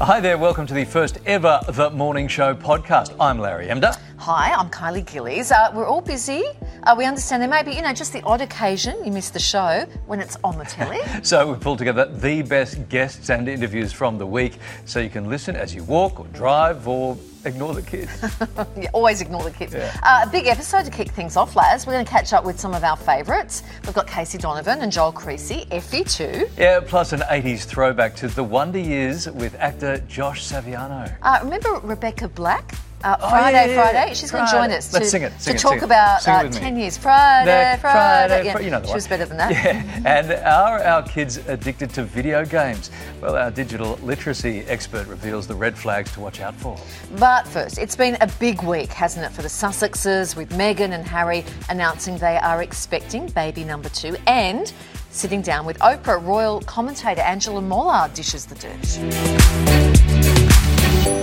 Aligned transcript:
Hi 0.00 0.20
there, 0.20 0.38
welcome 0.38 0.64
to 0.68 0.74
the 0.74 0.84
first 0.84 1.18
ever 1.26 1.60
The 1.70 1.90
Morning 1.90 2.28
Show 2.28 2.54
podcast. 2.54 3.16
I'm 3.18 3.36
Larry 3.36 3.66
Emdur. 3.66 3.98
Hi, 4.18 4.52
I'm 4.52 4.70
Kylie 4.70 5.04
Gillies. 5.04 5.50
Uh, 5.50 5.72
we're 5.74 5.88
all 5.88 6.00
busy. 6.00 6.44
Uh, 6.84 6.94
we 6.96 7.04
understand 7.04 7.42
there 7.42 7.50
may 7.50 7.64
be, 7.64 7.72
you 7.72 7.82
know, 7.82 7.92
just 7.92 8.12
the 8.12 8.22
odd 8.22 8.40
occasion 8.40 9.04
you 9.04 9.10
miss 9.10 9.30
the 9.30 9.40
show 9.40 9.84
when 10.06 10.20
it's 10.20 10.36
on 10.44 10.56
the 10.56 10.64
telly. 10.64 11.00
So 11.24 11.50
we 11.52 11.58
pulled 11.58 11.78
together 11.78 12.04
the 12.06 12.42
best 12.42 12.88
guests 12.88 13.28
and 13.28 13.48
interviews 13.48 13.92
from 13.92 14.18
the 14.18 14.26
week 14.26 14.58
so 14.84 15.00
you 15.00 15.10
can 15.10 15.28
listen 15.28 15.56
as 15.56 15.74
you 15.74 15.82
walk 15.82 16.20
or 16.20 16.26
drive 16.28 16.86
or 16.86 17.16
ignore 17.48 17.74
the 17.74 17.82
kids. 17.82 18.10
Yeah, 18.76 18.90
always 18.92 19.20
ignore 19.20 19.42
the 19.42 19.50
kids. 19.50 19.74
Uh, 19.74 19.90
a 20.24 20.28
big 20.30 20.46
episode 20.46 20.84
to 20.84 20.90
kick 20.90 21.10
things 21.10 21.36
off, 21.36 21.56
Laz. 21.56 21.86
We're 21.86 21.94
going 21.94 22.04
to 22.04 22.10
catch 22.10 22.32
up 22.32 22.44
with 22.44 22.60
some 22.60 22.74
of 22.74 22.84
our 22.84 22.96
favourites. 22.96 23.62
We've 23.84 23.94
got 23.94 24.06
Casey 24.06 24.38
Donovan 24.38 24.80
and 24.82 24.92
Joel 24.92 25.12
Creasey, 25.12 25.66
Effie 25.72 26.04
too. 26.04 26.48
yeah, 26.56 26.80
plus 26.80 27.12
an 27.12 27.20
80s 27.20 27.64
throwback 27.64 28.14
to 28.16 28.28
the 28.28 28.44
wonder 28.44 28.78
years 28.78 29.28
with 29.30 29.54
actor 29.56 29.98
Josh 30.08 30.44
Saviano. 30.46 31.12
Uh, 31.22 31.40
remember 31.42 31.80
Rebecca 31.82 32.28
Black? 32.28 32.74
Uh, 33.04 33.16
Oh, 33.20 33.28
Friday, 33.30 33.52
yeah, 33.56 33.64
yeah, 33.66 33.72
yeah. 33.74 33.90
Friday. 33.90 34.14
She's 34.14 34.30
going 34.32 34.44
to 34.46 34.50
join 34.50 34.70
us 34.72 34.92
Let's 34.92 35.06
to, 35.06 35.10
sing 35.10 35.22
it, 35.22 35.32
sing 35.40 35.52
to 35.52 35.58
it, 35.58 35.60
talk 35.62 35.82
about 35.82 36.26
uh, 36.26 36.48
10 36.48 36.76
years. 36.76 36.98
Friday, 36.98 37.46
There, 37.46 37.76
Friday. 37.78 38.44
Yeah, 38.46 38.58
you 38.58 38.70
know 38.70 38.80
the 38.80 38.86
she 38.86 38.90
one. 38.90 38.96
was 38.96 39.06
better 39.08 39.24
than 39.24 39.36
that. 39.36 39.50
Yeah, 39.52 40.02
and 40.04 40.32
are 40.44 40.82
our 40.82 41.02
kids 41.02 41.36
addicted 41.48 41.90
to 41.90 42.02
video 42.02 42.44
games? 42.44 42.90
Well, 43.20 43.36
our 43.36 43.50
digital 43.50 43.98
literacy 44.02 44.60
expert 44.62 45.06
reveals 45.06 45.46
the 45.46 45.54
red 45.54 45.78
flags 45.78 46.12
to 46.12 46.20
watch 46.20 46.40
out 46.40 46.54
for. 46.56 46.76
But 47.18 47.46
first, 47.46 47.78
it's 47.78 47.94
been 47.96 48.16
a 48.20 48.26
big 48.40 48.62
week, 48.62 48.90
hasn't 48.92 49.24
it, 49.24 49.30
for 49.32 49.42
the 49.42 49.48
Sussexes, 49.48 50.34
with 50.36 50.50
Meghan 50.50 50.92
and 50.92 51.06
Harry 51.06 51.44
announcing 51.68 52.18
they 52.18 52.36
are 52.38 52.62
expecting 52.62 53.26
baby 53.28 53.62
number 53.64 53.88
two 53.90 54.16
and 54.26 54.72
sitting 55.10 55.40
down 55.40 55.64
with 55.66 55.78
Oprah. 55.78 56.24
Royal 56.24 56.60
commentator 56.62 57.20
Angela 57.22 57.60
Mollard 57.62 58.12
dishes 58.14 58.44
the 58.46 58.54
dirt. 58.56 59.87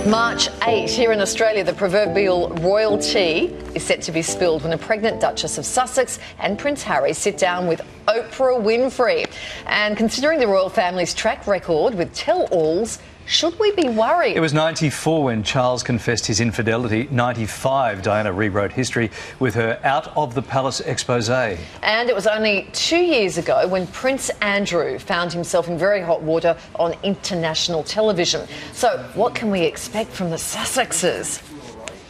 March 0.06 0.48
8, 0.62 0.88
here 0.88 1.10
in 1.10 1.20
Australia, 1.20 1.64
the 1.64 1.72
proverbial 1.72 2.50
royal 2.60 2.96
tea 2.96 3.46
is 3.74 3.82
set 3.82 4.02
to 4.02 4.12
be 4.12 4.22
spilled 4.22 4.62
when 4.62 4.72
a 4.72 4.78
pregnant 4.78 5.20
Duchess 5.20 5.58
of 5.58 5.66
Sussex 5.66 6.20
and 6.38 6.56
Prince 6.56 6.84
Harry 6.84 7.12
sit 7.12 7.36
down 7.36 7.66
with 7.66 7.80
Oprah 8.06 8.62
Winfrey. 8.62 9.28
And 9.66 9.96
considering 9.96 10.38
the 10.38 10.46
royal 10.46 10.68
family's 10.68 11.12
track 11.12 11.48
record 11.48 11.96
with 11.96 12.14
tell 12.14 12.44
alls, 12.52 13.00
should 13.26 13.58
we 13.58 13.72
be 13.72 13.88
worried? 13.88 14.36
It 14.36 14.40
was 14.40 14.54
94 14.54 15.24
when 15.24 15.42
Charles 15.42 15.82
confessed 15.82 16.26
his 16.26 16.40
infidelity. 16.40 17.08
95, 17.10 18.02
Diana 18.02 18.32
rewrote 18.32 18.72
history 18.72 19.10
with 19.40 19.54
her 19.54 19.80
out 19.82 20.16
of 20.16 20.34
the 20.34 20.42
palace 20.42 20.80
expose. 20.80 21.26
And 21.28 22.08
it 22.08 22.14
was 22.14 22.26
only 22.26 22.68
two 22.72 23.00
years 23.00 23.36
ago 23.36 23.66
when 23.66 23.86
Prince 23.88 24.30
Andrew 24.40 24.98
found 24.98 25.32
himself 25.32 25.66
in 25.68 25.76
very 25.76 26.00
hot 26.00 26.22
water 26.22 26.56
on 26.76 26.94
international 27.02 27.82
television. 27.82 28.46
So, 28.72 28.98
what 29.14 29.34
can 29.34 29.50
we 29.50 29.62
expect 29.62 30.10
from 30.12 30.30
the 30.30 30.36
Sussexes? 30.36 31.42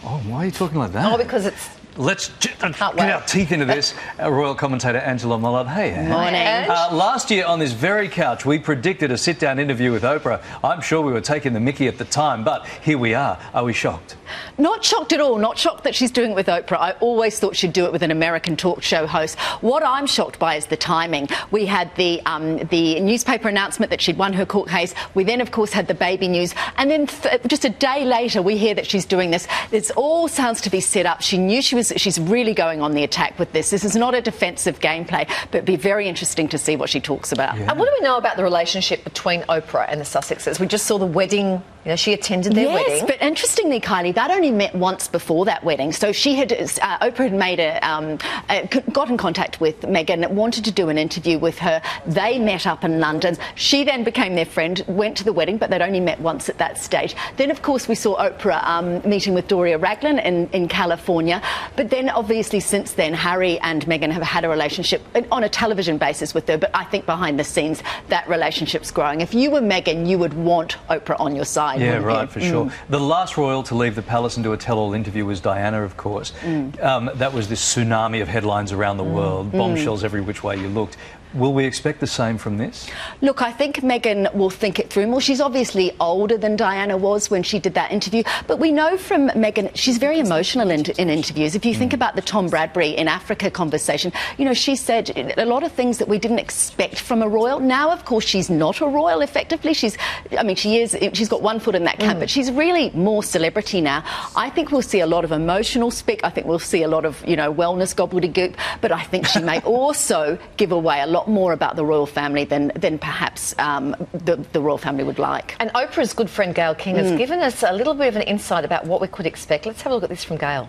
Oh, 0.05 0.19
why 0.27 0.43
are 0.43 0.45
you 0.47 0.51
talking 0.51 0.79
like 0.79 0.93
that? 0.93 1.13
Oh, 1.13 1.17
because 1.17 1.47
it's. 1.47 1.69
Let's 1.97 2.29
j- 2.41 2.51
uh, 2.61 2.69
get 2.73 2.95
wait. 2.95 3.11
our 3.11 3.23
teeth 3.23 3.53
into 3.53 3.65
this. 3.65 3.95
Our 4.19 4.31
royal 4.35 4.55
commentator 4.55 4.99
Angela 4.99 5.39
Mollard. 5.39 5.67
Hey, 5.67 5.93
Ange. 5.95 6.09
Morning. 6.09 6.37
Uh, 6.37 6.91
last 6.93 7.31
year 7.31 7.47
on 7.47 7.59
this 7.59 7.73
very 7.73 8.09
couch, 8.09 8.45
we 8.45 8.59
predicted 8.59 9.11
a 9.11 9.17
sit-down 9.19 9.59
interview 9.59 9.93
with 9.93 10.03
Oprah. 10.03 10.43
I'm 10.63 10.83
sure 10.83 11.01
we 11.01 11.13
were 11.13 11.21
taking 11.23 11.55
the 11.55 11.61
Mickey 11.61 11.89
at 11.89 11.97
the 11.97 12.05
time, 12.05 12.45
but 12.45 12.67
here 12.83 12.99
we 12.99 13.15
are. 13.15 13.39
Are 13.55 13.65
we 13.65 13.73
shocked? 13.73 14.17
Not 14.59 14.85
shocked 14.85 15.13
at 15.15 15.21
all. 15.21 15.39
Not 15.39 15.57
shocked 15.59 15.85
that 15.85 15.95
she's 15.95 16.11
doing 16.11 16.33
it 16.33 16.35
with 16.35 16.49
Oprah. 16.49 16.77
I 16.79 16.91
always 17.01 17.39
thought 17.39 17.57
she'd 17.57 17.73
do 17.73 17.87
it 17.87 17.93
with 17.93 18.03
an 18.03 18.11
American 18.11 18.57
talk 18.57 18.83
show 18.83 19.07
host. 19.07 19.39
What 19.63 19.83
I'm 19.83 20.07
shocked 20.07 20.39
by 20.39 20.57
is 20.57 20.67
the 20.67 20.77
timing. 20.77 21.29
We 21.51 21.65
had 21.65 21.95
the 21.97 22.21
um, 22.27 22.59
the 22.59 23.01
newspaper 23.01 23.49
announcement 23.49 23.89
that 23.91 24.03
she'd 24.03 24.19
won 24.19 24.35
her 24.35 24.45
court 24.45 24.69
case. 24.69 24.95
We 25.15 25.25
then, 25.25 25.41
of 25.41 25.51
course, 25.51 25.73
had 25.73 25.89
the 25.89 25.95
baby 25.95 26.29
news, 26.29 26.55
and 26.77 26.91
then 26.91 27.07
th- 27.07 27.43
just 27.47 27.65
a 27.65 27.71
day 27.71 28.05
later, 28.05 28.43
we 28.43 28.59
hear 28.59 28.75
that 28.75 28.87
she's 28.87 29.07
doing 29.07 29.31
this. 29.31 29.47
This 29.71 29.91
all 29.93 30.29
sounds 30.29 30.61
to 30.63 30.71
be 30.71 30.81
set 30.81 31.07
up. 31.07 31.23
She 31.23 31.39
knew 31.39 31.63
she 31.63 31.75
was. 31.75 31.86
She's 31.97 32.19
really 32.19 32.55
going 32.55 32.81
on 32.83 32.93
the 32.93 33.05
attack 33.05 33.39
with 33.39 33.53
this. 33.53 33.71
This 33.71 33.85
is 33.85 33.97
not 33.97 34.15
a 34.15 34.21
defensive 34.21 34.81
gameplay, 34.81 35.27
but 35.51 35.55
it'd 35.55 35.65
be 35.65 35.77
very 35.77 36.09
interesting 36.09 36.49
to 36.49 36.59
see 36.59 36.77
what 36.77 36.91
she 36.91 37.01
talks 37.01 37.33
about. 37.33 37.57
And 37.57 37.79
what 37.79 37.87
do 37.87 37.93
we 37.99 38.01
know 38.01 38.17
about 38.17 38.37
the 38.37 38.45
relationship 38.45 39.05
between 39.05 39.43
Oprah 39.43 39.87
and 39.89 40.01
the 40.01 40.05
Sussexes? 40.05 40.59
We 40.61 40.67
just 40.67 40.87
saw 40.87 40.99
the 40.99 41.07
wedding, 41.07 41.63
you 41.87 41.91
know, 41.91 41.97
she 41.97 42.13
attended 42.13 42.53
their 42.55 42.65
yes, 42.65 42.89
wedding. 42.89 43.07
but 43.07 43.23
interestingly, 43.23 43.81
Kylie, 43.81 44.13
that 44.17 44.33
only 44.33 44.51
met 44.51 44.75
once 44.75 45.07
before 45.07 45.45
that 45.45 45.63
wedding. 45.63 45.93
So 45.93 46.11
she 46.11 46.35
had, 46.35 46.51
uh, 46.51 46.99
Oprah 46.99 47.31
had 47.31 47.33
made 47.33 47.61
a, 47.61 47.79
um, 47.89 48.19
uh, 48.49 48.63
got 48.91 49.09
in 49.09 49.17
contact 49.17 49.61
with 49.61 49.83
Meghan, 49.83 50.29
wanted 50.33 50.65
to 50.65 50.73
do 50.73 50.89
an 50.89 50.99
interview 50.99 51.39
with 51.39 51.59
her. 51.61 51.81
They 52.05 52.41
met 52.41 52.67
up 52.67 52.83
in 52.83 52.99
London. 52.99 53.37
She 53.55 53.85
then 53.85 54.03
became 54.03 54.35
their 54.35 54.47
friend, 54.47 54.85
went 54.89 55.17
to 55.19 55.25
the 55.25 55.33
wedding, 55.33 55.59
but 55.59 55.71
they'd 55.71 55.81
only 55.81 56.01
met 56.01 56.21
once 56.21 56.49
at 56.49 56.59
that 56.59 56.77
stage. 56.77 57.15
Then, 57.37 57.53
of 57.53 57.63
course, 57.63 57.87
we 57.87 57.95
saw 57.95 58.17
Oprah 58.19 58.65
um, 58.65 59.09
meeting 59.09 59.33
with 59.33 59.47
Doria 59.47 59.79
Ragland 59.79 60.19
in, 60.19 60.49
in 60.49 60.67
California. 60.67 61.41
But 61.77 61.91
then, 61.91 62.11
obviously, 62.11 62.59
since 62.59 62.95
then, 62.95 63.15
Harry 63.15 63.61
and 63.61 63.87
Meghan 63.87 64.11
have 64.11 64.25
had 64.25 64.45
a 64.45 64.49
relationship 64.49 65.03
on 65.31 65.45
a 65.45 65.49
television 65.49 65.99
basis 65.99 66.35
with 66.35 66.49
her. 66.49 66.59
But 66.59 66.73
I 66.75 66.83
think 66.83 67.07
behind 67.07 67.39
the 67.39 67.45
scenes, 67.45 67.81
that 68.09 68.29
relationship's 68.29 68.91
growing. 68.91 69.21
If 69.21 69.35
you 69.35 69.53
were 69.53 69.61
Meghan, 69.61 70.09
you 70.09 70.19
would 70.19 70.35
want 70.35 70.79
Oprah 70.91 71.21
on 71.21 71.37
your 71.37 71.45
side. 71.45 71.76
Yeah, 71.79 71.87
wouldn't 71.87 72.03
you? 72.03 72.09
right, 72.09 72.31
for 72.31 72.41
sure. 72.41 72.67
Mm. 72.67 72.73
The 72.89 73.01
last 73.01 73.37
royal 73.37 73.63
to 73.65 73.75
leave 73.75 73.95
the 73.95 74.03
palace 74.03 74.37
and 74.37 74.45
do 74.45 74.53
a 74.53 74.57
tell-all 74.57 74.95
interview 74.95 75.25
was 75.25 75.41
Diana, 75.41 75.83
of 75.83 75.97
course. 75.97 76.33
Mm. 76.43 76.83
Um, 76.83 77.11
that 77.15 77.33
was 77.33 77.49
this 77.49 77.63
tsunami 77.75 78.23
of 78.23 78.29
headlines 78.29 78.73
around 78.73 78.97
the 78.97 79.05
world, 79.05 79.53
bombshells 79.53 80.05
every 80.05 80.21
which 80.21 80.43
way 80.43 80.57
you 80.57 80.69
looked. 80.69 80.97
Will 81.37 81.53
we 81.53 81.67
expect 81.67 82.01
the 82.01 82.07
same 82.07 82.39
from 82.39 82.57
this? 82.57 82.89
Look, 83.21 83.43
I 83.43 83.53
think 83.53 83.77
Meghan 83.77 84.33
will 84.35 84.49
think 84.49 84.79
it 84.79 84.89
through 84.89 85.07
more. 85.07 85.21
She's 85.21 85.41
obviously 85.41 85.95
older 86.01 86.39
than 86.39 86.57
Diana 86.57 86.97
was 86.97 87.31
when 87.31 87.43
she 87.43 87.59
did 87.59 87.75
that 87.75 87.93
interview, 87.93 88.23
but 88.47 88.59
we 88.59 88.73
know 88.73 88.97
from 88.97 89.29
Meghan 89.31 89.71
she's 89.75 89.99
very 89.99 90.19
emotional 90.19 90.71
in, 90.71 90.87
in 90.93 91.11
interviews. 91.11 91.55
If 91.55 91.67
you 91.67 91.75
think 91.75 91.93
mm. 91.93 91.97
about 91.97 92.17
the 92.17 92.23
Tom 92.23 92.49
Bradbury 92.49 92.91
in 92.91 93.07
Africa 93.07 93.51
conversation, 93.51 94.13
you 94.39 94.47
know, 94.47 94.55
she 94.55 94.77
said 94.77 95.11
a 95.37 95.45
lot 95.45 95.63
of 95.63 95.73
things 95.73 95.99
that 95.99 96.09
we 96.09 96.19
didn't 96.19 96.39
expect 96.39 97.01
from 97.01 97.23
a 97.23 97.29
royal. 97.29 97.61
Now, 97.61 97.91
of 97.91 98.07
course, 98.07 98.25
she's 98.25 98.49
not 98.49 98.81
a 98.81 98.87
royal 98.87 99.21
effectively. 99.21 99.75
She's, 99.75 99.99
I 100.39 100.43
mean, 100.43 100.57
she 100.57 100.79
is, 100.79 100.97
she's 101.13 101.29
got 101.29 101.43
one 101.43 101.61
foot 101.61 101.75
in 101.75 101.85
that 101.85 101.99
camp, 101.99 102.17
mm. 102.17 102.21
but 102.21 102.31
she's 102.31 102.51
really 102.51 102.91
more 102.91 103.23
celebrity 103.23 103.83
now. 103.83 104.03
I 104.35 104.49
think 104.49 104.73
we'll 104.73 104.81
see 104.81 105.01
a 105.01 105.07
lot 105.07 105.25
of 105.25 105.33
emotional 105.33 105.91
speak. 105.91 106.21
I 106.25 106.31
think 106.31 106.47
we'll 106.47 106.59
see 106.59 106.83
a 106.83 106.89
lot 106.89 107.05
of, 107.05 107.23
you 107.29 107.37
know, 107.37 107.53
wellness 107.53 107.95
gobbledygook, 107.95 108.55
but 108.81 108.91
I 108.91 109.03
think 109.03 109.27
she 109.27 109.41
may 109.41 109.61
also 109.77 110.39
give 110.57 110.73
away 110.73 111.01
a 111.03 111.07
lot 111.07 111.26
more 111.29 111.53
about 111.53 111.77
the 111.77 111.85
royal 111.85 112.07
family 112.07 112.45
than, 112.45 112.73
than 112.77 112.99
perhaps 112.99 113.55
um, 113.59 113.95
the, 114.13 114.37
the 114.53 114.61
royal 114.61 114.79
family 114.79 115.05
would 115.05 115.19
like. 115.19 115.57
And 115.61 115.71
Oprah's 115.75 116.13
good 116.15 116.31
friend 116.31 116.55
Gayle 116.55 116.75
King 116.75 116.97
Mm. 116.97 116.99
has 116.99 117.19
given 117.19 117.41
us 117.41 117.63
a 117.63 117.73
little 117.73 117.95
bit 117.95 118.09
of 118.09 118.17
an 118.17 118.23
insight 118.23 118.65
about 118.65 118.87
what 118.87 119.01
we 119.01 119.09
could 119.09 119.27
expect. 119.27 119.67
Let's 119.67 119.83
have 119.83 119.93
a 119.93 119.95
look 119.95 120.05
at 120.05 120.11
this 120.11 120.25
from 120.25 120.37
Gayle. 120.37 120.69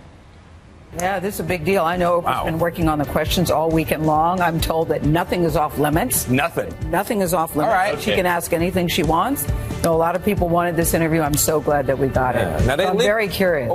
Yeah, 0.99 1.19
this 1.19 1.35
is 1.35 1.39
a 1.41 1.43
big 1.43 1.65
deal. 1.65 1.83
I 1.83 1.97
know 1.97 2.21
Oprah's 2.21 2.45
been 2.45 2.59
working 2.59 2.87
on 2.87 2.97
the 2.97 3.05
questions 3.05 3.51
all 3.51 3.69
weekend 3.69 4.05
long. 4.07 4.39
I'm 4.39 4.59
told 4.59 4.87
that 4.87 5.03
nothing 5.03 5.43
is 5.43 5.55
off 5.57 5.77
limits. 5.77 6.27
Nothing. 6.29 6.73
Nothing 6.89 7.21
is 7.21 7.33
off 7.33 7.55
limits. 7.55 7.71
All 7.73 7.77
right. 7.77 7.99
She 7.99 8.11
Okay. 8.11 8.17
can 8.17 8.25
ask 8.25 8.53
anything 8.53 8.87
she 8.87 9.03
wants. 9.03 9.45
So 9.83 9.93
a 9.93 9.97
lot 9.97 10.15
of 10.15 10.23
people 10.23 10.47
wanted 10.47 10.75
this 10.77 10.93
interview. 10.93 11.21
I'm 11.21 11.33
so 11.35 11.59
glad 11.59 11.87
that 11.87 11.99
we 11.99 12.07
got 12.07 12.35
Yeah. 12.35 12.57
it. 12.57 12.65
Now 12.65 12.75
they 12.77 12.85
I'm 12.87 12.97
leak- 12.97 13.05
very 13.05 13.27
curious. 13.27 13.69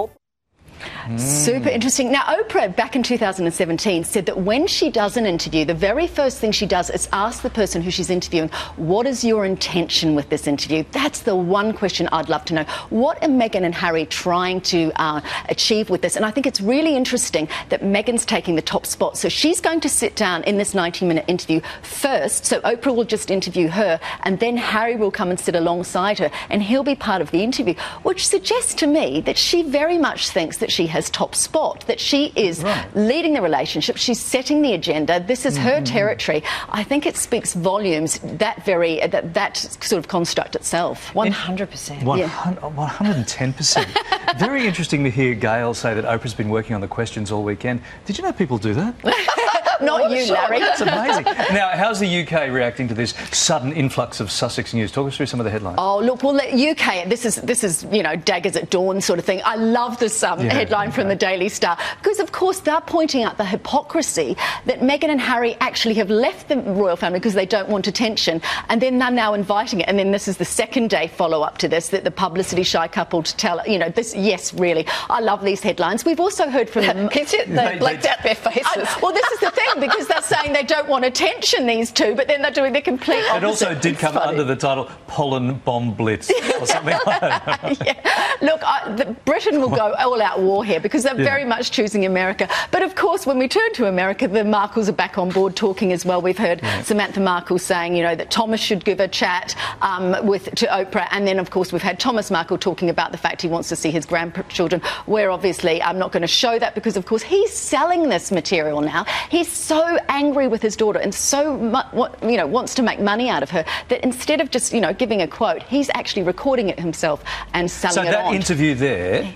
Super 1.16 1.68
interesting. 1.68 2.12
Now, 2.12 2.22
Oprah, 2.22 2.74
back 2.74 2.96
in 2.96 3.02
2017, 3.02 4.04
said 4.04 4.26
that 4.26 4.38
when 4.38 4.66
she 4.66 4.90
does 4.90 5.16
an 5.16 5.26
interview, 5.26 5.64
the 5.64 5.74
very 5.74 6.06
first 6.06 6.38
thing 6.38 6.52
she 6.52 6.66
does 6.66 6.90
is 6.90 7.08
ask 7.12 7.42
the 7.42 7.50
person 7.50 7.82
who 7.82 7.90
she's 7.90 8.10
interviewing, 8.10 8.48
What 8.76 9.06
is 9.06 9.24
your 9.24 9.44
intention 9.44 10.14
with 10.14 10.28
this 10.28 10.46
interview? 10.46 10.84
That's 10.92 11.20
the 11.20 11.36
one 11.36 11.72
question 11.72 12.08
I'd 12.12 12.28
love 12.28 12.44
to 12.46 12.54
know. 12.54 12.64
What 12.90 13.22
are 13.22 13.28
Meghan 13.28 13.62
and 13.62 13.74
Harry 13.74 14.06
trying 14.06 14.60
to 14.62 14.92
uh, 14.96 15.20
achieve 15.48 15.90
with 15.90 16.02
this? 16.02 16.16
And 16.16 16.24
I 16.24 16.30
think 16.30 16.46
it's 16.46 16.60
really 16.60 16.96
interesting 16.96 17.48
that 17.68 17.82
Meghan's 17.82 18.24
taking 18.24 18.54
the 18.54 18.62
top 18.62 18.86
spot. 18.86 19.16
So 19.18 19.28
she's 19.28 19.60
going 19.60 19.80
to 19.80 19.88
sit 19.88 20.16
down 20.16 20.42
in 20.44 20.58
this 20.58 20.74
90 20.74 21.06
minute 21.06 21.24
interview 21.28 21.60
first. 21.82 22.44
So 22.44 22.60
Oprah 22.62 22.94
will 22.94 23.04
just 23.04 23.30
interview 23.30 23.68
her, 23.68 24.00
and 24.22 24.40
then 24.40 24.56
Harry 24.56 24.96
will 24.96 25.10
come 25.10 25.30
and 25.30 25.38
sit 25.38 25.54
alongside 25.54 26.18
her, 26.18 26.30
and 26.50 26.62
he'll 26.62 26.82
be 26.82 26.94
part 26.94 27.22
of 27.22 27.30
the 27.30 27.42
interview, 27.42 27.74
which 28.02 28.26
suggests 28.26 28.74
to 28.74 28.86
me 28.86 29.20
that 29.22 29.38
she 29.38 29.62
very 29.62 29.98
much 29.98 30.30
thinks 30.30 30.58
that 30.58 30.71
she 30.72 30.86
has 30.86 31.10
top 31.10 31.34
spot, 31.34 31.84
that 31.86 32.00
she 32.00 32.32
is 32.34 32.62
right. 32.62 32.86
leading 32.96 33.34
the 33.34 33.42
relationship, 33.42 33.96
she's 33.96 34.20
setting 34.20 34.62
the 34.62 34.72
agenda. 34.72 35.20
This 35.20 35.46
is 35.46 35.56
mm-hmm. 35.56 35.68
her 35.68 35.80
territory. 35.82 36.42
I 36.68 36.82
think 36.82 37.06
it 37.06 37.16
speaks 37.16 37.54
volumes 37.54 38.18
that 38.22 38.64
very 38.64 39.06
that, 39.06 39.34
that 39.34 39.56
sort 39.56 39.98
of 39.98 40.08
construct 40.08 40.56
itself. 40.56 41.14
One 41.14 41.32
hundred 41.32 41.70
percent. 41.70 42.02
One 42.04 42.20
hundred 42.20 43.16
and 43.16 43.28
ten 43.28 43.52
percent. 43.52 43.88
Very 44.38 44.66
interesting 44.66 45.04
to 45.04 45.10
hear 45.10 45.34
Gayle 45.34 45.74
say 45.74 45.94
that 45.94 46.04
Oprah's 46.04 46.34
been 46.34 46.48
working 46.48 46.74
on 46.74 46.80
the 46.80 46.88
questions 46.88 47.30
all 47.30 47.42
weekend. 47.42 47.82
Did 48.06 48.16
you 48.16 48.24
know 48.24 48.32
people 48.32 48.58
do 48.58 48.72
that? 48.74 48.94
Not 49.80 50.10
you, 50.10 50.32
Larry. 50.32 50.58
That's 50.58 50.80
amazing. 50.80 51.24
now, 51.54 51.70
how's 51.74 52.00
the 52.00 52.22
UK 52.22 52.50
reacting 52.50 52.88
to 52.88 52.94
this 52.94 53.14
sudden 53.32 53.72
influx 53.72 54.20
of 54.20 54.30
Sussex 54.30 54.74
news? 54.74 54.92
Talk 54.92 55.08
us 55.08 55.16
through 55.16 55.26
some 55.26 55.40
of 55.40 55.44
the 55.44 55.50
headlines. 55.50 55.76
Oh, 55.78 55.98
look, 55.98 56.22
well, 56.22 56.34
the 56.34 56.70
UK, 56.70 57.08
this 57.08 57.24
is 57.24 57.36
this 57.36 57.64
is 57.64 57.86
you 57.90 58.02
know 58.02 58.16
daggers 58.16 58.56
at 58.56 58.70
dawn 58.70 59.00
sort 59.00 59.18
of 59.18 59.24
thing. 59.24 59.40
I 59.44 59.56
love 59.56 59.98
this 59.98 60.22
um, 60.22 60.40
yeah, 60.40 60.52
headline 60.52 60.88
okay. 60.88 60.96
from 60.96 61.08
the 61.08 61.16
Daily 61.16 61.48
Star 61.48 61.78
because, 61.98 62.18
of 62.18 62.32
course, 62.32 62.60
they're 62.60 62.80
pointing 62.80 63.22
out 63.22 63.38
the 63.38 63.44
hypocrisy 63.44 64.36
that 64.66 64.80
Meghan 64.80 65.08
and 65.08 65.20
Harry 65.20 65.56
actually 65.60 65.94
have 65.94 66.10
left 66.10 66.48
the 66.48 66.58
royal 66.58 66.96
family 66.96 67.18
because 67.18 67.34
they 67.34 67.46
don't 67.46 67.68
want 67.68 67.86
attention, 67.86 68.40
and 68.68 68.80
then 68.80 68.98
they're 68.98 69.10
now 69.10 69.34
inviting 69.34 69.80
it. 69.80 69.88
And 69.88 69.98
then 69.98 70.10
this 70.10 70.28
is 70.28 70.36
the 70.36 70.44
second 70.44 70.90
day 70.90 71.08
follow 71.08 71.42
up 71.42 71.58
to 71.58 71.68
this 71.68 71.88
that 71.88 72.04
the 72.04 72.10
publicity 72.10 72.62
shy 72.62 72.88
couple 72.88 73.22
to 73.22 73.36
tell 73.36 73.66
you 73.66 73.78
know 73.78 73.88
this. 73.88 74.14
Yes, 74.14 74.54
really, 74.54 74.86
I 75.08 75.20
love 75.20 75.44
these 75.44 75.60
headlines. 75.60 76.04
We've 76.04 76.20
also 76.20 76.48
heard 76.48 76.68
from 76.68 76.82
them. 76.86 77.08
they 77.12 77.78
blacked 77.78 78.06
out 78.06 78.22
their 78.22 78.34
faces. 78.34 78.66
I, 78.66 78.98
well, 79.02 79.12
this 79.12 79.26
is 79.32 79.40
the 79.40 79.50
thing 79.50 79.61
because 79.80 80.06
they're 80.08 80.22
saying 80.22 80.52
they 80.52 80.62
don't 80.62 80.88
want 80.88 81.04
attention, 81.04 81.66
these 81.66 81.90
two, 81.90 82.14
but 82.14 82.28
then 82.28 82.42
they're 82.42 82.50
doing 82.50 82.72
the 82.72 82.80
complete 82.80 83.24
opposite. 83.30 83.36
It 83.36 83.44
also 83.44 83.74
did 83.74 83.98
come 83.98 84.16
under 84.16 84.44
the 84.44 84.56
title 84.56 84.90
Pollen 85.06 85.54
Bomb 85.64 85.94
Blitz 85.94 86.30
or 86.60 86.66
something 86.66 86.96
like 87.06 87.20
that. 87.20 87.78
yeah. 87.86 88.36
Look, 88.40 88.60
I, 88.64 88.92
the, 88.96 89.16
Britain 89.24 89.60
will 89.60 89.70
go 89.70 89.94
all 89.94 90.20
out 90.20 90.40
war 90.40 90.64
here 90.64 90.80
because 90.80 91.02
they're 91.02 91.16
yeah. 91.18 91.24
very 91.24 91.44
much 91.44 91.70
choosing 91.70 92.06
America. 92.06 92.48
But 92.70 92.82
of 92.82 92.94
course, 92.94 93.26
when 93.26 93.38
we 93.38 93.48
turn 93.48 93.72
to 93.74 93.86
America, 93.86 94.28
the 94.28 94.40
Markles 94.44 94.88
are 94.88 94.92
back 94.92 95.18
on 95.18 95.30
board 95.30 95.56
talking 95.56 95.92
as 95.92 96.04
well. 96.04 96.20
We've 96.20 96.38
heard 96.38 96.60
yeah. 96.62 96.82
Samantha 96.82 97.20
Markle 97.20 97.58
saying, 97.58 97.94
you 97.94 98.02
know, 98.02 98.14
that 98.14 98.30
Thomas 98.30 98.60
should 98.60 98.84
give 98.84 99.00
a 99.00 99.08
chat 99.08 99.54
um, 99.82 100.26
with 100.26 100.54
to 100.56 100.66
Oprah, 100.66 101.08
and 101.10 101.26
then 101.26 101.38
of 101.38 101.50
course 101.50 101.72
we've 101.72 101.82
had 101.82 102.00
Thomas 102.00 102.30
Markle 102.30 102.58
talking 102.58 102.90
about 102.90 103.12
the 103.12 103.18
fact 103.18 103.42
he 103.42 103.48
wants 103.48 103.68
to 103.68 103.76
see 103.76 103.90
his 103.90 104.06
grandchildren. 104.06 104.82
We're 105.06 105.30
obviously 105.30 105.82
I'm 105.82 105.98
not 105.98 106.12
going 106.12 106.22
to 106.22 106.26
show 106.26 106.58
that 106.58 106.74
because 106.74 106.96
of 106.96 107.06
course 107.06 107.22
he's 107.22 107.52
selling 107.52 108.08
this 108.08 108.32
material 108.32 108.80
now. 108.80 109.04
He's 109.30 109.51
so 109.52 109.98
angry 110.08 110.48
with 110.48 110.62
his 110.62 110.76
daughter 110.76 110.98
and 110.98 111.14
so 111.14 111.56
mu- 111.56 112.28
you 112.30 112.36
know 112.36 112.46
wants 112.46 112.74
to 112.74 112.82
make 112.82 113.00
money 113.00 113.28
out 113.28 113.42
of 113.42 113.50
her 113.50 113.64
that 113.88 114.02
instead 114.02 114.40
of 114.40 114.50
just 114.50 114.72
you 114.72 114.80
know 114.80 114.92
giving 114.92 115.22
a 115.22 115.28
quote, 115.28 115.62
he's 115.62 115.90
actually 115.94 116.22
recording 116.22 116.68
it 116.68 116.78
himself 116.78 117.22
and 117.54 117.70
selling 117.70 117.94
so 117.94 118.02
it 118.02 118.06
on. 118.08 118.12
So 118.12 118.30
that 118.30 118.34
interview 118.34 118.74
there 118.74 119.34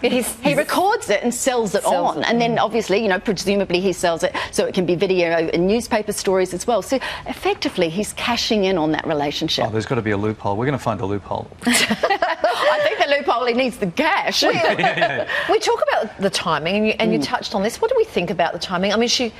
He's, 0.00 0.34
he 0.40 0.54
records 0.54 1.10
it 1.10 1.22
and 1.22 1.32
sells 1.32 1.74
it 1.74 1.82
sells 1.82 2.16
on, 2.16 2.22
it. 2.22 2.28
and 2.28 2.40
then 2.40 2.58
obviously, 2.58 3.02
you 3.02 3.08
know, 3.08 3.20
presumably 3.20 3.80
he 3.80 3.92
sells 3.92 4.22
it 4.22 4.34
so 4.50 4.64
it 4.64 4.74
can 4.74 4.86
be 4.86 4.94
video 4.94 5.30
and 5.30 5.66
newspaper 5.66 6.12
stories 6.12 6.54
as 6.54 6.66
well. 6.66 6.80
So 6.80 6.98
effectively, 7.26 7.88
he's 7.88 8.12
cashing 8.14 8.64
in 8.64 8.78
on 8.78 8.92
that 8.92 9.06
relationship. 9.06 9.66
Oh, 9.66 9.70
there's 9.70 9.86
got 9.86 9.96
to 9.96 10.02
be 10.02 10.12
a 10.12 10.16
loophole. 10.16 10.56
We're 10.56 10.66
going 10.66 10.78
to 10.78 10.82
find 10.82 11.00
a 11.00 11.06
loophole. 11.06 11.48
I 11.66 12.80
think 12.82 12.98
the 12.98 13.16
loophole 13.16 13.46
he 13.46 13.54
needs 13.54 13.76
the 13.76 13.88
cash. 13.88 14.42
We, 14.42 14.54
yeah, 14.54 14.78
yeah. 14.78 15.28
we 15.50 15.58
talk 15.58 15.82
about 15.92 16.18
the 16.18 16.30
timing, 16.30 16.76
and, 16.76 16.86
you, 16.86 16.94
and 16.98 17.10
mm. 17.10 17.14
you 17.14 17.22
touched 17.22 17.54
on 17.54 17.62
this. 17.62 17.80
What 17.80 17.90
do 17.90 17.96
we 17.96 18.04
think 18.04 18.30
about 18.30 18.52
the 18.52 18.58
timing? 18.58 18.92
I 18.92 18.96
mean, 18.96 19.08
she 19.08 19.32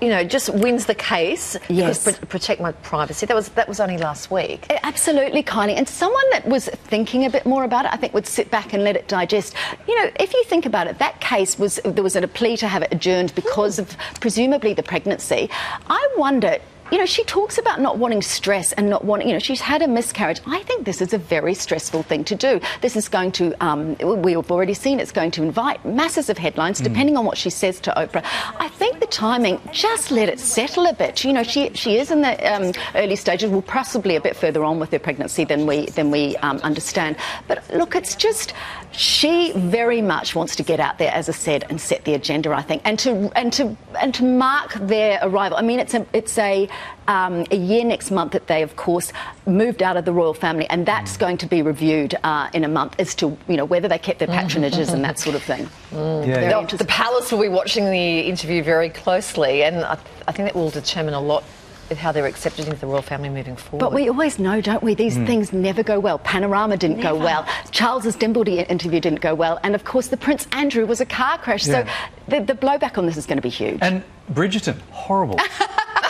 you 0.00 0.08
know, 0.08 0.24
just 0.24 0.52
wins 0.52 0.86
the 0.86 0.94
case. 0.94 1.56
Yes. 1.68 2.18
protect 2.28 2.60
my 2.60 2.72
privacy. 2.72 3.26
That 3.26 3.34
was 3.34 3.48
that 3.50 3.68
was 3.68 3.80
only 3.80 3.98
last 3.98 4.30
week. 4.30 4.66
Absolutely, 4.82 5.42
Kylie. 5.42 5.76
And 5.76 5.88
someone 5.88 6.24
that 6.32 6.46
was 6.46 6.68
thinking 6.68 7.24
a 7.24 7.30
bit 7.30 7.46
more 7.46 7.64
about 7.64 7.84
it, 7.84 7.92
I 7.92 7.96
think, 7.96 8.14
would 8.14 8.26
sit 8.26 8.50
back 8.50 8.72
and 8.72 8.84
let 8.84 8.96
it 8.96 9.08
digest. 9.08 9.54
You 9.88 9.94
know, 10.02 10.10
if 10.20 10.32
you 10.34 10.44
think 10.44 10.66
about 10.66 10.86
it, 10.86 10.98
that 10.98 11.20
case 11.20 11.58
was 11.58 11.80
there 11.84 12.04
was 12.04 12.16
a 12.16 12.26
plea 12.28 12.56
to 12.58 12.68
have 12.68 12.82
it 12.82 12.92
adjourned 12.92 13.34
because 13.34 13.78
of 13.78 13.96
presumably 14.20 14.74
the 14.74 14.82
pregnancy. 14.82 15.48
I 15.88 16.08
wonder 16.16 16.58
you 16.90 16.98
know, 16.98 17.06
she 17.06 17.24
talks 17.24 17.58
about 17.58 17.80
not 17.80 17.98
wanting 17.98 18.22
stress 18.22 18.72
and 18.72 18.88
not 18.88 19.04
wanting, 19.04 19.28
you 19.28 19.32
know, 19.32 19.38
she's 19.38 19.60
had 19.60 19.82
a 19.82 19.88
miscarriage. 19.88 20.40
I 20.46 20.62
think 20.62 20.84
this 20.84 21.00
is 21.00 21.12
a 21.12 21.18
very 21.18 21.54
stressful 21.54 22.02
thing 22.04 22.24
to 22.24 22.34
do. 22.34 22.60
This 22.80 22.96
is 22.96 23.08
going 23.08 23.32
to, 23.32 23.54
um, 23.64 23.96
we've 23.96 24.50
already 24.50 24.74
seen 24.74 25.00
it's 25.00 25.12
going 25.12 25.30
to 25.32 25.42
invite 25.42 25.84
masses 25.84 26.30
of 26.30 26.38
headlines, 26.38 26.80
mm. 26.80 26.84
depending 26.84 27.16
on 27.16 27.24
what 27.24 27.38
she 27.38 27.50
says 27.50 27.80
to 27.80 27.92
Oprah. 27.96 28.24
I 28.58 28.68
think 28.68 29.00
the 29.00 29.06
timing, 29.06 29.60
just 29.72 30.10
let 30.10 30.28
it 30.28 30.38
settle 30.38 30.86
a 30.86 30.92
bit. 30.92 31.24
You 31.24 31.32
know, 31.32 31.42
she 31.42 31.70
she 31.74 31.98
is 31.98 32.10
in 32.10 32.22
the 32.22 32.54
um, 32.54 32.72
early 32.94 33.16
stages, 33.16 33.50
well, 33.50 33.62
possibly 33.62 34.16
a 34.16 34.20
bit 34.20 34.36
further 34.36 34.62
on 34.64 34.78
with 34.78 34.90
her 34.92 34.98
pregnancy 34.98 35.44
than 35.44 35.66
we 35.66 35.86
than 35.86 36.10
we 36.10 36.36
um, 36.36 36.58
understand. 36.58 37.16
But 37.48 37.64
look, 37.74 37.96
it's 37.96 38.14
just 38.14 38.52
she 38.96 39.52
very 39.52 40.00
much 40.00 40.34
wants 40.34 40.56
to 40.56 40.62
get 40.62 40.80
out 40.80 40.98
there, 40.98 41.12
as 41.12 41.28
I 41.28 41.32
said, 41.32 41.64
and 41.68 41.80
set 41.80 42.04
the 42.04 42.14
agenda. 42.14 42.52
I 42.52 42.62
think, 42.62 42.82
and 42.84 42.98
to 43.00 43.30
and 43.36 43.52
to 43.54 43.76
and 44.00 44.14
to 44.14 44.24
mark 44.24 44.74
their 44.74 45.18
arrival. 45.22 45.58
I 45.58 45.62
mean, 45.62 45.78
it's 45.78 45.94
a 45.94 46.06
it's 46.12 46.38
a 46.38 46.68
um, 47.06 47.44
a 47.50 47.56
year 47.56 47.84
next 47.84 48.10
month 48.10 48.32
that 48.32 48.46
they, 48.46 48.62
of 48.62 48.76
course, 48.76 49.12
moved 49.46 49.82
out 49.82 49.96
of 49.96 50.04
the 50.04 50.12
royal 50.12 50.34
family, 50.34 50.66
and 50.70 50.86
that's 50.86 51.16
mm. 51.16 51.20
going 51.20 51.38
to 51.38 51.46
be 51.46 51.62
reviewed 51.62 52.14
uh, 52.24 52.48
in 52.54 52.64
a 52.64 52.68
month 52.68 52.96
as 52.98 53.14
to 53.16 53.36
you 53.48 53.56
know 53.56 53.64
whether 53.64 53.86
they 53.86 53.98
kept 53.98 54.18
their 54.18 54.28
patronages 54.28 54.92
and 54.92 55.04
that 55.04 55.18
sort 55.18 55.36
of 55.36 55.42
thing. 55.42 55.68
Mm. 55.90 56.26
Yeah, 56.26 56.40
yeah. 56.40 56.66
The, 56.66 56.76
the 56.78 56.84
palace 56.86 57.30
will 57.30 57.42
be 57.42 57.48
watching 57.48 57.84
the 57.90 58.20
interview 58.20 58.62
very 58.62 58.88
closely, 58.88 59.62
and 59.62 59.76
I, 59.76 59.98
I 60.26 60.32
think 60.32 60.48
that 60.48 60.54
will 60.54 60.70
determine 60.70 61.14
a 61.14 61.20
lot 61.20 61.44
how 61.94 62.12
they're 62.12 62.26
accepted 62.26 62.66
into 62.66 62.80
the 62.80 62.86
royal 62.86 63.02
family 63.02 63.28
moving 63.28 63.56
forward. 63.56 63.80
But 63.80 63.92
we 63.92 64.08
always 64.08 64.38
know, 64.38 64.60
don't 64.60 64.82
we? 64.82 64.94
These 64.94 65.16
mm. 65.16 65.26
things 65.26 65.52
never 65.52 65.82
go 65.82 66.00
well. 66.00 66.18
Panorama 66.18 66.76
didn't 66.76 66.98
never. 66.98 67.18
go 67.18 67.24
well. 67.24 67.46
Charles's 67.70 68.16
Dimbleby 68.16 68.68
interview 68.68 69.00
didn't 69.00 69.20
go 69.20 69.34
well, 69.34 69.58
and 69.62 69.74
of 69.74 69.84
course 69.84 70.08
the 70.08 70.16
Prince 70.16 70.46
Andrew 70.52 70.86
was 70.86 71.00
a 71.00 71.06
car 71.06 71.38
crash. 71.38 71.66
Yeah. 71.66 71.84
So 71.84 71.92
the, 72.28 72.44
the 72.44 72.54
blowback 72.54 72.98
on 72.98 73.06
this 73.06 73.16
is 73.16 73.26
going 73.26 73.38
to 73.38 73.42
be 73.42 73.48
huge. 73.48 73.78
And 73.82 74.02
Bridgerton, 74.32 74.80
horrible. 74.90 75.38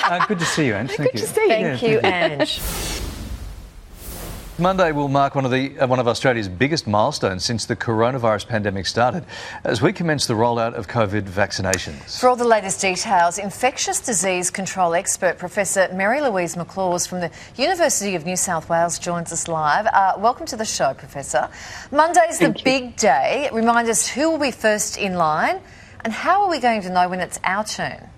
uh, 0.04 0.26
good 0.26 0.38
to 0.38 0.46
see 0.46 0.66
you, 0.66 0.74
Ange. 0.74 0.90
Thank 0.90 1.12
good 1.12 1.20
you. 1.20 1.26
to 1.26 1.32
see 1.32 1.42
you. 1.42 1.48
Thank 1.48 1.82
yeah, 1.82 1.88
you, 1.88 2.00
Ange. 2.00 2.95
Monday 4.58 4.90
will 4.90 5.08
mark 5.08 5.34
one 5.34 5.44
of 5.44 5.50
the 5.50 5.78
uh, 5.78 5.86
one 5.86 5.98
of 5.98 6.08
Australia's 6.08 6.48
biggest 6.48 6.86
milestones 6.86 7.44
since 7.44 7.66
the 7.66 7.76
coronavirus 7.76 8.48
pandemic 8.48 8.86
started, 8.86 9.26
as 9.64 9.82
we 9.82 9.92
commence 9.92 10.26
the 10.26 10.32
rollout 10.32 10.72
of 10.72 10.88
COVID 10.88 11.24
vaccinations. 11.24 12.18
For 12.18 12.30
all 12.30 12.36
the 12.36 12.46
latest 12.46 12.80
details, 12.80 13.36
infectious 13.36 14.00
disease 14.00 14.50
control 14.50 14.94
expert 14.94 15.36
Professor 15.36 15.88
Marylouise 15.88 16.56
McLaws 16.56 17.06
from 17.06 17.20
the 17.20 17.30
University 17.58 18.14
of 18.14 18.24
New 18.24 18.36
South 18.36 18.70
Wales 18.70 18.98
joins 18.98 19.30
us 19.30 19.46
live. 19.46 19.86
Uh, 19.88 20.14
welcome 20.16 20.46
to 20.46 20.56
the 20.56 20.64
show, 20.64 20.94
Professor. 20.94 21.50
Monday's 21.92 22.38
the 22.38 22.58
big 22.64 22.96
day. 22.96 23.50
Remind 23.52 23.90
us 23.90 24.08
who 24.08 24.30
will 24.30 24.38
be 24.38 24.52
first 24.52 24.96
in 24.96 25.16
line, 25.16 25.60
and 26.02 26.14
how 26.14 26.44
are 26.44 26.48
we 26.48 26.60
going 26.60 26.80
to 26.80 26.88
know 26.88 27.10
when 27.10 27.20
it's 27.20 27.38
our 27.44 27.62
turn? 27.62 28.08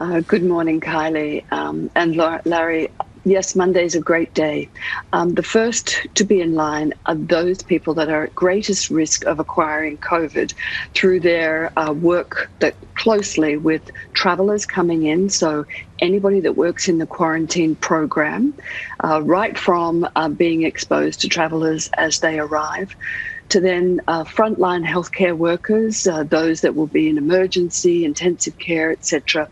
Uh, 0.00 0.18
good 0.22 0.42
morning, 0.42 0.80
Kylie 0.80 1.44
um, 1.52 1.88
and 1.94 2.16
Larry 2.44 2.88
yes, 3.24 3.54
Monday 3.54 3.84
is 3.84 3.94
a 3.94 4.00
great 4.00 4.34
day. 4.34 4.70
Um, 5.12 5.34
the 5.34 5.42
first 5.42 6.06
to 6.14 6.24
be 6.24 6.40
in 6.40 6.54
line 6.54 6.92
are 7.06 7.14
those 7.14 7.62
people 7.62 7.94
that 7.94 8.08
are 8.08 8.24
at 8.24 8.34
greatest 8.34 8.90
risk 8.90 9.24
of 9.24 9.38
acquiring 9.38 9.98
COVID 9.98 10.54
through 10.94 11.20
their 11.20 11.76
uh, 11.78 11.92
work 11.92 12.52
that 12.60 12.76
closely 12.94 13.56
with 13.56 13.90
travelers 14.12 14.66
coming 14.66 15.04
in. 15.04 15.28
So 15.28 15.64
anybody 16.00 16.40
that 16.40 16.56
works 16.56 16.88
in 16.88 16.98
the 16.98 17.06
quarantine 17.06 17.76
program, 17.76 18.54
uh, 19.02 19.22
right 19.22 19.58
from 19.58 20.06
uh, 20.16 20.28
being 20.28 20.62
exposed 20.62 21.20
to 21.22 21.28
travelers 21.28 21.88
as 21.96 22.20
they 22.20 22.38
arrive 22.38 22.94
to 23.48 23.60
then 23.60 24.00
uh, 24.08 24.24
frontline 24.24 24.84
healthcare 24.84 25.36
workers, 25.36 26.06
uh, 26.06 26.24
those 26.24 26.62
that 26.62 26.74
will 26.74 26.86
be 26.86 27.08
in 27.08 27.18
emergency, 27.18 28.04
intensive 28.04 28.58
care, 28.58 28.90
etc., 28.90 29.48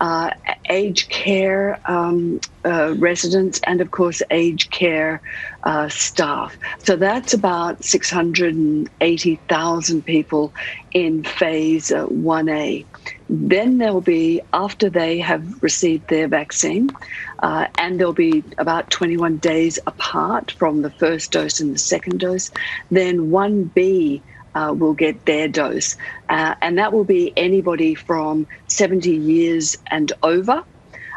uh, 0.00 0.30
aged 0.70 1.10
care 1.10 1.78
um, 1.86 2.40
uh, 2.64 2.94
residents, 2.98 3.60
and 3.66 3.80
of 3.80 3.90
course, 3.90 4.22
aged 4.30 4.70
care 4.70 5.20
uh, 5.64 5.88
staff. 5.88 6.56
So 6.78 6.94
that's 6.96 7.34
about 7.34 7.84
680,000 7.84 10.02
people 10.02 10.54
in 10.92 11.24
phase 11.24 11.90
1A. 11.90 12.86
Then 13.28 13.78
there'll 13.78 14.00
be, 14.00 14.42
after 14.52 14.90
they 14.90 15.18
have 15.18 15.62
received 15.62 16.08
their 16.08 16.28
vaccine, 16.28 16.90
uh, 17.38 17.66
and 17.78 17.98
there'll 17.98 18.12
be 18.12 18.44
about 18.58 18.90
21 18.90 19.38
days 19.38 19.78
apart 19.86 20.50
from 20.52 20.82
the 20.82 20.90
first 20.90 21.32
dose 21.32 21.60
and 21.60 21.74
the 21.74 21.78
second 21.78 22.20
dose, 22.20 22.50
then 22.90 23.30
1B 23.30 24.20
uh, 24.54 24.74
will 24.76 24.94
get 24.94 25.24
their 25.24 25.48
dose. 25.48 25.96
Uh, 26.28 26.54
and 26.60 26.78
that 26.78 26.92
will 26.92 27.04
be 27.04 27.32
anybody 27.36 27.94
from 27.94 28.46
70 28.68 29.10
years 29.10 29.76
and 29.86 30.12
over. 30.22 30.62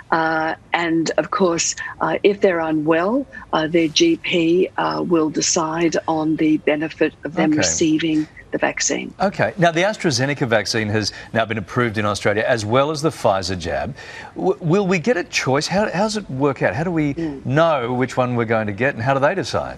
Uh, 0.09 0.55
and 0.73 1.11
of 1.17 1.31
course, 1.31 1.75
uh, 1.99 2.17
if 2.23 2.39
they're 2.39 2.61
unwell, 2.61 3.27
uh, 3.51 3.67
their 3.67 3.89
GP 3.89 4.71
uh, 4.77 5.03
will 5.03 5.29
decide 5.29 5.97
on 6.07 6.37
the 6.37 6.57
benefit 6.57 7.13
of 7.25 7.33
them 7.35 7.51
okay. 7.51 7.57
receiving 7.57 8.27
the 8.51 8.57
vaccine. 8.57 9.13
Okay. 9.19 9.53
Now, 9.57 9.71
the 9.71 9.81
AstraZeneca 9.81 10.47
vaccine 10.47 10.87
has 10.89 11.11
now 11.33 11.45
been 11.45 11.57
approved 11.57 11.97
in 11.97 12.05
Australia 12.05 12.43
as 12.47 12.65
well 12.65 12.91
as 12.91 13.01
the 13.01 13.09
Pfizer 13.09 13.57
jab. 13.57 13.95
W- 14.35 14.57
will 14.59 14.87
we 14.87 14.99
get 14.99 15.17
a 15.17 15.23
choice? 15.23 15.67
How, 15.67 15.85
how, 15.91 16.03
does 16.03 16.17
it 16.17 16.29
work 16.29 16.61
out? 16.61 16.73
How 16.75 16.83
do 16.83 16.91
we 16.91 17.13
mm. 17.13 17.45
know 17.45 17.93
which 17.93 18.17
one 18.17 18.35
we're 18.35 18.45
going 18.45 18.67
to 18.67 18.73
get 18.73 18.93
and 18.93 19.03
how 19.03 19.13
do 19.13 19.19
they 19.19 19.35
decide? 19.35 19.77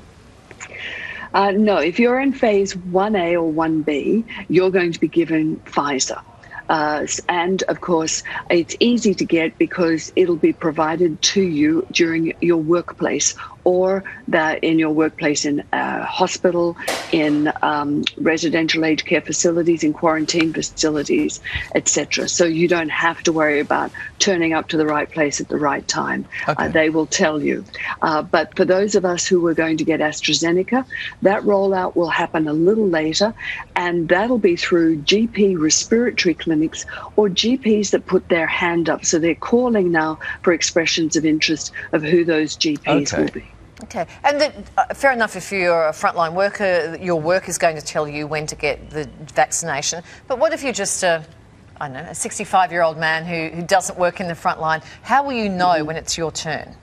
Uh, 1.33 1.51
no, 1.51 1.77
if 1.77 1.99
you're 1.99 2.19
in 2.19 2.33
phase 2.33 2.73
1A 2.73 3.33
or 3.33 3.53
1B, 3.53 4.23
you're 4.49 4.71
going 4.71 4.91
to 4.91 4.99
be 4.99 5.07
given 5.07 5.57
Pfizer. 5.57 6.21
Uh, 6.69 7.05
and 7.27 7.63
of 7.63 7.81
course, 7.81 8.21
it's 8.51 8.75
easy 8.79 9.15
to 9.15 9.25
get 9.25 9.57
because 9.57 10.13
it'll 10.15 10.35
be 10.35 10.53
provided 10.53 11.19
to 11.23 11.41
you 11.41 11.85
during 11.91 12.33
your 12.41 12.57
workplace 12.57 13.35
or 13.69 14.03
that 14.27 14.63
in 14.63 14.79
your 14.79 14.89
workplace 14.89 15.45
in 15.45 15.63
a 15.73 16.03
hospital, 16.03 16.75
in 17.11 17.53
um, 17.61 18.03
residential 18.17 18.83
aged 18.83 19.05
care 19.05 19.21
facilities, 19.21 19.83
in 19.83 19.93
quarantine 19.93 20.51
facilities, 20.51 21.39
etc. 21.75 22.27
So 22.27 22.45
you 22.45 22.67
don't 22.67 22.89
have 22.89 23.21
to 23.23 23.31
worry 23.31 23.59
about 23.59 23.91
turning 24.17 24.53
up 24.53 24.69
to 24.69 24.77
the 24.77 24.87
right 24.87 25.09
place 25.09 25.39
at 25.39 25.49
the 25.49 25.57
right 25.57 25.87
time. 25.87 26.25
Uh, 26.47 26.51
okay. 26.51 26.65
Uh, 26.65 26.67
they 26.69 26.89
will 26.89 27.05
tell 27.05 27.41
you. 27.43 27.63
Uh, 28.01 28.23
but 28.23 28.55
for 28.57 28.65
those 28.65 28.95
of 28.95 29.05
us 29.05 29.27
who 29.27 29.45
are 29.45 29.53
going 29.53 29.77
to 29.77 29.83
get 29.83 29.99
AstraZeneca, 29.99 30.83
that 31.21 31.43
rollout 31.43 31.95
will 31.95 32.09
happen 32.09 32.47
a 32.47 32.53
little 32.53 32.87
later, 32.87 33.35
and 33.75 34.09
that'll 34.09 34.39
be 34.39 34.55
through 34.55 34.97
GP 35.03 35.59
respiratory 35.59 36.33
clinics 36.33 36.87
or 37.17 37.29
GPs 37.29 37.91
that 37.91 38.07
put 38.07 38.27
their 38.29 38.47
hand 38.47 38.89
up. 38.89 39.05
So 39.05 39.19
they're 39.19 39.35
calling 39.35 39.91
now 39.91 40.17
for 40.41 40.53
expressions 40.53 41.15
of 41.15 41.23
interest 41.23 41.71
of 41.93 42.01
who 42.01 42.25
those 42.25 42.57
GPs 42.57 43.13
okay. 43.13 43.23
will 43.23 43.31
be. 43.31 43.58
Okay, 43.83 44.05
and 44.25 44.41
the, 44.41 44.53
uh, 44.77 44.93
fair 44.93 45.13
enough 45.13 45.37
if 45.37 45.51
you're 45.51 45.87
a 45.87 45.91
frontline 45.91 46.33
worker, 46.33 46.97
your 46.99 47.19
work 47.19 47.47
is 47.47 47.57
going 47.57 47.77
to 47.77 47.81
tell 47.81 48.07
you 48.07 48.27
when 48.27 48.45
to 48.47 48.55
get 48.55 48.89
the 48.89 49.09
vaccination. 49.33 50.03
But 50.27 50.37
what 50.37 50.51
if 50.51 50.63
you're 50.63 50.73
just 50.73 51.01
a, 51.03 51.25
I 51.79 51.87
don't 51.87 51.93
know, 51.93 52.09
a 52.09 52.15
65 52.15 52.71
year 52.73 52.81
old 52.81 52.97
man 52.97 53.25
who, 53.25 53.55
who 53.55 53.65
doesn't 53.65 53.97
work 53.97 54.19
in 54.19 54.27
the 54.27 54.35
front 54.35 54.59
line? 54.59 54.81
How 55.01 55.23
will 55.23 55.33
you 55.33 55.47
know 55.47 55.85
when 55.85 55.95
it's 55.95 56.17
your 56.17 56.31
turn? 56.31 56.75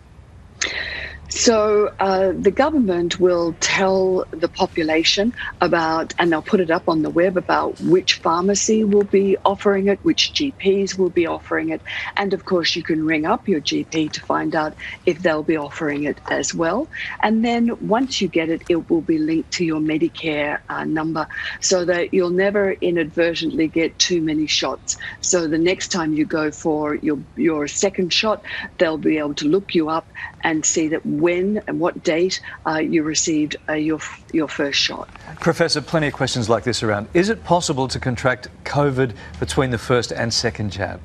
So 1.29 1.91
uh, 1.99 2.33
the 2.39 2.53
government 2.53 3.19
will 3.19 3.57
tell 3.61 4.27
the 4.31 4.49
population 4.49 5.33
about, 5.61 6.15
and 6.19 6.31
they'll 6.31 6.43
put 6.43 6.61
it 6.61 6.71
up 6.71 6.89
on 6.89 7.03
the 7.03 7.11
web 7.11 7.37
about 7.37 7.81
which 7.81 8.15
pharmacy 8.15 8.85
will 8.85 9.05
be 9.05 9.37
offering 9.45 9.89
it, 9.89 9.99
which 10.03 10.33
GPs 10.35 10.97
will 10.97 11.11
be 11.11 11.27
offering 11.27 11.71
it, 11.71 11.83
and 12.17 12.33
of 12.33 12.45
course 12.45 12.77
you 12.77 12.83
can 12.83 13.05
ring 13.05 13.27
up 13.27 13.49
your 13.49 13.61
GP 13.61 14.13
to 14.13 14.21
find 14.21 14.55
out 14.55 14.77
if 15.05 15.19
they'll 15.21 15.43
be 15.43 15.57
offering 15.57 16.05
it 16.05 16.21
as 16.31 16.55
well. 16.55 16.89
And 17.23 17.45
then 17.45 17.71
once 17.81 18.21
you 18.21 18.29
get 18.29 18.49
it, 18.49 18.63
it 18.69 18.89
will 18.89 19.03
be 19.03 19.19
linked 19.19 19.53
to 19.53 19.65
your 19.65 19.81
Medicare 19.81 20.61
uh, 20.69 20.85
number, 20.85 21.27
so 21.61 21.85
that 21.85 22.15
you'll 22.15 22.31
never 22.31 22.73
inadvertently 22.73 23.69
get 23.69 23.99
too 23.99 24.23
many 24.23 24.47
shots. 24.47 24.97
So 25.21 25.49
the 25.49 25.59
next 25.59 25.89
time 25.89 26.13
you 26.13 26.25
go 26.25 26.53
for 26.53 26.95
your 26.95 27.19
your 27.37 27.67
second 27.67 28.13
shot, 28.13 28.45
they'll 28.79 28.99
be 28.99 29.19
able 29.19 29.35
to 29.37 29.49
look 29.49 29.75
you 29.75 29.89
up 29.89 30.13
and 30.45 30.65
see 30.65 30.89
that 30.89 31.05
when 31.21 31.63
and 31.67 31.81
what 31.81 32.03
date 32.03 32.41
uh, 32.67 32.79
you 32.79 33.03
received 33.03 33.57
uh, 33.69 33.75
your, 33.75 34.01
your 34.33 34.49
first 34.49 34.79
shot. 34.79 35.09
Professor, 35.41 35.81
plenty 35.81 36.09
of 36.09 36.13
questions 36.13 36.49
like 36.49 36.65
this 36.65 36.83
around. 36.83 37.09
Is 37.15 37.29
it 37.29 37.45
possible 37.45 37.89
to 37.89 37.99
contract 37.99 38.49
COVID 38.65 39.15
between 39.41 39.71
the 39.71 39.79
first 39.79 40.13
and 40.13 40.33
second 40.33 40.71
jab? 40.73 41.01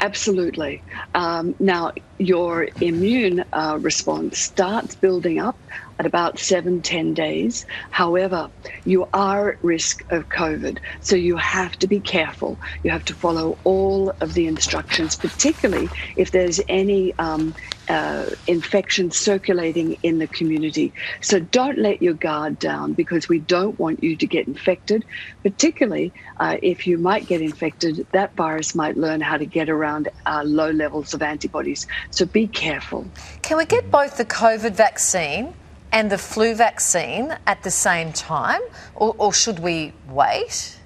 Absolutely. 0.00 0.82
Um, 1.14 1.54
now, 1.58 1.92
your 2.18 2.68
immune 2.80 3.44
uh, 3.52 3.78
response 3.80 4.38
starts 4.38 4.94
building 4.94 5.38
up 5.38 5.58
at 5.98 6.06
about 6.06 6.38
seven, 6.38 6.82
ten 6.82 7.14
days. 7.14 7.66
However, 7.90 8.50
you 8.84 9.08
are 9.12 9.50
at 9.50 9.64
risk 9.64 10.04
of 10.10 10.28
COVID, 10.28 10.78
so 11.00 11.16
you 11.16 11.36
have 11.36 11.78
to 11.78 11.86
be 11.86 12.00
careful. 12.00 12.58
You 12.82 12.90
have 12.90 13.04
to 13.06 13.14
follow 13.14 13.58
all 13.64 14.10
of 14.20 14.34
the 14.34 14.46
instructions, 14.46 15.16
particularly 15.16 15.88
if 16.16 16.30
there's 16.30 16.60
any 16.68 17.14
um, 17.18 17.54
uh, 17.88 18.26
infection 18.46 19.10
circulating 19.10 19.96
in 20.02 20.18
the 20.18 20.26
community. 20.26 20.92
So 21.20 21.38
don't 21.40 21.78
let 21.78 22.02
your 22.02 22.14
guard 22.14 22.58
down 22.58 22.94
because 22.94 23.28
we 23.28 23.38
don't 23.38 23.78
want 23.78 24.02
you 24.02 24.16
to 24.16 24.26
get 24.26 24.46
infected, 24.46 25.04
particularly 25.42 26.12
uh, 26.38 26.56
if 26.62 26.86
you 26.86 26.98
might 26.98 27.26
get 27.26 27.40
infected, 27.40 28.06
that 28.12 28.34
virus 28.34 28.74
might 28.74 28.96
learn 28.96 29.20
how 29.20 29.36
to 29.36 29.46
get 29.46 29.68
around 29.68 30.08
uh, 30.26 30.42
low 30.44 30.70
levels 30.70 31.14
of 31.14 31.22
antibodies. 31.22 31.86
So 32.10 32.24
be 32.24 32.46
careful. 32.46 33.06
Can 33.42 33.58
we 33.58 33.66
get 33.66 33.90
both 33.90 34.16
the 34.16 34.24
COVID 34.24 34.72
vaccine 34.72 35.54
and 35.94 36.10
the 36.10 36.18
flu 36.18 36.56
vaccine 36.56 37.36
at 37.46 37.62
the 37.62 37.70
same 37.70 38.12
time, 38.12 38.60
or, 38.96 39.14
or 39.16 39.32
should 39.32 39.60
we 39.60 39.92
wait? 40.08 40.76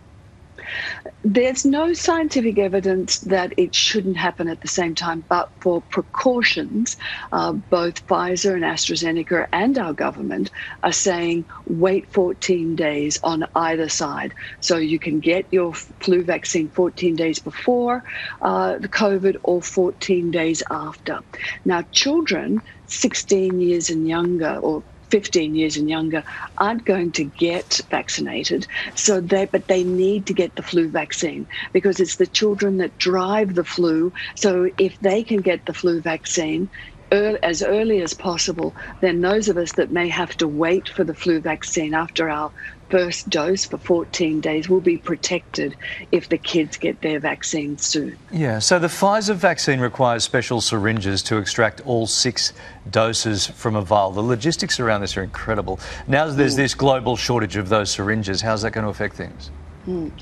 There's 1.25 1.65
no 1.65 1.95
scientific 1.95 2.59
evidence 2.59 3.21
that 3.21 3.55
it 3.57 3.75
shouldn't 3.75 4.19
happen 4.19 4.49
at 4.49 4.61
the 4.61 4.69
same 4.69 4.95
time, 4.95 5.25
but 5.27 5.49
for 5.61 5.81
precautions, 5.81 6.99
uh, 7.33 7.53
both 7.53 8.07
Pfizer 8.07 8.53
and 8.55 8.65
AstraZeneca 8.65 9.49
and 9.50 9.79
our 9.79 9.95
government 9.95 10.50
are 10.83 10.93
saying 10.93 11.47
wait 11.67 12.07
14 12.12 12.77
days 12.77 13.19
on 13.25 13.47
either 13.57 13.88
side. 13.88 14.35
So 14.61 14.77
you 14.77 14.99
can 14.99 15.21
get 15.21 15.47
your 15.50 15.73
flu 15.73 16.23
vaccine 16.23 16.69
14 16.69 17.17
days 17.17 17.38
before 17.38 18.05
uh, 18.43 18.77
the 18.77 18.88
COVID 18.88 19.38
or 19.43 19.62
14 19.62 20.31
days 20.31 20.62
after. 20.71 21.21
Now, 21.65 21.81
children 21.93 22.61
16 22.88 23.61
years 23.61 23.91
and 23.91 24.07
younger, 24.07 24.57
or 24.57 24.83
15 25.11 25.55
years 25.55 25.77
and 25.77 25.88
younger 25.88 26.25
aren't 26.59 26.85
going 26.85 27.12
to 27.12 27.25
get 27.25 27.81
vaccinated. 27.91 28.67
So 28.95 29.21
they 29.21 29.47
but 29.50 29.69
they 29.69 29.85
need 29.85 30.27
to 30.29 30.35
get 30.35 30.57
the 30.57 30.62
flu 30.62 30.91
vaccine 30.91 31.49
because 31.73 32.00
it's 32.00 32.17
the 32.17 32.27
children 32.27 32.79
that 32.79 32.99
drive 32.99 33.55
the 33.55 33.65
flu. 33.65 34.12
So 34.37 34.71
if 34.79 34.99
they 35.00 35.25
can 35.25 35.43
get 35.43 35.67
the 35.67 35.75
flu 35.75 36.00
vaccine 36.00 36.71
early, 37.12 37.38
as 37.43 37.62
early 37.62 38.03
as 38.03 38.15
possible 38.15 38.75
then 39.00 39.21
those 39.21 39.49
of 39.49 39.57
us 39.57 39.73
that 39.75 39.91
may 39.93 40.09
have 40.09 40.37
to 40.37 40.49
wait 40.49 40.88
for 40.88 41.05
the 41.05 41.15
flu 41.15 41.41
vaccine 41.41 41.95
after 41.95 42.29
our 42.29 42.53
first 42.90 43.28
dose 43.28 43.64
for 43.64 43.78
14 43.78 44.40
days 44.40 44.68
will 44.68 44.80
be 44.80 44.97
protected 44.97 45.76
if 46.12 46.28
the 46.28 46.38
kids 46.38 46.76
get 46.76 47.00
their 47.02 47.21
vaccine 47.21 47.78
soon. 47.78 48.16
Yeah, 48.33 48.59
so 48.59 48.78
the 48.78 48.88
Pfizer 48.88 49.35
vaccine 49.35 49.80
requires 49.80 50.25
special 50.25 50.61
syringes 50.61 51.23
to 51.25 51.37
extract 51.38 51.80
all 51.87 52.07
six 52.07 52.52
doses 52.90 53.47
from 53.47 53.76
a 53.76 53.83
vial. 53.83 54.11
The 54.11 54.23
logistics 54.23 54.80
around 54.80 55.02
this 55.02 55.16
are 55.16 55.23
incredible. 55.23 55.80
Now 56.07 56.28
there's 56.28 56.57
this 56.57 56.75
global 56.75 57.16
shortage 57.16 57.57
of 57.57 57.68
those 57.68 57.90
syringes. 57.90 58.40
How's 58.40 58.62
that 58.62 58.73
going 58.73 58.85
to 58.85 58.90
affect 58.90 59.16
things? 59.16 59.50
Mm. 59.88 60.12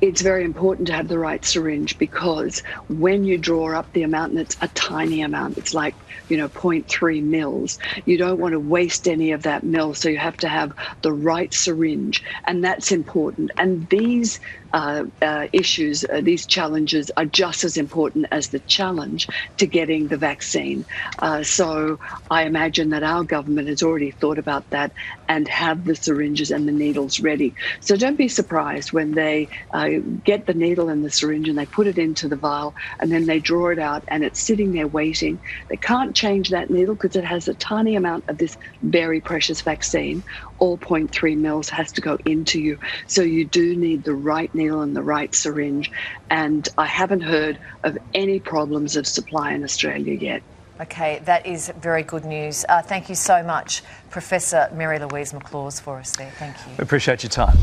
It's 0.00 0.20
very 0.20 0.44
important 0.44 0.88
to 0.88 0.94
have 0.94 1.06
the 1.08 1.18
right 1.18 1.44
syringe 1.44 1.96
because 1.98 2.60
when 2.88 3.24
you 3.24 3.38
draw 3.38 3.78
up 3.78 3.88
the 3.92 4.02
amount, 4.02 4.32
and 4.32 4.40
it's 4.40 4.56
a 4.60 4.68
tiny 4.68 5.22
amount, 5.22 5.58
it's 5.58 5.72
like, 5.72 5.96
you 6.28 6.36
know, 6.36 6.48
0.3 6.48 7.22
mils, 7.22 7.78
you 8.04 8.18
don't 8.18 8.40
want 8.40 8.52
to 8.52 8.60
waste 8.60 9.06
any 9.06 9.30
of 9.30 9.44
that 9.44 9.62
mil. 9.62 9.94
So 9.94 10.08
you 10.08 10.18
have 10.18 10.38
to 10.38 10.48
have 10.48 10.72
the 11.02 11.12
right 11.12 11.54
syringe, 11.54 12.22
and 12.46 12.64
that's 12.64 12.90
important. 12.90 13.52
And 13.58 13.88
these 13.90 14.40
uh, 14.72 15.04
uh, 15.22 15.46
issues, 15.52 16.04
uh, 16.12 16.20
these 16.22 16.46
challenges 16.46 17.10
are 17.16 17.26
just 17.26 17.64
as 17.64 17.76
important 17.76 18.26
as 18.32 18.48
the 18.48 18.60
challenge 18.60 19.28
to 19.58 19.66
getting 19.66 20.08
the 20.08 20.16
vaccine. 20.16 20.84
Uh, 21.20 21.42
so 21.44 21.98
I 22.30 22.44
imagine 22.44 22.90
that 22.90 23.02
our 23.04 23.24
government 23.24 23.68
has 23.68 23.82
already 23.82 24.10
thought 24.10 24.38
about 24.38 24.66
that 24.70 24.92
and 25.28 25.46
have 25.48 25.84
the 25.84 25.94
syringes 25.94 26.50
and 26.50 26.66
the 26.66 26.72
needles 26.72 27.20
ready. 27.20 27.54
So 27.80 27.96
don't 27.96 28.18
be 28.18 28.28
surprised 28.28 28.92
when 28.92 29.11
they 29.12 29.48
uh, 29.72 29.90
get 30.24 30.46
the 30.46 30.54
needle 30.54 30.88
and 30.88 31.04
the 31.04 31.10
syringe 31.10 31.48
and 31.48 31.58
they 31.58 31.66
put 31.66 31.86
it 31.86 31.98
into 31.98 32.28
the 32.28 32.36
vial 32.36 32.74
and 33.00 33.10
then 33.10 33.26
they 33.26 33.38
draw 33.38 33.68
it 33.68 33.78
out 33.78 34.04
and 34.08 34.24
it's 34.24 34.40
sitting 34.40 34.72
there 34.72 34.86
waiting. 34.86 35.38
They 35.68 35.76
can't 35.76 36.14
change 36.14 36.50
that 36.50 36.70
needle 36.70 36.94
because 36.94 37.16
it 37.16 37.24
has 37.24 37.48
a 37.48 37.54
tiny 37.54 37.96
amount 37.96 38.28
of 38.28 38.38
this 38.38 38.56
very 38.82 39.20
precious 39.20 39.60
vaccine. 39.60 40.22
All 40.58 40.78
0.3 40.78 41.36
mils 41.36 41.68
has 41.70 41.92
to 41.92 42.00
go 42.00 42.18
into 42.24 42.60
you. 42.60 42.78
So 43.06 43.22
you 43.22 43.44
do 43.44 43.76
need 43.76 44.04
the 44.04 44.14
right 44.14 44.54
needle 44.54 44.80
and 44.80 44.96
the 44.96 45.02
right 45.02 45.34
syringe. 45.34 45.90
And 46.30 46.68
I 46.78 46.86
haven't 46.86 47.22
heard 47.22 47.58
of 47.84 47.98
any 48.14 48.40
problems 48.40 48.96
of 48.96 49.06
supply 49.06 49.52
in 49.52 49.64
Australia 49.64 50.14
yet. 50.14 50.42
Okay, 50.80 51.20
that 51.26 51.46
is 51.46 51.72
very 51.80 52.02
good 52.02 52.24
news. 52.24 52.64
Uh, 52.68 52.82
thank 52.82 53.08
you 53.08 53.14
so 53.14 53.42
much, 53.42 53.82
Professor 54.10 54.68
Marylouise 54.74 55.32
McLaws, 55.32 55.80
for 55.80 55.98
us 55.98 56.16
there. 56.16 56.32
Thank 56.38 56.56
you. 56.66 56.72
We 56.78 56.82
appreciate 56.82 57.22
your 57.22 57.30
time. 57.30 57.56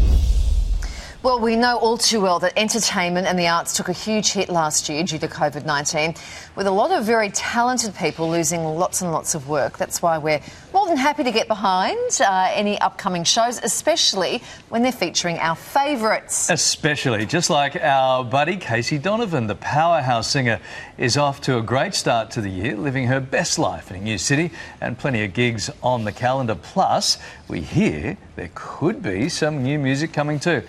Well, 1.21 1.41
we 1.41 1.57
know 1.57 1.75
all 1.75 1.97
too 1.97 2.21
well 2.21 2.39
that 2.39 2.53
entertainment 2.55 3.27
and 3.27 3.37
the 3.37 3.49
arts 3.49 3.75
took 3.75 3.89
a 3.89 3.93
huge 3.93 4.31
hit 4.31 4.47
last 4.47 4.87
year 4.87 5.03
due 5.03 5.19
to 5.19 5.27
COVID 5.27 5.65
19, 5.65 6.15
with 6.55 6.65
a 6.65 6.71
lot 6.71 6.91
of 6.91 7.03
very 7.03 7.29
talented 7.31 7.93
people 7.93 8.29
losing 8.29 8.63
lots 8.63 9.01
and 9.01 9.11
lots 9.11 9.35
of 9.35 9.49
work. 9.49 9.77
That's 9.77 10.01
why 10.01 10.17
we're 10.17 10.39
more 10.73 10.87
than 10.87 10.95
happy 10.95 11.25
to 11.25 11.31
get 11.31 11.49
behind 11.49 12.21
uh, 12.21 12.51
any 12.53 12.79
upcoming 12.79 13.25
shows, 13.25 13.59
especially 13.61 14.41
when 14.69 14.81
they're 14.81 14.93
featuring 14.93 15.39
our 15.39 15.57
favourites. 15.57 16.49
Especially, 16.49 17.25
just 17.25 17.49
like 17.49 17.75
our 17.75 18.23
buddy 18.23 18.55
Casey 18.55 18.97
Donovan, 18.97 19.47
the 19.47 19.55
powerhouse 19.55 20.31
singer, 20.31 20.61
is 20.97 21.17
off 21.17 21.41
to 21.41 21.57
a 21.57 21.61
great 21.61 21.95
start 21.95 22.31
to 22.31 22.39
the 22.39 22.49
year, 22.49 22.77
living 22.77 23.07
her 23.07 23.19
best 23.19 23.59
life 23.59 23.91
in 23.91 23.97
a 23.97 24.01
new 24.01 24.17
city 24.17 24.51
and 24.79 24.97
plenty 24.97 25.25
of 25.25 25.33
gigs 25.33 25.69
on 25.83 26.05
the 26.05 26.13
calendar. 26.13 26.55
Plus, 26.55 27.17
we 27.49 27.59
hear 27.59 28.17
there 28.37 28.51
could 28.55 29.03
be 29.03 29.27
some 29.27 29.63
new 29.63 29.77
music 29.77 30.13
coming 30.13 30.39
too. 30.39 30.63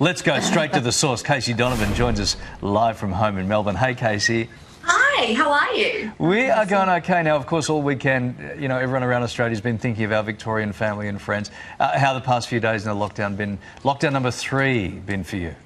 Let's 0.00 0.22
go 0.22 0.38
straight 0.38 0.72
to 0.74 0.80
the 0.80 0.92
source. 0.92 1.24
Casey 1.24 1.52
Donovan 1.52 1.92
joins 1.92 2.20
us 2.20 2.36
live 2.62 2.96
from 2.96 3.10
home 3.10 3.36
in 3.36 3.48
Melbourne. 3.48 3.74
Hey, 3.74 3.96
Casey. 3.96 4.48
Hi, 4.84 5.34
how 5.34 5.50
are 5.50 5.74
you? 5.74 6.12
We 6.18 6.48
are 6.48 6.64
going 6.64 6.88
okay 6.88 7.24
now. 7.24 7.34
Of 7.34 7.46
course, 7.46 7.68
all 7.68 7.82
weekend, 7.82 8.60
you 8.62 8.68
know, 8.68 8.78
everyone 8.78 9.02
around 9.02 9.24
Australia 9.24 9.50
has 9.50 9.60
been 9.60 9.76
thinking 9.76 10.04
of 10.04 10.12
our 10.12 10.22
Victorian 10.22 10.72
family 10.72 11.08
and 11.08 11.20
friends. 11.20 11.50
Uh, 11.80 11.98
how 11.98 12.14
the 12.14 12.20
past 12.20 12.46
few 12.46 12.60
days 12.60 12.86
in 12.86 12.96
the 12.96 13.06
lockdown 13.08 13.36
been? 13.36 13.58
Lockdown 13.82 14.12
number 14.12 14.30
three 14.30 14.86
been 14.86 15.24
for 15.24 15.34
you? 15.34 15.56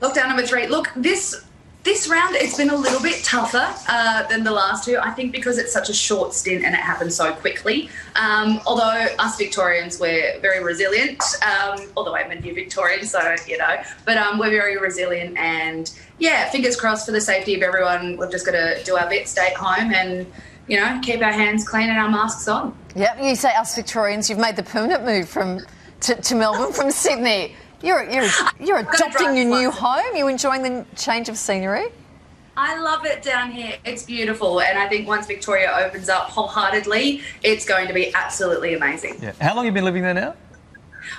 Lockdown 0.00 0.28
number 0.28 0.46
three. 0.46 0.66
Look, 0.66 0.90
this 0.96 1.44
this 1.88 2.06
round 2.06 2.36
it's 2.36 2.58
been 2.58 2.68
a 2.68 2.76
little 2.76 3.00
bit 3.00 3.24
tougher 3.24 3.66
uh, 3.88 4.22
than 4.28 4.44
the 4.44 4.50
last 4.50 4.84
two. 4.84 4.98
I 4.98 5.10
think 5.10 5.32
because 5.32 5.56
it's 5.56 5.72
such 5.72 5.88
a 5.88 5.94
short 5.94 6.34
stint 6.34 6.62
and 6.62 6.74
it 6.74 6.80
happened 6.80 7.14
so 7.14 7.32
quickly. 7.32 7.88
Um, 8.14 8.60
although 8.66 9.06
us 9.18 9.38
Victorians 9.38 9.98
we're 9.98 10.38
very 10.40 10.62
resilient. 10.62 11.22
Um, 11.42 11.88
although 11.96 12.14
I'm 12.14 12.30
a 12.30 12.38
new 12.38 12.54
Victorian, 12.54 13.06
so 13.06 13.36
you 13.46 13.56
know, 13.56 13.76
but 14.04 14.18
um, 14.18 14.38
we're 14.38 14.50
very 14.50 14.76
resilient 14.76 15.38
and 15.38 15.90
yeah, 16.18 16.50
fingers 16.50 16.76
crossed 16.76 17.06
for 17.06 17.12
the 17.12 17.22
safety 17.22 17.54
of 17.54 17.62
everyone. 17.62 18.18
We've 18.18 18.30
just 18.30 18.44
got 18.44 18.52
to 18.52 18.82
do 18.84 18.96
our 18.96 19.08
bit, 19.08 19.26
stay 19.26 19.46
at 19.46 19.54
home, 19.54 19.94
and 19.94 20.26
you 20.66 20.78
know, 20.78 21.00
keep 21.02 21.22
our 21.22 21.32
hands 21.32 21.66
clean 21.66 21.88
and 21.88 21.98
our 21.98 22.10
masks 22.10 22.46
on. 22.48 22.76
Yep, 22.96 23.18
you 23.22 23.34
say 23.34 23.54
us 23.54 23.74
Victorians, 23.74 24.28
you've 24.28 24.38
made 24.38 24.56
the 24.56 24.62
permanent 24.62 25.06
move 25.06 25.28
from 25.28 25.60
to, 26.00 26.14
to 26.16 26.34
Melbourne 26.34 26.72
from 26.72 26.90
Sydney. 26.90 27.54
You're, 27.82 28.08
you're, 28.10 28.28
you're 28.60 28.78
adopting 28.78 29.36
your 29.36 29.46
new 29.46 29.70
home. 29.70 30.16
You're 30.16 30.30
enjoying 30.30 30.62
the 30.62 30.86
change 30.96 31.28
of 31.28 31.36
scenery? 31.36 31.86
I 32.56 32.80
love 32.80 33.06
it 33.06 33.22
down 33.22 33.52
here. 33.52 33.76
It's 33.84 34.02
beautiful. 34.02 34.60
And 34.60 34.78
I 34.78 34.88
think 34.88 35.06
once 35.06 35.28
Victoria 35.28 35.72
opens 35.86 36.08
up 36.08 36.24
wholeheartedly, 36.24 37.22
it's 37.44 37.64
going 37.64 37.86
to 37.86 37.94
be 37.94 38.12
absolutely 38.14 38.74
amazing. 38.74 39.18
Yeah. 39.22 39.32
How 39.40 39.54
long 39.54 39.64
have 39.64 39.72
you 39.72 39.76
been 39.76 39.84
living 39.84 40.02
there 40.02 40.14
now? 40.14 40.34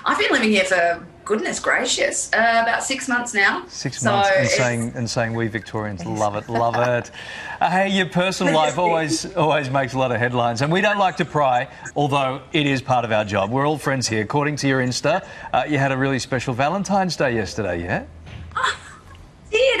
I've 0.04 0.18
been 0.18 0.30
living 0.30 0.50
here 0.50 0.64
for 0.64 1.06
goodness 1.30 1.60
gracious, 1.60 2.28
uh, 2.32 2.58
about 2.64 2.82
six 2.82 3.08
months 3.08 3.32
now. 3.32 3.64
Six 3.68 4.02
months, 4.02 4.28
and 4.36 4.48
saying 4.48 4.92
and 4.96 5.08
saying 5.08 5.32
we 5.32 5.46
Victorians 5.46 6.04
love 6.04 6.34
it, 6.34 6.48
love 6.48 6.74
it. 6.76 7.10
Uh, 7.60 7.70
hey, 7.70 7.88
your 7.90 8.06
personal 8.06 8.54
life 8.54 8.78
always 8.78 9.36
always 9.36 9.68
makes 9.68 9.92
a 9.92 9.98
lot 9.98 10.10
of 10.10 10.18
headlines, 10.18 10.62
and 10.62 10.72
we 10.72 10.80
don't 10.80 10.96
like 10.96 11.18
to 11.18 11.26
pry, 11.26 11.68
although 11.94 12.40
it 12.54 12.66
is 12.66 12.80
part 12.80 13.04
of 13.04 13.12
our 13.12 13.22
job. 13.22 13.50
We're 13.50 13.68
all 13.68 13.76
friends 13.76 14.08
here. 14.08 14.22
According 14.22 14.56
to 14.56 14.66
your 14.66 14.80
Insta, 14.80 15.26
uh, 15.52 15.64
you 15.68 15.76
had 15.76 15.92
a 15.92 15.96
really 15.96 16.18
special 16.18 16.54
Valentine's 16.54 17.16
Day 17.16 17.34
yesterday, 17.34 17.82
yeah? 17.82 18.06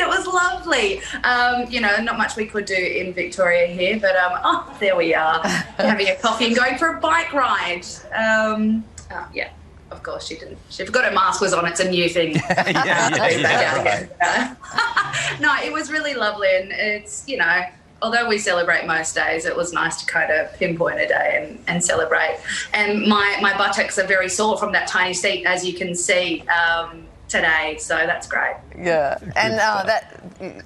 It 0.00 0.08
was 0.08 0.26
lovely. 0.26 1.00
Um, 1.24 1.70
you 1.70 1.80
know, 1.80 1.96
not 2.02 2.18
much 2.18 2.36
we 2.36 2.46
could 2.46 2.64
do 2.64 2.74
in 2.74 3.12
Victoria 3.12 3.66
here, 3.66 3.98
but 3.98 4.16
um, 4.16 4.40
oh, 4.44 4.76
there 4.80 4.96
we 4.96 5.14
are, 5.14 5.46
having 5.78 6.08
a 6.08 6.16
coffee 6.16 6.46
and 6.46 6.56
going 6.56 6.78
for 6.78 6.96
a 6.96 7.00
bike 7.00 7.32
ride. 7.32 7.86
Um, 8.14 8.84
oh, 9.10 9.28
yeah, 9.32 9.50
of 9.90 10.02
course 10.02 10.26
she 10.26 10.36
didn't. 10.36 10.58
She 10.68 10.84
forgot 10.84 11.04
her 11.04 11.12
mask 11.12 11.40
was 11.40 11.52
on. 11.52 11.66
It's 11.66 11.80
a 11.80 11.90
new 11.90 12.08
thing. 12.08 12.34
yeah, 12.50 13.14
yeah, 13.14 14.08
yeah, 14.20 15.36
no, 15.40 15.54
it 15.62 15.72
was 15.72 15.90
really 15.90 16.14
lovely, 16.14 16.54
and 16.56 16.72
it's 16.72 17.26
you 17.28 17.36
know. 17.36 17.64
Although 18.02 18.26
we 18.26 18.38
celebrate 18.38 18.86
most 18.86 19.14
days, 19.14 19.44
it 19.44 19.54
was 19.54 19.74
nice 19.74 20.00
to 20.00 20.06
kind 20.06 20.32
of 20.32 20.50
pinpoint 20.54 20.98
a 20.98 21.06
day 21.06 21.38
and, 21.42 21.62
and 21.66 21.84
celebrate. 21.84 22.38
And 22.72 23.06
my, 23.06 23.36
my 23.42 23.54
buttocks 23.58 23.98
are 23.98 24.06
very 24.06 24.30
sore 24.30 24.56
from 24.56 24.72
that 24.72 24.88
tiny 24.88 25.12
seat, 25.12 25.44
as 25.44 25.66
you 25.66 25.74
can 25.74 25.94
see. 25.94 26.42
Um, 26.48 27.06
today, 27.30 27.76
so 27.78 27.94
that's 27.94 28.26
great. 28.26 28.56
Yeah, 28.76 29.18
and 29.36 29.54
uh, 29.54 29.84
that 29.84 30.64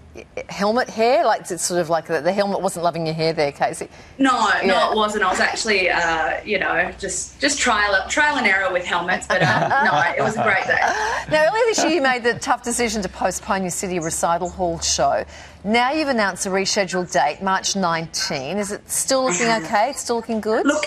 helmet 0.49 0.89
hair, 0.89 1.25
like 1.25 1.51
it's 1.51 1.63
sort 1.63 1.81
of 1.81 1.91
like 1.91 2.07
the, 2.07 2.21
the, 2.21 2.33
helmet 2.33 2.61
wasn't 2.61 2.85
loving 2.85 3.07
your 3.07 3.15
hair 3.15 3.33
there, 3.33 3.53
Casey. 3.53 3.89
No, 4.19 4.33
yeah. 4.63 4.67
no, 4.67 4.93
it 4.93 4.97
wasn't. 4.97 5.25
I 5.25 5.31
was 5.31 5.41
actually, 5.41 5.91
uh, 5.91 6.43
you 6.45 6.59
know, 6.59 6.93
just 6.99 7.41
just 7.41 7.59
trial 7.59 8.09
trial 8.09 8.37
and 8.37 8.47
error 8.47 8.73
with 8.73 8.85
helmets, 8.85 9.27
but 9.27 9.43
um, 9.43 9.71
no, 9.85 10.03
it 10.17 10.23
was 10.23 10.37
a 10.37 10.43
great 10.43 10.67
day. 10.67 10.81
Now, 11.31 11.49
earlier 11.49 11.65
this 11.67 11.83
year, 11.83 11.93
you 11.93 12.03
made 12.03 12.23
the 12.23 12.35
tough 12.35 12.63
decision 12.63 13.01
to 13.03 13.09
postpone 13.09 13.63
your 13.63 13.71
City 13.71 13.99
Recital 13.99 14.49
Hall 14.49 14.79
show. 14.81 15.25
Now 15.65 15.93
you've 15.93 16.09
announced 16.09 16.45
a 16.45 16.51
rescheduled 16.51 17.11
date, 17.11 17.43
March 17.43 17.75
19. 17.75 18.59
Is 18.59 18.71
it 18.71 18.89
still 18.89 19.25
looking 19.25 19.49
okay? 19.65 19.91
It's 19.91 20.01
still 20.01 20.17
looking 20.17 20.41
good? 20.41 20.67
Look, 20.67 20.85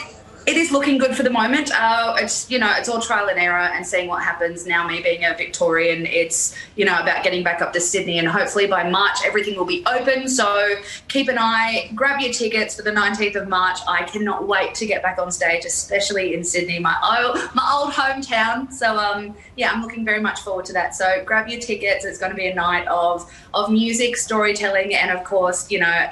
it 0.47 0.55
is 0.55 0.71
looking 0.71 0.97
good 0.97 1.13
for 1.13 1.23
the 1.23 1.29
moment. 1.29 1.69
Uh, 1.77 2.15
it's 2.17 2.49
you 2.49 2.57
know 2.57 2.73
it's 2.77 2.87
all 2.87 3.01
trial 3.01 3.27
and 3.27 3.37
error 3.37 3.57
and 3.57 3.85
seeing 3.85 4.07
what 4.07 4.23
happens. 4.23 4.65
Now 4.65 4.87
me 4.87 5.01
being 5.01 5.25
a 5.25 5.35
Victorian, 5.35 6.05
it's 6.05 6.55
you 6.77 6.85
know 6.85 6.97
about 6.97 7.21
getting 7.25 7.43
back 7.43 7.61
up 7.61 7.73
to 7.73 7.81
Sydney 7.81 8.17
and 8.17 8.27
hopefully 8.29 8.65
by 8.65 8.89
March 8.89 9.17
everything 9.25 9.57
will 9.57 9.65
be 9.65 9.85
open. 9.85 10.29
So 10.29 10.75
keep 11.09 11.27
an 11.27 11.37
eye, 11.37 11.91
grab 11.93 12.21
your 12.21 12.31
tickets 12.31 12.77
for 12.77 12.81
the 12.81 12.91
19th 12.91 13.35
of 13.35 13.49
March. 13.49 13.77
I 13.89 14.03
cannot 14.03 14.47
wait 14.47 14.73
to 14.75 14.85
get 14.85 15.03
back 15.03 15.19
on 15.19 15.31
stage, 15.31 15.65
especially 15.65 16.33
in 16.33 16.45
Sydney, 16.45 16.79
my 16.79 16.95
old 17.03 17.37
my 17.53 17.69
old 17.75 17.91
hometown. 17.91 18.71
So 18.71 18.97
um 18.97 19.35
yeah, 19.57 19.69
I'm 19.73 19.81
looking 19.81 20.05
very 20.05 20.21
much 20.21 20.39
forward 20.39 20.63
to 20.65 20.73
that. 20.73 20.95
So 20.95 21.23
grab 21.25 21.49
your 21.49 21.59
tickets. 21.59 22.05
It's 22.05 22.19
going 22.19 22.31
to 22.31 22.37
be 22.37 22.47
a 22.47 22.55
night 22.55 22.87
of 22.87 23.29
of 23.53 23.69
music, 23.69 24.15
storytelling, 24.15 24.95
and 24.95 25.11
of 25.11 25.25
course 25.25 25.69
you 25.69 25.79
know 25.79 26.09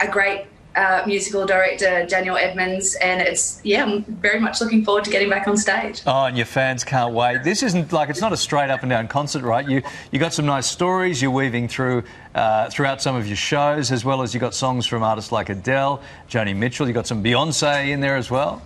a 0.00 0.08
great 0.08 0.44
uh, 0.76 1.02
musical 1.06 1.46
director 1.46 2.06
Daniel 2.06 2.36
Edmonds, 2.36 2.96
and 2.96 3.20
it's 3.20 3.60
yeah, 3.64 3.84
I'm 3.84 4.04
very 4.04 4.40
much 4.40 4.60
looking 4.60 4.84
forward 4.84 5.04
to 5.04 5.10
getting 5.10 5.28
back 5.28 5.48
on 5.48 5.56
stage. 5.56 6.02
Oh, 6.06 6.26
and 6.26 6.36
your 6.36 6.46
fans 6.46 6.84
can't 6.84 7.14
wait. 7.14 7.42
This 7.42 7.62
isn't 7.62 7.92
like 7.92 8.08
it's 8.08 8.20
not 8.20 8.32
a 8.32 8.36
straight 8.36 8.70
up 8.70 8.82
and 8.82 8.90
down 8.90 9.08
concert, 9.08 9.42
right? 9.42 9.68
You 9.68 9.82
you 10.12 10.18
got 10.18 10.32
some 10.32 10.46
nice 10.46 10.66
stories 10.66 11.20
you're 11.20 11.30
weaving 11.30 11.68
through 11.68 12.04
uh, 12.34 12.70
throughout 12.70 13.02
some 13.02 13.16
of 13.16 13.26
your 13.26 13.36
shows, 13.36 13.90
as 13.90 14.04
well 14.04 14.22
as 14.22 14.34
you 14.34 14.40
got 14.40 14.54
songs 14.54 14.86
from 14.86 15.02
artists 15.02 15.32
like 15.32 15.48
Adele, 15.48 16.02
Joni 16.28 16.54
Mitchell. 16.54 16.86
You 16.86 16.94
got 16.94 17.06
some 17.06 17.22
Beyonce 17.22 17.90
in 17.90 18.00
there 18.00 18.16
as 18.16 18.30
well. 18.30 18.62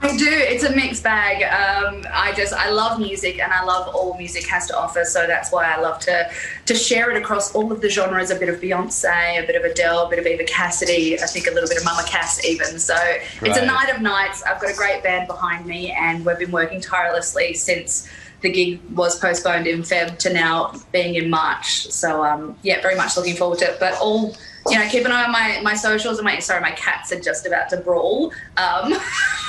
I 0.00 0.16
do. 0.16 0.28
It's 0.28 0.62
a 0.62 0.74
mixed 0.74 1.02
bag. 1.02 1.42
Um, 1.42 2.04
I 2.12 2.32
just 2.32 2.52
I 2.52 2.70
love 2.70 3.00
music 3.00 3.40
and 3.40 3.52
I 3.52 3.64
love 3.64 3.92
all 3.94 4.16
music 4.16 4.46
has 4.46 4.66
to 4.68 4.78
offer. 4.78 5.04
So 5.04 5.26
that's 5.26 5.50
why 5.50 5.72
I 5.72 5.80
love 5.80 5.98
to 6.00 6.30
to 6.66 6.74
share 6.74 7.10
it 7.10 7.20
across 7.20 7.52
all 7.54 7.72
of 7.72 7.80
the 7.80 7.90
genres. 7.90 8.30
A 8.30 8.36
bit 8.36 8.48
of 8.48 8.60
Beyonce, 8.60 9.42
a 9.42 9.46
bit 9.46 9.56
of 9.56 9.64
Adele, 9.64 10.06
a 10.06 10.08
bit 10.08 10.20
of 10.20 10.26
Eva 10.26 10.44
Cassidy. 10.44 11.20
I 11.20 11.26
think 11.26 11.48
a 11.48 11.50
little 11.50 11.68
bit 11.68 11.78
of 11.78 11.84
Mama 11.84 12.04
Cass 12.06 12.44
even. 12.44 12.78
So 12.78 12.96
it's 13.42 13.58
a 13.58 13.66
night 13.66 13.92
of 13.92 14.00
nights. 14.00 14.42
I've 14.44 14.60
got 14.60 14.70
a 14.70 14.76
great 14.76 15.02
band 15.02 15.26
behind 15.26 15.66
me, 15.66 15.90
and 15.90 16.24
we've 16.24 16.38
been 16.38 16.52
working 16.52 16.80
tirelessly 16.80 17.54
since 17.54 18.08
the 18.40 18.50
gig 18.52 18.80
was 18.94 19.18
postponed 19.18 19.66
in 19.66 19.82
Feb 19.82 20.18
to 20.18 20.32
now 20.32 20.72
being 20.92 21.16
in 21.16 21.28
March. 21.28 21.90
So 21.90 22.24
um, 22.24 22.56
yeah, 22.62 22.80
very 22.82 22.94
much 22.94 23.16
looking 23.16 23.34
forward 23.34 23.58
to 23.60 23.72
it. 23.72 23.80
But 23.80 23.98
all 24.00 24.36
you 24.70 24.78
know, 24.78 24.88
keep 24.88 25.04
an 25.04 25.12
eye 25.12 25.24
on 25.24 25.32
my, 25.32 25.60
my 25.62 25.74
socials 25.74 26.18
and 26.18 26.24
my 26.24 26.38
sorry, 26.38 26.60
my 26.60 26.72
cats 26.72 27.12
are 27.12 27.20
just 27.20 27.46
about 27.46 27.68
to 27.70 27.78
brawl. 27.78 28.32
Um, 28.56 28.94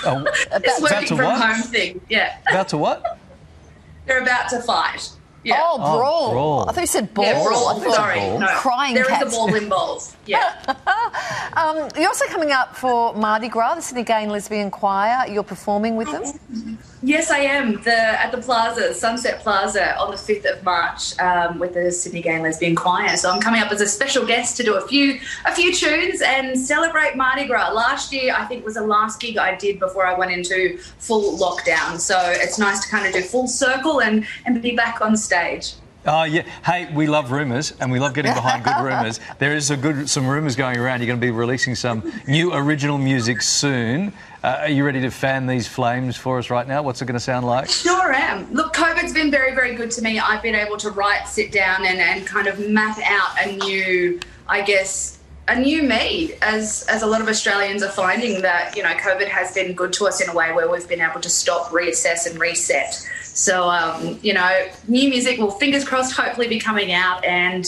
oh, 0.06 0.26
it's 0.52 0.82
working 0.82 1.08
from 1.08 1.26
what? 1.26 1.42
home 1.42 1.62
thing. 1.64 2.02
Yeah. 2.10 2.38
About 2.50 2.70
to 2.70 2.78
what? 2.78 3.20
They're 4.06 4.22
about 4.22 4.50
to 4.50 4.62
fight. 4.62 5.12
Yeah. 5.44 5.62
Oh, 5.64 5.78
brawl. 5.78 6.28
Oh, 6.28 6.32
brawl. 6.32 6.70
I 6.70 6.74
thought 6.74 6.82
you 6.82 6.88
said 6.88 7.14
ball. 7.14 7.26
Yeah, 7.26 7.44
brawl. 7.44 7.80
Sorry, 7.92 8.20
no. 8.20 8.48
Crying 8.58 8.94
There 8.94 9.06
cats. 9.06 9.28
is 9.28 9.34
a 9.34 9.38
ball 9.38 9.54
in 9.56 9.70
balls. 9.70 10.16
Yeah. 10.26 10.54
um, 11.54 11.88
you're 11.96 12.08
also 12.08 12.26
coming 12.26 12.52
up 12.52 12.76
for 12.76 13.14
Mardi 13.14 13.48
Gras, 13.48 13.76
the 13.76 13.82
Sydney 13.82 14.04
Gay 14.04 14.24
and 14.24 14.32
Lesbian 14.32 14.70
Choir. 14.70 15.28
You're 15.30 15.44
performing 15.44 15.96
with 15.96 16.12
them. 16.12 16.78
Yes, 17.02 17.32
I 17.32 17.40
am. 17.40 17.82
The 17.84 17.96
at 17.96 18.32
the 18.34 18.40
Plaza, 18.40 18.94
Sunset 18.94 19.40
Plaza, 19.40 19.98
on 19.98 20.12
the 20.12 20.18
fifth 20.18 20.46
of 20.46 20.62
March, 20.64 21.18
um, 21.20 21.58
with 21.58 21.74
the 21.74 21.92
Sydney 21.94 22.22
Gay 22.22 22.34
and 22.34 22.44
Lesbian 22.44 22.76
Choir. 22.76 23.16
So 23.16 23.32
I'm 23.32 23.40
coming 23.40 23.62
up 23.62 23.72
as 23.72 23.80
a 23.80 23.88
special 23.88 24.26
guest 24.26 24.58
to 24.58 24.64
do 24.64 24.76
a 24.76 24.86
few 24.86 25.18
a 25.46 25.56
few 25.56 25.74
tunes 25.74 26.22
and 26.22 26.60
celebrate 26.60 27.16
Mardi 27.16 27.46
Gras. 27.48 27.72
Last 27.72 28.12
year, 28.12 28.36
I 28.36 28.44
think 28.46 28.66
was 28.66 28.74
the 28.74 28.86
last 28.86 29.22
gig 29.22 29.38
I 29.38 29.56
did 29.56 29.80
before 29.80 30.06
I 30.06 30.18
went 30.18 30.32
into 30.32 30.78
full 30.98 31.38
lockdown. 31.38 32.02
So 32.02 32.20
it's 32.20 32.60
nice 32.60 32.84
to 32.84 32.90
kind 32.90 33.08
of 33.08 33.14
do 33.14 33.22
full 33.22 33.48
circle 33.48 34.02
and 34.02 34.28
and 34.46 34.62
be 34.62 34.76
back 34.76 35.00
on 35.00 35.16
stage. 35.16 35.76
Oh 36.06 36.24
yeah. 36.24 36.44
Hey, 36.64 36.92
we 36.94 37.08
love 37.08 37.32
rumours 37.32 37.74
and 37.80 37.92
we 37.92 38.00
love 38.00 38.14
getting 38.14 38.34
behind 38.34 38.64
good 38.64 38.78
rumours. 38.82 39.20
There 39.38 39.54
is 39.54 39.70
a 39.70 39.78
good 39.78 40.10
some 40.10 40.28
rumours 40.28 40.56
going 40.56 40.78
around. 40.78 41.02
You're 41.02 41.08
going 41.08 41.20
to 41.20 41.26
be 41.26 41.32
releasing 41.32 41.76
some 41.76 42.12
new 42.26 42.54
original 42.54 42.98
music 42.98 43.42
soon. 43.42 44.14
Uh, 44.42 44.60
are 44.62 44.70
you 44.70 44.86
ready 44.86 45.02
to 45.02 45.12
fan 45.12 45.46
these 45.46 45.68
flames 45.68 46.16
for 46.16 46.40
us 46.40 46.50
right 46.50 46.66
now? 46.66 46.82
What's 46.82 47.02
it 47.02 47.06
going 47.06 47.16
to 47.16 47.20
sound 47.20 47.46
like? 47.46 47.70
Sure 47.70 48.14
am. 48.14 48.52
Look, 48.54 48.74
COVID's 48.74 49.14
been 49.14 49.30
very, 49.30 49.54
very 49.54 49.76
good 49.76 49.92
to 49.92 50.02
me. 50.02 50.18
I've 50.18 50.42
been 50.42 50.56
able 50.56 50.78
to 50.78 50.92
write, 50.92 51.28
sit 51.28 51.52
down, 51.52 51.86
and, 51.86 52.00
and 52.00 52.26
kind 52.26 52.48
of 52.48 52.58
map 52.70 52.98
out 53.04 53.46
a 53.46 53.58
new, 53.58 54.22
I 54.48 54.62
guess, 54.62 55.19
a 55.50 55.60
new 55.60 55.84
me, 55.84 56.34
as 56.42 56.86
as 56.90 57.02
a 57.02 57.08
lot 57.08 57.22
of 57.22 57.28
Australians 57.28 57.82
are 57.82 57.92
finding 57.92 58.42
that 58.44 58.78
you 58.78 58.84
know 58.84 58.94
COVID 58.94 59.28
has 59.28 59.54
been 59.54 59.74
good 59.74 59.92
to 59.94 60.08
us 60.08 60.22
in 60.22 60.30
a 60.30 60.34
way 60.34 60.54
where 60.54 60.70
we've 60.70 60.88
been 60.88 61.02
able 61.02 61.20
to 61.22 61.30
stop, 61.30 61.72
reassess, 61.72 62.30
and 62.30 62.40
reset. 62.40 62.94
So 63.24 63.70
um, 63.70 64.20
you 64.22 64.34
know, 64.34 64.68
new 64.88 65.10
music 65.10 65.40
will 65.40 65.52
fingers 65.52 65.84
crossed 65.84 66.16
hopefully 66.16 66.48
be 66.48 66.60
coming 66.60 66.94
out, 66.94 67.26
and 67.26 67.66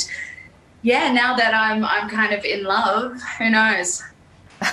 yeah, 0.84 1.12
now 1.12 1.36
that 1.36 1.54
I'm 1.54 1.84
I'm 1.84 2.08
kind 2.08 2.34
of 2.34 2.46
in 2.46 2.64
love, 2.64 3.20
who 3.38 3.50
knows? 3.50 4.04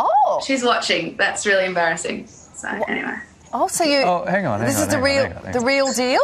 Oh, 0.00 0.40
She's 0.46 0.62
watching. 0.62 1.16
That's 1.16 1.44
really 1.44 1.64
embarrassing. 1.64 2.28
So 2.28 2.68
anyway. 2.86 3.16
oh, 3.52 3.66
so 3.66 3.82
you? 3.82 4.02
Oh, 4.02 4.24
hang 4.26 4.46
on, 4.46 4.60
hang 4.60 4.68
this 4.68 4.76
on, 4.76 4.82
is 4.82 4.88
the 4.88 4.92
hang 4.92 5.00
on, 5.00 5.02
real, 5.02 5.24
hang 5.24 5.46
on, 5.46 5.52
the 5.52 5.60
real 5.60 5.92
deal. 5.92 6.20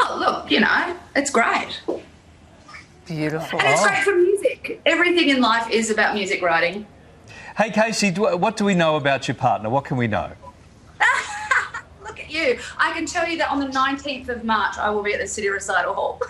Oh 0.00 0.16
look, 0.18 0.50
you 0.50 0.58
know, 0.58 0.96
it's 1.14 1.30
great. 1.30 1.80
Beautiful. 3.14 3.60
And 3.60 3.68
it's 3.70 3.82
great 3.84 4.04
for 4.04 4.14
music. 4.14 4.80
Everything 4.86 5.30
in 5.30 5.40
life 5.40 5.68
is 5.68 5.90
about 5.90 6.14
music 6.14 6.40
writing. 6.42 6.86
Hey, 7.56 7.70
Casey, 7.70 8.12
what 8.12 8.56
do 8.56 8.64
we 8.64 8.72
know 8.76 8.94
about 8.94 9.26
your 9.26 9.34
partner? 9.34 9.68
What 9.68 9.84
can 9.84 9.96
we 9.96 10.06
know? 10.06 10.30
Look 12.04 12.20
at 12.20 12.30
you. 12.30 12.60
I 12.78 12.92
can 12.92 13.06
tell 13.06 13.26
you 13.26 13.36
that 13.38 13.50
on 13.50 13.58
the 13.58 13.66
19th 13.66 14.28
of 14.28 14.44
March, 14.44 14.78
I 14.78 14.90
will 14.90 15.02
be 15.02 15.12
at 15.12 15.20
the 15.20 15.26
City 15.26 15.48
Recital 15.48 15.92
Hall. 15.92 16.20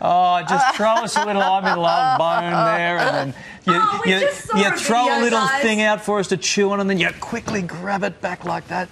Oh, 0.00 0.42
just 0.48 0.74
throw 0.74 0.94
us 0.96 1.16
a 1.16 1.24
little 1.24 1.40
I'm 1.40 1.64
in 1.64 1.78
love 1.78 2.18
bone 2.18 2.50
there, 2.50 2.98
and 2.98 3.32
then 3.32 3.42
you, 3.66 3.80
Oh, 3.80 4.02
you, 4.04 4.60
you 4.60 4.68
a 4.68 4.72
throw 4.76 5.04
a 5.04 5.22
little 5.22 5.38
guys. 5.38 5.62
thing 5.62 5.80
out 5.80 6.00
for 6.04 6.18
us 6.18 6.26
to 6.28 6.36
chew 6.36 6.72
on, 6.72 6.80
and 6.80 6.90
then 6.90 6.98
you 6.98 7.08
quickly 7.20 7.62
grab 7.62 8.02
it 8.02 8.20
back 8.20 8.44
like 8.44 8.66
that. 8.66 8.88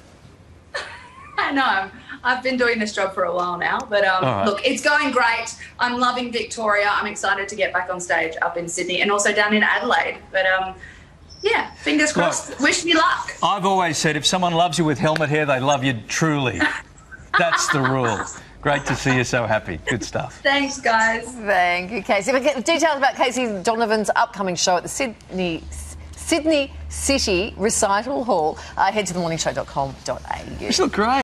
I 1.37 1.51
know. 1.51 1.91
I've 2.25 2.43
been 2.43 2.57
doing 2.57 2.79
this 2.79 2.95
job 2.95 3.15
for 3.15 3.25
a 3.25 3.35
while 3.35 3.59
now, 3.59 3.79
but 3.79 4.05
um, 4.05 4.25
All 4.25 4.31
right. 4.37 4.47
look, 4.47 4.67
it's 4.67 4.83
going 4.83 5.13
great. 5.13 5.55
I'm 5.79 6.01
loving 6.01 6.33
Victoria. 6.33 6.89
I'm 6.91 7.07
excited 7.07 7.49
to 7.49 7.55
get 7.55 7.73
back 7.73 7.91
on 7.91 8.01
stage 8.01 8.35
up 8.41 8.57
in 8.57 8.67
Sydney 8.69 9.03
and 9.03 9.13
also 9.13 9.33
down 9.33 9.55
in 9.55 9.63
Adelaide. 9.63 10.19
But 10.33 10.47
um, 10.47 10.75
yeah, 11.43 11.71
fingers 11.75 12.13
crossed. 12.13 12.59
Wish 12.61 12.85
me 12.85 12.95
luck. 12.95 13.35
I've 13.43 13.67
always 13.67 13.99
said 13.99 14.17
if 14.17 14.25
someone 14.27 14.55
loves 14.55 14.79
you 14.79 14.85
with 14.87 14.99
helmet 14.99 15.29
hair, 15.29 15.45
they 15.45 15.61
love 15.61 15.85
you 15.85 16.01
truly. 16.09 16.61
That's 17.39 17.69
the 17.69 17.83
rule. 17.83 18.19
Great 18.63 18.87
to 18.87 18.97
see 18.97 19.15
you 19.15 19.25
so 19.25 19.45
happy. 19.47 19.79
Good 19.87 20.03
stuff. 20.03 20.41
Thanks, 20.43 20.81
guys. 20.81 21.25
Thank 21.27 21.91
you, 21.91 22.03
Casey. 22.03 22.33
But 22.33 22.43
get 22.43 22.65
details 22.65 22.97
about 22.97 23.15
Casey 23.15 23.63
Donovan's 23.63 24.09
upcoming 24.17 24.57
show 24.57 24.79
at 24.79 24.85
the 24.85 24.89
Sydney 24.89 25.63
Sydney 26.13 26.73
City 26.89 27.53
Recital 27.59 28.25
Hall. 28.25 28.57
Uh, 28.79 28.91
head 28.91 29.07
to 29.09 29.13
themorningshow.com.au. 29.13 30.65
You 30.65 30.71
look 30.79 30.93
great. 30.93 31.24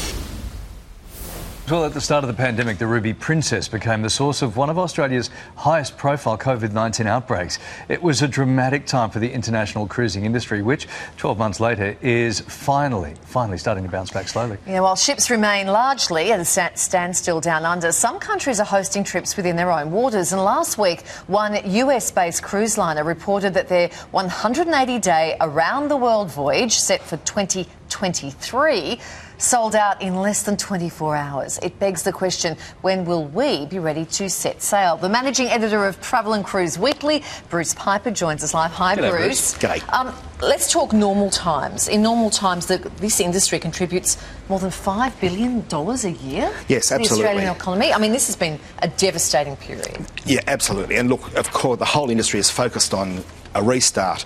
Well, 1.69 1.85
at 1.85 1.93
the 1.93 2.01
start 2.01 2.25
of 2.25 2.27
the 2.27 2.33
pandemic, 2.33 2.79
the 2.79 2.87
Ruby 2.87 3.13
Princess 3.13 3.69
became 3.69 4.01
the 4.01 4.09
source 4.09 4.41
of 4.41 4.57
one 4.57 4.69
of 4.69 4.77
Australia's 4.77 5.29
highest 5.55 5.95
profile 5.95 6.37
COVID 6.37 6.73
19 6.73 7.07
outbreaks. 7.07 7.59
It 7.87 8.01
was 8.03 8.21
a 8.21 8.27
dramatic 8.27 8.85
time 8.85 9.09
for 9.09 9.19
the 9.19 9.31
international 9.31 9.87
cruising 9.87 10.25
industry, 10.25 10.61
which 10.63 10.87
12 11.15 11.37
months 11.37 11.61
later 11.61 11.95
is 12.01 12.41
finally, 12.41 13.13
finally 13.21 13.57
starting 13.57 13.85
to 13.85 13.89
bounce 13.89 14.11
back 14.11 14.27
slowly. 14.27 14.57
Yeah, 14.67 14.81
while 14.81 14.97
ships 14.97 15.29
remain 15.29 15.67
largely 15.67 16.33
at 16.33 16.41
a 16.41 16.45
standstill 16.45 17.39
down 17.39 17.63
under, 17.63 17.93
some 17.93 18.19
countries 18.19 18.59
are 18.59 18.65
hosting 18.65 19.05
trips 19.05 19.37
within 19.37 19.55
their 19.55 19.71
own 19.71 19.91
waters. 19.91 20.33
And 20.33 20.43
last 20.43 20.77
week, 20.77 21.07
one 21.27 21.57
US 21.63 22.11
based 22.11 22.43
cruise 22.43 22.77
liner 22.77 23.05
reported 23.05 23.53
that 23.53 23.69
their 23.69 23.89
180 24.11 24.99
day 24.99 25.37
around 25.39 25.87
the 25.87 25.97
world 25.97 26.31
voyage, 26.31 26.77
set 26.77 27.01
for 27.01 27.15
2023, 27.17 28.99
sold 29.41 29.75
out 29.75 30.01
in 30.01 30.15
less 30.15 30.43
than 30.43 30.55
24 30.55 31.15
hours. 31.15 31.59
It 31.61 31.77
begs 31.79 32.03
the 32.03 32.11
question 32.11 32.57
when 32.81 33.05
will 33.05 33.25
we 33.25 33.65
be 33.67 33.79
ready 33.79 34.05
to 34.05 34.29
set 34.29 34.61
sail? 34.61 34.97
The 34.97 35.09
managing 35.09 35.47
editor 35.47 35.85
of 35.85 36.01
Travel 36.01 36.33
and 36.33 36.43
Cruise 36.43 36.77
Weekly, 36.77 37.23
Bruce 37.49 37.73
Piper, 37.73 38.11
joins 38.11 38.43
us 38.43 38.53
live. 38.53 38.71
Hi, 38.71 38.95
G'day, 38.95 39.11
Bruce. 39.11 39.53
Bruce. 39.53 39.81
G'day. 39.81 39.93
Um, 39.93 40.13
let's 40.41 40.71
talk 40.71 40.93
normal 40.93 41.29
times. 41.29 41.87
In 41.87 42.01
normal 42.01 42.29
times, 42.29 42.65
the, 42.65 42.77
this 42.97 43.19
industry 43.19 43.59
contributes 43.59 44.17
more 44.49 44.59
than 44.59 44.71
$5 44.71 45.19
billion 45.21 45.65
a 45.71 46.09
year 46.25 46.51
Yes, 46.67 46.89
to 46.89 46.97
the. 46.97 47.03
Australian 47.03 47.55
economy. 47.55 47.93
I 47.93 47.99
mean, 47.99 48.11
this 48.11 48.27
has 48.27 48.35
been 48.35 48.59
a 48.79 48.87
devastating 48.87 49.55
period. 49.57 50.05
Yeah, 50.25 50.41
absolutely. 50.47 50.97
And 50.97 51.09
look, 51.09 51.35
of 51.35 51.51
course, 51.51 51.79
the 51.79 51.85
whole 51.85 52.09
industry 52.09 52.39
is 52.39 52.49
focused 52.49 52.93
on 52.93 53.23
a 53.53 53.61
restart. 53.61 54.25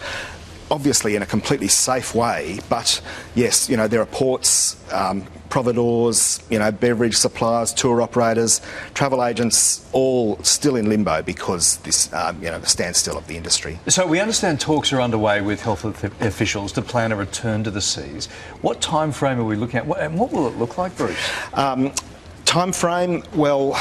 Obviously, 0.72 1.16
in 1.16 1.22
a 1.22 1.26
completely 1.26 1.68
safe 1.68 2.16
way, 2.16 2.60
but 2.70 3.02
yes, 3.36 3.70
you 3.70 3.78
know 3.78 3.88
there 3.88 4.02
are 4.02 4.08
ports, 4.08 4.76
um, 4.92 5.26
providors, 5.56 6.42
you 6.50 6.60
know, 6.60 6.72
beverage 6.72 7.16
suppliers, 7.16 7.74
tour 7.74 8.02
operators, 8.02 8.62
travel 8.94 9.24
agents, 9.24 9.88
all 9.94 10.38
still 10.44 10.76
in 10.76 10.90
limbo 10.90 11.22
because 11.22 11.78
this, 11.78 12.12
um, 12.14 12.42
you 12.44 12.50
know, 12.50 12.60
the 12.60 12.68
standstill 12.68 13.18
of 13.18 13.26
the 13.28 13.38
industry. 13.38 13.80
So 13.88 14.06
we 14.06 14.20
understand 14.20 14.60
talks 14.60 14.92
are 14.92 15.02
underway 15.02 15.42
with 15.42 15.62
health 15.62 15.86
officials 15.86 16.72
to 16.74 16.82
plan 16.82 17.12
a 17.12 17.16
return 17.16 17.64
to 17.64 17.72
the 17.72 17.82
seas. 17.82 18.26
What 18.62 18.82
time 18.82 19.12
frame 19.12 19.40
are 19.40 19.46
we 19.46 19.56
looking 19.56 19.78
at? 19.78 19.86
What, 19.86 20.00
and 20.02 20.20
what 20.20 20.32
will 20.34 20.48
it 20.48 20.58
look 20.58 20.78
like, 20.78 20.98
Bruce? 20.98 21.18
Um, 21.54 21.94
time 22.44 22.74
frame, 22.74 23.24
well, 23.34 23.80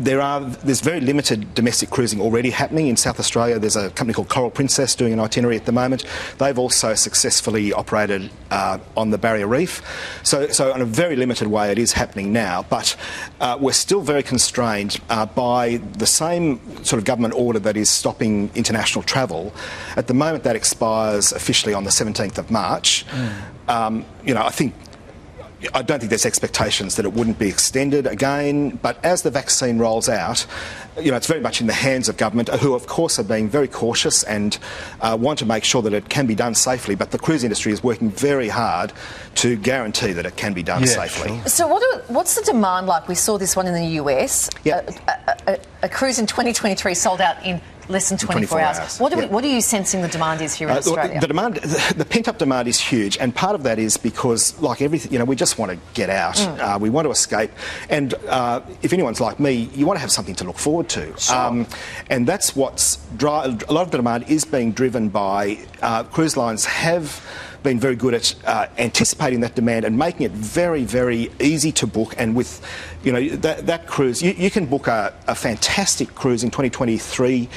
there 0.00 0.20
are 0.20 0.40
there's 0.40 0.80
very 0.80 1.00
limited 1.00 1.54
domestic 1.54 1.90
cruising 1.90 2.20
already 2.20 2.50
happening 2.50 2.88
in 2.88 2.96
South 2.96 3.20
Australia. 3.20 3.58
There's 3.58 3.76
a 3.76 3.90
company 3.90 4.14
called 4.14 4.28
Coral 4.28 4.50
Princess 4.50 4.94
doing 4.94 5.12
an 5.12 5.20
itinerary 5.20 5.56
at 5.56 5.66
the 5.66 5.72
moment. 5.72 6.04
They've 6.38 6.58
also 6.58 6.94
successfully 6.94 7.72
operated 7.72 8.30
uh, 8.50 8.78
on 8.96 9.10
the 9.10 9.18
Barrier 9.18 9.46
Reef. 9.46 9.82
So, 10.22 10.48
so 10.48 10.74
in 10.74 10.80
a 10.80 10.86
very 10.86 11.16
limited 11.16 11.48
way, 11.48 11.70
it 11.70 11.78
is 11.78 11.92
happening 11.92 12.32
now. 12.32 12.64
But 12.68 12.96
uh, 13.40 13.58
we're 13.60 13.72
still 13.72 14.00
very 14.00 14.22
constrained 14.22 15.00
uh, 15.10 15.26
by 15.26 15.76
the 15.98 16.06
same 16.06 16.60
sort 16.84 16.98
of 16.98 17.04
government 17.04 17.34
order 17.34 17.58
that 17.58 17.76
is 17.76 17.90
stopping 17.90 18.50
international 18.54 19.02
travel. 19.02 19.52
At 19.96 20.06
the 20.06 20.14
moment, 20.14 20.44
that 20.44 20.56
expires 20.56 21.32
officially 21.32 21.74
on 21.74 21.84
the 21.84 21.90
17th 21.90 22.38
of 22.38 22.50
March. 22.50 23.04
Um, 23.68 24.04
you 24.24 24.34
know, 24.34 24.42
I 24.42 24.50
think 24.50 24.74
I 25.74 25.82
don't 25.82 25.98
think 25.98 26.08
there's 26.08 26.24
expectations 26.26 26.96
that 26.96 27.04
it 27.04 27.12
wouldn't 27.12 27.38
be 27.38 27.48
extended 27.48 28.06
again, 28.06 28.70
but 28.82 29.02
as 29.04 29.22
the 29.22 29.30
vaccine 29.30 29.78
rolls 29.78 30.08
out, 30.08 30.46
you 30.98 31.10
know, 31.10 31.16
it's 31.16 31.26
very 31.26 31.40
much 31.40 31.60
in 31.60 31.66
the 31.66 31.72
hands 31.74 32.08
of 32.08 32.16
government, 32.16 32.48
who 32.48 32.74
of 32.74 32.86
course 32.86 33.18
are 33.18 33.22
being 33.24 33.48
very 33.48 33.68
cautious 33.68 34.22
and 34.22 34.58
uh, 35.02 35.16
want 35.20 35.38
to 35.40 35.46
make 35.46 35.64
sure 35.64 35.82
that 35.82 35.92
it 35.92 36.08
can 36.08 36.26
be 36.26 36.34
done 36.34 36.54
safely. 36.54 36.94
But 36.94 37.10
the 37.10 37.18
cruise 37.18 37.44
industry 37.44 37.72
is 37.72 37.82
working 37.84 38.10
very 38.10 38.48
hard 38.48 38.92
to 39.36 39.56
guarantee 39.56 40.12
that 40.12 40.24
it 40.24 40.36
can 40.36 40.54
be 40.54 40.62
done 40.62 40.80
Yeah, 40.80 40.88
safely. 40.88 41.28
sure. 41.40 41.46
So, 41.46 41.68
what 41.68 41.82
are, 41.82 42.02
what's 42.12 42.34
the 42.36 42.42
demand 42.42 42.86
like? 42.86 43.06
We 43.06 43.14
saw 43.14 43.36
this 43.36 43.54
one 43.54 43.66
in 43.66 43.74
the 43.74 44.02
US. 44.02 44.48
Yeah. 44.64 44.80
A, 45.08 45.10
a, 45.10 45.52
a, 45.52 45.58
a 45.82 45.88
cruise 45.88 46.18
in 46.18 46.26
2023 46.26 46.94
sold 46.94 47.20
out 47.20 47.44
in 47.44 47.60
less 47.90 48.08
than 48.08 48.18
24, 48.18 48.58
24 48.58 48.60
hours. 48.60 48.78
hours, 48.78 49.00
What, 49.00 49.12
are 49.12 49.18
we, 49.18 49.26
what 49.26 49.44
are 49.44 49.48
you 49.48 49.60
sensing 49.60 50.00
the 50.02 50.08
demand 50.08 50.40
is 50.40 50.54
here 50.54 50.68
in 50.68 50.74
Uh, 50.74 50.78
Australia? 50.78 51.20
the 51.20 51.26
demand, 51.26 51.56
the, 51.56 51.94
the 51.98 52.04
pent-up 52.04 52.38
demand 52.38 52.68
is 52.68 52.78
huge, 52.80 53.18
and 53.18 53.34
part 53.34 53.54
of 53.54 53.62
that 53.64 53.78
is 53.78 53.96
because, 53.96 54.58
like 54.60 54.80
everything, 54.80 55.12
you 55.12 55.18
know, 55.18 55.24
we 55.24 55.36
just 55.36 55.58
want 55.58 55.72
to 55.72 55.78
get 55.94 56.08
out. 56.10 56.36
Mm. 56.36 56.58
Uh, 56.58 56.78
we 56.78 56.88
want 56.90 57.06
to 57.06 57.10
escape, 57.10 57.50
and 57.88 58.14
uh, 58.28 58.60
if 58.82 58.92
anyone's 58.92 59.20
like 59.20 59.38
me, 59.40 59.68
you 59.74 59.86
want 59.86 59.96
to 59.96 60.00
have 60.00 60.12
something 60.12 60.34
to 60.36 60.44
look 60.44 60.58
forward 60.58 60.88
to. 60.90 61.34
Um, 61.36 61.66
and 62.08 62.26
that's 62.26 62.54
what's 62.56 62.96
dri- 63.16 63.30
a 63.30 63.72
lot 63.72 63.82
of 63.82 63.90
the 63.90 63.98
demand 63.98 64.24
is 64.28 64.44
being 64.44 64.72
driven 64.72 65.08
by 65.08 65.58
uh, 65.82 66.04
cruise 66.04 66.36
lines 66.36 66.64
have 66.64 67.20
been 67.62 67.78
very 67.78 67.96
good 67.96 68.14
at 68.14 68.34
uh, 68.44 68.66
anticipating 68.78 69.40
that 69.40 69.54
demand 69.54 69.84
and 69.84 69.98
making 69.98 70.26
it 70.26 70.32
very, 70.32 70.84
very 70.84 71.30
easy 71.40 71.72
to 71.72 71.86
book. 71.86 72.14
And 72.16 72.34
with, 72.34 72.60
you 73.02 73.12
know, 73.12 73.28
that, 73.36 73.66
that 73.66 73.86
cruise, 73.86 74.22
you, 74.22 74.32
you 74.32 74.50
can 74.50 74.66
book 74.66 74.86
a, 74.86 75.14
a 75.26 75.34
fantastic 75.34 76.14
cruise 76.14 76.42
in 76.44 76.50
2023 76.50 77.48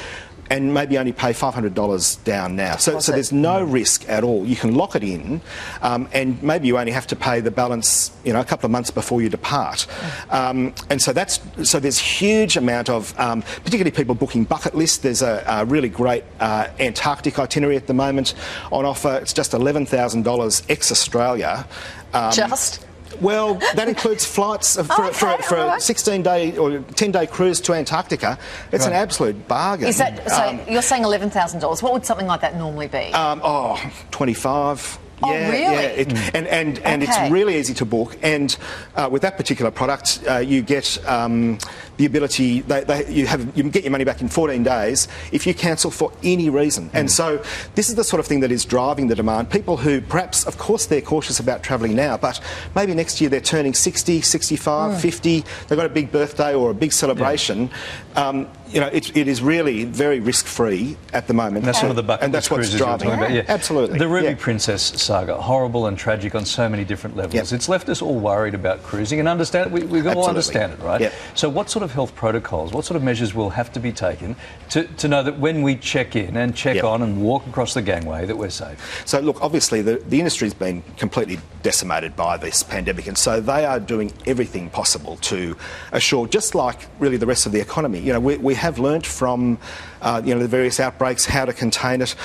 and 0.50 0.74
maybe 0.74 0.98
only 0.98 1.12
pay 1.12 1.32
$500 1.32 2.24
down 2.24 2.56
now. 2.56 2.76
So, 2.76 3.00
so 3.00 3.12
there's 3.12 3.32
no 3.32 3.64
risk 3.64 4.08
at 4.10 4.24
all. 4.24 4.46
You 4.46 4.56
can 4.56 4.76
lock 4.76 4.96
it 4.96 5.04
in, 5.04 5.42
um, 5.82 6.08
and 6.14 6.42
maybe 6.44 6.68
you 6.68 6.78
only 6.78 6.92
have 6.92 7.08
to 7.08 7.16
pay 7.16 7.40
the 7.40 7.52
balance, 7.52 8.12
you 8.24 8.34
know, 8.34 8.40
a 8.40 8.46
couple 8.46 8.66
of 8.66 8.72
months 8.72 8.92
before 8.92 9.22
you 9.22 9.30
depart. 9.30 9.88
Um, 10.30 10.74
and 10.90 11.02
so 11.02 11.14
that's 11.14 11.40
so 11.64 11.80
there's 11.80 12.00
huge 12.00 12.58
amount 12.58 12.90
of, 12.90 13.18
um, 13.20 13.42
particularly 13.42 13.92
people 13.92 14.16
booking 14.16 14.44
bucket 14.44 14.76
lists. 14.76 14.98
There's 14.98 15.22
a, 15.22 15.44
a 15.48 15.66
really 15.66 15.90
great 15.90 16.24
uh, 16.40 16.68
Antarctic 16.80 17.40
itinerary 17.40 17.78
at 17.78 17.88
the 17.88 17.94
moment 17.94 18.34
on 18.72 18.86
offer. 18.86 19.20
It's 19.22 19.34
just 19.34 19.52
$11,000 19.52 20.70
ex 20.70 20.92
Australia. 20.92 21.68
Um, 22.14 22.32
Just? 22.32 22.86
Well, 23.22 23.56
that 23.76 23.88
includes 23.88 24.26
flights 24.26 24.78
of- 24.78 24.88
for, 24.88 25.06
Oh, 25.06 25.12
for, 25.14 25.30
okay, 25.30 25.44
for 25.44 25.58
all 25.58 25.74
a 25.76 25.80
16 25.80 26.24
day 26.24 26.58
or 26.58 26.80
10 26.80 27.12
day 27.12 27.28
cruise 27.28 27.60
to 27.62 27.74
Antarctica. 27.74 28.38
It's 28.72 28.86
an 28.86 28.94
absolute 28.94 29.48
bargain. 29.48 29.88
Is 29.88 29.98
that 29.98 30.30
so? 30.30 30.36
Um, 30.50 30.60
you're 30.68 30.82
saying 30.82 31.04
eleven 31.04 31.30
thousand 31.30 31.60
dollars? 31.60 31.82
What 31.84 31.94
would 31.94 32.06
something 32.06 32.28
like 32.28 32.42
that 32.42 32.56
normally 32.58 32.88
be? 32.88 33.14
Um, 33.14 33.42
oh, 33.44 33.80
25. 34.12 35.00
Oh, 35.24 35.32
yeah, 35.32 35.50
really? 35.52 35.62
yeah. 35.62 35.82
It, 35.82 36.14
and 36.36 36.48
and, 36.48 36.80
and 36.80 37.04
Okay. 37.04 37.12
it's 37.12 37.32
really 37.32 37.58
easy 37.58 37.74
to 37.76 37.86
book. 37.86 38.18
And 38.22 38.56
uh, 38.96 39.10
with 39.12 39.22
that 39.22 39.38
particular 39.38 39.72
product, 39.72 40.22
uh, 40.30 40.38
you 40.38 40.62
get 40.62 40.98
um, 41.08 41.58
the 41.98 42.06
ability. 42.06 42.62
They, 42.62 42.84
they, 42.84 43.12
you 43.12 43.28
have 43.28 43.56
you 43.58 43.64
get 43.70 43.84
your 43.84 43.92
money 43.92 44.04
back 44.04 44.22
in 44.22 44.28
14 44.30 44.64
days 44.64 45.08
if 45.32 45.46
you 45.48 45.54
cancel 45.54 45.92
for 45.92 46.12
any 46.24 46.50
reason. 46.50 46.90
And 46.94 47.10
so 47.12 47.44
this 47.76 47.90
is 47.90 47.96
the 47.96 48.04
sort 48.04 48.20
of 48.20 48.26
thing 48.28 48.42
that 48.42 48.52
is 48.52 48.66
driving 48.66 49.08
the 49.08 49.16
demand. 49.16 49.50
People 49.50 49.78
who 49.78 50.02
perhaps, 50.02 50.46
of 50.46 50.58
course, 50.58 50.86
they're 50.88 51.02
cautious 51.02 51.40
about 51.40 51.64
travelling 51.64 51.96
now, 51.96 52.18
but 52.18 52.40
maybe 52.76 52.94
next 52.94 53.22
year 53.22 53.30
they're 53.30 53.42
turning 53.42 53.74
60, 53.74 54.22
65, 54.22 55.00
50. 55.00 55.44
They've 55.68 55.78
got 55.78 55.86
a 55.86 55.90
big 55.90 56.12
birthday 56.12 56.54
or 56.54 56.72
a 56.72 56.74
big 56.74 56.92
celebration. 56.94 57.70
Um, 58.16 58.48
you 58.74 58.80
know, 58.82 58.88
it, 58.88 59.16
it 59.16 59.28
is 59.28 59.42
really 59.42 59.86
very 59.86 60.20
risk-free 60.20 60.98
at 61.14 61.28
the 61.28 61.34
moment. 61.34 61.58
And 61.58 61.66
that's 61.68 61.82
one 61.82 61.92
of 61.92 61.96
the 61.96 62.04
bucket 62.04 62.26
and 62.26 62.34
that's 62.34 62.50
what's 62.50 62.70
cruises 62.70 62.80
you 62.80 62.86
were 62.86 62.98
driving. 62.98 63.08
talking 63.10 63.24
about. 63.24 63.34
Yeah, 63.36 63.44
Absolutely. 63.48 64.00
The 64.00 64.08
Ruby 64.08 64.28
Yeah. 64.28 64.36
Princess 64.38 64.82
saga, 65.02 65.36
horrible 65.42 65.88
and 65.88 65.98
tragic 65.98 66.36
on 66.36 66.46
so 66.46 66.68
many 66.68 66.84
different 66.84 67.16
levels. 67.16 67.36
Yep. 67.52 67.58
It's 67.58 67.70
left 67.70 67.90
us 67.90 68.02
all 68.02 68.16
worried 68.20 68.54
about 68.56 68.82
cruising 68.84 69.20
and 69.20 69.30
understand. 69.30 69.72
We, 69.72 69.84
we 69.84 70.08
all 70.08 70.28
understand 70.28 70.74
it, 70.74 70.80
right? 70.80 71.02
Yep. 71.02 71.14
So, 71.36 71.50
what 71.50 71.70
sort 71.70 71.84
of 71.84 71.92
health 71.92 72.16
protocols, 72.16 72.74
what 72.74 72.86
sort 72.86 72.96
of 72.96 73.04
measures 73.04 73.34
will 73.34 73.52
have 73.52 73.72
to 73.74 73.80
be 73.80 73.92
taken 73.92 74.36
to, 74.72 74.84
to 74.86 75.08
know 75.08 75.22
that 75.24 75.38
when 75.40 75.62
we 75.62 75.76
check 75.76 76.16
in 76.16 76.36
and 76.38 76.56
check 76.56 76.76
Yep. 76.76 76.84
on 76.86 77.02
and 77.04 77.22
walk 77.22 77.46
across 77.48 77.74
the 77.74 77.82
gangway, 77.82 78.26
that 78.26 78.36
we're 78.38 78.50
safe? 78.50 79.04
So, 79.06 79.20
look, 79.20 79.42
obviously, 79.42 79.82
the, 79.82 79.96
the 80.08 80.18
industry's 80.20 80.54
been 80.54 80.82
completely 80.98 81.40
decimated 81.62 82.16
by 82.16 82.38
this 82.38 82.64
pandemic, 82.64 83.08
and 83.08 83.18
so 83.18 83.40
they 83.40 83.66
are 83.66 83.80
doing 83.80 84.12
everything 84.26 84.70
possible 84.70 85.18
to 85.18 85.56
assure, 85.92 86.28
just 86.28 86.56
like 86.56 86.88
really 87.00 87.18
the 87.18 87.26
rest 87.26 87.46
of 87.46 87.52
the 87.52 87.60
economy. 87.60 88.00
You 88.00 88.14
know, 88.14 88.20
we, 88.20 88.38
we 88.38 88.56
have 88.64 88.80
learnt 88.80 89.06
from, 89.06 89.60
uh, 90.02 90.22
you 90.24 90.34
know, 90.34 90.40
the 90.40 90.48
various 90.48 90.80
outbreaks 90.80 91.26
how 91.26 91.44
to 91.44 91.52
contain 91.52 92.02
it. 92.02 92.16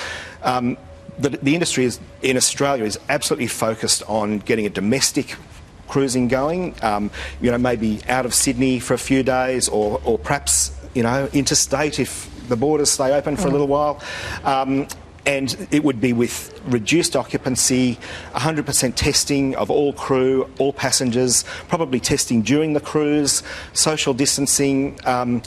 Um, 0.41 0.77
the, 1.17 1.29
the 1.29 1.53
industry 1.53 1.83
is, 1.83 1.99
in 2.21 2.37
Australia 2.37 2.85
is 2.85 2.97
absolutely 3.09 3.47
focused 3.47 4.03
on 4.07 4.39
getting 4.39 4.65
a 4.65 4.69
domestic 4.69 5.35
cruising 5.89 6.29
going, 6.29 6.75
um, 6.81 7.11
you 7.41 7.51
know, 7.51 7.57
maybe 7.57 7.99
out 8.07 8.25
of 8.25 8.33
Sydney 8.33 8.79
for 8.79 8.93
a 8.93 8.97
few 8.97 9.21
days 9.21 9.67
or, 9.67 9.99
or 10.05 10.17
perhaps, 10.17 10.71
you 10.93 11.03
know, 11.03 11.27
interstate 11.33 11.99
if 11.99 12.29
the 12.47 12.55
borders 12.55 12.89
stay 12.89 13.11
open 13.11 13.35
for 13.35 13.49
a 13.49 13.51
little 13.51 13.67
while. 13.67 14.01
Um, 14.45 14.87
and 15.25 15.67
it 15.71 15.83
would 15.83 15.99
be 15.99 16.13
with 16.13 16.59
reduced 16.65 17.15
occupancy, 17.15 17.99
100% 18.33 18.95
testing 18.95 19.55
of 19.55 19.69
all 19.69 19.93
crew, 19.93 20.49
all 20.57 20.73
passengers, 20.73 21.43
probably 21.67 21.99
testing 21.99 22.41
during 22.41 22.73
the 22.73 22.79
cruise, 22.79 23.43
social 23.73 24.13
distancing. 24.13 24.97
Um, 25.05 25.43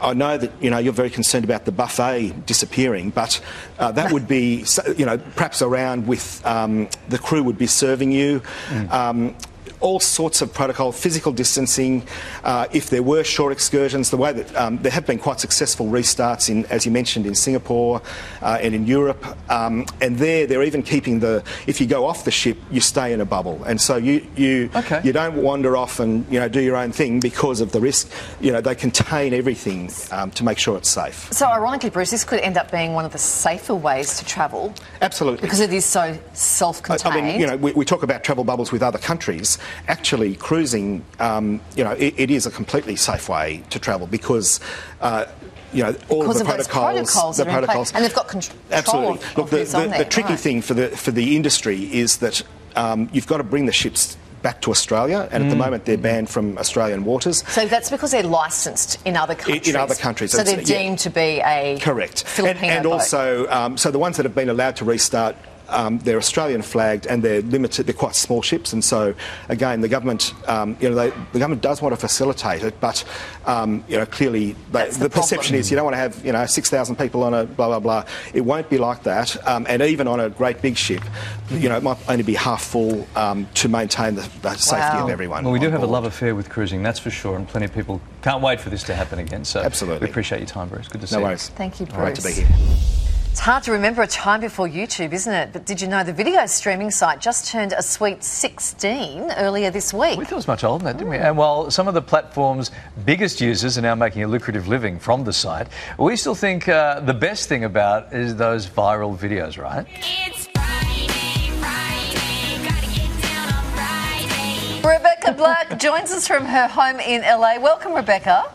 I 0.00 0.14
know 0.14 0.36
that 0.36 0.52
you 0.60 0.70
know 0.70 0.78
you're 0.78 0.92
very 0.92 1.10
concerned 1.10 1.44
about 1.44 1.64
the 1.64 1.72
buffet 1.72 2.46
disappearing, 2.46 3.10
but 3.10 3.40
uh, 3.78 3.92
that 3.92 4.12
would 4.12 4.28
be 4.28 4.64
you 4.96 5.06
know 5.06 5.18
perhaps 5.18 5.62
around 5.62 6.06
with 6.06 6.44
um, 6.44 6.88
the 7.08 7.18
crew 7.18 7.42
would 7.42 7.58
be 7.58 7.66
serving 7.66 8.12
you. 8.12 8.42
Um, 8.90 9.34
all 9.80 10.00
sorts 10.00 10.42
of 10.42 10.52
protocol, 10.52 10.92
physical 10.92 11.32
distancing. 11.32 12.06
Uh, 12.44 12.66
if 12.72 12.90
there 12.90 13.02
were 13.02 13.24
short 13.24 13.52
excursions, 13.52 14.10
the 14.10 14.16
way 14.16 14.32
that 14.32 14.54
um, 14.56 14.78
there 14.78 14.92
have 14.92 15.06
been 15.06 15.18
quite 15.18 15.40
successful 15.40 15.86
restarts 15.86 16.48
in, 16.48 16.64
as 16.66 16.84
you 16.86 16.92
mentioned, 16.92 17.26
in 17.26 17.34
Singapore 17.34 18.00
uh, 18.42 18.58
and 18.60 18.74
in 18.74 18.86
Europe, 18.86 19.24
um, 19.50 19.86
and 20.00 20.18
there 20.18 20.46
they're 20.46 20.62
even 20.62 20.82
keeping 20.82 21.20
the. 21.20 21.42
If 21.66 21.80
you 21.80 21.86
go 21.86 22.06
off 22.06 22.24
the 22.24 22.30
ship, 22.30 22.56
you 22.70 22.80
stay 22.80 23.12
in 23.12 23.20
a 23.20 23.24
bubble, 23.26 23.62
and 23.64 23.80
so 23.80 23.96
you 23.96 24.26
you 24.36 24.70
Okay. 24.74 25.00
you 25.04 25.12
don't 25.12 25.36
wander 25.42 25.76
off 25.76 26.00
and 26.00 26.24
you 26.30 26.40
know 26.40 26.48
do 26.48 26.60
your 26.60 26.76
own 26.76 26.92
thing 26.92 27.20
because 27.20 27.60
of 27.60 27.72
the 27.72 27.80
risk. 27.80 28.10
You 28.40 28.52
know 28.52 28.60
they 28.60 28.74
contain 28.74 29.32
everything 29.34 29.90
um, 30.10 30.30
to 30.32 30.44
make 30.44 30.58
sure 30.58 30.76
it's 30.76 30.88
safe. 30.88 31.32
so, 31.32 31.46
ironically, 31.46 31.90
Bruce, 31.90 32.10
this 32.10 32.24
could 32.24 32.40
end 32.40 32.56
up 32.56 32.70
being 32.70 32.92
one 32.94 33.04
of 33.04 33.12
the 33.12 33.18
safer 33.18 33.74
ways 33.74 34.18
to 34.18 34.24
travel 34.24 34.74
Absolutely. 35.02 35.40
because 35.42 35.60
it 35.60 35.72
is 35.72 35.84
so 35.84 36.16
self-contained. 36.32 37.14
I 37.14 37.20
mean, 37.20 37.40
you 37.40 37.46
know, 37.46 37.56
we, 37.56 37.72
we 37.72 37.84
talk 37.84 38.02
about 38.02 38.24
travel 38.24 38.44
bubbles 38.44 38.72
with 38.72 38.82
other 38.82 38.98
countries. 38.98 39.58
Actually, 39.88 40.34
cruising, 40.36 41.04
um, 41.20 41.60
you 41.76 41.84
know, 41.84 41.92
it, 41.92 42.14
it 42.16 42.30
is 42.30 42.46
a 42.46 42.50
completely 42.50 42.96
safe 42.96 43.28
way 43.28 43.62
to 43.70 43.78
travel 43.78 44.06
because. 44.06 44.60
Uh, 45.00 45.26
you 45.72 45.82
know, 45.82 45.94
all 46.08 46.20
Because 46.22 46.40
of 46.40 46.46
the 46.46 46.52
of 46.54 46.68
protocols, 46.68 46.94
protocols 46.94 47.36
the 47.36 47.44
that 47.44 47.50
are 47.52 47.58
in 47.58 47.64
place. 47.64 47.90
protocols, 47.90 47.92
And 47.94 48.04
they've 48.04 48.14
got 48.14 48.28
control 48.28 48.58
Absolutely. 48.70 49.08
of- 49.08 49.36
Look, 49.36 49.44
of 49.46 49.50
the, 49.50 49.64
the, 49.88 49.94
the 49.98 50.04
tricky 50.08 50.28
right. 50.30 50.38
thing 50.40 50.62
for 50.62 50.74
the 50.74 50.88
for 50.96 51.10
the 51.10 51.36
industry 51.36 51.92
is 51.92 52.18
that 52.18 52.40
um, 52.76 53.10
you've 53.12 53.26
got 53.26 53.38
to 53.38 53.42
bring 53.44 53.66
the 53.66 53.72
ships 53.72 54.16
back 54.42 54.62
to 54.62 54.70
Australia, 54.70 55.28
and 55.32 55.42
at 55.42 55.48
Mm. 55.48 55.50
the 55.50 55.56
moment 55.56 55.84
they're 55.84 55.98
banned 55.98 56.30
from 56.30 56.56
Australian 56.56 57.04
waters. 57.04 57.42
So 57.48 57.66
that's 57.66 57.90
because 57.90 58.12
they're 58.12 58.22
licensed 58.22 59.00
in 59.04 59.16
other 59.16 59.34
countries. 59.34 59.68
in 59.68 59.76
other 59.76 59.96
countries, 59.96 60.30
So 60.30 60.44
they're 60.44 60.60
yeah. 60.60 60.64
deemed 60.78 61.00
to 61.00 61.10
be 61.10 61.42
a 61.44 61.78
Correct. 61.80 62.20
And, 62.22 62.28
Filipino 62.30 62.72
and 62.72 62.84
boat. 62.84 62.92
also, 62.92 63.46
um, 63.50 63.76
so 63.76 63.90
the 63.90 63.98
ones 63.98 64.16
that 64.18 64.24
have 64.24 64.36
been 64.36 64.48
allowed 64.48 64.76
to 64.76 64.84
restart, 64.84 65.34
um, 65.68 65.98
they're 65.98 66.18
Australian 66.18 66.62
flagged 66.62 67.06
and 67.06 67.22
they're 67.22 67.42
limited. 67.42 67.86
They're 67.86 67.94
quite 67.94 68.14
small 68.14 68.42
ships, 68.42 68.72
and 68.72 68.84
so 68.84 69.14
again, 69.48 69.80
the 69.80 69.88
government, 69.88 70.34
um, 70.48 70.76
you 70.80 70.88
know, 70.90 70.94
they, 70.94 71.10
the 71.32 71.38
government 71.38 71.62
does 71.62 71.80
want 71.82 71.94
to 71.94 72.00
facilitate 72.00 72.62
it, 72.62 72.80
but 72.80 73.04
um, 73.46 73.84
you 73.88 73.96
know, 73.98 74.06
clearly, 74.06 74.54
they, 74.72 74.88
the, 74.90 75.00
the 75.00 75.10
perception 75.10 75.54
is 75.56 75.70
you 75.70 75.76
don't 75.76 75.84
want 75.84 75.94
to 75.94 75.98
have 75.98 76.24
you 76.24 76.32
know 76.32 76.46
six 76.46 76.70
thousand 76.70 76.96
people 76.96 77.22
on 77.22 77.34
a 77.34 77.44
blah 77.44 77.68
blah 77.68 77.80
blah. 77.80 78.04
It 78.34 78.42
won't 78.42 78.68
be 78.70 78.78
like 78.78 79.02
that, 79.04 79.36
um, 79.46 79.66
and 79.68 79.82
even 79.82 80.08
on 80.08 80.20
a 80.20 80.28
great 80.30 80.60
big 80.62 80.76
ship, 80.76 81.02
you 81.50 81.68
know, 81.68 81.76
it 81.76 81.82
might 81.82 81.98
only 82.08 82.22
be 82.24 82.34
half 82.34 82.62
full 82.64 83.06
um, 83.16 83.46
to 83.54 83.68
maintain 83.68 84.14
the, 84.14 84.28
the 84.42 84.54
safety 84.56 84.96
Wow. 84.96 85.04
of 85.04 85.10
everyone. 85.10 85.44
Well, 85.44 85.52
we 85.52 85.58
do 85.58 85.66
on 85.66 85.72
have 85.72 85.82
a 85.82 85.86
love 85.86 86.04
affair 86.04 86.34
with 86.34 86.48
cruising, 86.50 86.82
that's 86.82 86.98
for 86.98 87.10
sure, 87.10 87.36
and 87.36 87.46
plenty 87.48 87.66
of 87.66 87.72
people 87.74 88.00
can't 88.22 88.42
wait 88.42 88.60
for 88.60 88.70
this 88.70 88.82
to 88.84 88.94
happen 88.94 89.18
again. 89.18 89.44
So, 89.44 89.60
Absolutely. 89.60 90.06
we 90.06 90.10
appreciate 90.10 90.38
your 90.38 90.48
time, 90.48 90.68
Bruce. 90.68 90.88
Good 90.88 91.00
to 91.00 91.06
see 91.06 91.14
No 91.16 91.20
you. 91.20 91.26
worries. 91.26 91.48
Thank 91.50 91.80
you, 91.80 91.86
Bruce. 91.86 91.96
Great 91.98 92.14
to 92.16 92.22
be 92.22 92.32
here. 92.32 93.05
It's 93.36 93.44
hard 93.44 93.64
to 93.64 93.72
remember 93.72 94.00
a 94.00 94.06
time 94.06 94.40
before 94.40 94.66
YouTube, 94.66 95.12
isn't 95.12 95.32
it? 95.32 95.52
But 95.52 95.66
did 95.66 95.78
you 95.82 95.88
know 95.88 96.02
the 96.02 96.10
video 96.10 96.46
streaming 96.46 96.90
site 96.90 97.20
just 97.20 97.46
turned 97.46 97.74
a 97.74 97.82
sweet 97.82 98.24
16 98.24 99.30
earlier 99.32 99.70
this 99.70 99.92
week? 99.92 100.18
We 100.18 100.24
thought 100.24 100.32
it 100.32 100.36
was 100.36 100.48
much 100.48 100.64
older 100.64 100.82
than 100.82 100.96
that, 100.96 100.98
didn't 100.98 101.10
we? 101.10 101.18
And 101.18 101.36
while 101.36 101.70
some 101.70 101.86
of 101.86 101.92
the 101.92 102.00
platform's 102.00 102.70
biggest 103.04 103.42
users 103.42 103.76
are 103.76 103.82
now 103.82 103.94
making 103.94 104.22
a 104.22 104.26
lucrative 104.26 104.68
living 104.68 104.98
from 104.98 105.22
the 105.22 105.34
site, 105.34 105.68
we 105.98 106.16
still 106.16 106.34
think 106.34 106.66
uh, 106.66 107.00
the 107.00 107.12
best 107.12 107.46
thing 107.46 107.64
about 107.64 108.10
is 108.14 108.34
those 108.36 108.66
viral 108.66 109.14
videos, 109.14 109.62
right? 109.62 109.86
It's 109.96 110.46
Friday, 110.46 111.50
Friday, 111.60 112.64
gotta 112.66 112.86
get 112.86 113.22
down 113.22 113.52
on 113.52 113.64
Friday. 113.74 114.78
Rebecca 114.78 115.32
Black 115.34 115.78
joins 115.78 116.10
us 116.10 116.26
from 116.26 116.46
her 116.46 116.68
home 116.68 117.00
in 117.00 117.20
LA. 117.20 117.58
Welcome, 117.60 117.92
Rebecca. 117.92 118.50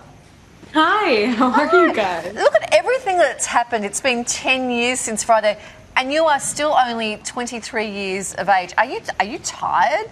Hi, 0.73 1.25
how 1.25 1.51
are 1.51 1.86
you 1.86 1.93
guys? 1.93 2.34
Look 2.34 2.55
at 2.55 2.73
everything 2.73 3.17
that's 3.17 3.45
happened. 3.45 3.84
It's 3.84 3.99
been 3.99 4.23
10 4.23 4.71
years 4.71 5.01
since 5.01 5.21
Friday, 5.21 5.60
and 5.97 6.13
you 6.13 6.23
are 6.23 6.39
still 6.39 6.73
only 6.88 7.17
23 7.25 7.88
years 7.88 8.34
of 8.36 8.47
age. 8.47 8.73
Are 8.77 8.86
you, 8.86 9.01
are 9.19 9.25
you 9.25 9.39
tired? 9.39 10.10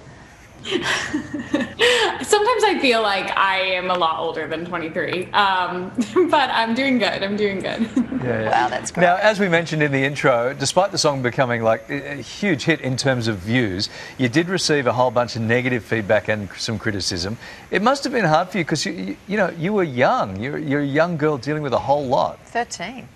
Sometimes 2.21 2.63
I 2.63 2.77
feel 2.79 3.01
like 3.01 3.35
I 3.35 3.59
am 3.59 3.89
a 3.89 3.97
lot 3.97 4.19
older 4.19 4.47
than 4.47 4.65
23, 4.65 5.25
um, 5.31 5.91
but 6.29 6.49
I'm 6.51 6.75
doing 6.75 6.99
good. 6.99 7.23
I'm 7.23 7.35
doing 7.35 7.59
good. 7.59 7.89
Yeah, 8.23 8.49
Wow, 8.49 8.69
that's 8.69 8.91
great. 8.91 9.03
Now, 9.03 9.15
as 9.15 9.39
we 9.39 9.47
mentioned 9.47 9.81
in 9.81 9.91
the 9.91 10.03
intro, 10.03 10.53
despite 10.53 10.91
the 10.91 10.97
song 10.97 11.21
becoming 11.21 11.63
like 11.63 11.89
a 11.89 11.99
a 12.09 12.15
huge 12.15 12.63
hit 12.63 12.81
in 12.81 12.97
terms 12.97 13.27
of 13.27 13.37
views, 13.37 13.89
you 14.17 14.29
did 14.29 14.49
receive 14.49 14.87
a 14.87 14.93
whole 14.93 15.11
bunch 15.11 15.35
of 15.35 15.41
negative 15.41 15.83
feedback 15.83 16.27
and 16.27 16.49
some 16.57 16.77
criticism. 16.77 17.37
It 17.71 17.81
must 17.81 18.03
have 18.03 18.13
been 18.13 18.25
hard 18.25 18.49
for 18.49 18.57
you 18.57 18.63
because 18.63 18.85
you, 18.85 18.91
you, 18.91 19.17
you 19.27 19.37
know 19.37 19.49
you 19.51 19.73
were 19.73 19.83
young. 19.83 20.39
You're, 20.39 20.57
you're 20.57 20.81
a 20.81 20.85
young 20.85 21.17
girl 21.17 21.37
dealing 21.37 21.63
with 21.63 21.73
a 21.73 21.79
whole 21.79 22.05
lot. 22.05 22.39
13. 22.47 23.07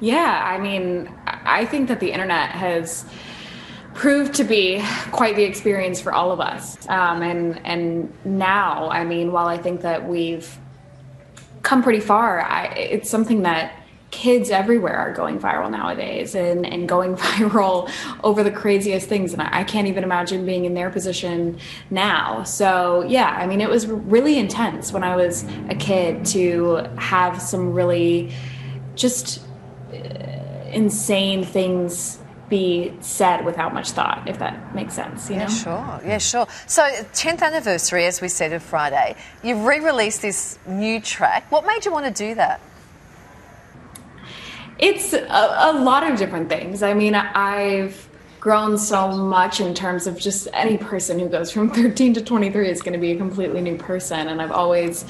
yeah, 0.00 0.42
I 0.44 0.58
mean, 0.58 1.12
I 1.26 1.60
I 1.60 1.66
think 1.66 1.88
that 1.88 2.00
the 2.00 2.10
internet 2.10 2.50
has 2.50 3.04
proved 3.94 4.34
to 4.34 4.44
be 4.44 4.82
quite 5.12 5.36
the 5.36 5.44
experience 5.44 6.00
for 6.00 6.12
all 6.12 6.32
of 6.32 6.40
us. 6.40 6.88
Um, 6.88 7.22
and 7.22 7.64
and 7.64 8.12
now, 8.24 8.90
I 8.90 9.04
mean, 9.04 9.32
while 9.32 9.46
I 9.46 9.56
think 9.56 9.82
that 9.82 10.06
we've 10.06 10.58
come 11.62 11.82
pretty 11.82 12.00
far, 12.00 12.42
I, 12.42 12.66
it's 12.66 13.08
something 13.08 13.42
that 13.42 13.80
kids 14.10 14.50
everywhere 14.50 14.96
are 14.96 15.12
going 15.12 15.40
viral 15.40 15.68
nowadays 15.68 16.36
and, 16.36 16.64
and 16.64 16.88
going 16.88 17.16
viral 17.16 17.90
over 18.22 18.44
the 18.44 18.50
craziest 18.50 19.08
things. 19.08 19.32
And 19.32 19.42
I, 19.42 19.60
I 19.60 19.64
can't 19.64 19.88
even 19.88 20.04
imagine 20.04 20.46
being 20.46 20.64
in 20.64 20.74
their 20.74 20.88
position 20.88 21.58
now. 21.90 22.44
So, 22.44 23.02
yeah, 23.08 23.30
I 23.30 23.46
mean, 23.46 23.60
it 23.60 23.68
was 23.68 23.86
really 23.86 24.38
intense 24.38 24.92
when 24.92 25.02
I 25.02 25.16
was 25.16 25.44
a 25.68 25.74
kid 25.74 26.24
to 26.26 26.88
have 26.96 27.42
some 27.42 27.72
really 27.72 28.32
just 28.94 29.40
uh, 29.92 29.96
insane 30.72 31.44
things 31.44 32.20
be 32.48 32.92
said 33.00 33.44
without 33.44 33.72
much 33.72 33.90
thought, 33.92 34.28
if 34.28 34.38
that 34.38 34.74
makes 34.74 34.94
sense, 34.94 35.30
you 35.30 35.36
know? 35.36 35.42
Yeah, 35.42 35.48
sure. 35.48 36.00
Yeah, 36.04 36.18
sure. 36.18 36.46
So, 36.66 36.82
10th 36.82 37.42
anniversary, 37.42 38.04
as 38.04 38.20
we 38.20 38.28
said, 38.28 38.52
of 38.52 38.62
Friday. 38.62 39.16
You've 39.42 39.64
re-released 39.64 40.22
this 40.22 40.58
new 40.66 41.00
track. 41.00 41.50
What 41.50 41.66
made 41.66 41.84
you 41.84 41.92
want 41.92 42.06
to 42.06 42.12
do 42.12 42.34
that? 42.34 42.60
It's 44.78 45.12
a, 45.12 45.26
a 45.28 45.72
lot 45.72 46.10
of 46.10 46.18
different 46.18 46.48
things. 46.48 46.82
I 46.82 46.94
mean, 46.94 47.14
I've 47.14 48.08
grown 48.44 48.76
so 48.76 49.10
much 49.10 49.58
in 49.58 49.72
terms 49.72 50.06
of 50.06 50.18
just 50.18 50.48
any 50.52 50.76
person 50.76 51.18
who 51.18 51.26
goes 51.28 51.50
from 51.50 51.70
13 51.74 52.12
to 52.12 52.20
23 52.20 52.68
is 52.68 52.82
going 52.82 52.92
to 52.92 52.98
be 52.98 53.12
a 53.12 53.16
completely 53.16 53.62
new 53.62 53.76
person 53.78 54.28
and 54.28 54.42
I've 54.42 54.52
always 54.52 55.06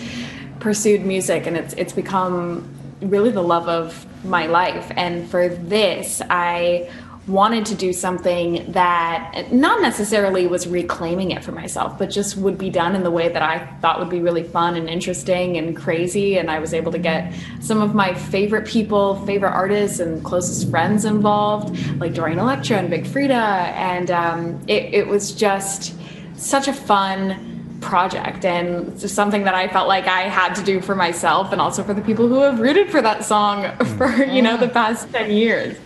pursued 0.60 1.04
music 1.04 1.48
and 1.48 1.56
it's 1.56 1.74
it's 1.74 1.92
become 1.92 2.72
really 3.00 3.30
the 3.30 3.42
love 3.42 3.68
of 3.68 4.06
my 4.24 4.46
life 4.46 4.88
and 4.96 5.28
for 5.28 5.48
this 5.48 6.22
I 6.30 6.88
wanted 7.26 7.64
to 7.64 7.74
do 7.74 7.92
something 7.92 8.70
that 8.72 9.50
not 9.50 9.80
necessarily 9.80 10.46
was 10.46 10.66
reclaiming 10.66 11.30
it 11.30 11.42
for 11.42 11.52
myself 11.52 11.98
but 11.98 12.10
just 12.10 12.36
would 12.36 12.58
be 12.58 12.68
done 12.68 12.94
in 12.94 13.02
the 13.02 13.10
way 13.10 13.28
that 13.30 13.40
I 13.40 13.66
thought 13.80 13.98
would 13.98 14.10
be 14.10 14.20
really 14.20 14.42
fun 14.42 14.76
and 14.76 14.90
interesting 14.90 15.56
and 15.56 15.74
crazy. 15.74 16.38
And 16.38 16.50
I 16.50 16.58
was 16.58 16.74
able 16.74 16.92
to 16.92 16.98
get 16.98 17.32
some 17.60 17.80
of 17.80 17.94
my 17.94 18.12
favorite 18.12 18.66
people 18.66 19.24
favorite 19.24 19.52
artists 19.52 20.00
and 20.00 20.22
closest 20.22 20.68
friends 20.70 21.04
involved 21.04 21.76
like 21.98 22.12
Dorian 22.14 22.38
Electra 22.38 22.76
and 22.76 22.90
Big 22.90 23.04
Freedia. 23.04 23.72
And 23.72 24.10
um, 24.10 24.60
it, 24.66 24.92
it 24.92 25.06
was 25.06 25.32
just 25.32 25.94
such 26.36 26.68
a 26.68 26.72
fun 26.72 27.53
project 27.84 28.44
and 28.44 28.88
it's 28.88 29.02
just 29.02 29.14
something 29.14 29.44
that 29.44 29.54
I 29.54 29.68
felt 29.68 29.86
like 29.86 30.06
I 30.06 30.22
had 30.22 30.54
to 30.54 30.64
do 30.64 30.80
for 30.80 30.94
myself 30.94 31.52
and 31.52 31.60
also 31.60 31.84
for 31.84 31.94
the 31.94 32.00
people 32.00 32.26
who 32.26 32.40
have 32.40 32.58
rooted 32.58 32.90
for 32.90 33.02
that 33.02 33.24
song 33.24 33.76
for 33.96 34.24
you 34.24 34.42
know 34.42 34.56
the 34.56 34.68
past 34.68 35.12
10 35.12 35.30
years. 35.30 35.76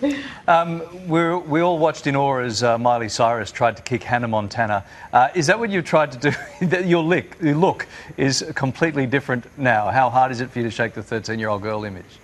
Um, 0.46 0.82
we're, 1.08 1.36
we 1.36 1.60
all 1.60 1.78
watched 1.78 2.06
in 2.06 2.16
awe 2.16 2.38
as 2.38 2.62
uh, 2.62 2.78
Miley 2.78 3.08
Cyrus 3.08 3.50
tried 3.50 3.76
to 3.76 3.82
kick 3.82 4.02
Hannah 4.02 4.28
Montana. 4.28 4.84
Uh, 5.12 5.28
is 5.34 5.46
that 5.48 5.58
what 5.58 5.70
you've 5.70 5.84
tried 5.84 6.12
to 6.12 6.30
do? 6.30 6.76
Your, 6.86 7.02
lick, 7.02 7.36
your 7.40 7.56
look 7.56 7.86
is 8.16 8.44
completely 8.54 9.06
different 9.06 9.46
now. 9.58 9.90
How 9.90 10.08
hard 10.08 10.32
is 10.32 10.40
it 10.40 10.50
for 10.50 10.60
you 10.60 10.64
to 10.64 10.70
shake 10.70 10.94
the 10.94 11.02
13 11.02 11.38
year 11.38 11.48
old 11.48 11.62
girl 11.62 11.84
image? 11.84 12.18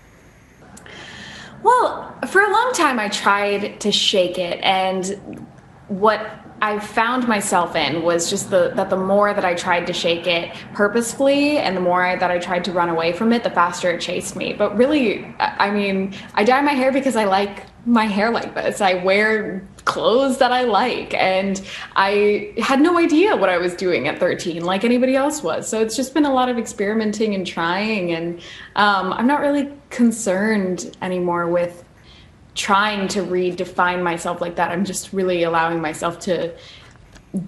Well, 1.62 2.14
for 2.28 2.42
a 2.42 2.52
long 2.52 2.72
time 2.74 2.98
I 2.98 3.08
tried 3.08 3.80
to 3.80 3.90
shake 3.90 4.38
it 4.38 4.60
and 4.62 5.46
what 5.88 6.43
I 6.64 6.78
found 6.78 7.28
myself 7.28 7.76
in 7.76 8.02
was 8.02 8.30
just 8.30 8.48
the 8.48 8.72
that 8.74 8.88
the 8.88 8.96
more 8.96 9.34
that 9.34 9.44
I 9.44 9.52
tried 9.52 9.86
to 9.86 9.92
shake 9.92 10.26
it 10.26 10.50
purposefully 10.72 11.58
and 11.58 11.76
the 11.76 11.80
more 11.82 12.02
I, 12.02 12.16
that 12.16 12.30
I 12.30 12.38
tried 12.38 12.64
to 12.64 12.72
run 12.72 12.88
away 12.88 13.12
from 13.12 13.34
it, 13.34 13.44
the 13.44 13.50
faster 13.50 13.90
it 13.90 14.00
chased 14.00 14.34
me. 14.34 14.54
But 14.54 14.74
really, 14.74 15.26
I 15.38 15.70
mean, 15.70 16.14
I 16.32 16.42
dye 16.42 16.62
my 16.62 16.72
hair 16.72 16.90
because 16.90 17.16
I 17.16 17.24
like 17.24 17.66
my 17.84 18.06
hair 18.06 18.30
like 18.30 18.54
this. 18.54 18.80
I 18.80 18.94
wear 18.94 19.62
clothes 19.84 20.38
that 20.38 20.52
I 20.52 20.62
like, 20.62 21.12
and 21.12 21.60
I 21.96 22.54
had 22.56 22.80
no 22.80 22.96
idea 22.98 23.36
what 23.36 23.50
I 23.50 23.58
was 23.58 23.74
doing 23.74 24.08
at 24.08 24.18
13, 24.18 24.64
like 24.64 24.84
anybody 24.84 25.16
else 25.16 25.42
was. 25.42 25.68
So 25.68 25.82
it's 25.82 25.94
just 25.94 26.14
been 26.14 26.24
a 26.24 26.32
lot 26.32 26.48
of 26.48 26.56
experimenting 26.56 27.34
and 27.34 27.46
trying, 27.46 28.12
and 28.12 28.40
um, 28.76 29.12
I'm 29.12 29.26
not 29.26 29.40
really 29.42 29.70
concerned 29.90 30.96
anymore 31.02 31.46
with 31.46 31.84
trying 32.54 33.08
to 33.08 33.20
redefine 33.22 34.02
myself 34.02 34.40
like 34.40 34.56
that. 34.56 34.70
I'm 34.70 34.84
just 34.84 35.12
really 35.12 35.42
allowing 35.42 35.80
myself 35.80 36.20
to 36.20 36.52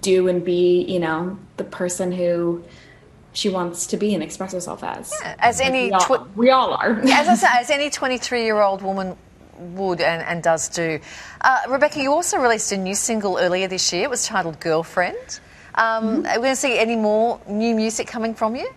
do 0.01 0.27
and 0.27 0.43
be, 0.43 0.83
you 0.83 0.99
know, 0.99 1.37
the 1.57 1.63
person 1.63 2.11
who 2.11 2.63
she 3.33 3.49
wants 3.49 3.87
to 3.87 3.97
be 3.97 4.13
and 4.13 4.23
express 4.23 4.51
herself 4.53 4.83
as. 4.83 5.13
As 5.39 5.59
Like, 5.59 5.69
any 5.69 5.85
we 5.85 5.91
all, 5.91 5.99
twi- 6.01 6.25
we 6.35 6.49
all 6.49 6.73
are. 6.73 7.01
Yeah, 7.03 7.19
as 7.21 7.27
I 7.29 7.35
say, 7.35 7.47
as 7.51 7.69
any 7.69 7.89
23 8.01 8.43
year 8.43 8.59
old 8.59 8.81
woman 8.81 9.15
would 9.57 10.01
and, 10.01 10.21
and 10.23 10.43
does 10.43 10.69
do. 10.69 10.99
Uh, 11.41 11.57
Rebecca, 11.69 12.01
you 12.01 12.11
also 12.11 12.37
released 12.37 12.71
a 12.71 12.77
new 12.77 12.95
single 12.95 13.37
earlier 13.39 13.67
this 13.67 13.91
year. 13.93 14.03
It 14.03 14.09
was 14.09 14.25
titled 14.25 14.59
Girlfriend. 14.59 15.39
Um, 15.75 16.25
Are 16.25 16.35
we 16.35 16.41
going 16.41 16.43
to 16.43 16.55
see 16.55 16.77
any 16.77 16.95
more 16.95 17.39
new 17.47 17.75
music 17.75 18.07
coming 18.07 18.33
from 18.33 18.55
you? 18.55 18.69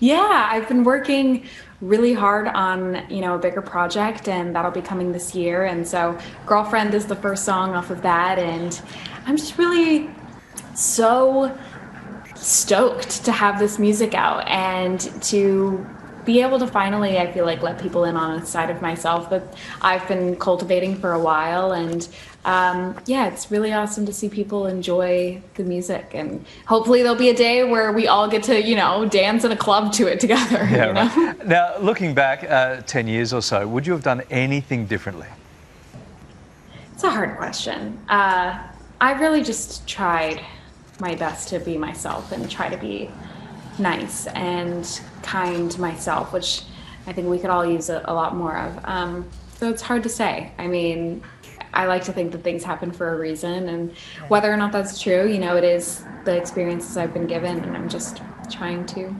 Yeah, 0.00 0.48
I've 0.50 0.66
been 0.68 0.82
working 0.84 1.46
really 1.80 2.12
hard 2.12 2.48
on, 2.48 3.06
you 3.08 3.20
know, 3.20 3.34
a 3.34 3.38
bigger 3.38 3.62
project 3.62 4.28
and 4.28 4.54
that'll 4.54 4.70
be 4.70 4.82
coming 4.82 5.12
this 5.12 5.34
year. 5.34 5.64
And 5.64 5.86
so 5.86 6.18
Girlfriend 6.46 6.94
is 6.94 7.06
the 7.06 7.16
first 7.16 7.44
song 7.44 7.74
off 7.74 7.90
of 7.90 8.02
that 8.02 8.38
and 8.38 8.80
I'm 9.26 9.36
just 9.36 9.56
really 9.56 10.10
so 10.74 11.56
stoked 12.34 13.24
to 13.24 13.32
have 13.32 13.58
this 13.58 13.78
music 13.78 14.14
out 14.14 14.46
and 14.48 15.00
to 15.22 15.86
be 16.24 16.40
able 16.42 16.58
to 16.58 16.66
finally 16.66 17.18
I 17.18 17.32
feel 17.32 17.44
like 17.44 17.62
let 17.62 17.80
people 17.80 18.04
in 18.04 18.16
on 18.16 18.38
a 18.40 18.46
side 18.46 18.70
of 18.70 18.82
myself 18.82 19.30
that 19.30 19.42
I've 19.80 20.06
been 20.08 20.36
cultivating 20.36 20.96
for 20.96 21.12
a 21.12 21.18
while 21.20 21.72
and 21.72 22.06
um, 22.44 22.98
yeah 23.06 23.26
it's 23.28 23.50
really 23.50 23.72
awesome 23.72 24.06
to 24.06 24.12
see 24.12 24.28
people 24.28 24.66
enjoy 24.66 25.40
the 25.54 25.64
music 25.64 26.10
and 26.14 26.44
hopefully 26.66 27.02
there'll 27.02 27.16
be 27.18 27.28
a 27.30 27.34
day 27.36 27.64
where 27.64 27.92
we 27.92 28.06
all 28.06 28.28
get 28.28 28.42
to 28.44 28.62
you 28.62 28.76
know 28.76 29.04
dance 29.06 29.44
in 29.44 29.52
a 29.52 29.56
club 29.56 29.92
to 29.94 30.06
it 30.06 30.20
together 30.20 30.66
Yeah, 30.70 30.86
you 30.86 30.92
know? 30.94 31.26
right. 31.26 31.46
Now, 31.46 31.78
looking 31.78 32.14
back 32.14 32.44
uh, 32.44 32.82
10 32.82 33.08
years 33.08 33.32
or 33.32 33.42
so, 33.42 33.66
would 33.66 33.86
you 33.86 33.92
have 33.92 34.02
done 34.02 34.22
anything 34.30 34.86
differently? 34.86 35.26
It's 36.94 37.02
a 37.04 37.10
hard 37.10 37.36
question. 37.38 37.98
Uh, 38.08 38.58
I 39.00 39.12
really 39.12 39.42
just 39.42 39.86
tried 39.88 40.44
my 41.00 41.14
best 41.14 41.48
to 41.48 41.58
be 41.58 41.78
myself 41.78 42.30
and 42.32 42.50
try 42.50 42.68
to 42.68 42.76
be 42.76 43.10
nice 43.78 44.26
and 44.28 45.00
kind 45.22 45.70
to 45.70 45.80
myself, 45.80 46.32
which 46.32 46.62
I 47.06 47.12
think 47.12 47.28
we 47.28 47.38
could 47.38 47.50
all 47.50 47.64
use 47.66 47.88
a, 47.90 48.02
a 48.06 48.14
lot 48.14 48.36
more 48.36 48.56
of. 48.56 48.78
Um, 48.84 49.28
so 49.56 49.68
it's 49.68 49.82
hard 49.82 50.02
to 50.04 50.08
say. 50.08 50.52
I 50.58 50.66
mean, 50.66 51.22
I 51.72 51.86
like 51.86 52.04
to 52.04 52.12
think 52.12 52.32
that 52.32 52.42
things 52.42 52.64
happen 52.64 52.90
for 52.92 53.14
a 53.14 53.18
reason, 53.18 53.68
and 53.68 53.92
whether 54.28 54.52
or 54.52 54.56
not 54.56 54.72
that's 54.72 55.00
true, 55.00 55.26
you 55.28 55.38
know, 55.38 55.56
it 55.56 55.64
is 55.64 56.04
the 56.24 56.36
experiences 56.36 56.96
I've 56.96 57.12
been 57.14 57.26
given, 57.26 57.60
and 57.60 57.76
I'm 57.76 57.88
just 57.88 58.20
trying 58.50 58.86
to 58.86 59.14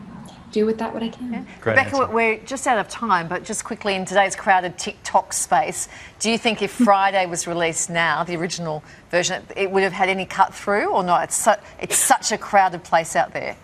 do 0.51 0.67
with 0.67 0.79
that 0.79 0.93
what 0.93 1.01
I 1.01 1.09
can. 1.11 1.47
Rebecca, 1.65 1.97
we're- 1.97 2.13
we're 2.13 2.39
just 2.45 2.67
out 2.67 2.77
of 2.79 2.89
time, 2.89 3.29
but 3.29 3.45
just 3.45 3.63
quickly 3.65 3.95
in 3.95 4.05
today's 4.05 4.35
crowded 4.35 4.77
TikTok 4.79 5.33
space, 5.33 5.89
do 6.19 6.29
you 6.29 6.37
think 6.39 6.61
if 6.61 6.71
Friday 6.85 7.25
was 7.27 7.47
released 7.47 7.89
now, 7.89 8.25
the 8.25 8.35
original 8.37 8.83
version, 9.13 9.45
it 9.57 9.71
would 9.71 9.85
have 9.85 9.93
had 9.93 10.09
any 10.09 10.27
cut 10.27 10.53
through 10.53 10.89
or 10.89 11.05
not? 11.05 11.23
It's, 11.23 11.37
su- 11.37 11.53
it's 11.81 11.97
such 11.97 12.33
a 12.33 12.39
crowded 12.39 12.83
place 12.83 13.15
out 13.15 13.33
there. 13.33 13.57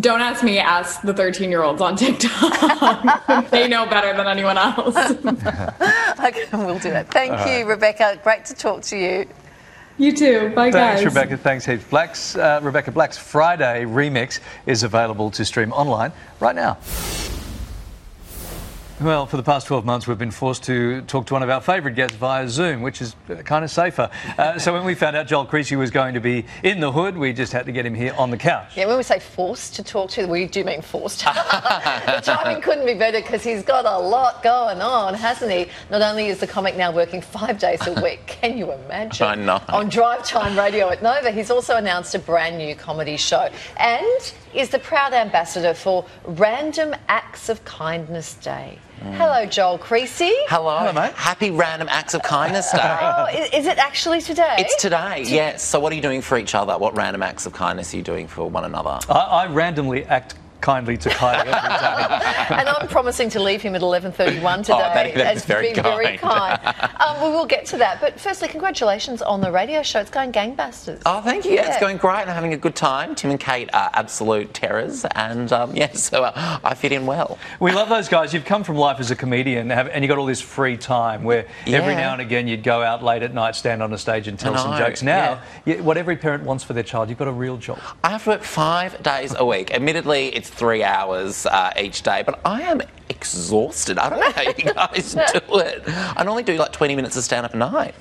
Don't 0.00 0.20
ask 0.20 0.42
me, 0.42 0.58
ask 0.58 1.02
the 1.02 1.12
13 1.12 1.50
year 1.50 1.62
olds 1.62 1.80
on 1.82 1.96
TikTok. 1.96 3.50
they 3.50 3.68
know 3.68 3.86
better 3.86 4.16
than 4.16 4.26
anyone 4.26 4.56
else. 4.56 4.96
okay, 6.20 6.46
we'll 6.52 6.78
do 6.78 6.90
that. 6.90 7.10
Thank 7.10 7.32
All 7.32 7.46
you, 7.46 7.58
right. 7.58 7.66
Rebecca. 7.66 8.18
Great 8.22 8.44
to 8.46 8.54
talk 8.54 8.82
to 8.82 8.96
you. 8.96 9.26
You 9.98 10.16
too. 10.16 10.48
Bye, 10.54 10.70
Thanks, 10.70 11.02
guys. 11.02 11.04
Rebecca. 11.04 11.36
Thanks, 11.36 11.66
Heath. 11.66 11.86
Black's, 11.90 12.34
uh, 12.36 12.60
Rebecca 12.62 12.90
Black's 12.90 13.18
Friday 13.18 13.84
remix 13.84 14.40
is 14.66 14.82
available 14.82 15.30
to 15.32 15.44
stream 15.44 15.72
online 15.72 16.12
right 16.40 16.56
now. 16.56 16.78
Well, 19.02 19.26
for 19.26 19.36
the 19.36 19.42
past 19.42 19.66
12 19.66 19.84
months, 19.84 20.06
we've 20.06 20.16
been 20.16 20.30
forced 20.30 20.62
to 20.64 21.02
talk 21.02 21.26
to 21.26 21.32
one 21.32 21.42
of 21.42 21.50
our 21.50 21.60
favourite 21.60 21.96
guests 21.96 22.16
via 22.16 22.48
Zoom, 22.48 22.82
which 22.82 23.02
is 23.02 23.16
kind 23.44 23.64
of 23.64 23.70
safer. 23.70 24.08
Uh, 24.38 24.60
so 24.60 24.72
when 24.72 24.84
we 24.84 24.94
found 24.94 25.16
out 25.16 25.26
Joel 25.26 25.44
Creasey 25.44 25.76
was 25.76 25.90
going 25.90 26.14
to 26.14 26.20
be 26.20 26.44
in 26.62 26.78
the 26.78 26.92
hood, 26.92 27.16
we 27.18 27.32
just 27.32 27.52
had 27.52 27.66
to 27.66 27.72
get 27.72 27.84
him 27.84 27.94
here 27.94 28.14
on 28.16 28.30
the 28.30 28.36
couch. 28.36 28.76
Yeah, 28.76 28.86
when 28.86 28.96
we 28.96 29.02
say 29.02 29.18
forced 29.18 29.74
to 29.74 29.82
talk 29.82 30.10
to, 30.10 30.26
we 30.26 30.46
do 30.46 30.62
mean 30.62 30.82
forced. 30.82 31.20
the 31.24 32.20
timing 32.22 32.62
couldn't 32.62 32.86
be 32.86 32.94
better 32.94 33.20
because 33.20 33.42
he's 33.42 33.64
got 33.64 33.86
a 33.86 33.98
lot 33.98 34.40
going 34.40 34.80
on, 34.80 35.14
hasn't 35.14 35.50
he? 35.50 35.66
Not 35.90 36.00
only 36.00 36.28
is 36.28 36.38
the 36.38 36.46
comic 36.46 36.76
now 36.76 36.92
working 36.92 37.20
five 37.20 37.58
days 37.58 37.84
a 37.84 37.92
week, 38.02 38.24
can 38.28 38.56
you 38.56 38.70
imagine? 38.70 39.26
I 39.26 39.34
know. 39.34 39.60
On 39.70 39.88
drive 39.88 40.24
time 40.24 40.56
radio 40.56 40.90
at 40.90 41.02
Nova, 41.02 41.32
he's 41.32 41.50
also 41.50 41.76
announced 41.76 42.14
a 42.14 42.20
brand 42.20 42.56
new 42.56 42.76
comedy 42.76 43.16
show 43.16 43.48
and 43.78 44.32
is 44.54 44.68
the 44.68 44.78
proud 44.78 45.12
ambassador 45.12 45.74
for 45.74 46.06
Random 46.24 46.94
Acts 47.08 47.48
of 47.48 47.64
Kindness 47.64 48.34
Day. 48.34 48.78
Hello, 49.02 49.44
Joel 49.46 49.78
Creasey. 49.78 50.32
Hello. 50.46 50.92
Mate. 50.92 51.12
Happy 51.14 51.50
Random 51.50 51.88
Acts 51.90 52.14
of 52.14 52.22
Kindness 52.22 52.70
Day. 52.70 52.78
Oh, 52.80 53.26
is 53.52 53.66
it 53.66 53.78
actually 53.78 54.20
today? 54.20 54.56
It's 54.58 54.80
today, 54.80 55.24
yes. 55.26 55.62
So, 55.64 55.80
what 55.80 55.92
are 55.92 55.96
you 55.96 56.02
doing 56.02 56.22
for 56.22 56.38
each 56.38 56.54
other? 56.54 56.78
What 56.78 56.96
random 56.96 57.22
acts 57.22 57.44
of 57.46 57.52
kindness 57.52 57.92
are 57.92 57.96
you 57.96 58.02
doing 58.02 58.28
for 58.28 58.48
one 58.48 58.64
another? 58.64 59.00
I, 59.08 59.14
I 59.14 59.46
randomly 59.48 60.04
act 60.04 60.34
kindly 60.62 60.96
to 60.96 61.08
Kylie 61.10 61.40
every 61.40 61.50
day. 61.52 62.54
and 62.60 62.68
I'm 62.68 62.88
promising 62.88 63.28
to 63.30 63.40
leave 63.42 63.60
him 63.62 63.74
at 63.74 63.82
11:31 63.82 64.12
today. 64.58 64.72
Oh, 64.74 64.78
that- 64.78 64.94
that 64.94 65.06
is 65.36 65.42
as 65.42 65.44
very 65.44 65.72
being 65.72 65.82
very 65.82 66.16
kind. 66.16 66.60
kind. 66.62 66.90
um, 67.00 67.22
we 67.22 67.28
will 67.36 67.46
get 67.46 67.66
to 67.66 67.76
that, 67.78 68.00
but 68.00 68.18
firstly, 68.18 68.48
congratulations 68.48 69.20
on 69.22 69.40
the 69.40 69.50
radio 69.50 69.82
show. 69.82 70.00
It's 70.00 70.10
going 70.10 70.32
gangbusters. 70.32 71.02
Oh, 71.04 71.20
thank 71.20 71.44
you. 71.44 71.52
Yeah, 71.52 71.62
Yeah. 71.62 71.68
It's 71.72 71.80
going 71.80 71.96
great. 71.96 72.12
I'm 72.22 72.28
having 72.28 72.52
a 72.54 72.56
good 72.56 72.76
time. 72.76 73.14
Tim 73.14 73.30
and 73.30 73.40
Kate 73.40 73.68
are 73.74 73.90
absolute 73.92 74.54
terrors, 74.54 75.04
and 75.14 75.52
um, 75.52 75.74
yeah, 75.76 75.92
so 75.92 76.24
uh, 76.24 76.58
I 76.64 76.74
fit 76.74 76.92
in 76.92 77.04
well. 77.06 77.38
We 77.60 77.72
love 77.72 77.88
those 77.88 78.08
guys. 78.08 78.32
You've 78.32 78.44
come 78.44 78.62
from 78.64 78.76
life 78.76 79.00
as 79.00 79.10
a 79.10 79.16
comedian, 79.16 79.70
have, 79.70 79.88
and 79.88 80.04
you've 80.04 80.08
got 80.08 80.18
all 80.18 80.26
this 80.26 80.40
free 80.40 80.76
time 80.76 81.24
where 81.24 81.46
every 81.66 81.94
now 81.94 82.12
and 82.12 82.22
again 82.22 82.46
you'd 82.46 82.62
go 82.62 82.82
out 82.82 83.02
late 83.02 83.22
at 83.22 83.34
night, 83.34 83.56
stand 83.56 83.82
on 83.82 83.92
a 83.92 83.98
stage, 83.98 84.28
and 84.28 84.38
tell 84.38 84.56
some 84.56 84.76
jokes. 84.78 85.02
Now, 85.02 85.40
you- 85.64 85.82
what 85.82 85.96
every 85.96 86.16
parent 86.16 86.44
wants 86.44 86.62
for 86.62 86.72
their 86.74 86.82
child, 86.84 87.08
you've 87.08 87.18
got 87.18 87.28
a 87.28 87.32
real 87.32 87.56
job. 87.56 87.78
I 88.04 88.10
have 88.10 88.24
to 88.24 88.30
work 88.30 88.42
five 88.44 89.02
days 89.02 89.34
a 89.36 89.44
week. 89.44 89.72
Admittedly, 89.74 90.28
it's 90.34 90.50
three 90.52 90.84
hours 90.84 91.46
uh, 91.46 91.72
each 91.78 92.02
day, 92.02 92.22
but 92.24 92.40
I 92.44 92.62
am 92.62 92.82
exhausted. 93.08 93.98
I 93.98 94.08
don't 94.10 94.20
know 94.20 94.30
how 94.30 94.42
you 94.42 94.52
guys 94.74 95.14
do 95.14 95.58
it. 95.58 95.82
I 95.86 96.22
normally 96.24 96.42
do 96.42 96.56
like 96.56 96.72
20 96.72 96.94
minutes 96.94 97.16
of 97.16 97.24
stand 97.24 97.46
up 97.46 97.54
a 97.54 97.56
night. 97.56 97.94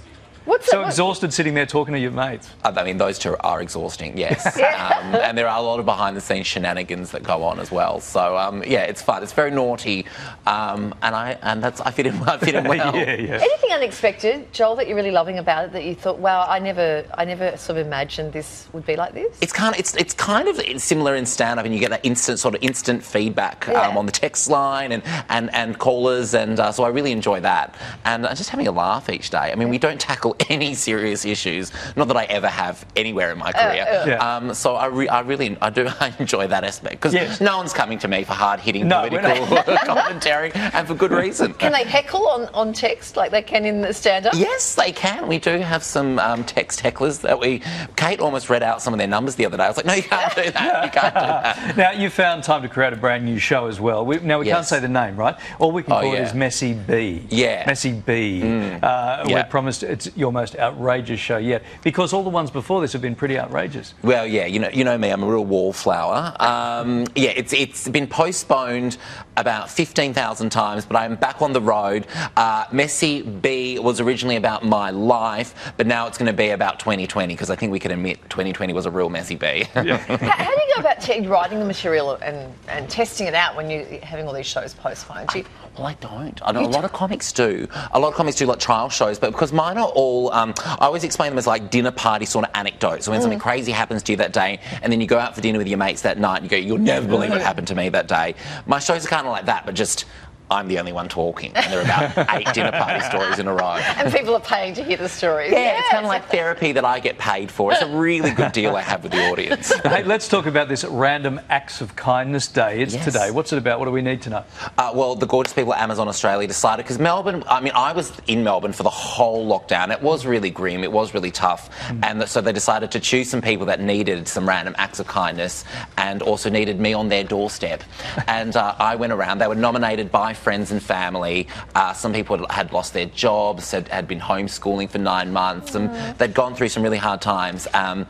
What's 0.45 0.67
so 0.69 0.77
it- 0.77 0.81
what- 0.81 0.87
exhausted 0.89 1.33
sitting 1.33 1.53
there 1.53 1.65
talking 1.65 1.93
to 1.93 1.99
your 1.99 2.11
mates. 2.11 2.49
I 2.63 2.83
mean, 2.83 2.97
those 2.97 3.19
two 3.19 3.35
are 3.41 3.61
exhausting, 3.61 4.17
yes. 4.17 4.55
Yeah. 4.57 4.99
um, 5.03 5.15
and 5.15 5.37
there 5.37 5.47
are 5.47 5.57
a 5.57 5.61
lot 5.61 5.79
of 5.79 5.85
behind 5.85 6.15
the 6.17 6.21
scenes 6.21 6.47
shenanigans 6.47 7.11
that 7.11 7.23
go 7.23 7.43
on 7.43 7.59
as 7.59 7.71
well. 7.71 7.99
So 7.99 8.37
um, 8.37 8.63
yeah, 8.65 8.83
it's 8.83 9.01
fun. 9.01 9.21
It's 9.23 9.33
very 9.33 9.51
naughty, 9.51 10.05
um, 10.47 10.93
and 11.01 11.15
I 11.15 11.37
and 11.41 11.63
that's 11.63 11.81
I 11.81 11.91
fit 11.91 12.05
in. 12.07 12.15
I 12.23 12.37
fit 12.37 12.55
in 12.55 12.63
well. 12.67 12.95
yeah, 12.95 13.15
yeah. 13.15 13.35
Anything 13.41 13.71
unexpected, 13.71 14.51
Joel, 14.53 14.75
that 14.77 14.87
you're 14.87 14.95
really 14.95 15.11
loving 15.11 15.37
about 15.39 15.65
it 15.65 15.71
that 15.73 15.83
you 15.83 15.95
thought, 15.95 16.17
wow, 16.19 16.45
I 16.47 16.59
never, 16.59 17.05
I 17.17 17.25
never 17.25 17.55
sort 17.57 17.77
of 17.79 17.85
imagined 17.85 18.33
this 18.33 18.67
would 18.73 18.85
be 18.85 18.95
like 18.95 19.13
this? 19.13 19.37
It's 19.41 19.53
kind 19.53 19.73
of 19.73 19.79
it's 19.79 19.95
it's 19.95 20.13
kind 20.13 20.47
of 20.47 20.59
similar 20.81 21.15
in 21.15 21.25
stand 21.25 21.59
up, 21.59 21.65
and 21.65 21.73
you 21.73 21.79
get 21.79 21.91
that 21.91 22.05
instant 22.05 22.39
sort 22.39 22.55
of 22.55 22.63
instant 22.63 23.03
feedback 23.03 23.65
Yeah. 23.67 23.81
um, 23.87 23.97
on 23.97 24.05
the 24.05 24.11
text 24.11 24.49
line 24.49 24.91
and 24.91 25.03
and, 25.29 25.53
and 25.53 25.77
callers, 25.77 26.33
and 26.33 26.59
uh, 26.59 26.71
so 26.71 26.83
I 26.83 26.89
really 26.89 27.11
enjoy 27.11 27.39
that, 27.41 27.75
and 28.05 28.25
uh, 28.25 28.33
just 28.35 28.49
having 28.49 28.67
a 28.67 28.71
laugh 28.71 29.09
each 29.09 29.29
day. 29.29 29.51
I 29.51 29.55
mean, 29.55 29.69
we 29.69 29.77
don't 29.77 29.99
tackle 29.99 30.30
any 30.49 30.73
serious 30.73 31.25
issues, 31.25 31.71
not 31.95 32.07
that 32.07 32.17
I 32.17 32.25
ever 32.25 32.47
have 32.47 32.85
anywhere 32.95 33.31
in 33.31 33.37
my 33.37 33.51
career. 33.51 33.85
uh. 33.89 34.05
Yeah. 34.07 34.35
Um, 34.37 34.53
so 34.53 34.75
I, 34.75 34.85
re- 34.87 35.07
I 35.09 35.21
really 35.21 35.57
I 35.61 35.69
do 35.69 35.87
I 35.99 36.13
enjoy 36.19 36.47
that 36.47 36.63
aspect 36.63 36.95
because 36.95 37.13
Yes. 37.13 37.41
no 37.41 37.57
one's 37.57 37.73
coming 37.73 37.99
to 37.99 38.07
me 38.07 38.23
for 38.23 38.33
hard 38.33 38.59
hitting 38.59 38.87
No, 38.87 39.07
political 39.07 39.57
commentary, 39.85 40.51
and 40.53 40.87
for 40.87 40.93
good 40.95 41.11
reason. 41.11 41.53
Can 41.53 41.71
they 41.71 41.83
heckle 41.83 42.27
on, 42.27 42.45
on 42.53 42.73
text 42.73 43.15
like 43.17 43.31
they 43.31 43.41
can 43.41 43.65
in 43.65 43.81
the 43.81 43.93
stand 43.93 44.25
up? 44.27 44.33
Yes, 44.35 44.75
they 44.75 44.91
can. 44.91 45.27
We 45.27 45.39
do 45.39 45.57
have 45.59 45.83
some 45.83 46.19
um, 46.19 46.43
text 46.43 46.81
hecklers 46.81 47.21
that 47.21 47.39
we. 47.39 47.61
Kate 47.95 48.19
almost 48.19 48.49
read 48.49 48.63
out 48.63 48.81
some 48.81 48.93
of 48.93 48.97
their 48.97 49.07
numbers 49.07 49.35
the 49.35 49.45
other 49.45 49.57
day. 49.57 49.63
I 49.63 49.67
was 49.67 49.77
like, 49.77 49.85
no, 49.85 49.93
you 49.93 50.03
can't 50.03 50.35
do 50.35 50.51
that. 50.51 50.85
You 50.85 50.91
can't 50.91 51.13
do 51.13 51.19
that. 51.19 51.77
Now, 51.77 51.91
you 51.91 52.09
found 52.09 52.43
time 52.43 52.61
to 52.63 52.69
create 52.69 52.93
a 52.93 52.95
brand 52.95 53.25
new 53.25 53.37
show 53.39 53.67
as 53.67 53.79
well. 53.79 54.05
We, 54.05 54.19
now, 54.19 54.39
we 54.39 54.45
can't 54.47 54.65
say 54.65 54.79
the 54.79 54.87
name, 54.87 55.15
right? 55.15 55.35
All 55.59 55.71
we 55.71 55.83
can 55.83 55.93
Oh, 55.93 56.01
call 56.01 56.13
it 56.13 56.15
yeah. 56.17 56.27
is 56.27 56.33
Messy 56.33 56.73
B. 56.73 57.25
Yeah. 57.29 57.63
Mm. 57.63 57.67
Messy 57.67 57.91
B. 57.93 58.41
Uh, 58.81 59.23
Yeah. 59.27 59.35
We're 59.35 59.43
promised 59.45 59.83
it's 59.83 60.09
your 60.21 60.31
most 60.31 60.55
outrageous 60.55 61.19
show 61.19 61.37
yet 61.37 61.63
because 61.83 62.13
all 62.13 62.23
the 62.23 62.29
ones 62.29 62.49
before 62.49 62.79
this 62.79 62.93
have 62.93 63.01
been 63.01 63.15
pretty 63.15 63.37
outrageous. 63.37 63.93
Well, 64.03 64.25
yeah, 64.25 64.45
you 64.45 64.59
know, 64.59 64.69
you 64.69 64.85
know 64.85 64.97
me. 64.97 65.09
I'm 65.09 65.23
a 65.23 65.27
real 65.27 65.43
wallflower. 65.43 66.33
Um, 66.39 67.07
yeah, 67.15 67.31
it's 67.31 67.51
it's 67.51 67.89
been 67.89 68.07
postponed 68.07 68.97
about 69.35 69.69
fifteen 69.69 70.13
thousand 70.13 70.51
times, 70.51 70.85
but 70.85 70.95
I'm 70.95 71.15
back 71.15 71.41
on 71.41 71.51
the 71.51 71.61
road. 71.61 72.07
Uh, 72.37 72.65
Messy 72.71 73.21
B 73.21 73.79
was 73.79 73.99
originally 73.99 74.37
about 74.37 74.63
my 74.63 74.91
life, 74.91 75.73
but 75.75 75.87
now 75.87 76.07
it's 76.07 76.17
going 76.17 76.27
to 76.27 76.33
be 76.33 76.49
about 76.49 76.79
2020 76.79 77.33
because 77.33 77.49
I 77.49 77.55
think 77.55 77.71
we 77.71 77.79
can 77.79 77.91
admit 77.91 78.21
2020 78.29 78.73
was 78.73 78.85
a 78.85 78.91
real 78.91 79.09
messy 79.09 79.35
B. 79.35 79.63
How, 79.73 79.83
how 79.83 80.45
do 80.45 80.61
you 80.61 80.73
go 80.75 80.81
about 80.81 81.27
writing 81.27 81.59
the 81.59 81.65
material 81.65 82.15
and, 82.21 82.53
and 82.67 82.89
testing 82.89 83.27
it 83.27 83.33
out 83.33 83.55
when 83.55 83.69
you're 83.69 83.85
having 84.01 84.27
all 84.27 84.33
these 84.33 84.45
shows 84.45 84.73
postponed? 84.73 85.29
Do 85.29 85.39
you, 85.39 85.45
Well, 85.81 85.89
I 85.89 85.93
don't. 85.95 86.39
I 86.43 86.51
a 86.61 86.67
lot 86.67 86.85
of 86.85 86.93
comics 86.93 87.31
do. 87.31 87.67
A 87.91 87.99
lot 87.99 88.09
of 88.09 88.13
comics 88.13 88.37
do 88.37 88.45
like 88.45 88.59
trial 88.59 88.89
shows, 88.89 89.17
but 89.17 89.31
because 89.31 89.51
mine 89.51 89.79
are 89.79 89.87
all, 89.87 90.31
um, 90.31 90.53
I 90.57 90.85
always 90.85 91.03
explain 91.03 91.31
them 91.31 91.39
as 91.39 91.47
like 91.47 91.71
dinner 91.71 91.89
party 91.89 92.25
sort 92.25 92.45
of 92.45 92.51
anecdotes. 92.53 93.05
So 93.05 93.11
when 93.11 93.19
something 93.19 93.39
crazy 93.39 93.71
happens 93.71 94.03
to 94.03 94.11
you 94.11 94.17
that 94.17 94.31
day, 94.31 94.59
and 94.83 94.93
then 94.93 95.01
you 95.01 95.07
go 95.07 95.17
out 95.17 95.33
for 95.33 95.41
dinner 95.41 95.57
with 95.57 95.67
your 95.67 95.79
mates 95.79 96.03
that 96.03 96.19
night, 96.19 96.43
and 96.43 96.45
you 96.45 96.49
go, 96.49 96.55
"You'll 96.55 96.77
never 96.77 97.07
believe 97.07 97.31
what 97.31 97.41
happened 97.41 97.67
to 97.69 97.75
me 97.75 97.89
that 97.89 98.07
day." 98.07 98.35
My 98.67 98.77
shows 98.77 99.03
are 99.05 99.09
kind 99.09 99.25
of 99.25 99.31
like 99.31 99.45
that, 99.45 99.65
but 99.65 99.73
just 99.73 100.05
I'm 100.51 100.67
the 100.67 100.77
only 100.79 100.91
one 100.91 101.07
talking, 101.09 101.51
and 101.55 101.71
there 101.71 101.79
are 101.79 101.83
about 101.83 102.29
eight 102.37 102.53
dinner 102.53 102.71
party 102.71 102.99
stories 103.05 103.39
in 103.39 103.47
a 103.47 103.53
row. 103.53 103.75
and 103.97 104.11
people 104.13 104.35
are 104.35 104.41
paying 104.41 104.73
to 104.75 104.83
hear 104.83 104.97
the 104.97 105.07
stories. 105.09 105.51
Yeah, 105.51 105.79
it's 105.79 105.89
kind 105.89 106.03
of 106.05 106.09
like 106.09 106.27
therapy 106.29 106.73
that 106.73 106.83
I 106.85 106.99
get 106.99 107.17
paid 107.17 107.49
for. 107.49 107.71
It's 107.71 107.81
a 107.81 107.87
really 107.97 108.31
good 108.31 108.51
deal 108.51 108.75
I 108.75 108.81
have 108.81 109.01
with 109.03 109.13
the 109.13 109.29
audience. 109.31 109.71
hey, 109.83 110.03
let's 110.03 110.27
talk 110.27 110.45
about 110.45 110.67
this 110.67 110.83
Random 110.83 111.39
Acts 111.49 111.79
of 111.81 111.95
Kindness 111.95 112.47
Day. 112.49 112.81
It's 112.81 112.93
Yes. 112.93 113.05
today. 113.05 113.31
What's 113.31 113.53
it 113.53 113.57
about? 113.57 113.79
What 113.79 113.85
do 113.85 113.91
we 113.91 114.01
need 114.01 114.21
to 114.23 114.29
know? 114.29 114.43
Uh, 114.77 114.91
well, 114.93 115.15
the 115.15 115.25
gorgeous 115.25 115.53
people 115.53 115.73
at 115.73 115.79
Amazon 115.81 116.07
Australia 116.09 116.47
decided 116.47 116.83
because 116.83 116.99
Melbourne. 116.99 117.43
I 117.47 117.61
mean, 117.61 117.73
I 117.73 117.93
was 117.93 118.11
in 118.27 118.43
Melbourne 118.43 118.73
for 118.73 118.83
the 118.83 118.89
whole 118.89 119.47
lockdown. 119.47 119.89
It 119.91 120.01
was 120.01 120.25
really 120.25 120.49
grim. 120.49 120.83
It 120.83 120.91
was 120.91 121.13
really 121.13 121.31
tough, 121.31 121.69
and 122.03 122.19
th- 122.19 122.29
so 122.29 122.41
they 122.41 122.51
decided 122.51 122.91
to 122.91 122.99
choose 122.99 123.29
some 123.29 123.41
people 123.41 123.65
that 123.67 123.79
needed 123.79 124.27
some 124.27 124.45
random 124.47 124.75
acts 124.77 124.99
of 124.99 125.07
kindness 125.07 125.63
and 125.97 126.21
also 126.21 126.49
needed 126.49 126.79
me 126.79 126.93
on 126.93 127.07
their 127.07 127.23
doorstep. 127.23 127.83
and 128.27 128.55
uh, 128.57 128.75
I 128.77 128.95
went 128.97 129.13
around. 129.13 129.37
They 129.37 129.47
were 129.47 129.55
nominated 129.55 130.11
by 130.11 130.33
friends 130.41 130.71
and 130.71 130.81
family. 130.81 131.47
Uh, 131.75 131.93
some 131.93 132.11
people 132.13 132.37
had- 132.37 132.51
had 132.51 132.73
lost 132.73 132.93
their 132.93 133.05
jobs, 133.05 133.71
had, 133.71 133.87
had 133.89 134.07
been 134.07 134.19
homeschooling 134.19 134.89
for 134.89 134.97
nine 134.97 135.31
months, 135.31 135.75
and 135.75 135.89
they'd 136.17 136.33
gone 136.33 136.55
through 136.55 136.69
some 136.69 136.83
really 136.83 136.97
hard 136.97 137.21
times. 137.21 137.67
Um, 137.73 138.05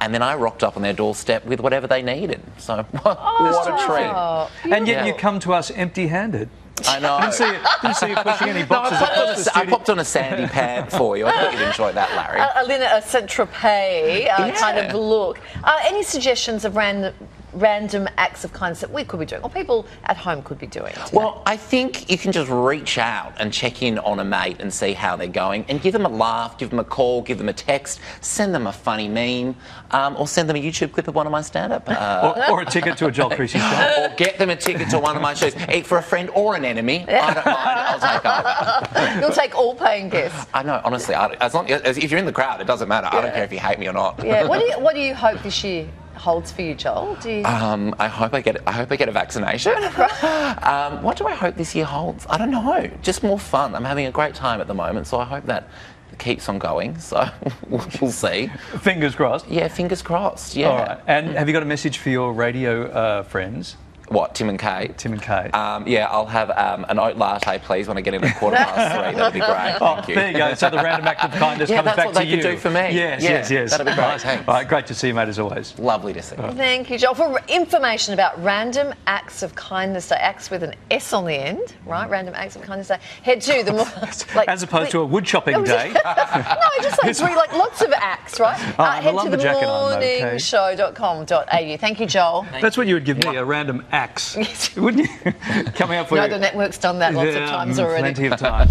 and 0.00 0.12
then 0.12 0.22
I 0.22 0.34
rocked 0.34 0.62
up 0.64 0.76
on 0.76 0.82
their 0.82 0.92
doorstep 0.92 1.44
with 1.46 1.60
whatever 1.60 1.86
they 1.86 2.02
needed. 2.02 2.40
So 2.58 2.82
what 3.02 3.18
a 3.68 3.86
treat! 3.86 4.06
Oh, 4.12 4.50
And 4.64 4.86
yet 4.88 5.06
you 5.06 5.14
come 5.14 5.38
to 5.40 5.52
us 5.54 5.70
empty-handed. 5.70 6.48
I 6.88 6.98
know. 6.98 7.20
Didn't 7.20 7.34
see 7.34 7.46
you, 7.46 7.58
didn't 7.82 7.96
see 7.96 8.08
you 8.10 8.16
pushing 8.16 8.48
any 8.48 8.60
No, 8.70 8.80
I 8.82 8.90
popped, 8.90 9.18
on 9.18 9.28
a, 9.28 9.58
I 9.58 9.66
popped 9.66 9.90
on 9.90 9.98
a 10.00 10.04
sandy 10.04 10.46
pad 10.48 10.90
for 10.90 11.16
you. 11.16 11.24
I 11.26 11.32
thought 11.32 11.52
you'd 11.52 11.62
enjoy 11.62 11.92
that, 11.92 12.10
Larry. 12.16 12.40
a, 12.80 12.82
a, 12.82 12.98
a 12.98 13.02
Saint 13.02 13.30
Tropez 13.30 13.54
uh, 13.62 14.44
Yeah. 14.46 14.50
kind 14.56 14.78
of 14.78 14.94
look. 14.94 15.40
Uh, 15.62 15.78
any 15.84 16.02
suggestions 16.02 16.64
of 16.64 16.74
random, 16.76 17.14
random 17.54 18.08
acts 18.16 18.44
of 18.44 18.52
kindness 18.52 18.80
that 18.80 18.90
we 18.90 19.04
could 19.04 19.20
be 19.20 19.26
doing, 19.26 19.42
or 19.42 19.50
people 19.50 19.86
at 20.04 20.16
home 20.16 20.42
could 20.42 20.58
be 20.58 20.66
doing? 20.66 20.92
today? 20.92 21.08
well, 21.12 21.42
I 21.46 21.56
think 21.56 22.10
you 22.10 22.18
can 22.18 22.32
just 22.32 22.50
reach 22.50 22.98
out 22.98 23.34
and 23.38 23.52
check 23.52 23.82
in 23.82 23.98
on 23.98 24.18
a 24.18 24.24
mate 24.24 24.56
and 24.60 24.72
see 24.72 24.92
how 24.92 25.16
they're 25.16 25.26
going 25.26 25.64
and 25.68 25.80
give 25.80 25.92
them 25.92 26.06
a 26.06 26.08
laugh, 26.08 26.58
give 26.58 26.70
them 26.70 26.78
a 26.78 26.84
call, 26.84 27.22
give 27.22 27.38
them 27.38 27.48
a 27.48 27.52
text, 27.52 28.00
send 28.20 28.54
them 28.54 28.66
a 28.66 28.72
funny 28.72 29.08
meme, 29.08 29.56
um, 29.90 30.16
or 30.16 30.26
send 30.26 30.48
them 30.48 30.56
a 30.56 30.62
YouTube 30.62 30.92
clip 30.92 31.08
of 31.08 31.14
one 31.14 31.26
of 31.26 31.32
my 31.32 31.40
stand 31.40 31.72
up. 31.72 31.88
Uh, 31.88 32.44
or, 32.48 32.58
or 32.58 32.60
a 32.62 32.66
ticket 32.66 32.96
to 32.98 33.06
a 33.06 33.10
Joel 33.10 33.30
Creasey 33.30 33.58
show. 33.70 34.04
or 34.04 34.14
get 34.16 34.38
them 34.38 34.50
a 34.50 34.56
ticket 34.56 34.90
to 34.90 34.98
one 34.98 35.16
of 35.16 35.22
my 35.22 35.34
shows, 35.34 35.54
Eat 35.72 35.86
for 35.86 35.98
a 35.98 36.02
friend 36.02 36.30
or 36.30 36.56
an 36.56 36.64
enemy. 36.64 37.04
I 37.08 37.34
don't 37.34 37.46
mind. 37.46 37.58
I'll 37.58 38.00
take 38.00 38.24
either. 38.24 39.20
You'll 39.20 39.30
take 39.32 39.54
all 39.54 39.74
paying 39.74 40.08
guests. 40.08 40.46
I 40.52 40.62
know, 40.62 40.80
honestly. 40.84 41.14
I, 41.14 41.28
as 41.40 41.54
long 41.54 41.70
as 41.70 41.96
if 41.98 42.10
you're 42.10 42.18
in 42.18 42.26
the 42.26 42.32
crowd, 42.32 42.60
it 42.60 42.66
doesn't 42.66 42.88
matter. 42.88 43.08
I 43.10 43.20
don't 43.20 43.34
care 43.34 43.44
if 43.44 43.52
you 43.52 43.58
hate 43.58 43.78
me 43.78 43.88
or 43.88 43.92
not. 43.92 44.22
Yeah. 44.24 44.46
What 44.46 44.60
do 44.60 44.66
you 44.66 44.74
What 44.84 44.94
do 44.94 45.00
you 45.00 45.14
hope 45.14 45.42
this 45.42 45.64
year 45.64 45.88
holds 46.14 46.52
for 46.52 46.62
you, 46.62 46.74
Joel? 46.74 47.16
Do 47.20 47.30
you? 47.30 47.44
Um, 47.44 47.94
I 47.98 48.08
hope 48.08 48.34
I 48.34 48.40
get. 48.40 48.66
I 48.66 48.72
hope 48.72 48.90
I 48.92 48.96
get 48.96 49.08
a 49.08 49.12
vaccination. 49.12 49.72
um, 50.62 51.02
what 51.02 51.16
do 51.16 51.26
I 51.26 51.34
hope 51.34 51.56
this 51.56 51.74
year 51.74 51.84
holds? 51.84 52.26
I 52.28 52.38
don't 52.38 52.50
know. 52.50 52.90
Just 53.02 53.22
more 53.22 53.38
fun. 53.38 53.74
I'm 53.74 53.84
having 53.84 54.06
a 54.06 54.10
great 54.10 54.34
time 54.34 54.60
at 54.60 54.66
the 54.66 54.74
moment, 54.74 55.06
so 55.06 55.18
I 55.18 55.24
hope 55.24 55.46
that 55.46 55.68
keeps 56.18 56.48
on 56.48 56.58
going. 56.58 56.98
So 56.98 57.28
we'll 57.68 58.10
see. 58.10 58.48
Fingers 58.80 59.14
crossed. 59.14 59.48
Yeah, 59.48 59.68
fingers 59.68 60.02
crossed. 60.02 60.56
Yeah. 60.56 60.68
All 60.68 60.78
right. 60.78 61.00
And 61.06 61.30
have 61.30 61.48
you 61.48 61.52
got 61.52 61.62
a 61.62 61.66
message 61.66 61.98
for 61.98 62.10
your 62.10 62.32
radio 62.32 62.86
uh, 62.90 63.22
friends? 63.22 63.76
What, 64.08 64.34
Tim 64.34 64.48
and 64.50 64.58
Kate? 64.58 64.96
Tim 64.98 65.12
and 65.14 65.22
Kate. 65.22 65.52
Um, 65.54 65.86
yeah, 65.88 66.06
I'll 66.10 66.26
have 66.26 66.50
um, 66.50 66.84
an 66.88 66.98
oat 66.98 67.16
latte, 67.16 67.58
please, 67.58 67.88
when 67.88 67.96
I 67.96 68.00
get 68.02 68.14
in 68.14 68.22
at 68.22 68.36
quarter 68.36 68.56
past 68.56 68.94
three. 68.94 69.14
That'd 69.18 69.32
be 69.32 69.40
great. 69.40 69.50
Oh, 69.80 69.96
Thank 69.96 70.08
you. 70.08 70.14
there 70.14 70.30
you 70.30 70.36
go. 70.38 70.54
So 70.54 70.70
the 70.70 70.76
random 70.76 71.08
act 71.08 71.24
of 71.24 71.30
kindness 71.32 71.68
Yeah, 71.70 71.76
comes 71.76 71.86
that's 71.86 71.96
back 71.96 72.06
what 72.06 72.14
to 72.14 72.18
they 72.20 72.26
you. 72.26 72.36
could 72.42 72.50
do 72.50 72.56
for 72.58 72.70
me. 72.70 72.90
Yes, 72.92 73.22
Yeah, 73.22 73.30
yes, 73.30 73.50
yes. 73.50 73.70
that'd 73.72 73.86
be 73.86 73.92
great, 73.94 74.04
All 74.04 74.10
right. 74.10 74.20
thanks. 74.20 74.46
All 74.48 74.54
right, 74.54 74.68
great 74.68 74.86
to 74.86 74.94
see 74.94 75.08
you, 75.08 75.14
mate, 75.14 75.28
as 75.28 75.38
always. 75.38 75.76
Lovely 75.78 76.12
to 76.12 76.22
see. 76.22 76.36
You. 76.36 76.52
Thank 76.52 76.90
you, 76.90 76.98
Joel. 76.98 77.14
For 77.14 77.40
information 77.48 78.14
about 78.14 78.40
random 78.42 78.92
acts 79.06 79.42
of 79.42 79.54
kindness 79.54 80.08
day, 80.08 80.16
acts 80.16 80.50
with 80.50 80.62
an 80.62 80.74
S 80.90 81.12
on 81.12 81.24
the 81.24 81.34
end, 81.34 81.74
right? 81.86 82.08
Random 82.08 82.34
acts 82.36 82.56
of 82.56 82.62
kindness 82.62 82.88
day. 82.88 82.98
Head 83.22 83.40
to 83.42 83.62
the 83.64 83.72
more 83.72 83.86
like 84.36 84.48
As 84.48 84.62
opposed 84.62 84.90
to 84.92 85.00
a 85.00 85.04
wood 85.06 85.24
chopping 85.24 85.62
day. 85.64 85.92
no, 85.94 86.02
just 86.82 87.02
like 87.02 87.16
three, 87.16 87.34
like 87.34 87.52
lots 87.52 87.80
of 87.82 87.92
acts, 87.92 88.38
right? 88.38 88.58
Oh, 88.78 88.82
uh, 88.84 88.92
head 88.92 89.02
to 89.02 89.10
the 89.10 89.12
lumberjack 89.16 89.56
okay. 89.56 90.20
morningshow.com.au. 90.36 91.76
Thank 91.78 92.00
you, 92.00 92.06
Joel. 92.06 92.46
That's 92.60 92.76
what 92.76 92.86
you 92.86 92.94
would 92.94 93.04
give 93.04 93.18
me, 93.18 93.36
a 93.36 93.44
random 93.44 93.84
axe, 94.04 94.36
wouldn't 94.76 95.08
you? 95.08 95.32
Coming 95.74 95.98
up 95.98 96.08
for 96.08 96.16
No, 96.16 96.24
you. 96.24 96.30
the 96.30 96.38
network's 96.38 96.78
done 96.78 96.98
that 97.00 97.14
lots 97.14 97.34
of 97.34 97.48
times 97.48 97.78
already. 97.78 98.02
Plenty 98.14 98.26
of 98.26 98.38
time. 98.50 98.68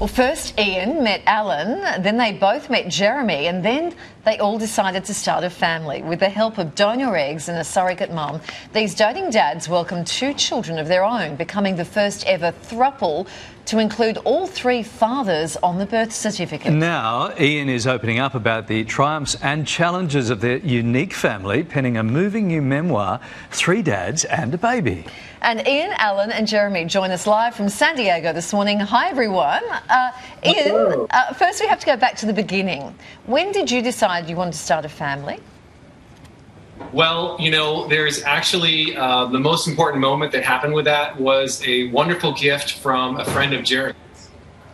Well, 0.00 0.08
first 0.08 0.58
Ian 0.58 1.02
met 1.02 1.22
Alan, 1.26 2.02
then 2.02 2.16
they 2.18 2.32
both 2.32 2.70
met 2.70 2.88
Jeremy, 2.88 3.48
and 3.48 3.64
then 3.64 3.94
they 4.28 4.36
all 4.36 4.58
decided 4.58 5.06
to 5.06 5.14
start 5.14 5.42
a 5.42 5.48
family. 5.48 6.02
With 6.02 6.20
the 6.20 6.28
help 6.28 6.58
of 6.58 6.74
donor 6.74 7.16
eggs 7.16 7.48
and 7.48 7.56
a 7.56 7.64
surrogate 7.64 8.12
mum, 8.12 8.42
these 8.74 8.94
doting 8.94 9.30
dads 9.30 9.70
welcomed 9.70 10.06
two 10.06 10.34
children 10.34 10.78
of 10.78 10.86
their 10.86 11.02
own, 11.02 11.34
becoming 11.36 11.76
the 11.76 11.84
first 11.86 12.26
ever 12.26 12.52
throuple 12.52 13.26
to 13.68 13.78
include 13.78 14.16
all 14.24 14.46
three 14.46 14.82
fathers 14.82 15.56
on 15.62 15.76
the 15.76 15.84
birth 15.84 16.10
certificate. 16.10 16.72
Now, 16.72 17.34
Ian 17.38 17.68
is 17.68 17.86
opening 17.86 18.18
up 18.18 18.34
about 18.34 18.66
the 18.66 18.82
triumphs 18.84 19.36
and 19.42 19.66
challenges 19.66 20.30
of 20.30 20.40
their 20.40 20.56
unique 20.56 21.12
family, 21.12 21.64
penning 21.64 21.98
a 21.98 22.02
moving 22.02 22.48
new 22.48 22.62
memoir, 22.62 23.20
Three 23.50 23.82
Dads 23.82 24.24
and 24.24 24.54
a 24.54 24.58
Baby. 24.58 25.04
And 25.42 25.68
Ian, 25.68 25.92
Alan, 25.98 26.32
and 26.32 26.48
Jeremy 26.48 26.86
join 26.86 27.10
us 27.10 27.26
live 27.26 27.54
from 27.54 27.68
San 27.68 27.94
Diego 27.94 28.32
this 28.32 28.52
morning. 28.54 28.80
Hi, 28.80 29.10
everyone. 29.10 29.62
Uh, 29.88 30.12
Ian, 30.44 31.06
uh, 31.10 31.34
first 31.34 31.60
we 31.60 31.66
have 31.66 31.78
to 31.78 31.86
go 31.86 31.96
back 31.96 32.16
to 32.16 32.26
the 32.26 32.32
beginning. 32.32 32.94
When 33.26 33.52
did 33.52 33.70
you 33.70 33.82
decide 33.82 34.17
you 34.26 34.36
want 34.36 34.52
to 34.52 34.58
start 34.58 34.84
a 34.84 34.88
family? 34.88 35.40
Well, 36.92 37.36
you 37.38 37.50
know, 37.50 37.86
there's 37.88 38.22
actually 38.22 38.96
uh, 38.96 39.26
the 39.26 39.38
most 39.38 39.68
important 39.68 40.00
moment 40.00 40.32
that 40.32 40.44
happened 40.44 40.74
with 40.74 40.86
that 40.86 41.20
was 41.20 41.62
a 41.66 41.88
wonderful 41.90 42.32
gift 42.32 42.74
from 42.78 43.18
a 43.18 43.24
friend 43.24 43.52
of 43.52 43.64
Jeremy's. 43.64 43.96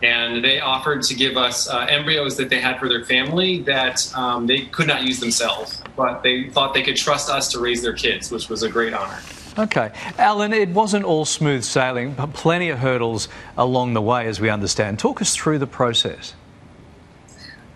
And 0.03 0.43
they 0.43 0.59
offered 0.59 1.01
to 1.03 1.15
give 1.15 1.35
us 1.35 1.67
uh, 1.67 1.87
embryos 1.89 2.37
that 2.37 2.49
they 2.49 2.59
had 2.59 2.79
for 2.79 2.87
their 2.87 3.03
family 3.05 3.61
that 3.63 4.13
um, 4.15 4.45
they 4.45 4.61
could 4.61 4.87
not 4.87 5.03
use 5.03 5.19
themselves, 5.19 5.81
but 5.95 6.21
they 6.21 6.49
thought 6.49 6.73
they 6.73 6.83
could 6.83 6.95
trust 6.97 7.29
us 7.29 7.51
to 7.53 7.59
raise 7.59 7.81
their 7.81 7.93
kids, 7.93 8.29
which 8.31 8.49
was 8.49 8.61
a 8.61 8.69
great 8.69 8.93
honor. 8.93 9.17
Okay. 9.57 9.91
Alan, 10.17 10.53
it 10.53 10.69
wasn't 10.69 11.05
all 11.05 11.25
smooth 11.25 11.63
sailing, 11.63 12.13
but 12.13 12.33
plenty 12.33 12.69
of 12.69 12.79
hurdles 12.79 13.29
along 13.57 13.93
the 13.93 14.01
way, 14.01 14.27
as 14.27 14.39
we 14.39 14.49
understand. 14.49 14.99
Talk 14.99 15.21
us 15.21 15.35
through 15.35 15.59
the 15.59 15.67
process. 15.67 16.33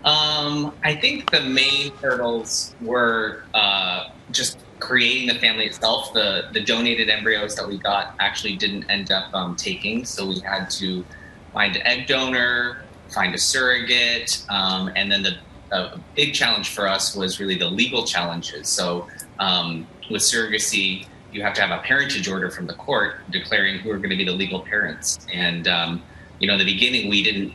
Um, 0.06 0.74
I 0.84 0.96
think 0.96 1.30
the 1.30 1.42
main 1.42 1.92
hurdles 1.98 2.74
were 2.82 3.44
uh, 3.54 4.10
just 4.32 4.60
creating 4.80 5.28
the 5.28 5.36
family 5.36 5.66
itself. 5.66 6.14
The 6.14 6.48
the 6.54 6.62
donated 6.62 7.10
embryos 7.10 7.56
that 7.56 7.68
we 7.68 7.78
got 7.78 8.16
actually 8.20 8.56
didn't 8.56 8.90
end 8.90 9.12
up 9.12 9.34
um, 9.34 9.56
taking, 9.56 10.06
so 10.06 10.26
we 10.26 10.40
had 10.40 10.70
to 10.72 11.06
find 11.54 11.76
an 11.76 11.86
egg 11.86 12.08
donor, 12.08 12.84
find 13.10 13.36
a 13.36 13.38
surrogate, 13.38 14.46
um, 14.50 14.92
and 14.96 15.12
then 15.12 15.22
the 15.24 15.38
a 15.72 16.00
big 16.16 16.34
challenge 16.34 16.70
for 16.70 16.88
us 16.88 17.16
was 17.16 17.40
really 17.40 17.56
the 17.56 17.70
legal 17.70 18.06
challenges. 18.06 18.68
So 18.68 19.08
um, 19.38 19.88
with 20.10 20.22
surrogacy, 20.22 21.06
you 21.32 21.44
have 21.44 21.54
to 21.56 21.62
have 21.62 21.78
a 21.78 21.82
parentage 21.84 22.28
order 22.28 22.50
from 22.50 22.66
the 22.66 22.74
court 22.74 23.18
declaring 23.30 23.80
who 23.80 23.92
are 23.92 23.98
going 23.98 24.10
to 24.10 24.16
be 24.16 24.26
the 24.26 24.32
legal 24.32 24.62
parents. 24.62 25.20
And 25.32 25.68
um, 25.68 26.02
you 26.40 26.48
know, 26.48 26.54
in 26.54 26.60
the 26.60 26.66
beginning, 26.66 27.10
we 27.10 27.22
didn't 27.22 27.54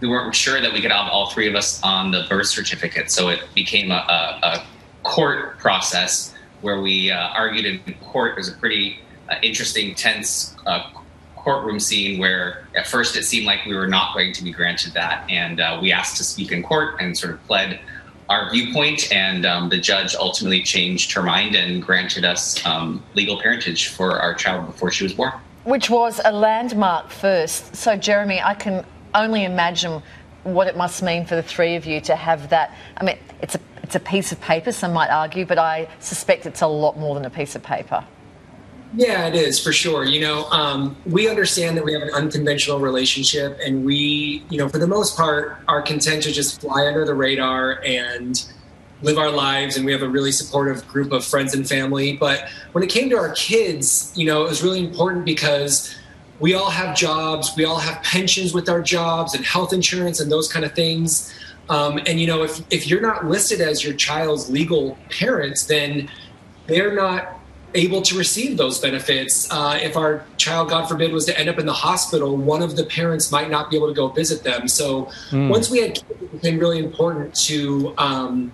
we 0.00 0.08
weren't 0.08 0.34
sure 0.34 0.60
that 0.60 0.72
we 0.72 0.80
could 0.80 0.92
have 0.92 1.10
all 1.10 1.30
three 1.30 1.48
of 1.48 1.54
us 1.54 1.80
on 1.82 2.10
the 2.10 2.26
birth 2.28 2.46
certificate. 2.46 3.10
So 3.10 3.28
it 3.28 3.40
became 3.54 3.90
a, 3.90 3.94
a, 3.94 4.46
a 4.46 4.66
court 5.02 5.58
process 5.58 6.34
where 6.60 6.80
we 6.80 7.10
uh, 7.10 7.28
argued 7.28 7.66
in 7.86 7.94
court. 7.94 8.32
It 8.32 8.36
was 8.36 8.48
a 8.48 8.56
pretty 8.56 8.98
uh, 9.28 9.36
interesting, 9.42 9.94
tense 9.94 10.56
uh, 10.66 10.90
courtroom 11.36 11.80
scene 11.80 12.18
where 12.18 12.68
at 12.76 12.86
first 12.86 13.16
it 13.16 13.24
seemed 13.24 13.46
like 13.46 13.64
we 13.64 13.74
were 13.74 13.86
not 13.86 14.14
going 14.14 14.32
to 14.34 14.44
be 14.44 14.52
granted 14.52 14.92
that. 14.94 15.28
And 15.30 15.60
uh, 15.60 15.78
we 15.80 15.92
asked 15.92 16.16
to 16.18 16.24
speak 16.24 16.52
in 16.52 16.62
court 16.62 17.00
and 17.00 17.16
sort 17.16 17.34
of 17.34 17.44
pled 17.46 17.80
our 18.28 18.50
viewpoint. 18.50 19.10
And 19.12 19.46
um, 19.46 19.68
the 19.68 19.78
judge 19.78 20.14
ultimately 20.14 20.62
changed 20.62 21.12
her 21.12 21.22
mind 21.22 21.54
and 21.54 21.82
granted 21.82 22.24
us 22.24 22.64
um, 22.66 23.02
legal 23.14 23.40
parentage 23.40 23.88
for 23.88 24.20
our 24.20 24.34
child 24.34 24.66
before 24.66 24.90
she 24.90 25.04
was 25.04 25.14
born. 25.14 25.32
Which 25.64 25.90
was 25.90 26.20
a 26.24 26.32
landmark 26.32 27.10
first. 27.10 27.74
So, 27.76 27.96
Jeremy, 27.96 28.40
I 28.40 28.54
can 28.54 28.84
only 29.14 29.44
imagine 29.44 30.02
what 30.44 30.66
it 30.66 30.76
must 30.76 31.02
mean 31.02 31.26
for 31.26 31.36
the 31.36 31.42
three 31.42 31.76
of 31.76 31.86
you 31.86 32.00
to 32.02 32.16
have 32.16 32.50
that. 32.50 32.74
I 32.96 33.04
mean, 33.04 33.18
it's 33.42 33.54
a 33.54 33.60
it's 33.82 33.94
a 33.94 34.00
piece 34.00 34.32
of 34.32 34.40
paper, 34.42 34.70
some 34.70 34.92
might 34.92 35.08
argue, 35.08 35.46
but 35.46 35.58
I 35.58 35.88
suspect 35.98 36.44
it's 36.44 36.60
a 36.60 36.66
lot 36.66 36.98
more 36.98 37.14
than 37.14 37.24
a 37.24 37.30
piece 37.30 37.56
of 37.56 37.62
paper. 37.62 38.04
Yeah, 38.94 39.26
it 39.28 39.34
is 39.34 39.58
for 39.58 39.72
sure. 39.72 40.04
You 40.04 40.20
know, 40.20 40.44
um, 40.50 40.96
we 41.06 41.28
understand 41.28 41.76
that 41.76 41.84
we 41.84 41.92
have 41.92 42.02
an 42.02 42.10
unconventional 42.10 42.80
relationship, 42.80 43.58
and 43.64 43.84
we, 43.84 44.44
you 44.50 44.58
know, 44.58 44.68
for 44.68 44.78
the 44.78 44.86
most 44.86 45.16
part, 45.16 45.58
are 45.68 45.82
content 45.82 46.22
to 46.24 46.32
just 46.32 46.60
fly 46.60 46.86
under 46.86 47.04
the 47.04 47.14
radar 47.14 47.82
and 47.84 48.44
live 49.02 49.18
our 49.18 49.30
lives. 49.30 49.76
And 49.76 49.86
we 49.86 49.92
have 49.92 50.02
a 50.02 50.08
really 50.08 50.32
supportive 50.32 50.86
group 50.88 51.12
of 51.12 51.24
friends 51.24 51.54
and 51.54 51.68
family. 51.68 52.16
But 52.16 52.48
when 52.72 52.82
it 52.82 52.90
came 52.90 53.10
to 53.10 53.16
our 53.16 53.32
kids, 53.32 54.12
you 54.16 54.26
know, 54.26 54.44
it 54.44 54.48
was 54.48 54.62
really 54.62 54.80
important 54.84 55.24
because 55.24 55.94
we 56.40 56.54
all 56.54 56.70
have 56.70 56.96
jobs, 56.96 57.52
we 57.56 57.64
all 57.64 57.78
have 57.78 58.02
pensions 58.02 58.54
with 58.54 58.68
our 58.68 58.82
jobs, 58.82 59.34
and 59.34 59.44
health 59.44 59.72
insurance, 59.72 60.20
and 60.20 60.30
those 60.30 60.50
kind 60.50 60.64
of 60.64 60.72
things. 60.74 61.32
Um, 61.68 61.98
and 62.06 62.20
you 62.20 62.26
know, 62.26 62.42
if 62.44 62.60
if 62.70 62.86
you're 62.86 63.00
not 63.00 63.26
listed 63.26 63.60
as 63.60 63.84
your 63.84 63.94
child's 63.94 64.48
legal 64.48 64.96
parents, 65.10 65.66
then 65.66 66.08
they're 66.66 66.94
not 66.94 67.34
able 67.74 68.00
to 68.00 68.16
receive 68.16 68.56
those 68.56 68.78
benefits. 68.80 69.46
Uh, 69.50 69.78
if 69.82 69.94
our 69.94 70.24
child, 70.38 70.70
God 70.70 70.88
forbid, 70.88 71.12
was 71.12 71.26
to 71.26 71.38
end 71.38 71.50
up 71.50 71.58
in 71.58 71.66
the 71.66 71.72
hospital, 71.72 72.34
one 72.36 72.62
of 72.62 72.76
the 72.76 72.84
parents 72.84 73.30
might 73.30 73.50
not 73.50 73.70
be 73.70 73.76
able 73.76 73.88
to 73.88 73.94
go 73.94 74.08
visit 74.08 74.42
them. 74.42 74.68
So 74.68 75.10
Hmm. 75.28 75.50
once 75.50 75.70
we 75.70 75.80
had 75.80 75.94
kids, 75.94 76.06
it 76.22 76.32
became 76.32 76.58
really 76.58 76.78
important 76.78 77.34
to, 77.46 77.92
um, 77.98 78.52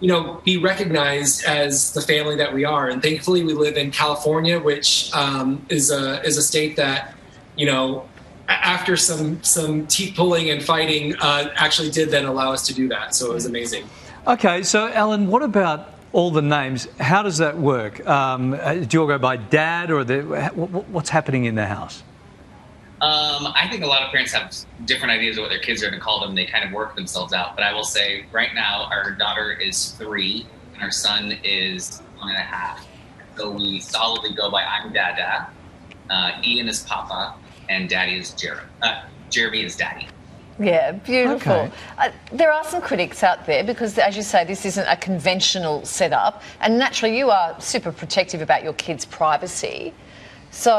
you 0.00 0.08
know, 0.08 0.40
be 0.44 0.56
recognized 0.56 1.44
as 1.44 1.92
the 1.92 2.00
family 2.00 2.36
that 2.36 2.54
we 2.54 2.64
are. 2.64 2.88
And 2.88 3.02
thankfully, 3.02 3.44
we 3.44 3.52
live 3.52 3.76
in 3.76 3.90
California, 3.90 4.58
which 4.58 5.10
um, 5.12 5.66
is 5.68 5.90
a 5.90 6.22
is 6.22 6.38
a 6.38 6.42
state 6.42 6.76
that, 6.76 7.14
you 7.56 7.66
know. 7.66 8.08
After 8.48 8.96
some 8.96 9.42
some 9.42 9.88
teeth 9.88 10.14
pulling 10.14 10.50
and 10.50 10.62
fighting, 10.62 11.16
uh, 11.16 11.50
actually 11.56 11.90
did 11.90 12.10
then 12.10 12.26
allow 12.26 12.52
us 12.52 12.64
to 12.68 12.74
do 12.74 12.86
that. 12.90 13.12
So 13.12 13.32
it 13.32 13.34
was 13.34 13.44
amazing. 13.44 13.88
Okay, 14.24 14.62
so 14.62 14.88
Alan, 14.88 15.26
what 15.26 15.42
about 15.42 15.92
all 16.12 16.30
the 16.30 16.42
names? 16.42 16.86
How 17.00 17.22
does 17.22 17.38
that 17.38 17.58
work? 17.58 18.06
Um, 18.06 18.54
uh, 18.54 18.74
do 18.74 18.86
you 18.90 19.00
all 19.00 19.08
go 19.08 19.18
by 19.18 19.36
dad, 19.36 19.90
or 19.90 20.04
the, 20.04 20.22
wh- 20.22 20.54
wh- 20.54 20.90
what's 20.94 21.10
happening 21.10 21.46
in 21.46 21.56
the 21.56 21.66
house? 21.66 22.04
Um, 23.00 23.52
I 23.54 23.68
think 23.68 23.82
a 23.82 23.86
lot 23.86 24.02
of 24.02 24.10
parents 24.10 24.32
have 24.32 24.54
different 24.86 25.10
ideas 25.10 25.38
of 25.38 25.42
what 25.42 25.50
their 25.50 25.58
kids 25.58 25.82
are 25.82 25.88
going 25.90 25.98
to 25.98 26.04
call 26.04 26.20
them. 26.20 26.36
They 26.36 26.46
kind 26.46 26.64
of 26.64 26.70
work 26.72 26.94
themselves 26.94 27.32
out. 27.32 27.56
But 27.56 27.64
I 27.64 27.72
will 27.72 27.84
say, 27.84 28.26
right 28.30 28.54
now, 28.54 28.84
our 28.92 29.10
daughter 29.10 29.52
is 29.52 29.90
three 29.92 30.46
and 30.74 30.82
our 30.84 30.92
son 30.92 31.32
is 31.42 31.98
one 32.18 32.28
and 32.28 32.38
a 32.38 32.42
half. 32.42 32.86
So 33.36 33.50
we 33.50 33.80
solidly 33.80 34.34
go 34.34 34.50
by 34.50 34.62
I'm 34.62 34.92
Dada, 34.92 35.50
uh, 36.10 36.30
Ian 36.44 36.68
is 36.68 36.84
Papa, 36.84 37.34
and 37.68 37.88
Daddy 37.88 38.16
is 38.18 38.32
Jeremy. 38.32 38.62
Uh, 38.82 39.02
Jeremy 39.30 39.64
is 39.64 39.76
Daddy. 39.76 40.06
Yeah, 40.58 40.92
beautiful. 40.92 41.52
Okay. 41.52 41.70
Uh, 41.98 42.10
there 42.32 42.50
are 42.50 42.64
some 42.64 42.80
critics 42.80 43.22
out 43.22 43.44
there 43.44 43.62
because, 43.62 43.98
as 43.98 44.16
you 44.16 44.22
say, 44.22 44.44
this 44.44 44.64
isn't 44.64 44.86
a 44.86 44.96
conventional 44.96 45.84
setup, 45.84 46.42
and 46.60 46.78
naturally, 46.78 47.18
you 47.18 47.30
are 47.30 47.60
super 47.60 47.92
protective 47.92 48.40
about 48.40 48.62
your 48.64 48.72
kids' 48.74 49.04
privacy. 49.04 49.92
So, 50.50 50.72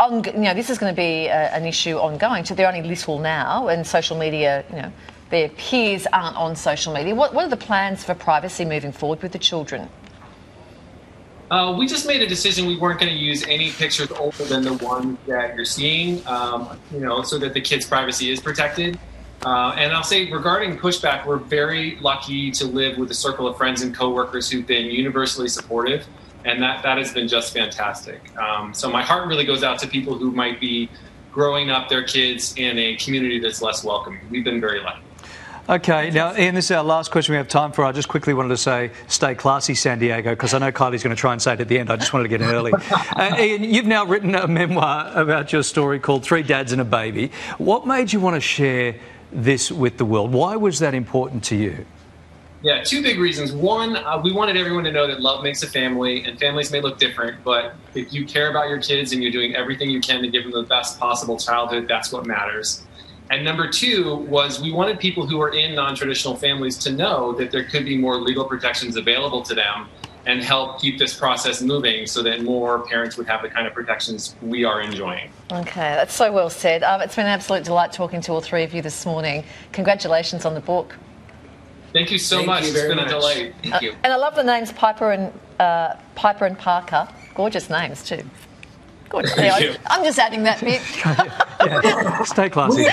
on, 0.00 0.24
you 0.24 0.32
know, 0.32 0.54
this 0.54 0.70
is 0.70 0.78
going 0.78 0.92
to 0.92 0.96
be 0.96 1.28
uh, 1.28 1.34
an 1.34 1.64
issue 1.64 1.96
ongoing. 1.96 2.44
So 2.44 2.54
they're 2.54 2.66
only 2.66 2.82
little 2.82 3.20
now, 3.20 3.68
and 3.68 3.86
social 3.86 4.18
media, 4.18 4.64
you 4.70 4.76
know, 4.76 4.92
their 5.30 5.48
peers 5.50 6.06
aren't 6.12 6.36
on 6.36 6.56
social 6.56 6.92
media. 6.92 7.14
What, 7.14 7.32
what 7.34 7.44
are 7.44 7.50
the 7.50 7.56
plans 7.56 8.02
for 8.02 8.14
privacy 8.14 8.64
moving 8.64 8.90
forward 8.90 9.22
with 9.22 9.30
the 9.30 9.38
children? 9.38 9.88
Uh, 11.50 11.74
we 11.78 11.86
just 11.86 12.06
made 12.06 12.22
a 12.22 12.26
decision 12.26 12.66
we 12.66 12.76
weren't 12.76 12.98
going 12.98 13.12
to 13.12 13.18
use 13.18 13.44
any 13.46 13.70
pictures 13.72 14.10
older 14.12 14.44
than 14.44 14.62
the 14.62 14.72
ones 14.74 15.18
that 15.26 15.54
you're 15.54 15.64
seeing, 15.64 16.26
um, 16.26 16.78
you 16.90 17.00
know, 17.00 17.22
so 17.22 17.38
that 17.38 17.52
the 17.52 17.60
kids' 17.60 17.86
privacy 17.86 18.30
is 18.30 18.40
protected. 18.40 18.98
Uh, 19.44 19.74
and 19.76 19.92
I'll 19.92 20.02
say 20.02 20.30
regarding 20.32 20.78
pushback, 20.78 21.26
we're 21.26 21.36
very 21.36 21.98
lucky 22.00 22.50
to 22.52 22.64
live 22.64 22.96
with 22.96 23.10
a 23.10 23.14
circle 23.14 23.46
of 23.46 23.58
friends 23.58 23.82
and 23.82 23.94
coworkers 23.94 24.50
who've 24.50 24.66
been 24.66 24.86
universally 24.86 25.48
supportive, 25.48 26.06
and 26.46 26.62
that, 26.62 26.82
that 26.82 26.96
has 26.96 27.12
been 27.12 27.28
just 27.28 27.52
fantastic. 27.52 28.20
Um, 28.38 28.72
so 28.72 28.90
my 28.90 29.02
heart 29.02 29.28
really 29.28 29.44
goes 29.44 29.62
out 29.62 29.78
to 29.80 29.86
people 29.86 30.16
who 30.16 30.30
might 30.30 30.60
be 30.60 30.88
growing 31.30 31.68
up 31.68 31.90
their 31.90 32.04
kids 32.04 32.54
in 32.56 32.78
a 32.78 32.96
community 32.96 33.38
that's 33.38 33.60
less 33.60 33.84
welcoming. 33.84 34.20
We've 34.30 34.44
been 34.44 34.62
very 34.62 34.80
lucky. 34.80 35.03
Okay, 35.66 36.10
now, 36.10 36.36
Ian, 36.36 36.54
this 36.54 36.66
is 36.66 36.72
our 36.72 36.84
last 36.84 37.10
question 37.10 37.32
we 37.32 37.38
have 37.38 37.48
time 37.48 37.72
for. 37.72 37.86
I 37.86 37.92
just 37.92 38.06
quickly 38.06 38.34
wanted 38.34 38.50
to 38.50 38.58
say, 38.58 38.90
stay 39.06 39.34
classy, 39.34 39.74
San 39.74 39.98
Diego, 39.98 40.32
because 40.32 40.52
I 40.52 40.58
know 40.58 40.70
Kylie's 40.70 41.02
going 41.02 41.16
to 41.16 41.20
try 41.20 41.32
and 41.32 41.40
say 41.40 41.54
it 41.54 41.60
at 41.60 41.68
the 41.68 41.78
end. 41.78 41.90
I 41.90 41.96
just 41.96 42.12
wanted 42.12 42.24
to 42.24 42.28
get 42.28 42.42
in 42.42 42.48
early. 42.48 42.72
uh, 43.16 43.36
Ian, 43.38 43.64
you've 43.64 43.86
now 43.86 44.04
written 44.04 44.34
a 44.34 44.46
memoir 44.46 45.10
about 45.18 45.54
your 45.54 45.62
story 45.62 45.98
called 45.98 46.22
Three 46.22 46.42
Dads 46.42 46.72
and 46.72 46.82
a 46.82 46.84
Baby. 46.84 47.30
What 47.56 47.86
made 47.86 48.12
you 48.12 48.20
want 48.20 48.34
to 48.34 48.42
share 48.42 48.96
this 49.32 49.72
with 49.72 49.96
the 49.96 50.04
world? 50.04 50.34
Why 50.34 50.54
was 50.54 50.80
that 50.80 50.92
important 50.92 51.42
to 51.44 51.56
you? 51.56 51.86
Yeah, 52.60 52.82
two 52.82 53.02
big 53.02 53.18
reasons. 53.18 53.52
One, 53.52 53.96
uh, 53.96 54.20
we 54.22 54.32
wanted 54.32 54.58
everyone 54.58 54.84
to 54.84 54.92
know 54.92 55.06
that 55.06 55.22
love 55.22 55.42
makes 55.42 55.62
a 55.62 55.66
family, 55.66 56.24
and 56.24 56.38
families 56.38 56.72
may 56.72 56.82
look 56.82 56.98
different, 56.98 57.42
but 57.42 57.74
if 57.94 58.12
you 58.12 58.26
care 58.26 58.50
about 58.50 58.68
your 58.68 58.82
kids 58.82 59.12
and 59.12 59.22
you're 59.22 59.32
doing 59.32 59.54
everything 59.54 59.88
you 59.88 60.00
can 60.00 60.20
to 60.20 60.28
give 60.28 60.42
them 60.42 60.52
the 60.52 60.62
best 60.62 61.00
possible 61.00 61.38
childhood, 61.38 61.88
that's 61.88 62.12
what 62.12 62.26
matters. 62.26 62.82
And 63.30 63.44
number 63.44 63.68
two 63.70 64.16
was 64.28 64.60
we 64.60 64.70
wanted 64.72 65.00
people 65.00 65.26
who 65.26 65.40
are 65.40 65.50
in 65.50 65.74
non 65.74 65.94
traditional 65.96 66.36
families 66.36 66.76
to 66.78 66.92
know 66.92 67.32
that 67.32 67.50
there 67.50 67.64
could 67.64 67.84
be 67.84 67.96
more 67.96 68.16
legal 68.18 68.44
protections 68.44 68.96
available 68.96 69.42
to 69.42 69.54
them 69.54 69.88
and 70.26 70.42
help 70.42 70.80
keep 70.80 70.98
this 70.98 71.18
process 71.18 71.60
moving 71.60 72.06
so 72.06 72.22
that 72.22 72.42
more 72.42 72.86
parents 72.86 73.16
would 73.16 73.26
have 73.26 73.42
the 73.42 73.48
kind 73.48 73.66
of 73.66 73.74
protections 73.74 74.34
we 74.40 74.64
are 74.64 74.80
enjoying. 74.80 75.30
Okay, 75.52 75.80
that's 75.94 76.14
so 76.14 76.32
well 76.32 76.48
said. 76.48 76.82
Um, 76.82 77.00
it's 77.02 77.14
been 77.16 77.26
an 77.26 77.32
absolute 77.32 77.64
delight 77.64 77.92
talking 77.92 78.20
to 78.22 78.32
all 78.32 78.40
three 78.40 78.62
of 78.62 78.72
you 78.74 78.80
this 78.82 79.04
morning. 79.04 79.44
Congratulations 79.72 80.44
on 80.46 80.54
the 80.54 80.60
book. 80.60 80.96
Thank 81.92 82.10
you 82.10 82.18
so 82.18 82.36
Thank 82.36 82.46
much. 82.46 82.62
you 82.62 82.68
It's 82.68 82.76
very 82.76 82.88
been 82.88 82.98
a 82.98 83.02
much. 83.02 83.10
delight. 83.10 83.54
Thank 83.62 83.82
you. 83.82 83.92
Uh, 83.92 83.96
And 84.02 84.12
I 84.12 84.16
love 84.16 84.34
the 84.34 84.42
names 84.44 84.72
Piper 84.72 85.12
and 85.12 85.32
uh, 85.60 85.94
Piper 86.14 86.44
and 86.46 86.58
Parker. 86.58 87.06
Gorgeous 87.34 87.68
names 87.70 88.02
too. 88.02 88.22
Anyway. 89.18 89.76
I'm 89.86 90.04
just 90.04 90.18
adding 90.18 90.42
that 90.44 90.60
bit. 90.60 90.80
Stay 92.26 92.50
classy. 92.50 92.86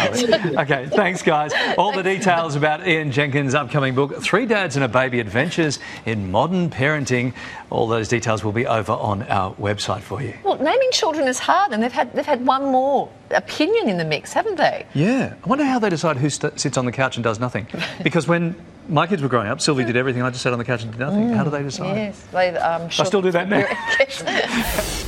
Okay, 0.55 0.88
thanks, 0.88 1.22
guys. 1.22 1.51
All 1.78 1.91
the 1.91 2.03
details 2.03 2.55
about 2.55 2.88
Ian 2.88 3.11
Jenkins' 3.11 3.53
upcoming 3.55 3.95
book, 3.95 4.22
Three 4.22 4.45
Dads 4.45 4.76
and 4.76 4.86
a 4.86 4.88
Baby 4.88 5.19
Adventures 5.19 5.80
in 6.05 6.32
Modern 6.32 6.69
Parenting, 6.69 7.34
all 7.69 7.88
those 7.88 8.07
details 8.07 8.43
will 8.43 8.51
be 8.51 8.67
over 8.67 8.91
on 8.93 9.24
our 9.24 9.53
website 9.55 10.01
for 10.01 10.22
you. 10.22 10.34
Well, 10.43 10.57
naming 10.57 10.89
children 10.91 11.28
is 11.28 11.39
hard, 11.39 11.72
and 11.72 11.82
they've 11.82 11.91
had 11.91 12.13
they've 12.13 12.26
had 12.26 12.45
one 12.45 12.65
more 12.65 13.09
opinion 13.32 13.89
in 13.89 13.97
the 13.97 14.05
mix, 14.05 14.34
haven't 14.34 14.57
they? 14.57 14.86
Yeah. 14.93 15.34
I 15.43 15.47
wonder 15.47 15.63
how 15.65 15.80
they 15.80 15.89
decide 15.89 16.17
who 16.17 16.30
st- 16.30 16.59
sits 16.59 16.78
on 16.78 16.86
the 16.86 16.91
couch 16.91 17.15
and 17.17 17.24
does 17.24 17.39
nothing. 17.39 17.67
Because 18.03 18.28
when 18.28 18.55
my 18.89 19.07
kids 19.07 19.22
were 19.22 19.30
growing 19.30 19.47
up, 19.47 19.61
Sylvie 19.61 19.86
did 19.86 19.95
everything, 19.95 20.22
I 20.22 20.30
just 20.30 20.41
sat 20.43 20.51
on 20.53 20.59
the 20.59 20.65
couch 20.65 20.84
and 20.84 20.91
did 20.91 20.99
nothing. 20.99 21.30
How 21.30 21.43
do 21.43 21.49
they 21.49 21.63
decide? 21.63 21.95
Yes, 21.95 22.22
they. 22.32 22.49
Um, 22.55 22.84
I 22.84 23.03
still 23.03 23.22
do 23.22 23.32
that 23.32 23.47
now. 23.49 25.07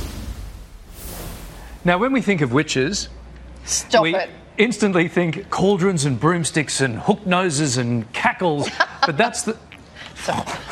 Now, 1.84 1.98
when 1.98 2.12
we 2.12 2.22
think 2.22 2.40
of 2.40 2.52
witches, 2.52 3.08
Stop 3.64 4.02
we 4.02 4.16
it. 4.16 4.30
instantly 4.56 5.06
think 5.08 5.50
cauldrons 5.50 6.06
and 6.06 6.18
broomsticks 6.18 6.80
and 6.80 6.98
hook 6.98 7.26
noses 7.26 7.76
and 7.76 8.10
cackles, 8.12 8.68
but 9.04 9.16
that's 9.16 9.42
the. 9.42 9.56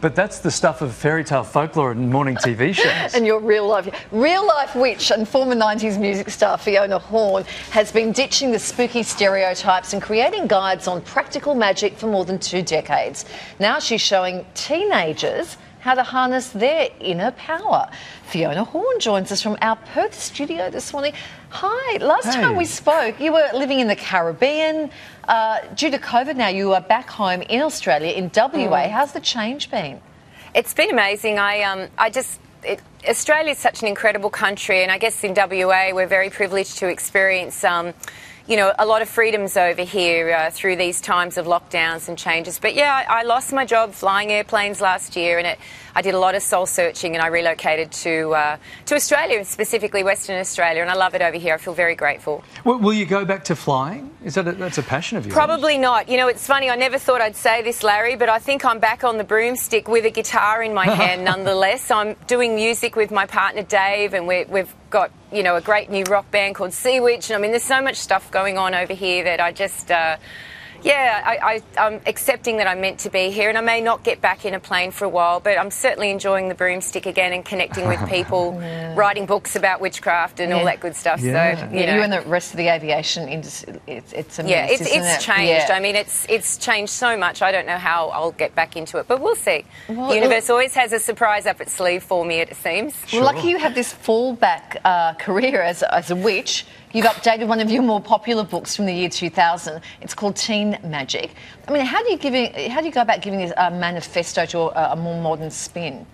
But 0.00 0.14
that's 0.14 0.38
the 0.38 0.50
stuff 0.50 0.80
of 0.80 0.94
fairy 0.94 1.24
tale 1.24 1.44
folklore 1.44 1.90
and 1.90 2.10
morning 2.10 2.36
TV 2.36 2.74
shows. 2.74 3.14
And 3.14 3.26
your 3.26 3.38
real 3.38 3.66
life, 3.66 4.06
real 4.12 4.46
life 4.46 4.74
witch 4.74 5.10
and 5.10 5.28
former 5.28 5.54
90s 5.54 6.00
music 6.00 6.30
star 6.30 6.56
Fiona 6.56 6.98
Horne 6.98 7.44
has 7.70 7.92
been 7.92 8.12
ditching 8.12 8.50
the 8.50 8.58
spooky 8.58 9.02
stereotypes 9.02 9.92
and 9.92 10.00
creating 10.00 10.46
guides 10.46 10.88
on 10.88 11.02
practical 11.02 11.54
magic 11.54 11.98
for 11.98 12.06
more 12.06 12.24
than 12.24 12.38
two 12.38 12.62
decades. 12.62 13.26
Now 13.58 13.78
she's 13.78 14.00
showing 14.00 14.46
teenagers 14.54 15.58
how 15.84 15.94
to 15.94 16.02
harness 16.02 16.48
their 16.48 16.88
inner 16.98 17.30
power. 17.32 17.86
Fiona 18.22 18.64
Horne 18.64 18.98
joins 19.00 19.30
us 19.30 19.42
from 19.42 19.58
our 19.60 19.76
Perth 19.76 20.18
studio 20.18 20.70
this 20.70 20.94
morning. 20.94 21.12
Hi, 21.50 21.98
last 21.98 22.34
Hey. 22.34 22.40
time 22.40 22.56
we 22.56 22.64
spoke, 22.64 23.20
you 23.20 23.34
were 23.34 23.50
living 23.52 23.80
in 23.80 23.86
the 23.86 23.94
Caribbean. 23.94 24.90
Uh, 25.28 25.58
due 25.74 25.90
to 25.90 25.98
COVID 25.98 26.36
now, 26.36 26.48
you 26.48 26.72
are 26.72 26.80
back 26.80 27.10
home 27.10 27.42
in 27.42 27.60
Australia, 27.60 28.12
in 28.12 28.30
WA. 28.34 28.84
Mm. 28.84 28.90
How's 28.92 29.12
the 29.12 29.20
change 29.20 29.70
been? 29.70 30.00
It's 30.54 30.72
been 30.72 30.90
amazing. 30.90 31.38
I 31.38 31.60
um, 31.60 31.88
I 31.98 32.08
just 32.08 32.40
it, 32.62 32.80
Australia 33.06 33.50
is 33.52 33.58
such 33.58 33.82
an 33.82 33.88
incredible 33.88 34.30
country, 34.30 34.82
and 34.82 34.90
I 34.90 34.96
guess 34.96 35.22
in 35.22 35.34
WA 35.34 35.92
we're 35.92 36.06
very 36.06 36.30
privileged 36.30 36.78
to 36.78 36.88
experience. 36.88 37.62
Um, 37.62 37.92
you 38.46 38.56
know, 38.56 38.72
a 38.78 38.84
lot 38.84 39.00
of 39.00 39.08
freedoms 39.08 39.56
over 39.56 39.82
here 39.82 40.34
uh, 40.34 40.50
through 40.50 40.76
these 40.76 41.00
times 41.00 41.38
of 41.38 41.46
lockdowns 41.46 42.08
and 42.08 42.18
changes. 42.18 42.58
But 42.58 42.74
yeah, 42.74 43.04
I, 43.08 43.20
I 43.20 43.22
lost 43.22 43.52
my 43.52 43.64
job 43.64 43.92
flying 43.92 44.30
airplanes 44.30 44.82
last 44.82 45.16
year, 45.16 45.38
and 45.38 45.46
it, 45.46 45.58
I 45.94 46.02
did 46.02 46.14
a 46.14 46.18
lot 46.18 46.34
of 46.34 46.42
soul 46.42 46.66
searching, 46.66 47.14
and 47.14 47.22
I 47.22 47.28
relocated 47.28 47.92
to 47.92 48.34
uh, 48.34 48.56
to 48.86 48.94
Australia, 48.94 49.44
specifically 49.44 50.02
Western 50.02 50.38
Australia, 50.40 50.82
and 50.82 50.90
I 50.90 50.94
love 50.94 51.14
it 51.14 51.22
over 51.22 51.36
here. 51.36 51.54
I 51.54 51.58
feel 51.58 51.74
very 51.74 51.94
grateful. 51.94 52.42
Will, 52.64 52.78
will 52.78 52.92
you 52.92 53.06
go 53.06 53.24
back 53.24 53.44
to 53.44 53.56
flying? 53.56 54.10
Is 54.24 54.34
that 54.34 54.48
a, 54.48 54.52
that's 54.52 54.78
a 54.78 54.82
passion 54.82 55.18
of 55.18 55.26
yours? 55.26 55.34
Probably 55.34 55.78
not. 55.78 56.08
You 56.08 56.16
know, 56.16 56.28
it's 56.28 56.46
funny. 56.46 56.68
I 56.68 56.76
never 56.76 56.98
thought 56.98 57.20
I'd 57.20 57.36
say 57.36 57.62
this, 57.62 57.82
Larry, 57.82 58.16
but 58.16 58.28
I 58.28 58.38
think 58.38 58.64
I'm 58.64 58.80
back 58.80 59.04
on 59.04 59.18
the 59.18 59.24
broomstick 59.24 59.86
with 59.86 60.04
a 60.04 60.10
guitar 60.10 60.62
in 60.62 60.74
my 60.74 60.86
hand 61.02 61.24
nonetheless. 61.24 61.90
I'm 61.90 62.16
doing 62.26 62.54
music 62.56 62.96
with 62.96 63.10
my 63.10 63.26
partner 63.26 63.62
Dave, 63.62 64.14
and 64.14 64.26
we're, 64.26 64.46
we've 64.46 64.74
got, 64.90 65.12
you 65.32 65.42
know, 65.42 65.56
a 65.56 65.60
great 65.60 65.90
new 65.90 66.04
rock 66.04 66.30
band 66.30 66.56
called 66.56 66.72
Sea 66.72 67.00
Witch. 67.00 67.30
And 67.30 67.36
I 67.36 67.40
mean, 67.40 67.52
there's 67.52 67.62
so 67.62 67.80
much 67.80 67.96
stuff 67.96 68.30
going 68.30 68.58
on 68.58 68.74
over 68.74 68.94
here 68.94 69.22
that 69.24 69.40
I 69.40 69.52
just. 69.52 69.90
Uh, 69.90 70.16
yeah, 70.84 71.22
I, 71.24 71.62
I, 71.78 71.86
I'm 71.86 72.00
accepting 72.06 72.58
that 72.58 72.66
I'm 72.66 72.80
meant 72.82 73.00
to 73.00 73.10
be 73.10 73.30
here, 73.30 73.48
and 73.48 73.56
I 73.56 73.62
may 73.62 73.80
not 73.80 74.04
get 74.04 74.20
back 74.20 74.44
in 74.44 74.52
a 74.52 74.60
plane 74.60 74.90
for 74.90 75.06
a 75.06 75.08
while, 75.08 75.40
but 75.40 75.58
I'm 75.58 75.70
certainly 75.70 76.10
enjoying 76.10 76.48
the 76.50 76.54
broomstick 76.54 77.06
again 77.06 77.32
and 77.32 77.42
connecting 77.42 77.88
with 77.88 78.06
people, 78.08 78.52
writing 78.94 79.24
books 79.24 79.56
about 79.56 79.80
witchcraft 79.80 80.40
and 80.40 80.52
all 80.52 80.64
that 80.66 80.80
good 80.80 80.94
stuff. 80.94 81.20
Yeah. 81.20 81.56
So, 81.56 81.64
you 81.72 81.80
Yeah, 81.80 81.86
know. 81.86 81.96
you 81.96 82.02
and 82.02 82.12
the 82.12 82.20
rest 82.22 82.50
of 82.50 82.58
the 82.58 82.68
aviation 82.68 83.28
industry, 83.28 83.80
it's, 83.86 84.12
it's 84.12 84.38
a 84.38 84.46
Yeah, 84.46 84.66
it's, 84.66 84.82
it's 84.82 84.94
it? 84.94 85.20
changed. 85.20 85.68
Yeah. 85.68 85.74
I 85.74 85.80
mean, 85.80 85.96
it's 85.96 86.26
it's 86.28 86.58
changed 86.58 86.92
so 86.92 87.16
much. 87.16 87.40
I 87.40 87.50
don't 87.50 87.66
know 87.66 87.78
how 87.78 88.08
I'll 88.10 88.32
get 88.32 88.54
back 88.54 88.76
into 88.76 88.98
it, 88.98 89.08
but 89.08 89.20
we'll 89.22 89.36
see. 89.36 89.64
Well, 89.88 90.10
the 90.10 90.16
universe 90.16 90.50
always 90.50 90.74
has 90.74 90.92
a 90.92 91.00
surprise 91.00 91.46
up 91.46 91.62
its 91.62 91.72
sleeve 91.72 92.02
for 92.02 92.26
me. 92.26 92.40
It 92.40 92.54
seems. 92.56 92.94
Well, 93.10 93.24
lucky 93.24 93.48
you 93.48 93.56
have 93.58 93.74
this 93.74 93.94
fallback 93.94 94.76
uh, 94.84 95.14
career 95.14 95.62
as, 95.62 95.82
as 95.82 96.10
a 96.10 96.16
witch. 96.16 96.66
You've 96.94 97.06
updated 97.06 97.48
one 97.48 97.58
of 97.58 97.72
your 97.72 97.82
more 97.82 98.00
popular 98.00 98.44
books 98.44 98.76
from 98.76 98.86
the 98.86 98.94
year 98.94 99.08
2000. 99.08 99.82
It's 100.00 100.14
called 100.14 100.36
Teen 100.36 100.78
Magic. 100.84 101.34
I 101.66 101.72
mean, 101.72 101.84
how 101.84 102.00
do 102.04 102.12
you 102.12 102.16
give 102.16 102.32
how 102.70 102.80
do 102.80 102.86
you 102.86 102.92
go 102.92 103.00
about 103.00 103.20
giving 103.20 103.40
this 103.40 103.52
a 103.56 103.68
manifesto 103.68 104.46
to 104.46 104.58
a, 104.60 104.92
a 104.92 104.96
more 104.96 105.20
modern 105.20 105.50
spin? 105.50 106.06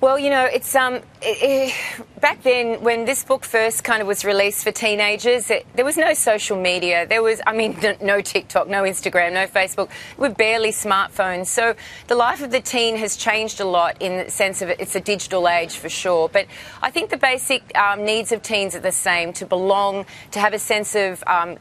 Well, 0.00 0.18
you 0.18 0.30
know, 0.30 0.46
it's 0.46 0.74
um, 0.74 0.94
it, 0.94 1.04
it, 1.20 1.74
back 2.22 2.42
then 2.42 2.82
when 2.82 3.04
this 3.04 3.22
book 3.22 3.44
first 3.44 3.84
kind 3.84 4.00
of 4.00 4.08
was 4.08 4.24
released 4.24 4.64
for 4.64 4.72
teenagers, 4.72 5.50
it, 5.50 5.66
there 5.74 5.84
was 5.84 5.98
no 5.98 6.14
social 6.14 6.58
media. 6.58 7.06
There 7.06 7.22
was, 7.22 7.42
I 7.46 7.54
mean, 7.54 7.76
no 8.00 8.22
TikTok, 8.22 8.66
no 8.66 8.84
Instagram, 8.84 9.34
no 9.34 9.46
Facebook. 9.46 9.90
We're 10.16 10.30
barely 10.30 10.70
smartphones. 10.70 11.48
So 11.48 11.74
the 12.08 12.14
life 12.14 12.40
of 12.40 12.50
the 12.50 12.62
teen 12.62 12.96
has 12.96 13.14
changed 13.14 13.60
a 13.60 13.66
lot 13.66 14.00
in 14.00 14.24
the 14.24 14.30
sense 14.30 14.62
of 14.62 14.70
it's 14.70 14.94
a 14.94 15.00
digital 15.00 15.46
age 15.46 15.76
for 15.76 15.90
sure. 15.90 16.30
But 16.30 16.46
I 16.80 16.90
think 16.90 17.10
the 17.10 17.18
basic 17.18 17.76
um, 17.76 18.02
needs 18.02 18.32
of 18.32 18.40
teens 18.42 18.74
are 18.74 18.80
the 18.80 18.92
same: 18.92 19.34
to 19.34 19.44
belong, 19.44 20.06
to 20.30 20.40
have 20.40 20.54
a 20.54 20.58
sense 20.58 20.94
of 20.94 21.22
um, 21.26 21.58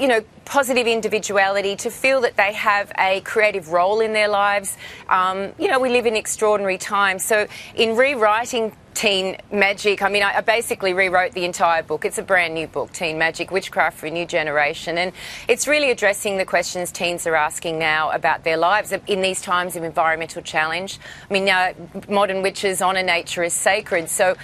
you 0.00 0.08
know, 0.08 0.24
positive 0.44 0.86
individuality, 0.86 1.76
to 1.76 1.90
feel 1.90 2.20
that 2.22 2.36
they 2.36 2.52
have 2.52 2.92
a 2.98 3.20
creative 3.22 3.70
role 3.70 4.00
in 4.00 4.12
their 4.12 4.28
lives. 4.28 4.76
Um, 5.08 5.52
you 5.58 5.68
know, 5.68 5.78
we 5.78 5.88
live 5.88 6.06
in 6.06 6.16
extraordinary 6.16 6.78
times. 6.78 7.24
So, 7.24 7.46
in 7.74 7.96
rewriting 7.96 8.76
Teen 8.94 9.38
Magic, 9.50 10.02
I 10.02 10.08
mean, 10.08 10.22
I, 10.22 10.40
basically 10.42 10.92
rewrote 10.92 11.32
the 11.32 11.44
entire 11.44 11.82
book. 11.82 12.04
It's 12.04 12.18
a 12.18 12.22
brand 12.22 12.54
new 12.54 12.66
book, 12.66 12.92
Teen 12.92 13.16
Magic 13.18 13.50
Witchcraft 13.50 13.98
for 13.98 14.06
a 14.06 14.10
New 14.10 14.26
Generation. 14.26 14.98
And 14.98 15.12
it's 15.48 15.66
really 15.66 15.90
addressing 15.90 16.36
the 16.36 16.44
questions 16.44 16.92
teens 16.92 17.26
are 17.26 17.34
asking 17.34 17.78
now 17.78 18.10
about 18.10 18.44
their 18.44 18.56
lives 18.56 18.92
in 18.92 19.22
these 19.22 19.40
times 19.40 19.76
of 19.76 19.82
environmental 19.82 20.42
challenge. 20.42 20.98
I 21.28 21.32
mean, 21.32 21.46
now 21.46 21.72
modern 22.08 22.42
witches 22.42 22.82
honour 22.82 23.02
nature 23.02 23.42
as 23.42 23.54
sacred. 23.54 24.10
So, 24.10 24.36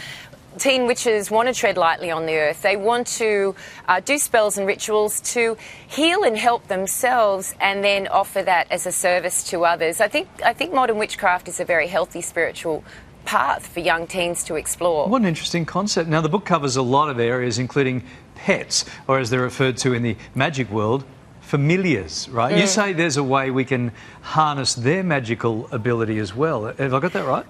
teen 0.59 0.86
witches 0.86 1.30
want 1.30 1.49
to 1.49 1.55
tread 1.55 1.76
lightly 1.76 2.11
on 2.11 2.26
the 2.26 2.34
earth. 2.36 2.62
They 2.62 2.76
want 2.76 3.07
to 3.18 3.55
uh, 3.86 4.01
do 4.01 4.18
spells 4.18 4.57
and 4.59 4.66
rituals 4.66 5.20
to 5.32 5.57
heal 5.86 6.22
and 6.24 6.36
help 6.36 6.68
themselves, 6.68 7.55
and 7.61 7.84
then 7.84 8.09
offer 8.09 8.42
that 8.42 8.66
as 8.70 8.86
a 8.86 8.92
service 8.92 9.44
to 9.51 9.64
others. 9.64 10.01
I 10.01 10.09
think 10.09 10.28
I 10.44 10.53
think 10.53 10.72
modern 10.72 10.99
witchcraft 10.99 11.49
is 11.49 11.61
a 11.61 11.64
very 11.64 11.86
healthy 11.88 12.20
spiritual 12.22 12.82
path 13.24 13.66
for 13.66 13.80
young 13.80 14.07
teens 14.07 14.42
to 14.44 14.55
explore. 14.55 15.07
What 15.07 15.20
an 15.20 15.28
interesting 15.28 15.66
concept. 15.66 16.09
Now, 16.09 16.22
the 16.22 16.30
book 16.30 16.46
covers 16.46 16.76
a 16.76 16.82
lot 16.82 17.11
of 17.11 17.20
areas, 17.20 17.59
including 17.59 18.03
pets, 18.34 18.86
or 19.07 19.18
as 19.18 19.28
they're 19.28 19.42
referred 19.42 19.76
to 19.78 19.92
in 19.92 20.03
the 20.03 20.16
magic 20.34 20.70
world, 20.70 21.05
familiars, 21.42 22.28
right? 22.30 22.57
You 22.57 22.64
Mm. 22.64 22.68
say 22.68 22.92
there's 22.94 23.16
a 23.16 23.22
way 23.22 23.51
we 23.51 23.64
can 23.64 23.92
harness 24.22 24.74
their 24.74 25.03
magical 25.03 25.68
ability 25.72 26.18
as 26.18 26.34
well. 26.34 26.64
Have 26.66 26.94
I 26.94 27.01
got 27.01 27.12
that 27.12 27.26
right? 27.26 27.44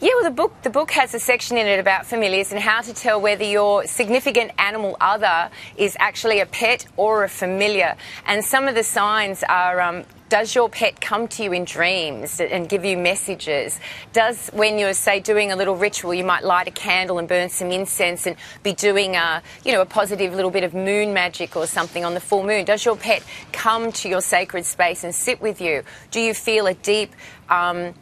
Yeah, 0.00 0.10
well, 0.14 0.30
the 0.30 0.30
book 0.30 0.62
the 0.62 0.70
book 0.70 0.92
has 0.92 1.12
a 1.12 1.18
section 1.18 1.56
in 1.56 1.66
it 1.66 1.80
about 1.80 2.06
familiars 2.06 2.52
and 2.52 2.60
how 2.60 2.82
to 2.82 2.94
tell 2.94 3.20
whether 3.20 3.42
your 3.42 3.84
significant 3.84 4.52
animal 4.56 4.96
other 5.00 5.50
is 5.76 5.96
actually 5.98 6.38
a 6.38 6.46
pet 6.46 6.86
or 6.96 7.24
a 7.24 7.28
familiar. 7.28 7.96
And 8.24 8.44
some 8.44 8.68
of 8.68 8.76
the 8.76 8.84
signs 8.84 9.42
are. 9.42 9.80
Um, 9.80 10.04
does 10.28 10.54
your 10.54 10.68
pet 10.68 11.00
come 11.00 11.26
to 11.26 11.42
you 11.42 11.52
in 11.54 11.64
dreams 11.64 12.38
and 12.38 12.68
give 12.68 12.84
you 12.84 12.98
messages? 12.98 13.80
Does, 14.12 14.50
when 14.50 14.78
you're, 14.78 14.92
say, 14.92 15.20
doing 15.20 15.52
a 15.52 15.56
little 15.56 15.74
ritual, 15.74 16.12
you 16.12 16.22
might 16.22 16.44
light 16.44 16.68
a 16.68 16.70
candle 16.70 17.18
and 17.18 17.26
burn 17.26 17.48
some 17.48 17.70
incense 17.70 18.26
and 18.26 18.36
be 18.62 18.74
doing 18.74 19.16
a, 19.16 19.42
you 19.64 19.72
know, 19.72 19.80
a 19.80 19.86
positive 19.86 20.34
little 20.34 20.50
bit 20.50 20.64
of 20.64 20.74
moon 20.74 21.14
magic 21.14 21.56
or 21.56 21.66
something 21.66 22.04
on 22.04 22.12
the 22.12 22.20
full 22.20 22.44
moon? 22.44 22.66
Does 22.66 22.84
your 22.84 22.94
pet 22.94 23.22
come 23.52 23.90
to 23.92 24.08
your 24.10 24.20
sacred 24.20 24.66
space 24.66 25.02
and 25.02 25.14
sit 25.14 25.40
with 25.40 25.62
you? 25.62 25.82
Do 26.10 26.20
you 26.20 26.34
feel 26.34 26.66
a 26.66 26.74
deep, 26.74 27.14
um, 27.48 27.94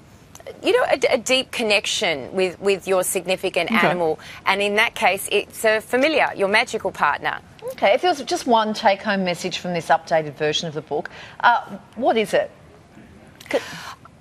you 0.63 0.73
know, 0.73 0.85
a, 0.91 1.15
a 1.15 1.19
deep 1.19 1.51
connection 1.51 2.33
with, 2.33 2.59
with 2.61 2.87
your 2.89 3.03
significant 3.03 3.71
Okay. 3.71 3.87
animal. 3.87 4.19
And 4.45 4.61
in 4.63 4.77
that 4.77 4.95
case, 4.95 5.29
it's 5.33 5.65
a 5.65 5.81
familiar, 5.81 6.31
your 6.37 6.49
magical 6.49 6.91
partner. 6.93 7.41
Okay, 7.73 7.95
if 7.95 8.03
there 8.03 8.11
was 8.11 8.23
just 8.23 8.47
one 8.47 8.75
take 8.75 9.03
home 9.03 9.25
message 9.25 9.59
from 9.59 9.73
this 9.75 9.89
updated 9.89 10.35
version 10.35 10.69
of 10.69 10.75
the 10.75 10.83
book, 10.83 11.11
uh, 11.41 11.79
what 11.97 12.17
is 12.17 12.33
it? 12.33 12.51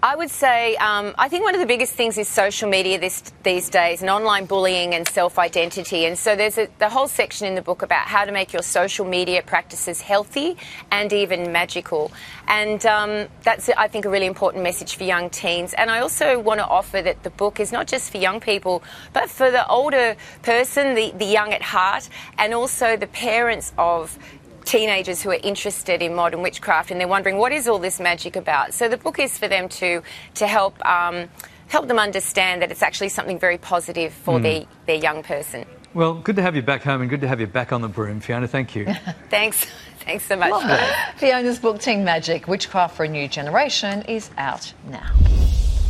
I 0.05 0.15
would 0.15 0.29
say 0.29 0.75
um, 0.75 1.15
I 1.17 1.29
think 1.29 1.45
one 1.45 1.55
of 1.55 1.59
the 1.59 1.65
biggest 1.65 1.93
things 1.93 2.19
is 2.19 2.27
social 2.27 2.69
media 2.69 2.99
this, 2.99 3.23
these 3.41 3.69
days 3.69 4.01
and 4.01 4.09
online 4.11 4.45
bullying 4.45 4.93
and 4.93 5.07
self 5.07 5.39
identity. 5.39 6.05
And 6.05 6.15
so 6.15 6.35
there's 6.35 6.59
a, 6.59 6.67
the 6.77 6.89
whole 6.89 7.07
section 7.07 7.47
in 7.47 7.55
the 7.55 7.63
book 7.63 7.81
about 7.81 8.05
how 8.05 8.23
to 8.23 8.31
make 8.31 8.53
your 8.53 8.61
social 8.61 9.03
media 9.03 9.41
practices 9.41 10.01
healthy 10.01 10.57
and 10.91 11.11
even 11.11 11.51
magical. 11.51 12.11
And 12.47 12.85
um, 12.85 13.29
that's, 13.41 13.67
I 13.69 13.87
think, 13.87 14.05
a 14.05 14.09
really 14.11 14.27
important 14.27 14.61
message 14.61 14.95
for 14.95 15.05
young 15.05 15.31
teens. 15.31 15.73
And 15.73 15.89
I 15.89 16.01
also 16.01 16.37
want 16.39 16.59
to 16.59 16.67
offer 16.67 17.01
that 17.01 17.23
the 17.23 17.31
book 17.31 17.59
is 17.59 17.71
not 17.71 17.87
just 17.87 18.11
for 18.11 18.19
young 18.19 18.39
people, 18.39 18.83
but 19.11 19.27
for 19.27 19.49
the 19.49 19.67
older 19.67 20.15
person, 20.43 20.93
the, 20.93 21.13
the 21.17 21.25
young 21.25 21.51
at 21.51 21.63
heart, 21.63 22.09
and 22.37 22.53
also 22.53 22.95
the 22.95 23.07
parents 23.07 23.73
of 23.79 24.19
teenagers 24.65 25.21
who 25.21 25.29
are 25.29 25.39
interested 25.43 26.01
in 26.01 26.13
modern 26.15 26.41
witchcraft 26.41 26.91
and 26.91 26.99
they're 26.99 27.07
wondering 27.07 27.37
what 27.37 27.51
is 27.51 27.67
all 27.67 27.79
this 27.79 27.99
magic 27.99 28.35
about. 28.35 28.73
So 28.73 28.89
the 28.89 28.97
book 28.97 29.19
is 29.19 29.37
for 29.37 29.47
them 29.47 29.69
to 29.69 30.01
to 30.35 30.47
help 30.47 30.83
um, 30.85 31.29
help 31.67 31.87
them 31.87 31.99
understand 31.99 32.61
that 32.61 32.71
it's 32.71 32.81
actually 32.83 33.09
something 33.09 33.39
very 33.39 33.57
positive 33.57 34.13
for 34.13 34.37
Hmm. 34.37 34.43
their 34.43 34.63
their 34.87 34.95
young 34.97 35.23
person. 35.23 35.65
Well, 35.93 36.15
good 36.15 36.35
to 36.35 36.41
have 36.41 36.55
you 36.57 36.61
back 36.61 36.83
home 36.83 36.99
and 37.01 37.09
good 37.09 37.21
to 37.21 37.27
have 37.27 37.39
you 37.39 37.47
back 37.47 37.71
on 37.71 37.81
the 37.81 37.87
broom, 37.87 38.19
Fiona. 38.19 38.47
Thank 38.49 38.75
you. 38.75 38.85
Thanks, 39.29 39.65
thanks 40.01 40.25
so 40.25 40.35
much. 40.35 40.51
Lovely. 40.51 40.77
Fiona's 41.15 41.57
book, 41.57 41.79
Teen 41.79 42.03
Magic 42.03 42.47
Witchcraft 42.49 42.97
for 42.97 43.05
a 43.05 43.07
New 43.07 43.29
Generation, 43.29 44.01
is 44.03 44.29
out 44.37 44.73
now. 44.89 45.09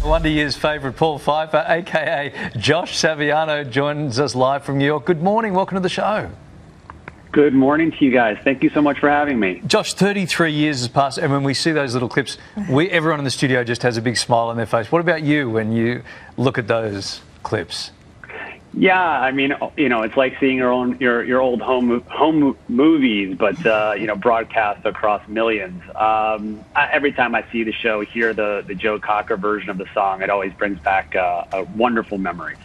Wonder 0.03 0.29
Year's 0.29 0.55
favourite, 0.55 0.95
Paul 0.95 1.17
Pfeiffer, 1.17 1.65
aka 1.67 2.31
Josh 2.57 2.95
Saviano, 3.01 3.67
joins 3.67 4.19
us 4.19 4.35
live 4.35 4.63
from 4.63 4.77
New 4.77 4.85
York. 4.85 5.05
Good 5.05 5.23
morning, 5.23 5.55
welcome 5.55 5.75
to 5.77 5.81
the 5.81 5.89
show. 5.89 6.29
Good 7.35 7.53
morning 7.53 7.91
to 7.91 8.05
you 8.05 8.11
guys. 8.11 8.37
Thank 8.45 8.63
you 8.63 8.69
so 8.69 8.81
much 8.81 8.99
for 8.99 9.09
having 9.09 9.37
me. 9.37 9.61
Josh, 9.67 9.93
33 9.93 10.53
years 10.53 10.79
has 10.79 10.87
passed, 10.87 11.17
and 11.17 11.29
when 11.33 11.43
we 11.43 11.53
see 11.53 11.73
those 11.73 11.91
little 11.91 12.07
clips, 12.07 12.37
we, 12.69 12.89
everyone 12.89 13.19
in 13.19 13.25
the 13.25 13.29
studio 13.29 13.61
just 13.65 13.81
has 13.81 13.97
a 13.97 14.01
big 14.01 14.15
smile 14.15 14.47
on 14.47 14.55
their 14.55 14.65
face. 14.65 14.89
What 14.89 15.01
about 15.01 15.21
you 15.21 15.49
when 15.49 15.73
you 15.73 16.01
look 16.37 16.57
at 16.57 16.69
those 16.69 17.19
clips? 17.43 17.91
Yeah, 18.73 19.01
I 19.01 19.33
mean, 19.33 19.53
you 19.75 19.89
know, 19.89 20.03
it's 20.03 20.15
like 20.15 20.39
seeing 20.39 20.55
your 20.55 20.71
own 20.71 20.97
your 21.01 21.25
your 21.25 21.41
old 21.41 21.59
home 21.59 21.99
home 22.03 22.57
movies, 22.69 23.35
but 23.37 23.65
uh, 23.65 23.95
you 23.99 24.07
know, 24.07 24.15
broadcast 24.15 24.85
across 24.85 25.27
millions. 25.27 25.83
Um, 25.89 26.63
I, 26.73 26.87
every 26.93 27.11
time 27.11 27.35
I 27.35 27.43
see 27.51 27.63
the 27.65 27.73
show, 27.73 27.99
hear 27.99 28.33
the 28.33 28.63
the 28.65 28.75
Joe 28.75 28.97
Cocker 28.97 29.35
version 29.35 29.69
of 29.69 29.77
the 29.77 29.87
song, 29.93 30.21
it 30.21 30.29
always 30.29 30.53
brings 30.53 30.79
back 30.79 31.17
uh, 31.17 31.43
a 31.51 31.63
wonderful 31.75 32.17
memories. 32.17 32.59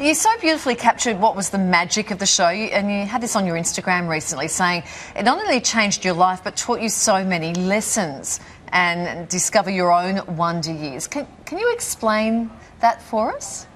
You 0.00 0.14
so 0.14 0.30
beautifully 0.40 0.76
captured 0.76 1.20
what 1.20 1.36
was 1.36 1.50
the 1.50 1.58
magic 1.58 2.10
of 2.10 2.18
the 2.18 2.24
show, 2.24 2.46
and 2.46 2.90
you 2.90 3.04
had 3.04 3.20
this 3.20 3.36
on 3.36 3.44
your 3.44 3.56
Instagram 3.56 4.08
recently 4.08 4.48
saying 4.48 4.82
it 5.14 5.24
not 5.24 5.38
only 5.38 5.60
changed 5.60 6.06
your 6.06 6.14
life 6.14 6.42
but 6.42 6.56
taught 6.56 6.80
you 6.80 6.88
so 6.88 7.22
many 7.22 7.52
lessons 7.52 8.40
and 8.72 9.28
discover 9.28 9.68
your 9.68 9.92
own 9.92 10.36
wonder 10.38 10.72
years. 10.72 11.06
Can, 11.06 11.26
can 11.44 11.58
you 11.58 11.70
explain 11.74 12.50
that 12.80 13.02
for 13.02 13.30
us? 13.34 13.66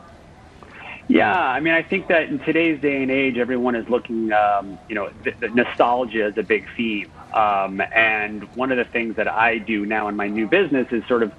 Yeah, 1.09 1.39
I 1.39 1.61
mean, 1.61 1.75
I 1.75 1.83
think 1.83 2.07
that 2.07 2.31
in 2.31 2.39
today's 2.39 2.81
day 2.81 3.03
and 3.03 3.11
age, 3.11 3.37
everyone 3.37 3.75
is 3.75 3.87
looking, 3.91 4.33
um, 4.33 4.79
you 4.89 4.95
know, 4.95 5.11
nostalgia 5.53 6.29
is 6.29 6.39
a 6.39 6.43
big 6.43 6.65
theme. 6.75 7.11
Um, 7.35 7.83
and 7.95 8.45
one 8.57 8.73
of 8.73 8.79
the 8.79 8.87
things 8.87 9.17
that 9.17 9.29
I 9.29 9.59
do 9.59 9.85
now 9.85 10.09
in 10.09 10.17
my 10.17 10.29
new 10.29 10.47
business 10.47 10.91
is 10.91 11.05
sort 11.07 11.23
of 11.23 11.35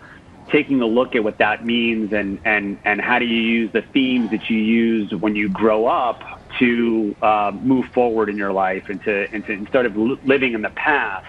taking 0.51 0.81
a 0.81 0.85
look 0.85 1.15
at 1.15 1.23
what 1.23 1.37
that 1.39 1.65
means 1.65 2.13
and, 2.13 2.39
and, 2.45 2.79
and 2.85 3.01
how 3.01 3.17
do 3.17 3.25
you 3.25 3.41
use 3.41 3.71
the 3.73 3.81
themes 3.93 4.29
that 4.29 4.49
you 4.49 4.57
use 4.57 5.11
when 5.19 5.35
you 5.35 5.49
grow 5.49 5.87
up 5.87 6.19
to 6.59 7.15
uh, 7.21 7.51
move 7.61 7.85
forward 7.93 8.29
in 8.29 8.37
your 8.37 8.53
life 8.53 8.83
and 8.87 9.01
to, 9.03 9.25
and 9.33 9.45
to 9.45 9.51
instead 9.51 9.85
of 9.85 9.95
li- 9.95 10.19
living 10.23 10.53
in 10.53 10.61
the 10.61 10.69
past, 10.71 11.25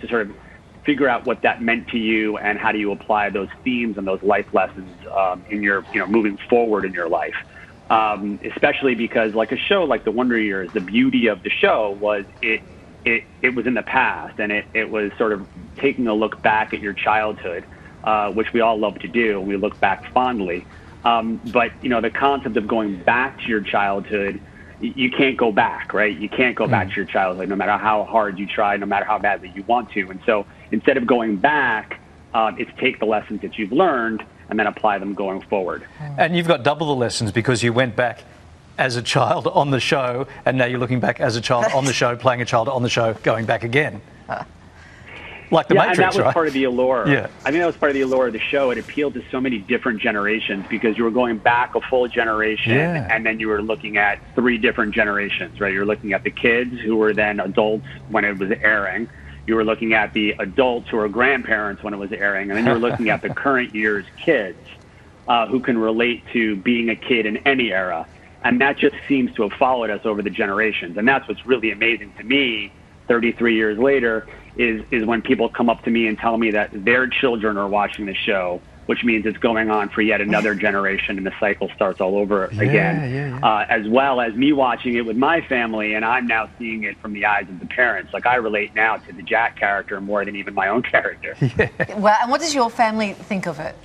to 0.00 0.08
sort 0.08 0.22
of 0.22 0.36
figure 0.84 1.08
out 1.08 1.26
what 1.26 1.42
that 1.42 1.60
meant 1.60 1.88
to 1.88 1.98
you 1.98 2.36
and 2.38 2.58
how 2.58 2.72
do 2.72 2.78
you 2.78 2.92
apply 2.92 3.28
those 3.28 3.48
themes 3.64 3.98
and 3.98 4.06
those 4.06 4.22
life 4.22 4.46
lessons 4.52 4.96
um, 5.16 5.44
in 5.50 5.62
your, 5.62 5.84
you 5.92 6.00
know, 6.00 6.06
moving 6.06 6.38
forward 6.48 6.84
in 6.84 6.92
your 6.92 7.08
life. 7.08 7.34
Um, 7.90 8.38
especially 8.54 8.94
because 8.94 9.34
like 9.34 9.50
a 9.50 9.56
show 9.56 9.82
like 9.82 10.04
The 10.04 10.12
Wonder 10.12 10.38
Years, 10.38 10.70
the 10.72 10.80
beauty 10.80 11.26
of 11.26 11.42
the 11.42 11.50
show 11.50 11.90
was 12.00 12.24
it 12.40 12.62
it 13.04 13.24
it 13.42 13.54
was 13.54 13.66
in 13.66 13.74
the 13.74 13.82
past 13.82 14.38
and 14.38 14.52
it 14.52 14.66
it 14.74 14.90
was 14.90 15.10
sort 15.18 15.32
of 15.32 15.48
taking 15.80 16.06
a 16.06 16.14
look 16.14 16.40
back 16.42 16.72
at 16.72 16.80
your 16.80 16.92
childhood, 16.92 17.66
uh, 18.04 18.32
which 18.32 18.52
we 18.52 18.60
all 18.60 18.78
love 18.78 18.98
to 19.00 19.08
do. 19.08 19.40
We 19.40 19.56
look 19.56 19.78
back 19.80 20.12
fondly, 20.12 20.66
um, 21.04 21.40
but 21.52 21.72
you 21.82 21.88
know 21.88 22.00
the 22.00 22.10
concept 22.10 22.56
of 22.56 22.66
going 22.66 23.02
back 23.02 23.40
to 23.40 23.48
your 23.48 23.60
childhood, 23.60 24.40
you 24.80 25.10
can't 25.10 25.36
go 25.36 25.52
back, 25.52 25.92
right? 25.92 26.16
You 26.16 26.28
can't 26.28 26.56
go 26.56 26.66
back 26.66 26.88
to 26.88 26.94
your 26.96 27.04
childhood, 27.04 27.48
no 27.48 27.56
matter 27.56 27.76
how 27.76 28.04
hard 28.04 28.38
you 28.38 28.46
try, 28.46 28.76
no 28.76 28.86
matter 28.86 29.04
how 29.04 29.18
badly 29.18 29.52
you 29.54 29.62
want 29.64 29.90
to. 29.92 30.10
And 30.10 30.20
so, 30.24 30.46
instead 30.72 30.96
of 30.96 31.06
going 31.06 31.36
back, 31.36 32.00
um, 32.32 32.58
it's 32.58 32.70
take 32.78 32.98
the 32.98 33.06
lessons 33.06 33.42
that 33.42 33.58
you've 33.58 33.72
learned 33.72 34.24
and 34.48 34.58
then 34.58 34.66
apply 34.66 34.98
them 34.98 35.14
going 35.14 35.40
forward. 35.42 35.84
And 36.18 36.36
you've 36.36 36.48
got 36.48 36.62
double 36.62 36.86
the 36.88 36.94
lessons 36.94 37.30
because 37.30 37.62
you 37.62 37.72
went 37.72 37.94
back 37.94 38.24
as 38.78 38.96
a 38.96 39.02
child 39.02 39.46
on 39.46 39.70
the 39.70 39.80
show, 39.80 40.26
and 40.46 40.56
now 40.56 40.64
you're 40.64 40.78
looking 40.78 41.00
back 41.00 41.20
as 41.20 41.36
a 41.36 41.40
child 41.40 41.66
on 41.74 41.84
the 41.84 41.92
show, 42.00 42.16
playing 42.16 42.40
a 42.40 42.46
child 42.46 42.68
on 42.68 42.82
the 42.82 42.88
show, 42.88 43.14
going 43.22 43.44
back 43.44 43.62
again. 43.62 44.00
Like 45.50 45.66
the 45.68 45.74
yeah, 45.74 45.80
Matrix, 45.80 45.98
and 45.98 46.04
that 46.04 46.14
was 46.16 46.24
right? 46.26 46.34
part 46.34 46.46
of 46.46 46.52
the 46.52 46.64
allure. 46.64 47.08
Yeah. 47.08 47.26
I 47.44 47.50
think 47.50 47.60
that 47.60 47.66
was 47.66 47.76
part 47.76 47.90
of 47.90 47.94
the 47.94 48.02
allure 48.02 48.28
of 48.28 48.32
the 48.32 48.38
show. 48.38 48.70
It 48.70 48.78
appealed 48.78 49.14
to 49.14 49.24
so 49.30 49.40
many 49.40 49.58
different 49.58 50.00
generations 50.00 50.64
because 50.68 50.96
you 50.96 51.04
were 51.04 51.10
going 51.10 51.38
back 51.38 51.74
a 51.74 51.80
full 51.80 52.06
generation, 52.06 52.74
Yeah. 52.74 53.08
and 53.10 53.26
then 53.26 53.40
you 53.40 53.48
were 53.48 53.60
looking 53.60 53.96
at 53.96 54.20
three 54.36 54.58
different 54.58 54.94
generations, 54.94 55.60
right? 55.60 55.72
You're 55.72 55.86
looking 55.86 56.12
at 56.12 56.22
the 56.22 56.30
kids 56.30 56.78
who 56.80 56.96
were 56.96 57.12
then 57.12 57.40
adults 57.40 57.86
when 58.08 58.24
it 58.24 58.38
was 58.38 58.50
airing. 58.62 59.08
You 59.46 59.56
were 59.56 59.64
looking 59.64 59.94
at 59.94 60.12
the 60.12 60.36
adults 60.38 60.88
who 60.90 60.98
were 60.98 61.08
grandparents 61.08 61.82
when 61.82 61.94
it 61.94 61.98
was 61.98 62.12
airing, 62.12 62.50
and 62.50 62.56
then 62.58 62.66
you 62.66 62.72
were 62.72 62.78
looking 62.78 63.08
at 63.10 63.20
the 63.20 63.30
current 63.34 63.74
year's 63.74 64.06
kids 64.16 64.58
uh, 65.26 65.46
who 65.46 65.58
can 65.58 65.76
relate 65.78 66.22
to 66.32 66.56
being 66.56 66.90
a 66.90 66.96
kid 66.96 67.26
in 67.26 67.38
any 67.38 67.72
era. 67.72 68.06
And 68.44 68.60
that 68.60 68.78
just 68.78 68.94
seems 69.08 69.34
to 69.34 69.42
have 69.42 69.52
followed 69.58 69.90
us 69.90 70.06
over 70.06 70.22
the 70.22 70.30
generations. 70.30 70.96
And 70.96 71.06
that's 71.06 71.26
what's 71.28 71.44
really 71.44 71.72
amazing 71.72 72.12
to 72.18 72.24
me 72.24 72.72
33 73.08 73.54
years 73.56 73.76
later 73.78 74.26
is, 74.56 74.82
is 74.90 75.04
when 75.04 75.22
people 75.22 75.48
come 75.48 75.68
up 75.70 75.82
to 75.84 75.90
me 75.90 76.06
and 76.06 76.18
tell 76.18 76.36
me 76.36 76.50
that 76.52 76.70
their 76.72 77.06
children 77.06 77.56
are 77.56 77.68
watching 77.68 78.06
the 78.06 78.14
show, 78.14 78.62
which 78.86 79.04
means 79.04 79.24
it's 79.24 79.38
going 79.38 79.70
on 79.70 79.88
for 79.88 80.02
yet 80.02 80.20
another 80.20 80.54
generation 80.54 81.16
and 81.16 81.24
the 81.26 81.32
cycle 81.38 81.70
starts 81.74 82.00
all 82.00 82.16
over 82.18 82.50
Yeah, 82.52 82.62
again. 82.62 83.12
yeah, 83.12 83.38
yeah. 83.38 83.38
Uh, 83.40 83.64
as 83.68 83.86
well 83.88 84.20
as 84.20 84.34
me 84.34 84.52
watching 84.52 84.96
it 84.96 85.06
with 85.06 85.16
my 85.16 85.40
family, 85.42 85.94
and 85.94 86.04
I'm 86.04 86.26
now 86.26 86.50
seeing 86.58 86.82
it 86.84 86.98
from 86.98 87.12
the 87.12 87.24
eyes 87.26 87.48
of 87.48 87.60
the 87.60 87.66
parents. 87.66 88.12
Like 88.12 88.26
I 88.26 88.36
relate 88.36 88.74
now 88.74 88.96
to 88.96 89.12
the 89.12 89.22
Jack 89.22 89.56
character 89.56 90.00
more 90.00 90.24
than 90.24 90.34
even 90.36 90.54
my 90.54 90.68
own 90.68 90.82
character. 90.94 91.36
Well, 91.96 92.16
and 92.20 92.30
what 92.30 92.40
does 92.40 92.54
your 92.54 92.70
family 92.70 93.12
think 93.12 93.46
of 93.46 93.60
it? 93.60 93.76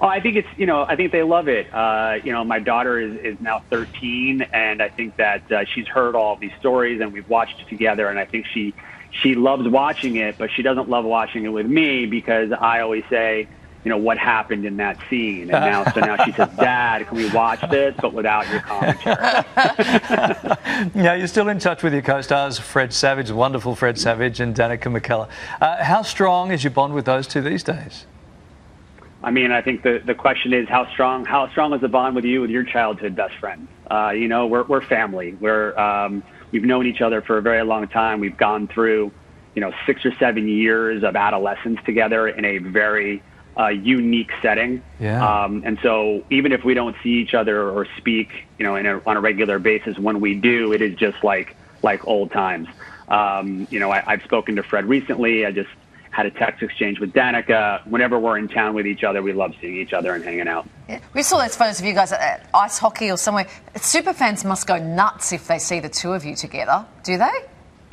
Oh, 0.00 0.06
I 0.06 0.20
think 0.20 0.36
it's 0.36 0.48
you 0.56 0.66
know 0.66 0.84
I 0.88 0.94
think 0.96 1.10
they 1.12 1.22
love 1.22 1.48
it. 1.48 1.72
Uh, 1.72 2.16
you 2.22 2.32
know, 2.32 2.44
my 2.44 2.60
daughter 2.60 3.00
is 3.00 3.16
is 3.18 3.40
now 3.40 3.62
13, 3.70 4.42
and 4.52 4.80
I 4.82 4.88
think 4.88 5.16
that 5.16 5.50
uh, 5.50 5.64
she's 5.74 5.86
heard 5.88 6.14
all 6.14 6.36
these 6.36 6.52
stories, 6.60 7.00
and 7.00 7.12
we've 7.12 7.28
watched 7.28 7.60
it 7.60 7.68
together, 7.68 8.08
and 8.08 8.18
I 8.18 8.24
think 8.24 8.46
she 8.52 8.74
she 9.10 9.34
loves 9.34 9.66
watching 9.68 10.16
it, 10.16 10.36
but 10.38 10.50
she 10.50 10.62
doesn't 10.62 10.88
love 10.88 11.04
watching 11.04 11.44
it 11.44 11.48
with 11.48 11.66
me 11.66 12.06
because 12.06 12.52
I 12.52 12.80
always 12.80 13.04
say. 13.10 13.48
You 13.84 13.90
know 13.90 13.98
what 13.98 14.18
happened 14.18 14.66
in 14.66 14.76
that 14.78 14.98
scene, 15.08 15.42
and 15.42 15.50
now 15.50 15.84
so 15.92 16.00
now 16.00 16.22
she 16.24 16.32
says, 16.32 16.50
"Dad, 16.58 17.06
can 17.06 17.16
we 17.16 17.30
watch 17.30 17.60
this, 17.70 17.94
but 18.02 18.12
without 18.12 18.46
your 18.50 18.60
commentary?" 18.60 19.14
Now, 20.94 21.14
you're 21.14 21.28
still 21.28 21.48
in 21.48 21.58
touch 21.60 21.84
with 21.84 21.92
your 21.92 22.02
co 22.02 22.20
stars, 22.20 22.58
Fred 22.58 22.92
Savage, 22.92 23.30
wonderful 23.30 23.76
Fred 23.76 23.96
Savage, 23.96 24.40
and 24.40 24.54
Danica 24.54 24.92
McKellar. 24.92 25.28
Uh, 25.60 25.82
how 25.82 26.02
strong 26.02 26.50
is 26.50 26.64
your 26.64 26.72
bond 26.72 26.92
with 26.92 27.04
those 27.04 27.26
two 27.28 27.40
these 27.40 27.62
days? 27.62 28.04
I 29.22 29.30
mean, 29.30 29.50
I 29.50 29.62
think 29.62 29.82
the, 29.82 30.00
the 30.04 30.14
question 30.14 30.52
is 30.52 30.68
how 30.68 30.88
strong 30.92 31.24
how 31.24 31.48
strong 31.50 31.72
is 31.74 31.80
the 31.80 31.88
bond 31.88 32.14
with 32.14 32.24
you 32.24 32.40
with 32.40 32.50
your 32.50 32.62
childhood 32.64 33.16
best 33.16 33.34
friend? 33.36 33.66
Uh, 33.90 34.10
you 34.10 34.28
know, 34.28 34.46
we're 34.46 34.64
we're 34.64 34.82
family. 34.82 35.34
We're 35.34 35.76
um, 35.78 36.22
we've 36.50 36.64
known 36.64 36.86
each 36.86 37.00
other 37.00 37.22
for 37.22 37.38
a 37.38 37.42
very 37.42 37.62
long 37.62 37.88
time. 37.88 38.20
We've 38.20 38.36
gone 38.36 38.68
through, 38.68 39.12
you 39.54 39.60
know, 39.60 39.72
six 39.86 40.04
or 40.04 40.14
seven 40.18 40.48
years 40.48 41.02
of 41.02 41.16
adolescence 41.16 41.80
together 41.84 42.28
in 42.28 42.44
a 42.44 42.58
very 42.58 43.22
uh, 43.58 43.68
unique 43.68 44.30
setting. 44.40 44.82
Yeah. 45.00 45.44
Um, 45.44 45.62
and 45.64 45.78
so 45.82 46.24
even 46.30 46.52
if 46.52 46.64
we 46.64 46.74
don't 46.74 46.96
see 47.02 47.14
each 47.14 47.34
other 47.34 47.68
or 47.68 47.86
speak, 47.96 48.46
you 48.58 48.64
know, 48.64 48.76
in 48.76 48.86
a, 48.86 49.00
on 49.04 49.16
a 49.16 49.20
regular 49.20 49.58
basis, 49.58 49.98
when 49.98 50.20
we 50.20 50.34
do, 50.34 50.72
it 50.72 50.80
is 50.80 50.94
just 50.96 51.22
like 51.24 51.56
like 51.82 52.06
old 52.06 52.32
times. 52.32 52.68
Um, 53.08 53.66
you 53.70 53.80
know, 53.80 53.90
I, 53.90 54.02
I've 54.06 54.22
spoken 54.22 54.56
to 54.56 54.62
Fred 54.62 54.86
recently. 54.86 55.46
I 55.46 55.52
just 55.52 55.70
had 56.18 56.26
a 56.26 56.32
text 56.32 56.64
exchange 56.64 56.98
with 56.98 57.12
Danica. 57.12 57.86
Whenever 57.86 58.18
we're 58.18 58.38
in 58.38 58.48
town 58.48 58.74
with 58.74 58.88
each 58.88 59.04
other, 59.04 59.22
we 59.22 59.32
love 59.32 59.54
seeing 59.60 59.76
each 59.76 59.92
other 59.92 60.14
and 60.14 60.24
hanging 60.24 60.48
out. 60.48 60.68
Yeah. 60.88 60.98
We 61.14 61.22
saw 61.22 61.38
those 61.38 61.54
photos 61.54 61.78
of 61.78 61.86
you 61.86 61.94
guys 61.94 62.10
at, 62.10 62.20
at 62.20 62.50
ice 62.52 62.76
hockey 62.76 63.08
or 63.08 63.16
somewhere. 63.16 63.46
Super 63.76 64.12
fans 64.12 64.44
must 64.44 64.66
go 64.66 64.78
nuts 64.78 65.32
if 65.32 65.46
they 65.46 65.60
see 65.60 65.78
the 65.78 65.88
two 65.88 66.12
of 66.12 66.24
you 66.24 66.34
together. 66.34 66.84
Do 67.04 67.18
they? 67.18 67.30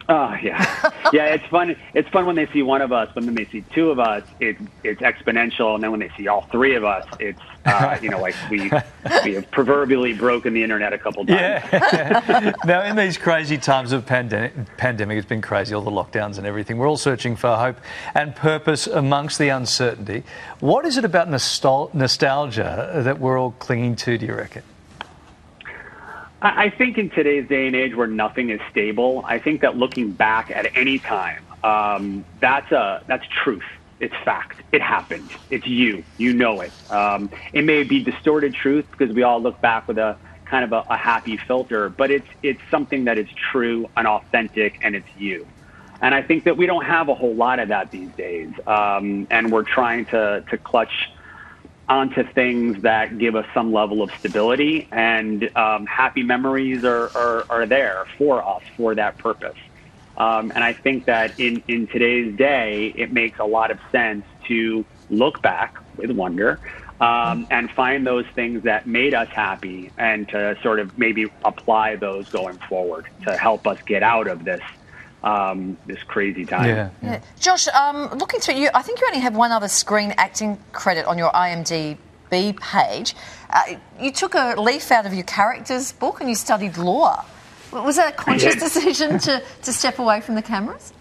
Oh 0.09 0.35
yeah, 0.41 0.91
yeah. 1.13 1.35
It's 1.35 1.45
fun. 1.45 1.75
It's 1.93 2.09
fun 2.09 2.25
when 2.25 2.35
they 2.35 2.47
see 2.47 2.63
one 2.63 2.81
of 2.81 2.91
us, 2.91 3.09
but 3.13 3.23
when 3.25 3.35
they 3.35 3.45
see 3.45 3.61
two 3.73 3.91
of 3.91 3.99
us, 3.99 4.23
it's 4.39 4.61
it's 4.83 5.01
exponential. 5.01 5.75
And 5.75 5.83
then 5.83 5.91
when 5.91 5.99
they 5.99 6.11
see 6.17 6.27
all 6.27 6.41
three 6.51 6.75
of 6.75 6.83
us, 6.83 7.05
it's 7.19 7.41
uh, 7.65 7.97
you 8.01 8.09
know 8.09 8.19
like 8.19 8.35
we 8.49 8.59
we 9.23 9.33
have 9.33 9.49
proverbially 9.51 10.13
broken 10.13 10.53
the 10.53 10.63
internet 10.63 10.93
a 10.93 10.97
couple 10.97 11.25
times. 11.25 11.63
Yeah. 11.71 12.53
now, 12.65 12.83
in 12.83 12.95
these 12.95 13.17
crazy 13.17 13.57
times 13.57 13.91
of 13.91 14.05
pandemic, 14.05 14.53
pandemic, 14.77 15.17
it's 15.17 15.27
been 15.27 15.41
crazy, 15.41 15.73
all 15.73 15.81
the 15.81 15.91
lockdowns 15.91 16.37
and 16.37 16.45
everything. 16.45 16.77
We're 16.77 16.89
all 16.89 16.97
searching 16.97 17.35
for 17.35 17.55
hope 17.55 17.77
and 18.13 18.35
purpose 18.35 18.87
amongst 18.87 19.39
the 19.39 19.49
uncertainty. 19.49 20.23
What 20.59 20.85
is 20.85 20.97
it 20.97 21.05
about 21.05 21.29
nostal- 21.29 21.93
nostalgia 21.93 23.01
that 23.03 23.19
we're 23.19 23.39
all 23.39 23.51
clinging 23.51 23.95
to, 23.97 24.17
do 24.17 24.25
you 24.25 24.35
reckon? 24.35 24.63
I 26.41 26.65
I 26.65 26.69
think 26.69 26.97
in 26.97 27.09
today's 27.09 27.47
day 27.47 27.67
and 27.67 27.75
age 27.75 27.95
where 27.95 28.07
nothing 28.07 28.49
is 28.49 28.59
stable, 28.69 29.23
I 29.25 29.39
think 29.39 29.61
that 29.61 29.77
looking 29.77 30.11
back 30.11 30.51
at 30.51 30.75
any 30.75 30.99
time, 30.99 31.43
um, 31.63 32.25
that's 32.39 32.71
a 32.71 33.03
that's 33.07 33.25
truth. 33.27 33.65
It's 33.99 34.15
fact. 34.23 34.61
It 34.75 34.81
happened. 34.81 35.31
It's 35.49 35.65
you. 35.65 36.03
You 36.17 36.33
know 36.33 36.59
it. 36.59 36.73
Um, 36.89 37.29
it 37.53 37.63
may 37.63 37.83
be 37.83 38.03
distorted 38.03 38.53
truth 38.53 38.85
because 38.91 39.15
we 39.15 39.23
all 39.23 39.41
look 39.41 39.61
back 39.61 39.87
with 39.87 39.97
a 39.97 40.17
kind 40.51 40.65
of 40.65 40.73
a, 40.73 40.83
a 40.93 40.97
happy 40.97 41.39
filter, 41.47 41.87
but 41.89 42.11
it's 42.11 42.27
it's 42.43 42.59
something 42.69 43.05
that 43.05 43.17
is 43.17 43.29
true 43.53 43.87
and 43.95 44.05
authentic, 44.05 44.77
and 44.81 44.93
it's 44.93 45.07
you. 45.15 45.47
And 46.01 46.13
I 46.13 46.23
think 46.23 46.43
that 46.43 46.57
we 46.57 46.65
don't 46.65 46.83
have 46.85 47.07
a 47.07 47.15
whole 47.15 47.35
lot 47.37 47.59
of 47.59 47.69
that 47.69 47.91
these 47.91 48.13
days, 48.17 48.51
um, 48.67 49.27
and 49.31 49.49
we're 49.49 49.63
trying 49.63 50.07
to 50.07 50.43
to 50.51 50.57
clutch 50.57 50.91
onto 51.87 52.23
things 52.33 52.77
that 52.83 53.17
give 53.17 53.35
us 53.37 53.45
some 53.53 53.71
level 53.71 54.03
of 54.03 54.09
stability 54.19 54.89
and 54.91 55.49
um, 55.55 55.85
happy 55.85 56.23
memories 56.23 56.83
are, 56.83 57.11
are, 57.15 57.45
are 57.49 57.67
there 57.67 58.05
for 58.17 58.47
us 58.47 58.61
for 58.75 58.95
that 58.95 59.17
purpose. 59.19 59.57
Um, 60.17 60.51
and 60.55 60.63
I 60.63 60.73
think 60.73 61.05
that 61.07 61.35
in, 61.39 61.63
in 61.67 61.87
today's 61.87 62.37
day, 62.37 62.93
it 62.95 63.13
makes 63.13 63.39
a 63.39 63.45
lot 63.45 63.71
of 63.71 63.79
sense 63.91 64.25
to 64.47 64.85
look 65.09 65.41
back 65.41 65.77
with 65.97 66.11
wonder 66.11 66.59
um, 67.01 67.45
and 67.51 67.69
find 67.71 68.07
those 68.07 68.25
things 68.35 68.63
that 68.63 68.87
made 68.87 69.13
us 69.13 69.27
happy 69.29 69.91
and 69.97 70.27
to 70.29 70.57
sort 70.61 70.79
of 70.79 70.97
maybe 70.97 71.25
apply 71.43 71.95
those 71.97 72.29
going 72.29 72.57
forward 72.69 73.05
to 73.25 73.35
help 73.35 73.67
us 73.67 73.81
get 73.85 74.03
out 74.03 74.27
of 74.27 74.45
this 74.45 74.61
um, 75.23 75.75
this 75.87 76.01
crazy 76.03 76.45
time. 76.45 76.91
Yeah. 77.01 77.19
Josh, 77.39 77.67
um, 77.69 78.09
looking 78.17 78.39
through 78.39 78.55
you, 78.55 78.69
I 78.75 78.83
think 78.83 79.01
you 79.01 79.07
only 79.07 79.21
have 79.21 79.35
one 79.35 79.51
other 79.51 79.67
screen 79.67 80.13
acting 80.17 80.59
credit 80.71 81.05
on 81.07 81.17
your 81.17 81.31
IMDb 81.31 81.97
page. 82.61 83.15
Uh, 83.49 83.75
you 83.99 84.11
took 84.11 84.35
a 84.35 84.53
leaf 84.55 84.91
out 84.91 85.07
of 85.07 85.15
your 85.15 85.23
character's 85.23 85.91
book 85.93 86.21
and 86.21 86.29
you 86.29 86.35
studied 86.35 86.77
law. 86.77 87.25
Was 87.71 87.95
that 87.95 88.13
a 88.13 88.15
conscious 88.15 88.55
decision 88.55 89.17
to, 89.19 89.43
to 89.63 89.73
step 89.73 89.97
away 89.97 90.21
from 90.21 90.35
the 90.35 90.43
cameras? 90.43 90.93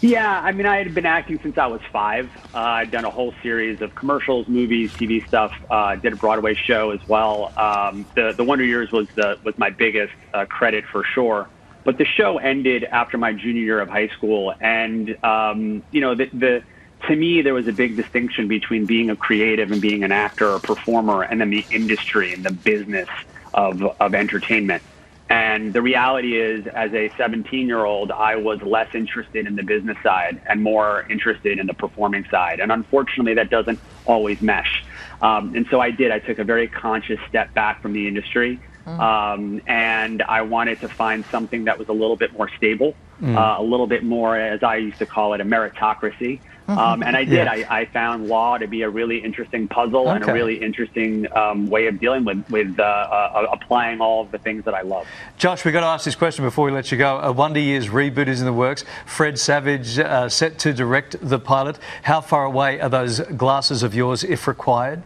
Yeah, 0.00 0.40
I 0.40 0.52
mean, 0.52 0.64
I 0.64 0.78
had 0.78 0.94
been 0.94 1.04
acting 1.04 1.38
since 1.42 1.58
I 1.58 1.66
was 1.66 1.82
five. 1.92 2.30
Uh, 2.54 2.58
I'd 2.58 2.90
done 2.90 3.04
a 3.04 3.10
whole 3.10 3.34
series 3.42 3.82
of 3.82 3.94
commercials, 3.94 4.48
movies, 4.48 4.92
TV 4.92 5.26
stuff. 5.28 5.52
Uh, 5.68 5.96
did 5.96 6.14
a 6.14 6.16
Broadway 6.16 6.54
show 6.54 6.90
as 6.90 7.06
well. 7.06 7.52
Um, 7.58 8.06
the 8.14 8.32
the 8.32 8.42
Wonder 8.42 8.64
Years 8.64 8.92
was 8.92 9.08
the 9.14 9.38
was 9.44 9.58
my 9.58 9.68
biggest 9.68 10.14
uh, 10.32 10.46
credit 10.46 10.86
for 10.86 11.04
sure. 11.04 11.48
But 11.84 11.98
the 11.98 12.06
show 12.06 12.38
ended 12.38 12.84
after 12.84 13.18
my 13.18 13.34
junior 13.34 13.62
year 13.62 13.80
of 13.80 13.90
high 13.90 14.08
school, 14.08 14.54
and 14.60 15.22
um, 15.22 15.82
you 15.90 16.00
know, 16.00 16.14
the, 16.14 16.30
the 16.32 16.62
to 17.08 17.16
me 17.16 17.42
there 17.42 17.54
was 17.54 17.68
a 17.68 17.72
big 17.72 17.96
distinction 17.96 18.48
between 18.48 18.86
being 18.86 19.10
a 19.10 19.16
creative 19.16 19.70
and 19.70 19.82
being 19.82 20.02
an 20.02 20.12
actor 20.12 20.48
or 20.48 20.60
performer, 20.60 21.22
and 21.22 21.42
then 21.42 21.50
the 21.50 21.64
industry 21.70 22.32
and 22.32 22.42
the 22.42 22.52
business 22.52 23.08
of 23.52 23.82
of 23.82 24.14
entertainment. 24.14 24.82
And 25.30 25.72
the 25.72 25.80
reality 25.80 26.40
is, 26.40 26.66
as 26.74 26.92
a 26.92 27.10
17 27.16 27.66
year 27.68 27.84
old, 27.84 28.10
I 28.10 28.34
was 28.34 28.58
less 28.62 28.88
interested 28.94 29.46
in 29.46 29.54
the 29.54 29.62
business 29.62 29.96
side 30.02 30.42
and 30.48 30.60
more 30.60 31.06
interested 31.08 31.58
in 31.60 31.66
the 31.66 31.74
performing 31.74 32.24
side. 32.30 32.58
And 32.58 32.72
unfortunately, 32.72 33.34
that 33.34 33.48
doesn't 33.48 33.80
always 34.04 34.38
mesh. 34.40 34.84
Um, 35.22 35.54
and 35.54 35.66
so 35.70 35.80
I 35.80 35.92
did. 35.92 36.10
I 36.10 36.18
took 36.18 36.38
a 36.40 36.44
very 36.44 36.66
conscious 36.68 37.18
step 37.28 37.54
back 37.54 37.80
from 37.80 37.92
the 37.92 38.08
industry. 38.08 38.60
Um, 38.86 39.60
and 39.68 40.22
I 40.28 40.42
wanted 40.42 40.80
to 40.80 40.88
find 40.98 41.24
something 41.30 41.64
that 41.66 41.78
was 41.78 41.86
a 41.88 41.92
little 41.92 42.16
bit 42.16 42.32
more 42.32 42.50
stable, 42.56 42.96
Mm. 43.22 43.36
uh, 43.36 43.60
a 43.60 43.62
little 43.62 43.86
bit 43.86 44.02
more, 44.02 44.36
as 44.36 44.62
I 44.62 44.76
used 44.76 44.98
to 44.98 45.06
call 45.06 45.34
it, 45.34 45.40
a 45.40 45.44
meritocracy. 45.44 46.40
Um, 46.78 47.02
and 47.02 47.16
I 47.16 47.24
did. 47.24 47.46
Yeah. 47.46 47.52
I, 47.52 47.80
I 47.80 47.84
found 47.86 48.28
law 48.28 48.58
to 48.58 48.66
be 48.66 48.82
a 48.82 48.90
really 48.90 49.18
interesting 49.18 49.68
puzzle 49.68 50.08
and 50.10 50.26
a 50.26 50.32
really 50.32 50.62
interesting 50.62 51.26
um, 51.36 51.68
way 51.68 51.86
of 51.86 51.98
dealing 51.98 52.24
with, 52.24 52.44
with 52.50 52.78
uh, 52.78 52.82
uh, 52.82 53.46
applying 53.52 54.00
all 54.00 54.22
of 54.22 54.30
the 54.30 54.38
things 54.38 54.64
that 54.64 54.74
I 54.74 54.82
love. 54.82 55.06
Josh, 55.36 55.64
we've 55.64 55.72
got 55.72 55.80
to 55.80 55.86
ask 55.86 56.04
this 56.04 56.14
question 56.14 56.44
before 56.44 56.64
we 56.64 56.72
let 56.72 56.92
you 56.92 56.98
go. 56.98 57.18
A 57.18 57.32
Wonder 57.32 57.60
Years 57.60 57.88
reboot 57.88 58.28
is 58.28 58.40
in 58.40 58.46
the 58.46 58.52
works. 58.52 58.84
Fred 59.06 59.38
Savage 59.38 59.98
uh, 59.98 60.28
set 60.28 60.58
to 60.60 60.72
direct 60.72 61.16
the 61.20 61.38
pilot. 61.38 61.78
How 62.02 62.20
far 62.20 62.44
away 62.44 62.80
are 62.80 62.88
those 62.88 63.20
glasses 63.20 63.82
of 63.82 63.94
yours, 63.94 64.24
if 64.24 64.46
required? 64.46 65.02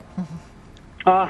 Uh, 1.06 1.28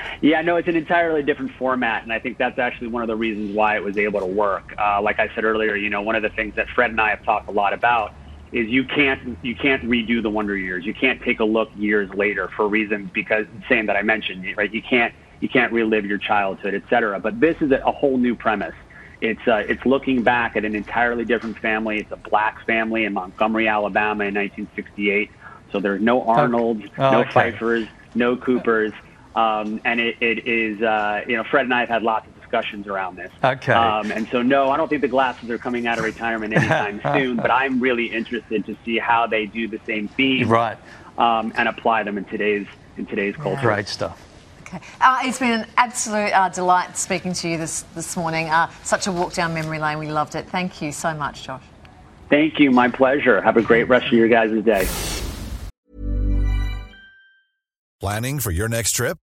yeah, 0.20 0.42
no, 0.42 0.56
it's 0.56 0.68
an 0.68 0.76
entirely 0.76 1.22
different 1.22 1.52
format, 1.52 2.02
and 2.02 2.12
I 2.12 2.18
think 2.18 2.38
that's 2.38 2.58
actually 2.58 2.88
one 2.88 3.02
of 3.02 3.08
the 3.08 3.16
reasons 3.16 3.54
why 3.54 3.76
it 3.76 3.82
was 3.82 3.96
able 3.98 4.20
to 4.20 4.26
work. 4.26 4.74
Uh, 4.76 5.00
like 5.00 5.18
I 5.20 5.32
said 5.34 5.44
earlier, 5.44 5.76
you 5.76 5.90
know, 5.90 6.02
one 6.02 6.16
of 6.16 6.22
the 6.22 6.30
things 6.30 6.54
that 6.56 6.68
Fred 6.70 6.90
and 6.90 7.00
I 7.00 7.10
have 7.10 7.24
talked 7.24 7.48
a 7.48 7.52
lot 7.52 7.72
about 7.72 8.14
is 8.52 8.68
you 8.68 8.84
can't 8.84 9.36
you 9.42 9.54
can't 9.54 9.82
redo 9.84 10.22
the 10.22 10.30
Wonder 10.30 10.56
Years. 10.56 10.84
You 10.84 10.94
can't 10.94 11.20
take 11.22 11.40
a 11.40 11.44
look 11.44 11.68
years 11.76 12.08
later 12.10 12.48
for 12.56 12.68
reasons 12.68 13.10
because 13.12 13.46
same 13.68 13.86
that 13.86 13.96
I 13.96 14.02
mentioned, 14.02 14.46
right? 14.56 14.72
You 14.72 14.82
can't 14.82 15.12
you 15.40 15.48
can't 15.48 15.72
relive 15.72 16.06
your 16.06 16.18
childhood, 16.18 16.74
et 16.74 16.82
cetera. 16.88 17.20
But 17.20 17.40
this 17.40 17.56
is 17.60 17.70
a, 17.70 17.92
whole 17.92 18.16
new 18.16 18.34
premise. 18.34 18.74
It's 19.20 19.46
uh, 19.46 19.64
it's 19.68 19.84
looking 19.84 20.22
back 20.22 20.56
at 20.56 20.64
an 20.64 20.74
entirely 20.74 21.24
different 21.24 21.58
family. 21.58 21.98
It's 21.98 22.12
a 22.12 22.16
black 22.16 22.64
family 22.66 23.04
in 23.04 23.14
Montgomery, 23.14 23.68
Alabama, 23.68 24.24
in 24.24 24.34
1968. 24.34 25.30
So 25.72 25.80
there's 25.80 26.00
no 26.00 26.22
Arnolds, 26.22 26.84
Oh, 26.98 27.10
no 27.10 27.20
okay. 27.20 27.52
Pfeiffers, 27.52 27.88
no 28.14 28.36
Coopers, 28.36 28.92
um, 29.34 29.80
and 29.84 30.00
it, 30.00 30.16
it 30.20 30.46
is 30.46 30.80
uh, 30.82 31.22
you 31.26 31.36
know 31.36 31.44
Fred 31.44 31.64
and 31.64 31.74
I 31.74 31.80
have 31.80 31.88
had 31.88 32.02
lots 32.02 32.26
of 32.26 32.35
discussions 32.46 32.86
around 32.86 33.16
this. 33.16 33.32
Okay. 33.42 33.72
Um, 33.72 34.10
and 34.12 34.28
so 34.28 34.40
no, 34.42 34.70
I 34.70 34.76
don't 34.76 34.88
think 34.88 35.02
the 35.02 35.08
glasses 35.08 35.50
are 35.50 35.58
coming 35.58 35.86
out 35.86 35.98
of 35.98 36.04
retirement 36.04 36.54
anytime 36.56 37.00
soon. 37.14 37.36
But 37.36 37.50
I'm 37.50 37.80
really 37.80 38.06
interested 38.06 38.64
to 38.66 38.76
see 38.84 38.98
how 38.98 39.26
they 39.26 39.46
do 39.46 39.68
the 39.68 39.80
same 39.86 40.08
theme, 40.08 40.48
Right. 40.48 40.78
um, 41.18 41.52
and 41.56 41.68
apply 41.68 42.04
them 42.04 42.18
in 42.18 42.24
today's 42.24 42.66
in 42.96 43.06
today's 43.06 43.36
culture. 43.36 43.60
Great 43.60 43.88
stuff. 43.88 44.22
Okay. 44.62 44.80
Uh, 45.00 45.20
it's 45.22 45.38
been 45.38 45.60
an 45.60 45.66
absolute 45.76 46.32
uh, 46.32 46.48
delight 46.48 46.96
speaking 46.96 47.32
to 47.34 47.48
you 47.48 47.58
this, 47.58 47.82
this 47.94 48.16
morning. 48.16 48.48
Uh, 48.48 48.68
such 48.82 49.06
a 49.06 49.12
walk 49.12 49.32
down 49.34 49.52
memory 49.54 49.78
lane. 49.78 49.98
We 49.98 50.08
loved 50.10 50.34
it. 50.34 50.48
Thank 50.48 50.80
you 50.82 50.90
so 50.92 51.14
much, 51.14 51.44
Josh. 51.44 51.62
Thank 52.30 52.58
you. 52.58 52.70
My 52.72 52.88
pleasure. 52.88 53.40
Have 53.42 53.56
a 53.56 53.62
great 53.62 53.84
rest 53.88 54.06
of 54.06 54.12
your 54.14 54.28
guys' 54.28 54.64
day. 54.64 54.88
Planning 58.00 58.40
for 58.40 58.50
your 58.50 58.68
next 58.68 58.92
trip? 58.92 59.18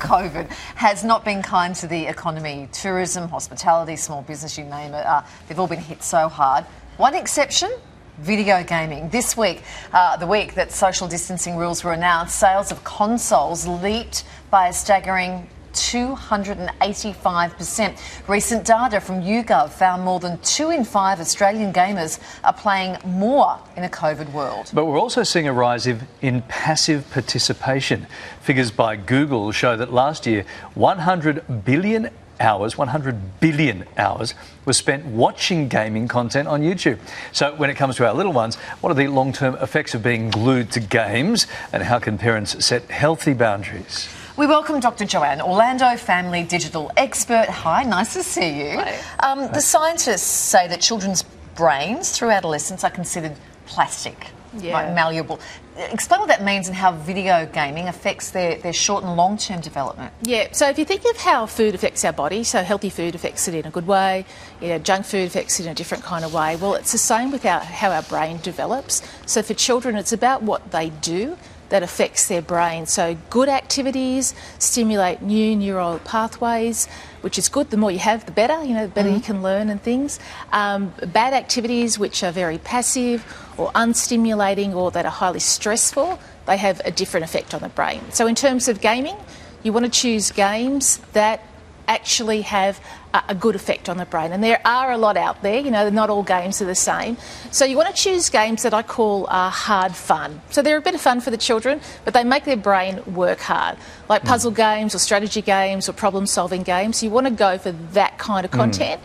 COVID 0.00 0.50
has 0.74 1.04
not 1.04 1.24
been 1.24 1.42
kind 1.42 1.74
to 1.76 1.86
the 1.86 2.06
economy. 2.06 2.68
Tourism, 2.72 3.28
hospitality, 3.28 3.96
small 3.96 4.22
business, 4.22 4.58
you 4.58 4.64
name 4.64 4.94
it, 4.94 5.06
uh, 5.06 5.22
they've 5.46 5.58
all 5.60 5.68
been 5.68 5.78
hit 5.78 6.02
so 6.02 6.28
hard. 6.28 6.64
One 6.96 7.14
exception 7.14 7.70
video 8.18 8.62
gaming. 8.62 9.08
This 9.08 9.36
week, 9.36 9.62
uh, 9.92 10.16
the 10.16 10.26
week 10.26 10.54
that 10.54 10.72
social 10.72 11.08
distancing 11.08 11.56
rules 11.56 11.82
were 11.82 11.92
announced, 11.92 12.38
sales 12.38 12.70
of 12.70 12.84
consoles 12.84 13.66
leaped 13.66 14.24
by 14.50 14.68
a 14.68 14.72
staggering 14.72 15.48
285%. 15.72 18.28
Recent 18.28 18.64
data 18.64 19.00
from 19.00 19.22
YouGov 19.22 19.70
found 19.70 20.02
more 20.02 20.20
than 20.20 20.38
two 20.38 20.70
in 20.70 20.84
five 20.84 21.20
Australian 21.20 21.72
gamers 21.72 22.18
are 22.44 22.52
playing 22.52 22.96
more 23.04 23.58
in 23.76 23.84
a 23.84 23.88
COVID 23.88 24.32
world. 24.32 24.70
But 24.72 24.86
we're 24.86 25.00
also 25.00 25.22
seeing 25.22 25.48
a 25.48 25.52
rise 25.52 25.86
in 25.86 26.42
passive 26.42 27.10
participation. 27.10 28.06
Figures 28.40 28.70
by 28.70 28.96
Google 28.96 29.52
show 29.52 29.76
that 29.76 29.92
last 29.92 30.26
year, 30.26 30.44
100 30.74 31.64
billion 31.64 32.10
hours, 32.40 32.76
100 32.76 33.40
billion 33.40 33.84
hours, 33.96 34.34
was 34.64 34.76
spent 34.76 35.04
watching 35.04 35.68
gaming 35.68 36.08
content 36.08 36.48
on 36.48 36.62
YouTube. 36.62 36.98
So, 37.32 37.54
when 37.56 37.70
it 37.70 37.74
comes 37.74 37.96
to 37.96 38.06
our 38.06 38.14
little 38.14 38.32
ones, 38.32 38.56
what 38.80 38.90
are 38.90 38.94
the 38.94 39.08
long 39.08 39.32
term 39.32 39.54
effects 39.56 39.94
of 39.94 40.02
being 40.02 40.30
glued 40.30 40.72
to 40.72 40.80
games, 40.80 41.46
and 41.72 41.82
how 41.82 41.98
can 41.98 42.18
parents 42.18 42.64
set 42.64 42.90
healthy 42.90 43.34
boundaries? 43.34 44.08
We 44.40 44.46
welcome 44.46 44.80
Dr. 44.80 45.04
Joanne 45.04 45.42
Orlando, 45.42 45.98
family 45.98 46.44
digital 46.44 46.90
expert. 46.96 47.50
Hi, 47.50 47.82
nice 47.82 48.14
to 48.14 48.22
see 48.22 48.70
you. 48.70 48.82
Um, 49.22 49.52
the 49.52 49.60
scientists 49.60 50.22
say 50.22 50.66
that 50.66 50.80
children's 50.80 51.24
brains 51.56 52.16
through 52.16 52.30
adolescence 52.30 52.82
are 52.82 52.90
considered 52.90 53.36
plastic, 53.66 54.28
Yeah. 54.58 54.72
like 54.72 54.94
malleable. 54.94 55.40
Explain 55.76 56.20
what 56.20 56.28
that 56.30 56.42
means 56.42 56.68
and 56.68 56.74
how 56.74 56.92
video 56.92 57.44
gaming 57.52 57.86
affects 57.86 58.30
their, 58.30 58.56
their 58.56 58.72
short 58.72 59.04
and 59.04 59.14
long 59.14 59.36
term 59.36 59.60
development. 59.60 60.10
Yeah, 60.22 60.48
so 60.52 60.70
if 60.70 60.78
you 60.78 60.86
think 60.86 61.04
of 61.04 61.18
how 61.18 61.44
food 61.44 61.74
affects 61.74 62.02
our 62.06 62.12
body, 62.14 62.42
so 62.42 62.62
healthy 62.62 62.88
food 62.88 63.14
affects 63.14 63.46
it 63.46 63.54
in 63.54 63.66
a 63.66 63.70
good 63.70 63.86
way, 63.86 64.24
you 64.62 64.68
know, 64.68 64.78
junk 64.78 65.04
food 65.04 65.26
affects 65.26 65.60
it 65.60 65.66
in 65.66 65.72
a 65.72 65.74
different 65.74 66.02
kind 66.02 66.24
of 66.24 66.32
way. 66.32 66.56
Well, 66.56 66.76
it's 66.76 66.92
the 66.92 66.98
same 66.98 67.30
with 67.30 67.44
our, 67.44 67.60
how 67.60 67.90
our 67.90 68.04
brain 68.04 68.38
develops. 68.42 69.02
So 69.26 69.42
for 69.42 69.52
children, 69.52 69.96
it's 69.96 70.14
about 70.14 70.42
what 70.42 70.70
they 70.70 70.88
do 70.88 71.36
that 71.70 71.82
affects 71.82 72.28
their 72.28 72.42
brain. 72.42 72.86
So 72.86 73.16
good 73.30 73.48
activities 73.48 74.34
stimulate 74.58 75.22
new 75.22 75.56
neural 75.56 75.98
pathways, 76.00 76.86
which 77.22 77.38
is 77.38 77.48
good. 77.48 77.70
The 77.70 77.76
more 77.76 77.90
you 77.90 77.98
have, 77.98 78.26
the 78.26 78.32
better. 78.32 78.62
You 78.62 78.74
know, 78.74 78.86
the 78.86 78.92
better 78.92 79.08
you 79.10 79.20
can 79.20 79.42
learn 79.42 79.70
and 79.70 79.82
things. 79.82 80.20
Um, 80.52 80.92
bad 81.06 81.32
activities, 81.32 81.98
which 81.98 82.22
are 82.22 82.32
very 82.32 82.58
passive 82.58 83.24
or 83.56 83.70
unstimulating 83.72 84.74
or 84.74 84.90
that 84.90 85.04
are 85.04 85.10
highly 85.10 85.40
stressful, 85.40 86.18
they 86.46 86.56
have 86.56 86.80
a 86.84 86.90
different 86.90 87.24
effect 87.24 87.54
on 87.54 87.60
the 87.60 87.68
brain. 87.68 88.02
So 88.10 88.26
in 88.26 88.34
terms 88.34 88.68
of 88.68 88.80
gaming, 88.80 89.16
you 89.62 89.72
want 89.72 89.84
to 89.86 89.90
choose 89.90 90.30
games 90.30 90.98
that 91.12 91.42
actually 91.90 92.42
have 92.42 92.80
a, 93.12 93.34
good 93.34 93.56
effect 93.56 93.88
on 93.88 93.96
the 93.96 94.06
brain. 94.06 94.30
And 94.30 94.44
there 94.44 94.60
are 94.64 94.92
a 94.92 94.96
lot 94.96 95.16
out 95.16 95.42
there, 95.42 95.58
you 95.58 95.72
know, 95.72 95.88
not 95.90 96.08
all 96.08 96.22
games 96.22 96.62
are 96.62 96.66
the 96.66 96.76
same. 96.76 97.16
So 97.50 97.64
you 97.64 97.76
want 97.76 97.88
to 97.94 98.00
choose 98.00 98.30
games 98.30 98.62
that 98.62 98.72
I 98.72 98.82
call 98.82 99.26
uh, 99.28 99.50
hard 99.50 99.96
fun. 99.96 100.40
So 100.50 100.62
they're 100.62 100.76
a 100.76 100.80
bit 100.80 100.94
of 100.94 101.00
fun 101.00 101.20
for 101.20 101.32
the 101.32 101.36
children, 101.36 101.80
but 102.04 102.14
they 102.14 102.22
make 102.22 102.44
their 102.44 102.56
brain 102.56 103.02
work 103.12 103.40
hard, 103.40 103.76
like 104.08 104.22
puzzle 104.22 104.52
games 104.52 104.94
or 104.94 105.00
strategy 105.00 105.42
games 105.42 105.88
or 105.88 105.92
problem 105.92 106.26
solving 106.26 106.62
games. 106.62 107.02
You 107.02 107.10
want 107.10 107.26
to 107.26 107.32
go 107.32 107.58
for 107.58 107.72
that 107.72 108.18
kind 108.18 108.44
of 108.44 108.52
Mm. 108.52 108.62
content. 108.62 109.00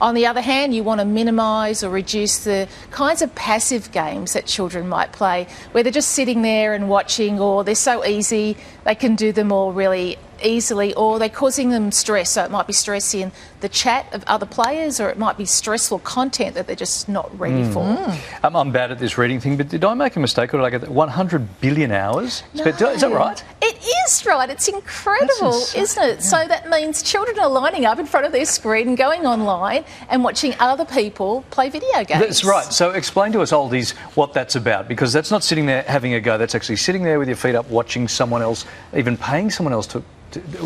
On 0.00 0.14
the 0.14 0.24
other 0.24 0.40
hand, 0.40 0.74
you 0.74 0.82
want 0.82 1.00
to 1.00 1.04
minimise 1.04 1.84
or 1.84 1.90
reduce 1.90 2.44
the 2.44 2.66
kinds 2.90 3.20
of 3.20 3.34
passive 3.34 3.92
games 3.92 4.32
that 4.32 4.46
children 4.46 4.88
might 4.88 5.12
play, 5.12 5.46
where 5.72 5.82
they're 5.82 5.92
just 5.92 6.12
sitting 6.12 6.40
there 6.40 6.72
and 6.72 6.88
watching, 6.88 7.38
or 7.38 7.64
they're 7.64 7.74
so 7.74 8.02
easy, 8.06 8.56
they 8.84 8.94
can 8.94 9.14
do 9.14 9.30
them 9.30 9.52
all 9.52 9.74
really 9.74 10.16
easily, 10.42 10.94
or 10.94 11.18
they're 11.18 11.28
causing 11.28 11.70
them 11.70 11.92
stress. 11.92 12.30
So 12.30 12.44
it 12.44 12.50
might 12.50 12.66
be 12.66 12.72
stress 12.72 13.14
in 13.14 13.32
the 13.60 13.68
chat 13.68 14.06
of 14.14 14.24
other 14.26 14.46
players, 14.46 15.00
or 15.00 15.08
it 15.10 15.18
might 15.18 15.36
be 15.36 15.44
stressful 15.44 15.98
content 16.00 16.54
that 16.54 16.66
they're 16.66 16.76
just 16.76 17.08
not 17.08 17.36
ready 17.38 17.62
Mm. 17.64 17.72
for. 17.74 18.46
Um, 18.46 18.56
I'm 18.56 18.72
bad 18.72 18.90
at 18.90 18.98
this 18.98 19.18
reading 19.18 19.38
thing, 19.40 19.56
but 19.56 19.68
did 19.68 19.84
I 19.84 19.92
make 19.94 20.16
a 20.16 20.20
mistake 20.20 20.54
or 20.54 20.58
did 20.58 20.64
I 20.64 20.70
get 20.70 20.80
that? 20.82 20.90
100 20.90 21.60
billion 21.60 21.92
hours? 21.92 22.42
spent- 22.54 22.80
Is 22.80 23.00
that 23.02 23.12
right? 23.12 23.42
It 23.60 23.76
is 24.06 24.24
right. 24.24 24.48
It's 24.48 24.68
incredible, 24.68 25.62
isn't 25.76 26.02
it? 26.04 26.22
So 26.22 26.44
that 26.46 26.68
means 26.70 27.02
children 27.02 27.38
are 27.38 27.48
lining 27.48 27.84
up 27.84 27.98
in 27.98 28.06
front 28.06 28.26
of 28.26 28.32
their 28.32 28.44
screen 28.46 28.88
and 28.88 28.96
going 28.96 29.26
online 29.26 29.84
and 30.08 30.24
watching 30.24 30.54
other 30.58 30.84
people 30.84 31.44
play 31.50 31.68
video 31.68 32.04
games. 32.04 32.20
That's 32.20 32.44
right. 32.44 32.64
So 32.72 32.90
explain 32.90 33.32
to 33.32 33.40
us, 33.42 33.52
oldies, 33.52 33.90
what 34.16 34.32
that's 34.32 34.56
about, 34.56 34.88
because 34.88 35.12
that's 35.12 35.30
not 35.30 35.44
sitting 35.44 35.66
there 35.66 35.82
having 35.82 36.14
a 36.14 36.20
go. 36.20 36.38
That's 36.38 36.54
actually 36.54 36.76
sitting 36.76 37.02
there 37.02 37.18
with 37.18 37.28
your 37.28 37.36
feet 37.36 37.54
up, 37.54 37.68
watching 37.68 38.08
someone 38.08 38.40
else, 38.42 38.64
even 38.96 39.16
paying 39.16 39.50
someone 39.50 39.72
else 39.72 39.86
to 39.88 40.02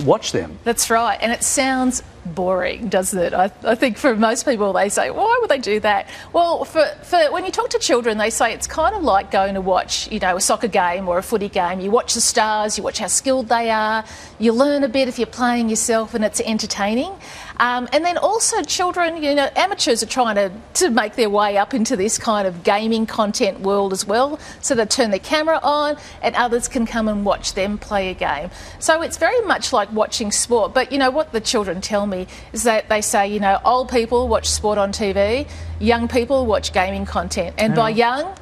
watch 0.04 0.32
them. 0.32 0.58
That's 0.64 0.90
right. 0.90 1.18
And 1.20 1.32
it 1.32 1.42
sounds 1.42 2.02
boring, 2.25 2.89
doesn't 2.89 3.18
it? 3.18 3.35
I, 3.35 3.51
I 3.64 3.75
think 3.75 3.99
for 3.99 4.14
most 4.16 4.45
people, 4.45 4.72
they 4.72 4.89
say, 4.89 5.11
why 5.11 5.39
would 5.41 5.51
they 5.51 5.59
do 5.59 5.81
that? 5.81 6.09
Well, 6.33 6.64
for, 6.64 6.85
for 7.03 7.18
when 7.33 7.45
you 7.45 7.51
talk 7.51 7.70
to 7.70 7.79
children, 7.79 8.18
they 8.18 8.31
say 8.31 8.53
it's 8.53 8.66
kind 8.66 8.95
of 8.95 9.03
like 9.03 9.31
going 9.31 9.55
to 9.55 9.61
watch, 9.61 10.11
you 10.11 10.18
know, 10.18 10.37
a 10.37 10.41
soccer 10.41 10.68
game 10.68 11.09
or 11.09 11.18
a 11.18 11.22
footy 11.22 11.49
game. 11.49 11.81
You 11.81 11.91
watch 11.91 12.14
the 12.14 12.20
stars, 12.20 12.79
you 12.79 12.85
watch 12.85 12.99
how 12.99 13.07
skilled 13.07 13.49
they 13.49 13.70
are, 13.70 14.05
you 14.39 14.53
learn 14.53 14.85
a 14.85 14.89
bit 14.89 15.09
if 15.09 15.18
you're 15.18 15.27
playing 15.27 15.68
yourself, 15.68 16.14
and 16.14 16.25
it's 16.25 16.41
entertaining. 16.41 17.12
Um, 17.59 17.89
and 17.93 18.05
then 18.05 18.18
also, 18.18 18.62
children, 18.62 19.22
you 19.22 19.35
know, 19.35 19.49
amateurs 19.55 20.03
are 20.03 20.07
trying 20.07 20.35
to, 20.35 20.51
to 20.75 20.91
make 20.91 21.14
their 21.14 21.31
way 21.31 21.57
up 21.57 21.72
into 21.72 21.97
this 21.97 22.18
kind 22.18 22.49
of 22.49 22.64
gaming 22.64 23.07
content 23.07 23.61
world 23.61 23.93
as 23.93 24.07
well. 24.07 24.41
So 24.61 24.75
they 24.75 24.85
turn 24.87 25.11
their 25.11 25.20
camera 25.20 25.61
on, 25.62 25.97
and 26.22 26.35
others 26.35 26.66
can 26.68 26.85
come 26.85 27.07
and 27.09 27.25
watch 27.25 27.55
them 27.55 27.79
play 27.79 28.11
a 28.11 28.14
game. 28.14 28.51
So 28.81 29.03
it's 29.03 29.18
very 29.18 29.41
much 29.43 29.72
like 29.72 29.93
watching 29.93 30.33
sport. 30.33 30.75
But 30.75 30.91
you 30.91 30.99
know 30.99 31.11
what 31.11 31.33
the 31.33 31.41
children 31.41 31.81
tell 31.81 32.07
me 32.07 32.13
is 32.52 32.62
that 32.64 32.88
they 32.88 33.00
say, 33.00 33.28
you 33.28 33.40
know, 33.40 33.60
old 33.64 33.90
people 33.90 34.28
watch 34.28 34.48
sport 34.48 34.78
on 34.78 34.92
TV, 34.92 35.48
young 35.80 36.08
people 36.08 36.46
watch 36.46 36.72
gaming 36.72 37.06
content, 37.06 37.54
and 37.58 37.74
by 37.74 37.90
young. 37.90 38.34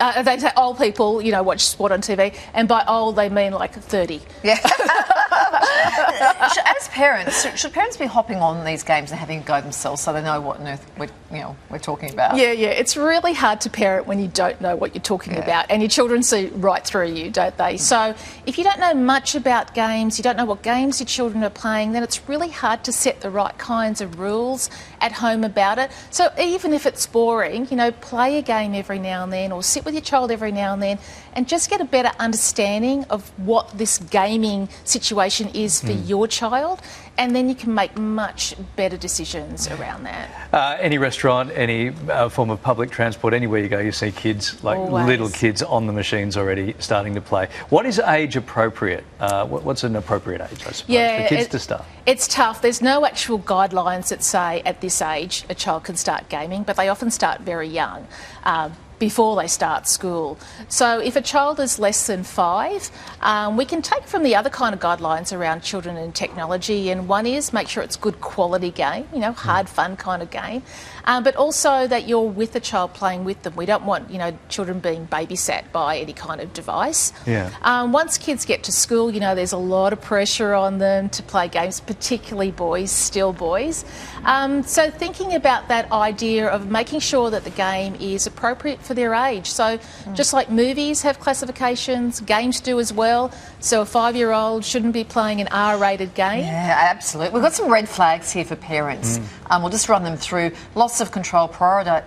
Uh, 0.00 0.22
they 0.22 0.38
say 0.38 0.50
old 0.56 0.78
people, 0.78 1.20
you 1.20 1.30
know, 1.30 1.42
watch 1.42 1.60
sport 1.66 1.92
on 1.92 2.00
TV, 2.00 2.34
and 2.54 2.66
by 2.66 2.82
old 2.88 3.16
they 3.16 3.28
mean 3.28 3.52
like 3.52 3.74
30. 3.74 4.22
Yeah. 4.42 4.58
As 5.32 6.88
parents, 6.88 7.46
should- 7.58 7.72
parents 7.72 7.96
be 7.96 8.06
hopping 8.06 8.38
on 8.38 8.64
these 8.64 8.82
games 8.82 9.10
and 9.10 9.18
having 9.20 9.38
a 9.38 9.42
go 9.42 9.60
themselves 9.60 10.02
so 10.02 10.12
they 10.12 10.22
know 10.22 10.40
what 10.40 10.60
on 10.60 10.68
earth 10.68 10.90
we're, 10.98 11.08
you 11.30 11.38
know, 11.40 11.56
we're 11.70 11.78
talking 11.78 12.12
about? 12.12 12.36
Yeah, 12.36 12.52
yeah. 12.52 12.68
It's 12.68 12.96
really 12.96 13.32
hard 13.32 13.60
to 13.62 13.70
parent 13.70 14.06
when 14.06 14.18
you 14.18 14.28
don't 14.28 14.60
know 14.60 14.76
what 14.76 14.94
you're 14.94 15.02
talking 15.02 15.36
about, 15.36 15.66
and 15.70 15.82
your 15.82 15.88
children 15.88 16.22
see 16.22 16.46
right 16.48 16.84
through 16.84 17.08
you, 17.12 17.30
don't 17.30 17.56
they? 17.56 17.72
Hmm. 17.72 17.78
So, 17.78 18.14
if 18.46 18.58
you 18.58 18.64
don't 18.64 18.80
know 18.80 18.94
much 18.94 19.34
about 19.34 19.74
games, 19.74 20.18
you 20.18 20.22
don't 20.22 20.36
know 20.36 20.44
what 20.44 20.62
games 20.62 21.00
your 21.00 21.06
children 21.06 21.44
are 21.44 21.50
playing, 21.50 21.92
then 21.92 22.02
it's 22.02 22.28
really 22.28 22.48
hard 22.50 22.84
to 22.84 22.92
set 22.92 23.20
the 23.20 23.30
right 23.30 23.56
kinds 23.58 24.00
of 24.00 24.18
rules 24.18 24.70
at 25.00 25.12
home 25.12 25.44
about 25.44 25.78
it. 25.78 25.90
So, 26.10 26.28
even 26.38 26.72
if 26.72 26.86
it's 26.86 27.06
boring, 27.06 27.68
you 27.70 27.76
know, 27.76 27.90
play 27.92 28.38
a 28.38 28.42
game 28.42 28.74
every 28.74 28.98
now 28.98 29.22
and 29.24 29.32
then, 29.32 29.52
or 29.52 29.62
sit 29.62 29.84
with 29.84 29.94
your 29.94 30.02
child 30.02 30.30
every 30.30 30.52
now 30.52 30.72
and 30.72 30.82
then, 30.82 30.98
and 31.34 31.48
just 31.48 31.70
get 31.70 31.80
a 31.80 31.84
better 31.84 32.10
understanding 32.18 33.04
of 33.10 33.30
what 33.38 33.76
this 33.78 33.98
gaming 33.98 34.68
situation 34.84 35.48
is 35.54 35.80
for 35.80 35.88
Mm. 35.92 36.08
your 36.08 36.26
child, 36.28 36.80
and 37.18 37.34
then 37.36 37.48
you 37.48 37.54
can 37.54 37.74
make 37.74 37.96
much 37.96 38.54
better 38.76 38.96
decisions 38.96 39.68
around 39.68 40.04
that. 40.04 40.28
Uh, 40.52 40.76
any 40.80 40.98
restaurant, 40.98 41.50
any 41.54 41.92
uh, 42.08 42.28
form 42.28 42.50
of 42.50 42.62
public 42.62 42.90
transport, 42.90 43.34
anywhere 43.34 43.60
you 43.60 43.68
go, 43.68 43.78
you 43.78 43.92
see 43.92 44.10
kids, 44.10 44.62
like 44.64 44.78
Always. 44.78 45.06
little 45.06 45.28
kids, 45.30 45.62
on 45.62 45.86
the 45.86 45.92
machines 45.92 46.36
already 46.36 46.74
starting 46.78 47.14
to 47.14 47.20
play. 47.20 47.48
What 47.68 47.86
is 47.86 47.98
age 47.98 48.36
appropriate? 48.36 49.04
Uh, 49.20 49.46
what, 49.46 49.62
what's 49.64 49.84
an 49.84 49.96
appropriate 49.96 50.40
age, 50.40 50.60
I 50.66 50.72
suppose, 50.72 50.80
for 50.82 51.28
kids 51.28 51.46
it- 51.46 51.50
to 51.50 51.58
start? 51.58 51.84
It's 52.06 52.26
tough. 52.26 52.62
There's 52.62 52.80
no 52.82 53.04
actual 53.06 53.38
guidelines 53.38 54.08
that 54.08 54.22
say 54.24 54.62
at 54.64 54.80
this 54.80 55.00
age 55.02 55.44
a 55.48 55.54
child 55.54 55.84
can 55.84 55.96
start 55.96 56.28
gaming, 56.28 56.62
but 56.64 56.76
they 56.76 56.88
often 56.88 57.10
start 57.10 57.40
very 57.42 57.68
young. 57.68 58.06
Uh, 58.42 58.70
before 59.00 59.34
they 59.34 59.48
start 59.48 59.88
school. 59.88 60.38
So, 60.68 61.00
if 61.00 61.16
a 61.16 61.20
child 61.22 61.58
is 61.58 61.80
less 61.80 62.06
than 62.06 62.22
five, 62.22 62.88
um, 63.22 63.56
we 63.56 63.64
can 63.64 63.82
take 63.82 64.04
from 64.04 64.22
the 64.22 64.36
other 64.36 64.50
kind 64.50 64.72
of 64.74 64.80
guidelines 64.80 65.36
around 65.36 65.62
children 65.62 65.96
and 65.96 66.14
technology. 66.14 66.90
And 66.90 67.08
one 67.08 67.26
is 67.26 67.52
make 67.52 67.66
sure 67.66 67.82
it's 67.82 67.96
good 67.96 68.20
quality 68.20 68.70
game, 68.70 69.08
you 69.12 69.18
know, 69.18 69.32
hard, 69.32 69.68
fun 69.68 69.96
kind 69.96 70.22
of 70.22 70.30
game. 70.30 70.62
Um, 71.06 71.24
but 71.24 71.34
also 71.34 71.86
that 71.86 72.06
you're 72.06 72.28
with 72.28 72.52
the 72.52 72.60
child 72.60 72.92
playing 72.94 73.24
with 73.24 73.42
them. 73.42 73.56
We 73.56 73.66
don't 73.66 73.84
want, 73.84 74.10
you 74.10 74.18
know, 74.18 74.36
children 74.48 74.78
being 74.80 75.08
babysat 75.08 75.72
by 75.72 75.98
any 75.98 76.12
kind 76.12 76.40
of 76.40 76.52
device. 76.52 77.12
Yeah. 77.26 77.50
Um, 77.62 77.92
once 77.92 78.18
kids 78.18 78.44
get 78.44 78.62
to 78.64 78.72
school, 78.72 79.10
you 79.10 79.18
know, 79.18 79.34
there's 79.34 79.52
a 79.52 79.58
lot 79.58 79.92
of 79.94 80.00
pressure 80.02 80.54
on 80.54 80.78
them 80.78 81.08
to 81.08 81.22
play 81.22 81.48
games, 81.48 81.80
particularly 81.80 82.50
boys, 82.50 82.90
still 82.90 83.32
boys. 83.32 83.84
Um, 84.24 84.62
so 84.62 84.90
thinking 84.90 85.34
about 85.34 85.68
that 85.68 85.90
idea 85.92 86.48
of 86.48 86.70
making 86.70 87.00
sure 87.00 87.30
that 87.30 87.44
the 87.44 87.50
game 87.50 87.94
is 87.96 88.26
appropriate 88.26 88.82
for 88.82 88.94
their 88.94 89.14
age. 89.14 89.50
So 89.50 89.78
just 90.14 90.32
like 90.32 90.50
movies 90.50 91.02
have 91.02 91.18
classifications, 91.20 92.20
games 92.20 92.60
do 92.60 92.78
as 92.80 92.92
well. 92.92 93.32
So 93.60 93.82
a 93.82 93.86
five-year-old 93.86 94.64
shouldn't 94.64 94.92
be 94.92 95.04
playing 95.04 95.40
an 95.40 95.48
R-rated 95.48 96.14
game. 96.14 96.40
Yeah, 96.40 96.88
absolutely. 96.90 97.34
We've 97.34 97.42
got 97.42 97.54
some 97.54 97.70
red 97.70 97.88
flags 97.88 98.30
here 98.30 98.44
for 98.44 98.56
parents. 98.56 99.18
Mm. 99.18 99.50
Um, 99.50 99.62
we'll 99.62 99.70
just 99.70 99.88
run 99.88 100.04
them 100.04 100.16
through. 100.16 100.52
Loss 100.74 101.00
of 101.00 101.10
control, 101.10 101.48
prioritize, 101.48 102.04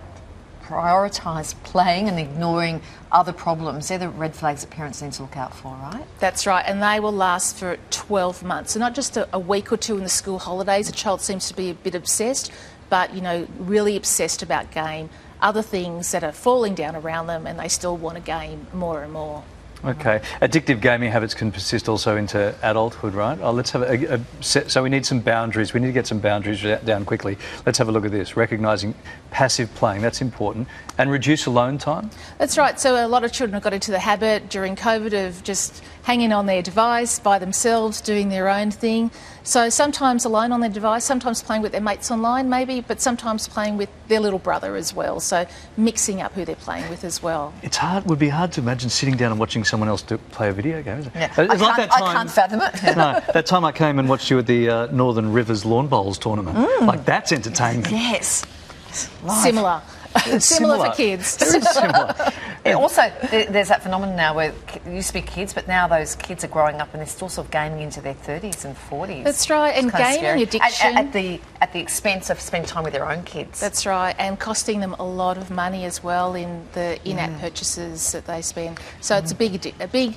prioritise 0.64 1.53
playing 1.64 2.07
and 2.07 2.20
ignoring 2.20 2.82
other 3.11 3.34
problems. 3.34 3.88
They're 3.88 3.97
the 3.97 4.09
red 4.09 4.36
flags 4.36 4.61
that 4.61 4.70
parents 4.70 5.01
need 5.01 5.11
to 5.14 5.24
look 5.24 5.38
out 5.38 5.55
for, 5.55 5.74
right? 5.76 6.05
That's 6.20 6.47
right, 6.47 6.64
and 6.66 6.82
they 6.82 6.99
will 6.99 7.11
last 7.11 7.57
for 7.57 7.78
12 7.91 8.43
months. 8.43 8.74
So 8.74 8.80
not 8.80 8.95
just 8.95 9.18
a, 9.18 9.28
a 9.34 9.39
week 9.39 9.72
or 9.72 9.78
two 9.78 9.97
in 9.97 10.03
the 10.03 10.09
school 10.09 10.39
holidays. 10.39 10.89
A 10.89 10.91
child 10.91 11.22
seems 11.22 11.47
to 11.49 11.55
be 11.55 11.70
a 11.70 11.74
bit 11.74 11.95
obsessed, 11.95 12.51
but 12.89 13.14
you 13.14 13.22
know, 13.22 13.47
really 13.59 13.95
obsessed 13.95 14.41
about 14.41 14.72
game. 14.72 15.09
Other 15.41 15.61
things 15.61 16.11
that 16.11 16.24
are 16.24 16.32
falling 16.32 16.74
down 16.74 16.95
around 16.95 17.28
them, 17.28 17.45
and 17.45 17.59
they 17.59 17.68
still 17.68 17.97
want 17.97 18.18
a 18.18 18.22
game 18.22 18.68
more 18.74 19.03
and 19.03 19.11
more. 19.11 19.43
Okay. 19.86 20.22
Addictive 20.41 20.80
gaming 20.80 21.11
habits 21.11 21.34
can 21.34 21.51
persist 21.51 21.89
also 21.89 22.16
into 22.16 22.55
adulthood, 22.61 23.14
right? 23.14 23.38
Oh, 23.41 23.51
let's 23.51 23.72
have 23.72 23.82
a, 23.82 24.16
a 24.16 24.22
set. 24.41 24.72
So 24.72 24.82
we 24.82 24.89
need 24.89 25.05
some 25.05 25.20
boundaries. 25.20 25.74
We 25.74 25.82
need 25.82 25.88
to 25.88 25.93
get 25.93 26.07
some 26.07 26.20
boundaries 26.20 26.61
down 26.86 27.03
quickly. 27.03 27.38
Let's 27.66 27.78
have 27.80 27.89
a 27.89 27.91
look 27.91 28.05
at 28.05 28.11
this. 28.11 28.38
Recognising 28.38 28.95
passive 29.34 29.74
playing, 29.76 30.02
that's 30.02 30.22
important. 30.22 30.68
And 31.00 31.10
reduce 31.10 31.48
alone 31.48 31.80
time. 31.80 32.12
That's 32.38 32.56
right. 32.56 32.80
So 32.80 33.04
a 33.04 33.08
lot 33.08 33.24
of 33.24 33.32
children 33.32 33.54
have 33.56 33.64
got 33.64 33.74
into 33.74 33.90
the 33.90 33.98
habit 33.98 34.48
during 34.50 34.76
COVID 34.76 35.28
of 35.28 35.44
just 35.44 35.84
hanging 36.04 36.32
on 36.32 36.46
their 36.46 36.62
device 36.62 37.18
by 37.18 37.40
themselves, 37.40 38.00
doing 38.00 38.30
their 38.30 38.48
own 38.48 38.70
thing. 38.70 39.10
So 39.42 39.70
sometimes 39.70 40.24
alone 40.24 40.52
on 40.52 40.60
their 40.60 40.70
device, 40.70 41.04
sometimes 41.04 41.42
playing 41.42 41.64
with 41.64 41.72
their 41.72 41.82
mates 41.82 42.12
online, 42.12 42.48
maybe, 42.48 42.82
but 42.82 43.02
sometimes 43.02 43.48
playing 43.48 43.76
with 43.76 43.90
their 44.08 44.20
little 44.20 44.38
brother 44.38 44.76
as 44.76 44.94
well. 44.94 45.20
So 45.20 45.48
mixing 45.78 46.22
up 46.22 46.34
who 46.34 46.46
they're 46.46 46.56
playing 46.56 46.88
with 46.92 47.04
as 47.04 47.24
well. 47.24 47.56
It's 47.64 47.78
hard. 47.78 48.06
Would 48.06 48.20
be 48.20 48.30
hard 48.30 48.52
to 48.54 48.62
imagine 48.62 48.92
sitting 48.92 49.18
down 49.18 49.32
and 49.32 49.40
watching 49.40 49.64
someone 49.64 49.90
else 49.90 50.04
do, 50.04 50.20
play 50.30 50.50
a 50.50 50.54
video 50.54 50.84
game. 50.84 51.00
Isn't 51.00 51.16
it? 51.16 51.20
Yeah. 51.20 51.26
It's 51.26 51.40
I, 51.40 51.44
like 51.46 51.76
can't, 51.76 51.78
that 51.78 51.90
time. 51.90 52.04
I 52.04 52.14
can't 52.14 52.32
fathom 52.32 52.62
it. 52.62 52.96
no, 52.96 53.34
that 53.34 53.46
time 53.48 53.66
I 53.66 53.72
came 53.72 53.98
and 53.98 54.08
watched 54.08 54.30
you 54.30 54.38
at 54.38 54.46
the 54.46 54.70
uh, 54.70 54.86
Northern 54.92 55.34
Rivers 55.34 55.66
Lawn 55.66 55.88
Bowls 55.88 56.20
tournament. 56.20 56.56
Mm. 56.56 56.86
Like 56.86 57.04
that's 57.04 57.32
entertainment. 57.32 57.90
Yes. 57.90 58.46
Similar. 58.94 59.82
Similar. 60.22 60.39
similar. 60.39 60.89
for 60.89 60.96
kids. 60.96 61.38
Very 61.38 61.62
similar. 61.62 62.16
Yeah, 62.66 62.76
also, 62.76 63.12
there's 63.30 63.68
that 63.68 63.84
phenomenon 63.84 64.16
now 64.16 64.34
where 64.34 64.54
ki- 64.68 64.80
it 64.86 64.94
used 64.94 65.10
to 65.10 65.14
be 65.14 65.22
kids, 65.22 65.54
but 65.54 65.68
now 65.68 65.86
those 65.86 66.16
kids 66.16 66.46
are 66.46 66.48
growing 66.48 66.80
up 66.80 66.94
and 66.94 67.02
they're 67.02 67.08
still 67.08 67.28
sort 67.28 67.48
of 67.48 67.52
gaming 67.52 67.82
into 67.82 68.00
their 68.00 68.14
30s 68.14 68.64
and 68.64 68.74
40s. 68.74 69.26
That's 69.26 69.50
right, 69.50 69.72
and 69.72 69.91
gaming 69.91 70.20
scary. 70.20 70.44
addiction- 70.44 70.98
At, 70.98 71.08
at 71.08 71.14
the 71.14 71.41
at 71.60 71.74
the 71.74 71.80
expense 71.82 72.30
of 72.30 72.39
spending 72.39 72.70
time 72.70 72.86
with 72.86 72.94
their 72.94 73.10
own 73.10 73.24
kids. 73.24 73.60
That's 73.60 73.86
right, 73.86 74.16
and 74.18 74.39
costing 74.39 74.80
them 74.80 74.94
a 74.98 75.04
lot 75.04 75.38
of 75.38 75.52
money 75.52 75.84
as 75.84 76.02
well 76.02 76.36
in 76.36 76.66
the 76.72 76.98
in-app 77.04 77.32
mm. 77.32 77.39
purchases 77.41 78.14
that 78.14 78.28
they 78.28 78.41
spend. 78.41 78.80
So 79.02 79.18
it's 79.18 79.34
a 79.34 79.36
mm-hmm. 79.36 79.58
big, 79.62 79.76
a 79.82 79.88
big 79.88 80.16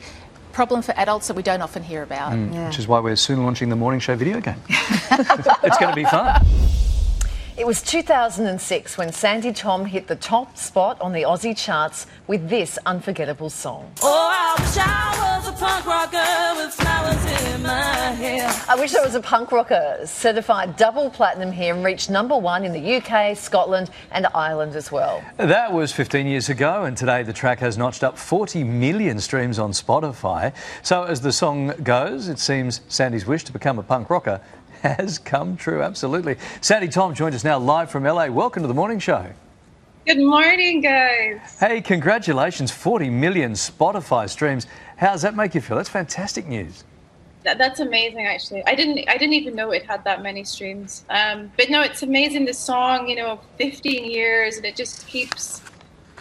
problem 0.53 0.83
for 0.83 0.93
adults 0.97 1.27
that 1.27 1.35
we 1.35 1.43
don't 1.43 1.63
often 1.63 1.83
hear 1.83 2.03
about. 2.03 2.33
Mm, 2.33 2.53
mm 2.53 2.67
Which 2.69 2.79
is 2.79 2.87
why 2.87 3.01
we're 3.01 3.17
soon 3.17 3.43
launching 3.43 3.71
the 3.71 3.77
morning 3.77 4.01
show 4.01 4.15
video 4.15 4.41
game. 4.41 4.63
it's 4.69 5.79
going 5.79 5.91
to 5.91 5.97
be 5.97 6.05
fun. 6.05 6.47
It 7.59 7.67
was 7.67 7.81
2006 7.81 8.99
when 8.99 9.11
Sandi 9.13 9.51
Thom 9.51 9.87
hit 9.87 10.09
the 10.09 10.17
top 10.17 10.59
spot 10.59 11.01
on 11.01 11.15
the 11.15 11.23
Aussie 11.23 11.57
charts 11.57 12.07
with 12.27 12.51
this 12.51 12.79
unforgettable 12.85 13.49
song. 13.49 13.91
Oh, 14.03 14.29
I 14.31 14.61
wish 14.61 14.77
I 14.77 15.39
was 15.39 15.49
a 15.49 15.53
punk 15.53 15.87
rocker 15.87 16.63
with 16.63 16.75
flowers 16.75 17.55
in 17.55 17.63
my 17.63 17.73
hair. 18.13 18.53
I 18.69 18.77
wish 18.79 18.95
I 18.95 19.03
was 19.03 19.15
a 19.15 19.23
punk 19.23 19.53
rocker. 19.53 20.01
Certified 20.05 20.77
double 20.77 21.09
platinum 21.09 21.51
here 21.51 21.75
and 21.75 21.83
reached 21.83 22.11
number 22.11 22.37
one 22.37 22.63
in 22.63 22.75
the 22.75 22.97
UK, 22.97 23.35
Scotland, 23.35 23.89
and 24.11 24.27
Ireland 24.35 24.77
as 24.77 24.93
well. 24.93 25.25
That 25.39 25.73
was 25.73 25.93
15 25.93 26.27
years 26.27 26.51
ago, 26.51 26.85
and 26.85 26.95
today 26.95 27.23
the 27.23 27.33
track 27.33 27.61
has 27.61 27.79
notched 27.79 28.05
up 28.05 28.19
40 28.19 28.65
million 28.65 29.19
streams 29.19 29.59
on 29.59 29.71
Spotify. 29.71 30.53
So, 30.83 31.05
as 31.05 31.23
the 31.23 31.33
song 31.33 31.69
goes, 31.83 32.29
it 32.29 32.39
seems 32.39 32.83
Sandi's 32.89 33.25
wish 33.25 33.45
to 33.45 33.53
become 33.53 33.79
a 33.79 33.83
punk 33.83 34.11
rocker 34.11 34.43
has 34.83 35.19
come 35.19 35.57
true. 35.57 35.83
Absolutely. 35.83 36.37
Sandi 36.61 36.89
Thom 36.89 37.15
joins 37.15 37.35
us 37.35 37.45
now 37.45 37.59
live 37.59 37.91
from 37.91 38.05
LA. 38.05 38.27
Welcome 38.27 38.63
to 38.63 38.69
the 38.69 38.75
morning 38.75 38.99
show. 38.99 39.27
Good 40.07 40.19
morning, 40.19 40.81
guys. 40.81 41.41
Hey, 41.59 41.81
congratulations. 41.81 42.71
40 42.71 43.11
million 43.11 43.53
Spotify 43.53 44.29
streams. 44.29 44.67
How 44.97 45.13
does 45.13 45.23
that 45.23 45.35
make 45.35 45.55
you 45.55 45.61
feel? 45.61 45.77
That's 45.77 45.89
fantastic 45.89 46.47
news. 46.47 46.85
That, 47.43 47.59
that's 47.59 47.81
amazing, 47.81 48.27
actually. 48.27 48.65
I 48.67 48.75
didn't, 48.75 49.09
I 49.09 49.17
didn't 49.17 49.35
even 49.35 49.55
know 49.55 49.71
it 49.73 49.85
had 49.85 50.05
that 50.05 50.23
many 50.23 50.45
streams. 50.45 51.05
Um, 51.11 51.51
but 51.57 51.71
no, 51.71 51.81
it's 51.81 52.03
amazing. 52.03 52.45
The 52.45 52.55
song, 52.55 53.09
you 53.09 53.17
know, 53.17 53.41
15 53.59 54.11
years, 54.11 54.57
and 54.57 54.67
it 54.67 54.77
just 54.77 55.07
keeps, 55.07 55.61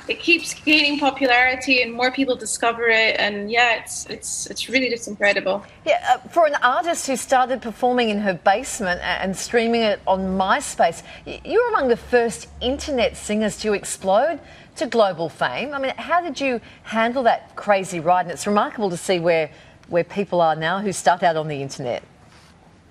it 0.08 0.20
keeps 0.20 0.54
gaining 0.54 1.00
popularity, 1.00 1.82
and 1.82 1.92
more 1.94 2.12
people 2.12 2.36
discover 2.36 2.88
it. 2.88 3.16
And 3.20 3.50
yeah, 3.50 3.76
it's, 3.76 4.06
it's, 4.08 4.48
it's 4.48 4.70
really 4.70 4.90
just 4.90 5.08
incredible. 5.08 5.66
Yeah, 5.86 6.04
uh, 6.10 6.28
for 6.30 6.46
an 6.46 6.56
artist 6.62 7.08
who 7.08 7.16
started 7.16 7.62
performing 7.62 8.10
in 8.10 8.20
her 8.20 8.34
basement 8.34 9.02
and 9.02 9.36
streaming 9.36 9.82
it 9.82 10.00
on 10.06 10.38
MySpace, 10.38 11.04
you 11.26 11.62
were 11.62 11.70
among 11.70 11.90
the 11.90 11.98
first 11.98 12.48
internet 12.62 13.18
singers 13.18 13.58
to 13.60 13.74
explode 13.74 14.40
to 14.76 14.86
global 14.86 15.30
fame. 15.30 15.74
I 15.74 15.80
mean, 15.80 15.94
how 15.98 16.22
did 16.22 16.40
you 16.40 16.62
handle 16.84 17.24
that 17.24 17.56
crazy 17.56 18.00
ride? 18.00 18.22
And 18.22 18.32
it's 18.32 18.46
remarkable 18.46 18.90
to 18.90 18.98
see 18.98 19.20
where, 19.20 19.50
where 19.88 20.04
people 20.04 20.42
are 20.42 20.56
now 20.56 20.80
who 20.80 20.92
start 20.92 21.24
out 21.24 21.36
on 21.38 21.48
the 21.48 21.62
internet. 21.62 22.04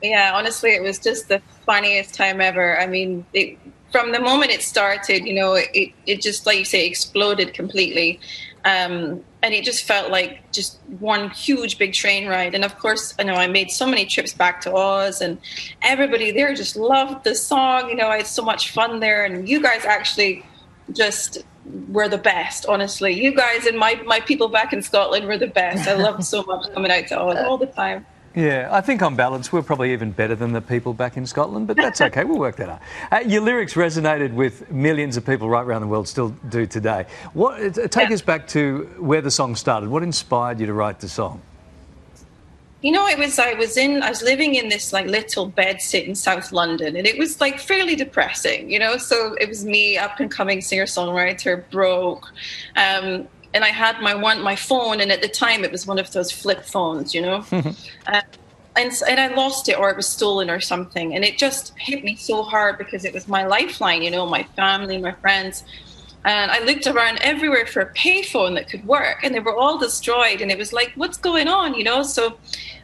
Yeah, 0.03 0.33
honestly, 0.35 0.71
it 0.71 0.83
was 0.83 0.99
just 0.99 1.29
the 1.29 1.41
funniest 1.65 2.15
time 2.15 2.41
ever. 2.41 2.79
I 2.79 2.87
mean, 2.87 3.25
it, 3.33 3.59
from 3.95 4.11
the 4.11 4.19
moment 4.19 4.51
it 4.51 4.61
started, 4.61 5.25
you 5.25 5.33
know, 5.33 5.55
it, 5.55 5.93
it 6.05 6.21
just, 6.21 6.47
like 6.47 6.59
you 6.59 6.65
say, 6.65 6.85
exploded 6.85 7.55
completely. 7.55 8.19
Um, 8.65 9.23
and 9.41 9.55
it 9.55 9.63
just 9.63 9.85
felt 9.85 10.11
like 10.11 10.51
just 10.51 10.81
one 10.99 11.31
huge 11.31 11.79
big 11.79 11.93
train 11.93 12.27
ride. 12.27 12.57
And 12.57 12.65
of 12.65 12.77
course, 12.77 13.15
I 13.21 13.23
know 13.23 13.35
I 13.35 13.47
made 13.47 13.71
so 13.71 13.87
many 13.87 14.05
trips 14.05 14.35
back 14.35 14.61
to 14.63 14.75
Oz, 14.75 15.21
and 15.21 15.39
everybody 15.83 16.33
there 16.33 16.53
just 16.55 16.75
loved 16.75 17.23
the 17.23 17.37
song. 17.37 17.89
You 17.89 17.95
know, 17.95 18.09
I 18.09 18.17
had 18.17 18.27
so 18.27 18.43
much 18.43 18.73
fun 18.73 18.99
there, 18.99 19.25
and 19.25 19.49
you 19.49 19.63
guys 19.63 19.85
actually 19.85 20.45
just 20.91 21.45
were 21.89 22.09
the 22.09 22.19
best. 22.19 22.67
Honestly, 22.67 23.13
you 23.13 23.33
guys 23.33 23.65
and 23.65 23.79
my 23.79 23.95
my 24.07 24.19
people 24.19 24.49
back 24.49 24.73
in 24.73 24.83
Scotland 24.83 25.27
were 25.29 25.39
the 25.39 25.47
best. 25.47 25.87
I 25.87 25.95
loved 25.95 26.25
so 26.25 26.43
much 26.43 26.67
coming 26.75 26.91
out 26.91 27.07
to 27.09 27.21
Oz 27.21 27.37
all 27.47 27.59
the 27.59 27.67
time. 27.67 28.05
Yeah, 28.35 28.69
I 28.73 28.81
think 28.81 29.01
on 29.01 29.15
balance, 29.15 29.53
we're 29.53 29.63
probably 29.63 29.93
even 29.93 30.11
better 30.11 30.35
than 30.35 30.53
the 30.53 30.61
people 30.61 30.93
back 30.93 31.17
in 31.17 31.25
Scotland, 31.25 31.69
but 31.69 31.77
that's 31.77 32.01
okay. 32.01 32.25
we'll 32.25 32.39
work 32.39 32.57
that 32.57 32.69
out. 32.69 32.81
Uh, 33.13 33.21
your 33.25 33.43
lyrics 33.43 33.75
resonated 33.75 34.35
with 34.35 34.69
millions 34.73 35.17
of 35.17 35.25
people 35.25 35.49
right 35.49 35.65
around 35.65 35.83
the 35.83 35.87
world, 35.87 36.09
still 36.09 36.31
do 36.49 36.67
today. 36.67 37.07
What, 37.33 37.79
uh, 37.79 37.87
take 37.87 38.11
us 38.11 38.23
back 38.23 38.49
to 38.49 38.91
where 38.99 39.21
the 39.21 39.31
song 39.31 39.55
started. 39.55 39.89
What 39.89 40.03
inspired 40.03 40.59
you 40.59 40.67
to 40.67 40.73
write 40.73 40.99
the 40.99 41.09
song? 41.09 41.43
You 42.85 42.93
know, 42.93 43.07
it 43.07 43.19
was 43.19 43.39
I 43.39 43.55
was 43.55 43.79
in 43.79 44.03
I 44.03 44.11
was 44.11 44.21
living 44.21 44.57
in 44.57 44.69
this 44.69 44.93
like 44.93 45.07
little 45.07 45.47
bed 45.47 45.81
sit 45.81 46.07
in 46.07 46.15
South 46.15 46.53
London, 46.53 46.97
and 46.97 47.07
it 47.07 47.19
was 47.19 47.41
like 47.41 47.59
fairly 47.59 47.97
depressing. 47.97 48.71
You 48.71 48.79
know, 48.79 48.99
so 48.99 49.35
it 49.41 49.49
was 49.49 49.65
me, 49.65 49.97
up 49.97 50.21
and 50.21 50.31
coming 50.31 50.61
singer 50.61 50.85
songwriter, 50.85 51.65
broke, 51.71 52.31
um, 52.77 53.27
and 53.55 53.65
I 53.65 53.69
had 53.69 54.03
my 54.03 54.15
one 54.15 54.43
my 54.43 54.57
phone, 54.57 55.01
and 55.01 55.11
at 55.11 55.23
the 55.23 55.29
time 55.29 55.65
it 55.65 55.73
was 55.73 55.87
one 55.87 55.99
of 55.99 56.13
those 56.13 56.31
flip 56.31 56.65
phones. 56.65 57.15
You 57.15 57.23
know, 57.23 57.45
uh, 58.07 58.21
and 58.77 58.93
and 59.09 59.21
I 59.21 59.29
lost 59.35 59.69
it 59.69 59.79
or 59.79 59.89
it 59.91 59.97
was 59.97 60.09
stolen 60.09 60.51
or 60.51 60.61
something, 60.61 61.15
and 61.15 61.25
it 61.25 61.39
just 61.39 61.73
hit 61.79 62.05
me 62.05 62.17
so 62.17 62.43
hard 62.43 62.77
because 62.77 63.05
it 63.05 63.15
was 63.15 63.29
my 63.29 63.47
lifeline. 63.47 64.03
You 64.03 64.11
know, 64.11 64.27
my 64.27 64.43
family, 64.57 64.99
my 64.99 65.13
friends. 65.13 65.65
And 66.27 66.51
I 66.51 66.65
looked 66.65 66.87
around 66.87 67.19
everywhere 67.21 67.67
for 67.67 67.83
a 67.83 67.93
payphone 67.93 68.55
that 68.55 68.71
could 68.71 68.87
work, 68.87 69.19
and 69.23 69.35
they 69.35 69.41
were 69.41 69.55
all 69.55 69.77
destroyed. 69.77 70.41
And 70.41 70.51
it 70.51 70.57
was 70.57 70.73
like, 70.73 70.93
what's 70.95 71.19
going 71.19 71.49
on, 71.49 71.75
you 71.75 71.85
know? 71.85 72.03
So 72.03 72.39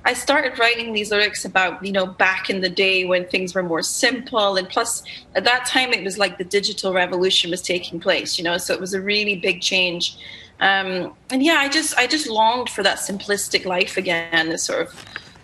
I 0.05 0.12
started 0.12 0.59
writing 0.59 0.93
these 0.93 1.11
lyrics 1.11 1.47
about, 1.47 1.83
you 1.83 1.91
know, 1.91 2.05
back 2.05 2.51
in 2.51 2.61
the 2.61 2.68
day 2.68 3.07
when 3.07 3.27
things 3.29 3.55
were 3.55 3.62
more 3.62 3.81
simple. 3.81 4.59
And 4.59 4.68
plus, 4.68 5.03
at 5.35 5.45
that 5.45 5.64
time, 5.64 5.95
it 5.95 6.05
was 6.05 6.18
like 6.18 6.37
the 6.37 6.45
digital 6.45 6.93
revolution 6.93 7.51
was 7.51 7.62
taking 7.62 7.99
place, 7.99 8.37
you 8.37 8.45
know? 8.45 8.59
So 8.59 8.75
it 8.75 8.81
was 8.81 8.93
a 8.93 9.01
really 9.01 9.37
big 9.37 9.62
change. 9.62 10.18
Um, 10.61 11.15
and 11.31 11.43
yeah, 11.43 11.57
I 11.59 11.69
just, 11.69 11.97
I 11.97 12.07
just 12.07 12.29
longed 12.29 12.69
for 12.69 12.83
that 12.83 12.99
simplistic 12.99 13.65
life 13.65 13.97
again, 13.97 14.51
this 14.51 14.65
sort 14.65 14.83
of 14.83 14.93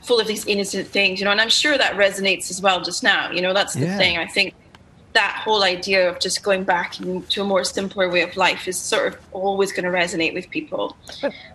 full 0.03 0.21
of 0.21 0.27
these 0.27 0.45
innocent 0.47 0.89
things, 0.89 1.19
you 1.19 1.25
know? 1.25 1.31
And 1.31 1.41
I'm 1.41 1.49
sure 1.49 1.77
that 1.77 1.95
resonates 1.95 2.51
as 2.51 2.61
well 2.61 2.81
just 2.83 3.03
now, 3.03 3.31
you 3.31 3.41
know? 3.41 3.53
That's 3.55 3.75
the 3.75 3.81
Yeah. 3.81 3.99
thing. 3.99 4.19
I 4.19 4.27
think 4.27 4.55
that 5.15 5.41
whole 5.45 5.63
idea 5.63 6.09
of 6.11 6.21
just 6.21 6.43
going 6.43 6.65
back 6.65 6.93
to 7.31 7.41
a 7.41 7.45
more 7.45 7.65
simpler 7.65 8.09
way 8.11 8.21
of 8.21 8.37
life 8.37 8.69
is 8.69 8.79
sort 8.79 9.15
of 9.15 9.19
always 9.33 9.73
going 9.73 9.85
to 9.85 9.91
resonate 9.91 10.35
with 10.35 10.51
people. 10.51 10.95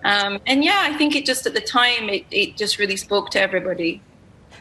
Um, 0.04 0.40
and 0.48 0.64
yeah, 0.64 0.80
I 0.82 0.98
think 0.98 1.16
it 1.16 1.28
just 1.28 1.46
at 1.46 1.54
the 1.54 1.62
time 1.62 2.10
it, 2.10 2.26
it 2.32 2.58
just 2.58 2.80
really 2.80 2.98
spoke 2.98 3.30
to 3.32 3.40
everybody. 3.40 4.02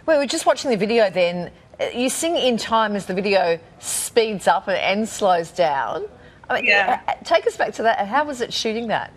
Well, 0.05 0.19
we're 0.19 0.27
just 0.27 0.45
watching 0.45 0.71
the 0.71 0.77
video 0.77 1.09
then. 1.09 1.51
Uh, 1.81 1.87
You 1.95 2.11
sing 2.11 2.37
in 2.37 2.59
time 2.59 2.95
as 2.95 3.07
the 3.07 3.15
video 3.15 3.59
speeds 3.79 4.47
up 4.47 4.69
and, 4.69 4.77
and 4.77 5.09
slows 5.09 5.51
down. 5.51 6.05
I 6.51 6.57
mean, 6.57 6.67
Yeah. 6.67 7.01
uh, 7.09 7.15
Take 7.25 7.47
us 7.47 7.57
back 7.57 7.73
to 7.75 7.83
that. 7.85 8.07
How 8.07 8.25
was 8.25 8.41
it 8.41 8.53
shooting 8.53 8.89
that? 8.89 9.13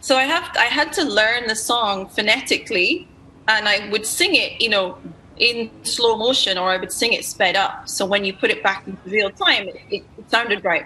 So 0.00 0.16
I 0.16 0.24
have 0.24 0.50
I 0.58 0.64
had 0.66 0.92
to 0.94 1.04
learn 1.04 1.46
the 1.46 1.56
song 1.56 2.06
phonetically, 2.08 3.08
and 3.48 3.66
I 3.68 3.88
would 3.90 4.04
sing 4.06 4.34
it, 4.34 4.60
you 4.60 4.68
know, 4.68 4.98
in 5.38 5.70
slow 5.82 6.16
motion, 6.16 6.58
or 6.58 6.68
I 6.70 6.76
would 6.76 6.92
sing 6.92 7.12
it 7.14 7.24
sped 7.24 7.56
up. 7.56 7.88
So 7.88 8.04
when 8.04 8.24
you 8.24 8.32
put 8.34 8.50
it 8.50 8.62
back 8.62 8.86
into 8.86 9.00
real 9.08 9.30
time, 9.30 9.68
it, 9.68 9.76
it, 9.90 10.02
it 10.18 10.30
sounded 10.30 10.62
right. 10.64 10.84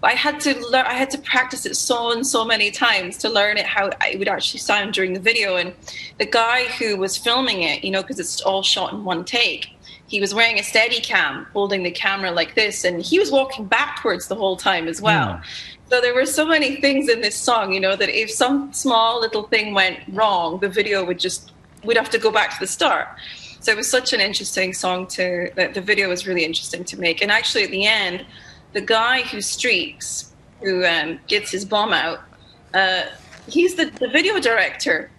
But 0.00 0.12
I 0.12 0.14
had 0.14 0.38
to 0.40 0.54
learn. 0.68 0.84
I 0.86 0.92
had 0.92 1.10
to 1.10 1.18
practice 1.18 1.64
it 1.66 1.76
so 1.76 2.12
and 2.12 2.24
so 2.26 2.44
many 2.44 2.70
times 2.70 3.16
to 3.18 3.28
learn 3.30 3.56
it 3.56 3.66
how 3.66 3.90
it 4.06 4.18
would 4.18 4.28
actually 4.28 4.60
sound 4.60 4.92
during 4.92 5.14
the 5.14 5.20
video. 5.20 5.56
And 5.56 5.72
the 6.18 6.26
guy 6.26 6.64
who 6.78 6.96
was 6.98 7.16
filming 7.16 7.62
it, 7.62 7.82
you 7.82 7.90
know, 7.90 8.02
because 8.02 8.20
it's 8.20 8.40
all 8.42 8.62
shot 8.62 8.92
in 8.92 9.02
one 9.04 9.24
take, 9.24 9.70
he 10.08 10.20
was 10.20 10.34
wearing 10.34 10.58
a 10.58 10.62
steady 10.62 11.00
cam, 11.00 11.46
holding 11.52 11.82
the 11.82 11.90
camera 11.90 12.30
like 12.30 12.54
this, 12.54 12.84
and 12.84 13.00
he 13.00 13.18
was 13.18 13.30
walking 13.30 13.66
backwards 13.66 14.26
the 14.28 14.34
whole 14.34 14.56
time 14.56 14.88
as 14.88 15.00
well. 15.00 15.40
So 15.90 16.00
there 16.00 16.14
were 16.14 16.26
so 16.26 16.46
many 16.46 16.80
things 16.80 17.08
in 17.08 17.20
this 17.20 17.36
song, 17.36 17.72
you 17.72 17.80
know, 17.80 17.94
that 17.94 18.08
if 18.08 18.30
some 18.30 18.72
small 18.72 19.20
little 19.20 19.44
thing 19.44 19.74
went 19.74 20.00
wrong, 20.08 20.58
the 20.60 20.68
video 20.68 21.04
would 21.04 21.18
just 21.18 21.52
we'd 21.84 21.96
have 21.96 22.10
to 22.10 22.18
go 22.18 22.30
back 22.30 22.50
to 22.54 22.60
the 22.60 22.66
start. 22.66 23.08
So 23.60 23.72
it 23.72 23.76
was 23.76 23.90
such 23.90 24.12
an 24.12 24.20
interesting 24.20 24.72
song 24.72 25.06
to 25.08 25.50
that 25.56 25.74
the 25.74 25.80
video 25.80 26.08
was 26.08 26.26
really 26.26 26.44
interesting 26.44 26.84
to 26.84 26.98
make. 26.98 27.22
And 27.22 27.30
actually 27.30 27.64
at 27.64 27.70
the 27.70 27.86
end, 27.86 28.24
the 28.72 28.80
guy 28.80 29.22
who 29.22 29.40
streaks, 29.40 30.32
who 30.60 30.84
um, 30.84 31.20
gets 31.26 31.50
his 31.50 31.64
bomb 31.64 31.92
out, 31.92 32.20
uh, 32.74 33.04
he's 33.46 33.74
the, 33.76 33.86
the 33.86 34.08
video 34.08 34.40
director. 34.40 35.10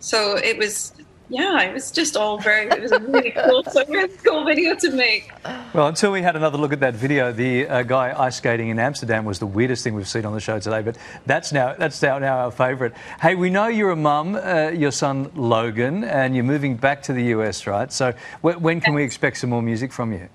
So 0.00 0.36
it 0.36 0.58
was 0.58 0.92
yeah, 1.30 1.62
it 1.62 1.74
was 1.74 1.90
just 1.90 2.16
all 2.16 2.38
very 2.38 2.68
it 2.68 2.80
was 2.80 2.90
a 2.90 2.98
really 3.00 3.30
cool 3.32 3.62
so 3.64 3.84
really 3.86 4.08
cool 4.24 4.44
video 4.44 4.74
to 4.76 4.90
make. 4.92 5.30
Well, 5.74 5.88
until 5.88 6.10
we 6.10 6.22
had 6.22 6.36
another 6.36 6.56
look 6.56 6.72
at 6.72 6.80
that 6.80 6.94
video, 6.94 7.32
the 7.32 7.68
uh, 7.68 7.82
guy 7.82 8.18
ice 8.18 8.36
skating 8.36 8.70
in 8.70 8.78
Amsterdam 8.78 9.26
was 9.26 9.38
the 9.38 9.46
weirdest 9.46 9.84
thing 9.84 9.94
we've 9.94 10.08
seen 10.08 10.24
on 10.24 10.32
the 10.32 10.40
show 10.40 10.58
today. 10.58 10.80
But 10.80 10.96
that's 11.26 11.52
now 11.52 11.74
that's 11.74 12.00
now, 12.00 12.18
now 12.18 12.38
our 12.38 12.50
favourite. 12.50 12.94
Hey, 13.20 13.34
we 13.34 13.50
know 13.50 13.66
you're 13.66 13.90
a 13.90 13.96
mum, 13.96 14.36
uh, 14.36 14.70
your 14.70 14.90
son 14.90 15.30
Logan, 15.34 16.04
and 16.04 16.34
you're 16.34 16.44
moving 16.44 16.76
back 16.76 17.02
to 17.04 17.12
the 17.12 17.24
US, 17.24 17.66
right? 17.66 17.92
So 17.92 18.12
wh- 18.40 18.60
when 18.60 18.80
can 18.80 18.94
we 18.94 19.02
expect 19.02 19.36
some 19.36 19.50
more 19.50 19.62
music 19.62 19.92
from 19.92 20.12
you? 20.12 20.28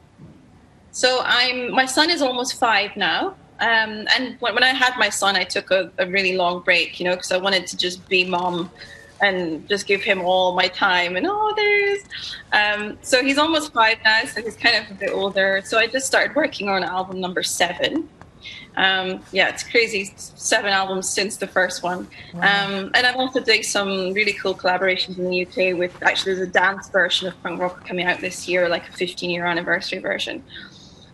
So 0.92 1.22
I'm 1.24 1.72
my 1.72 1.88
son 1.88 2.12
is 2.12 2.22
almost 2.22 2.60
five 2.60 2.96
now. 2.96 3.36
Um, 3.60 4.08
and 4.16 4.36
when, 4.42 4.54
when 4.56 4.64
I 4.64 4.74
had 4.74 4.96
my 4.98 5.10
son, 5.10 5.36
I 5.36 5.44
took 5.44 5.72
a, 5.72 5.90
a 5.98 6.06
really 6.06 6.36
long 6.36 6.62
break, 6.62 7.00
you 7.00 7.06
know, 7.06 7.16
because 7.16 7.32
I 7.32 7.38
wanted 7.38 7.66
to 7.68 7.78
just 7.78 8.08
be 8.10 8.26
mom 8.26 8.70
and 9.24 9.68
just 9.68 9.88
give 9.88 10.02
him 10.02 10.22
all 10.22 10.54
my 10.54 10.68
time. 10.68 11.16
And 11.16 11.26
oh, 11.28 11.54
there 11.56 11.96
is. 11.96 12.04
Um, 12.52 12.98
so 13.02 13.24
he's 13.24 13.38
almost 13.38 13.74
five 13.74 13.98
now, 14.04 14.24
so 14.26 14.42
he's 14.42 14.58
kind 14.58 14.84
of 14.84 14.92
a 14.92 14.96
bit 14.96 15.12
older. 15.12 15.62
So 15.66 15.80
I 15.80 15.88
just 15.88 16.06
started 16.06 16.36
working 16.36 16.70
on 16.70 16.84
album 16.84 17.20
number 17.20 17.44
seven. 17.44 18.10
Um, 18.76 19.22
yeah, 19.32 19.50
it's 19.50 19.64
crazy. 19.64 20.12
Seven 20.18 20.72
albums 20.72 21.08
since 21.08 21.38
the 21.38 21.48
first 21.48 21.84
one. 21.84 22.08
Um, 22.36 22.92
and 22.94 23.06
I'm 23.06 23.18
also 23.18 23.40
doing 23.40 23.64
some 23.64 24.14
really 24.14 24.34
cool 24.34 24.56
collaborations 24.56 25.18
in 25.18 25.30
the 25.30 25.46
UK 25.46 25.78
with 25.78 26.02
actually 26.02 26.36
there's 26.36 26.50
a 26.50 26.52
dance 26.52 26.90
version 26.90 27.28
of 27.28 27.42
punk 27.44 27.62
rock 27.62 27.88
coming 27.88 28.06
out 28.06 28.20
this 28.20 28.48
year, 28.48 28.68
like 28.70 28.90
a 28.90 28.92
15 28.92 29.30
year 29.30 29.46
anniversary 29.46 30.00
version. 30.00 30.44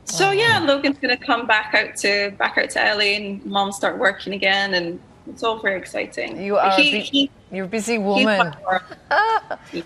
So 0.05 0.32
yeah, 0.32 0.60
Logan's 0.60 0.97
gonna 0.97 1.18
come 1.18 1.45
back 1.45 1.76
out 1.76 1.95
to 1.97 2.32
back 2.32 2.57
out 2.57 2.72
to 2.72 2.80
LA 2.80 3.16
and 3.16 3.45
mom 3.45 3.72
start 3.72 3.99
working 3.99 4.34
again, 4.34 4.74
and 4.74 4.99
it's 5.30 5.43
all 5.43 5.59
very 5.59 5.77
exciting. 5.77 6.41
You 6.41 6.57
are 6.57 6.71
He- 6.75 6.89
a, 6.89 6.99
bu- 6.99 7.05
he- 7.11 7.32
you're 7.51 7.65
a 7.65 7.67
busy 7.67 7.97
woman. 7.97 8.53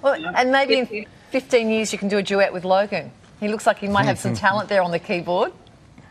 Well, 0.02 0.16
and 0.36 0.52
maybe 0.52 0.78
in 0.80 1.06
15 1.32 1.70
years 1.70 1.92
you 1.92 2.00
can 2.00 2.08
do 2.10 2.18
a 2.18 2.24
duet 2.24 2.54
with 2.54 2.66
Logan. 2.66 3.12
He 3.40 3.48
looks 3.48 3.66
like 3.68 3.80
he 3.80 3.88
might 3.88 4.06
have 4.06 4.20
some 4.20 4.34
talent 4.46 4.70
there 4.70 4.82
on 4.82 4.92
the 4.92 5.00
keyboard. 5.00 5.52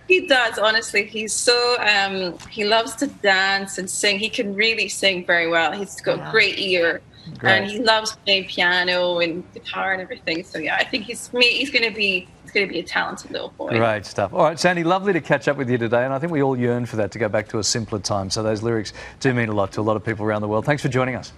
He 0.08 0.26
does, 0.26 0.58
honestly. 0.58 1.06
He's 1.06 1.32
so 1.32 1.76
um, 1.80 2.36
he 2.50 2.64
loves 2.64 2.94
to 2.96 3.06
dance 3.06 3.78
and 3.78 3.88
sing. 3.88 4.18
He 4.18 4.28
can 4.28 4.54
really 4.54 4.88
sing 4.88 5.24
very 5.24 5.48
well. 5.48 5.72
He's 5.72 6.00
got 6.00 6.18
Yeah. 6.18 6.28
a 6.28 6.30
great 6.30 6.58
ear, 6.58 7.00
Great. 7.38 7.52
and 7.62 7.70
he 7.70 7.78
loves 7.78 8.16
playing 8.24 8.46
piano 8.48 9.20
and 9.20 9.44
guitar 9.54 9.92
and 9.92 10.02
everything. 10.02 10.42
So 10.44 10.58
yeah, 10.58 10.76
I 10.76 10.84
think 10.84 11.04
he's. 11.04 11.30
He's 11.32 11.70
gonna 11.70 11.92
be 11.92 12.26
he's 12.52 12.60
gonna 12.60 12.72
be 12.72 12.80
a 12.80 12.82
talented 12.82 13.30
little 13.30 13.50
boy. 13.50 13.70
Great 13.70 14.06
stuff. 14.06 14.32
All 14.32 14.44
right, 14.44 14.58
Sandi, 14.58 14.84
lovely 14.84 15.12
to 15.12 15.20
catch 15.20 15.48
up 15.48 15.56
with 15.56 15.70
you 15.70 15.78
today, 15.78 16.04
and 16.04 16.12
I 16.12 16.18
think 16.18 16.32
we 16.32 16.42
all 16.42 16.56
yearn 16.56 16.86
for 16.86 16.96
that 16.96 17.10
to 17.12 17.18
go 17.18 17.28
back 17.28 17.48
to 17.48 17.58
a 17.58 17.64
simpler 17.64 17.98
time. 17.98 18.30
So 18.30 18.42
those 18.42 18.62
lyrics 18.62 18.92
do 19.20 19.32
mean 19.32 19.48
a 19.48 19.54
lot 19.54 19.72
to 19.72 19.80
a 19.80 19.82
lot 19.82 19.96
of 19.96 20.04
people 20.04 20.24
around 20.24 20.42
the 20.42 20.48
world. 20.48 20.64
Thanks 20.64 20.82
for 20.82 20.88
joining 20.88 21.14
us. 21.14 21.32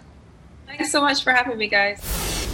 Thanks 0.67 0.91
so 0.91 1.01
much 1.01 1.23
for 1.23 1.33
having 1.33 1.57
me, 1.57 1.69
guys. 1.69 2.54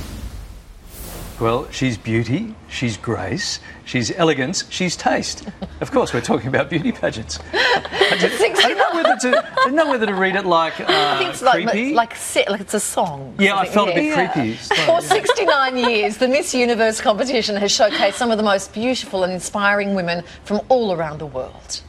Well, 1.41 1.71
she's 1.71 1.97
beauty, 1.97 2.55
she's 2.69 2.99
grace, 2.99 3.61
she's 3.87 4.11
elegance, 4.11 4.65
she's 4.69 4.95
taste. 4.95 5.49
Of 5.81 5.91
course, 5.91 6.13
we're 6.13 6.21
talking 6.21 6.49
about 6.49 6.69
beauty 6.69 6.93
pageants. 6.93 7.39
I 7.55 8.19
didn't, 8.21 8.59
I 8.59 8.69
didn't 8.69 8.77
know 8.77 9.03
whether 9.03 9.17
to, 9.17 9.51
I 9.51 9.65
didn't 9.65 9.75
know 9.77 9.89
whether 9.89 10.05
to 10.05 10.15
read 10.15 10.37
it 10.37 10.45
like 10.45 10.79
uh, 10.81 10.85
I 10.89 11.19
think 11.19 11.31
it's 11.31 11.41
like, 11.41 11.71
creepy. 11.71 11.95
like, 11.95 12.15
se- 12.15 12.45
like 12.51 12.61
it's 12.61 12.75
a 12.75 12.81
song. 12.81 13.35
yeah, 13.39 13.57
I 13.57 13.65
felt 13.65 13.89
a 13.89 13.95
bit 13.95 14.05
yeah. 14.05 14.31
creepy. 14.31 14.55
For 14.87 15.01
69 15.01 15.79
years, 15.79 16.19
the 16.19 16.29
Miss 16.29 16.53
Universe 16.55 17.01
competition 17.01 17.57
has 17.57 17.73
showcased 17.73 18.15
some 18.15 18.31
of 18.31 18.37
the 18.37 18.45
most 18.45 18.75
beautiful 18.75 19.25
and 19.25 19.33
inspiring 19.33 19.95
women 19.95 20.23
from 20.45 20.61
all 20.69 20.93
around 20.93 21.21
the 21.21 21.27
world. 21.27 21.81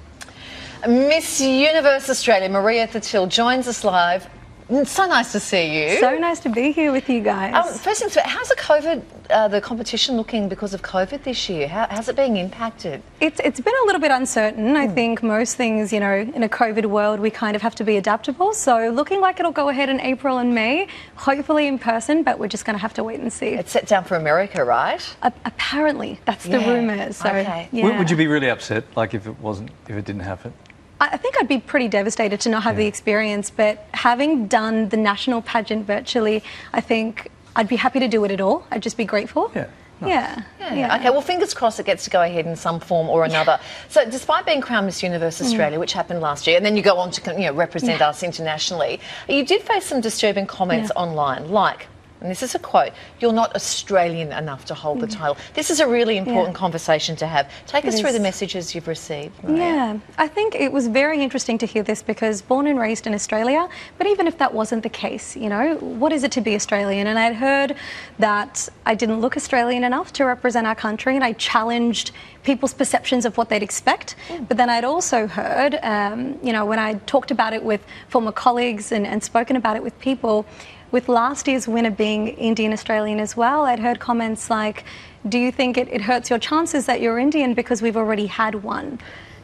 Miss 0.88 1.42
Universe 1.42 2.10
Australia, 2.10 2.48
Maria 2.48 2.88
Thattil, 2.88 3.28
joins 3.28 3.68
us 3.68 3.84
live. 3.84 4.30
Mm, 4.72 4.88
So 4.88 5.06
nice 5.06 5.34
to 5.34 5.40
see 5.42 5.66
you. 5.84 6.00
So 6.00 6.18
nice 6.18 6.40
to 6.42 6.50
be 6.50 6.72
here 6.72 6.94
with 6.94 7.10
you 7.10 7.20
guys. 7.20 7.54
Um, 7.54 7.78
first 7.78 8.00
things 8.00 8.14
first, 8.14 8.26
how's 8.26 8.48
the 8.48 8.56
COVID, 8.56 9.04
uh, 9.30 9.50
the 9.50 9.60
competition 9.60 10.16
looking 10.16 10.48
because 10.48 10.74
of 10.74 10.82
COVID 10.82 11.24
this 11.24 11.50
year? 11.50 11.68
How, 11.68 11.88
how's 11.90 12.08
it 12.08 12.16
being 12.16 12.38
impacted? 12.38 13.04
It's, 13.20 13.42
it's 13.44 13.60
been 13.60 13.74
a 13.84 13.86
little 13.86 14.00
bit 14.00 14.12
uncertain. 14.12 14.70
Hmm. 14.70 14.78
I 14.78 14.88
think 14.88 15.22
most 15.24 15.58
things, 15.58 15.92
you 15.92 16.00
know, 16.00 16.14
in 16.14 16.44
a 16.44 16.48
COVID 16.50 16.86
world, 16.86 17.20
we 17.20 17.30
kind 17.30 17.54
of 17.58 17.62
have 17.62 17.76
to 17.76 17.84
be 17.84 17.98
adaptable. 17.98 18.54
So 18.54 18.90
looking 18.92 19.20
like 19.20 19.42
it'll 19.42 19.52
go 19.52 19.68
ahead 19.68 19.90
in 19.90 20.00
April 20.00 20.38
and 20.38 20.56
May, 20.56 20.88
hopefully 21.16 21.68
in 21.68 21.78
person, 21.78 22.24
but 22.24 22.40
we're 22.40 22.48
just 22.48 22.64
going 22.64 22.76
to 22.78 22.82
have 22.82 22.94
to 22.94 23.04
wait 23.04 23.20
and 23.20 23.32
see. 23.32 23.48
It's 23.50 23.72
set 23.74 23.88
down 23.88 24.06
for 24.06 24.16
America, 24.16 24.64
right? 24.64 25.02
apparently, 25.22 26.20
that's 26.26 26.46
the 26.46 26.60
rumour. 26.60 27.12
So, 27.12 27.28
Okay. 27.30 27.68
yeah. 27.74 27.84
Would, 27.84 27.98
would 27.98 28.10
you 28.10 28.16
be 28.16 28.28
really 28.28 28.50
upset, 28.50 28.86
like 28.96 29.14
if 29.14 29.28
it 29.28 29.38
wasn't, 29.40 29.72
if 29.90 29.96
it 29.98 30.06
didn't 30.06 30.22
happen? 30.22 30.54
I 31.02 31.10
I 31.16 31.18
think 31.18 31.36
I'd 31.40 31.48
be 31.48 31.60
pretty 31.60 31.88
devastated 31.90 32.40
to 32.42 32.50
not 32.50 32.64
have 32.64 32.78
the 32.78 32.86
experience, 32.86 33.50
but 33.50 33.86
having 33.94 34.48
done 34.48 34.88
the 34.90 34.98
national 34.98 35.42
pageant 35.42 35.86
virtually, 35.86 36.44
I 36.74 36.82
think 36.82 37.30
I'd 37.56 37.68
be 37.68 37.76
happy 37.76 38.00
to 38.00 38.08
do 38.08 38.24
it 38.24 38.32
at 38.32 38.40
all. 38.40 38.66
I'd 38.72 38.84
just 38.84 38.98
be 38.98 39.06
grateful. 39.06 39.52
Yeah. 39.54 39.68
Yeah. 40.04 40.42
Yeah. 40.60 40.96
Okay, 40.98 41.10
well, 41.12 41.22
fingers 41.22 41.54
crossed 41.54 41.80
it 41.80 41.86
gets 41.86 42.06
to 42.06 42.10
go 42.10 42.22
ahead 42.24 42.48
in 42.48 42.56
some 42.56 42.80
form 42.80 43.08
or 43.08 43.24
another. 43.24 43.60
So, 43.88 44.04
despite 44.10 44.48
being 44.48 44.62
crowned 44.62 44.88
Miss 44.88 45.04
Universe 45.04 45.38
Mm. 45.40 45.46
Australia, 45.46 45.80
which 45.80 45.94
happened 45.94 46.22
last 46.22 46.48
year, 46.48 46.58
and 46.58 46.66
then 46.66 46.76
you 46.76 46.82
go 46.82 46.98
on 46.98 47.12
to 47.12 47.32
you 47.34 47.46
know, 47.48 47.54
represent 47.54 48.00
Yeah. 48.00 48.10
us 48.10 48.24
internationally, 48.24 49.00
you 49.28 49.46
did 49.46 49.62
face 49.62 49.86
some 49.86 50.02
disturbing 50.02 50.48
comments 50.48 50.92
Yeah. 50.96 51.04
online, 51.04 51.52
like, 51.52 51.88
and 52.22 52.30
this 52.30 52.44
is 52.44 52.54
a 52.54 52.60
quote, 52.60 52.92
you're 53.20 53.34
not 53.34 53.56
Australian 53.56 54.32
enough 54.32 54.66
to 54.66 54.76
hold 54.76 55.00
the 55.00 55.08
title. 55.08 55.36
This 55.56 55.72
is 55.72 55.80
a 55.80 55.88
really 55.88 56.18
important 56.18 56.56
conversation 56.56 57.16
to 57.18 57.28
have. 57.28 57.50
Take 57.66 57.84
Mm. 57.84 57.88
It 57.88 57.94
us 57.96 58.00
through 58.00 58.10
is. 58.10 58.16
the 58.16 58.22
messages 58.22 58.76
you've 58.76 58.88
received. 58.88 59.44
Maria. 59.44 59.58
Yeah, 59.58 59.98
I 60.20 60.28
think 60.28 60.54
it 60.54 60.72
was 60.72 60.86
very 60.88 61.22
interesting 61.24 61.58
to 61.58 61.66
hear 61.66 61.82
this 61.82 62.04
because 62.04 62.42
born 62.44 62.68
and 62.68 62.78
raised 62.80 63.08
in 63.08 63.14
Australia, 63.16 63.68
but 63.98 64.06
even 64.08 64.28
if 64.28 64.38
that 64.38 64.54
wasn't 64.54 64.84
the 64.84 64.90
case, 64.90 65.36
you 65.36 65.50
know, 65.50 65.76
what 65.78 66.14
is 66.14 66.24
it 66.24 66.32
to 66.34 66.42
be 66.42 66.54
Australian? 66.56 67.08
And 67.08 67.18
I'd 67.18 67.36
heard 67.36 67.76
that 68.20 68.70
I 68.86 68.94
didn't 68.94 69.20
look 69.20 69.36
Australian 69.36 69.84
enough 69.84 70.14
to 70.14 70.26
represent 70.26 70.68
our 70.68 70.76
country, 70.76 71.16
and 71.16 71.24
I 71.24 71.34
challenged 71.34 72.12
people's 72.44 72.74
perceptions 72.74 73.26
of 73.26 73.38
what 73.38 73.50
they'd 73.50 73.64
expect. 73.64 74.16
But 74.48 74.58
then 74.58 74.70
I'd 74.70 74.84
also 74.84 75.26
heard, 75.28 75.80
um, 75.82 76.40
you 76.44 76.54
know, 76.54 76.66
when 76.66 76.80
I 76.80 76.96
talked 77.06 77.32
about 77.32 77.54
it 77.54 77.64
with 77.64 77.84
former 78.10 78.32
colleagues 78.32 78.92
and, 78.92 79.06
and 79.08 79.24
spoken 79.24 79.56
about 79.56 79.76
it 79.76 79.84
with 79.84 79.98
people, 80.00 80.46
with 80.92 81.10
last 81.10 81.48
year's 81.48 81.68
winner 81.68 81.92
being 81.92 82.30
Indian 82.30 82.74
Australian 82.74 83.20
as 83.20 83.36
well, 83.36 83.66
I'd 83.66 83.80
heard 83.80 84.00
comments 84.00 84.50
like, 84.50 84.84
Do 85.28 85.38
you 85.38 85.52
think 85.52 85.78
it, 85.78 85.88
it 85.90 86.02
hurts 86.02 86.30
your 86.30 86.40
chances 86.40 86.86
that 86.86 87.02
you're 87.02 87.20
Indian 87.20 87.54
because 87.54 87.82
we've 87.82 87.98
already 87.98 88.28
had 88.28 88.56
one? 88.64 89.00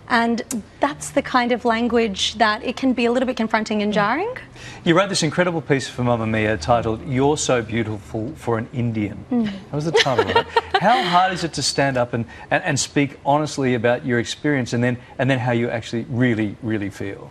And 0.10 0.64
that's 0.80 1.10
the 1.10 1.22
kind 1.22 1.52
of 1.52 1.66
language 1.66 2.36
that 2.36 2.64
it 2.64 2.78
can 2.78 2.94
be 2.94 3.06
a 3.06 3.12
little 3.12 3.28
bit 3.28 3.36
confronting 3.36 3.82
and 3.82 3.92
jarring. 3.92 4.34
You 4.86 4.96
wrote 4.96 5.10
this 5.10 5.22
incredible 5.22 5.62
piece 5.62 5.90
for 5.90 6.04
Mamamia 6.04 6.60
titled 6.62 7.06
"You're 7.06 7.38
So 7.38 7.62
Beautiful 7.62 8.32
for 8.36 8.58
an 8.58 8.70
Indian." 8.72 9.26
Mm. 9.30 9.46
That 9.46 9.74
was 9.74 9.86
the 9.86 9.92
title, 9.92 10.24
right? 10.24 10.46
How 10.82 11.04
hard 11.04 11.34
is 11.34 11.44
it 11.44 11.54
to 11.54 11.62
stand 11.62 11.98
up 11.98 12.14
and, 12.14 12.26
and, 12.50 12.64
and 12.64 12.80
speak 12.80 13.20
honestly 13.26 13.74
about 13.74 14.06
your 14.06 14.20
experience, 14.20 14.72
and 14.72 14.82
then 14.82 14.98
and 15.18 15.30
then 15.30 15.40
how 15.40 15.52
you 15.52 15.70
actually 15.70 16.06
really 16.10 16.56
really 16.62 16.90
feel? 16.90 17.30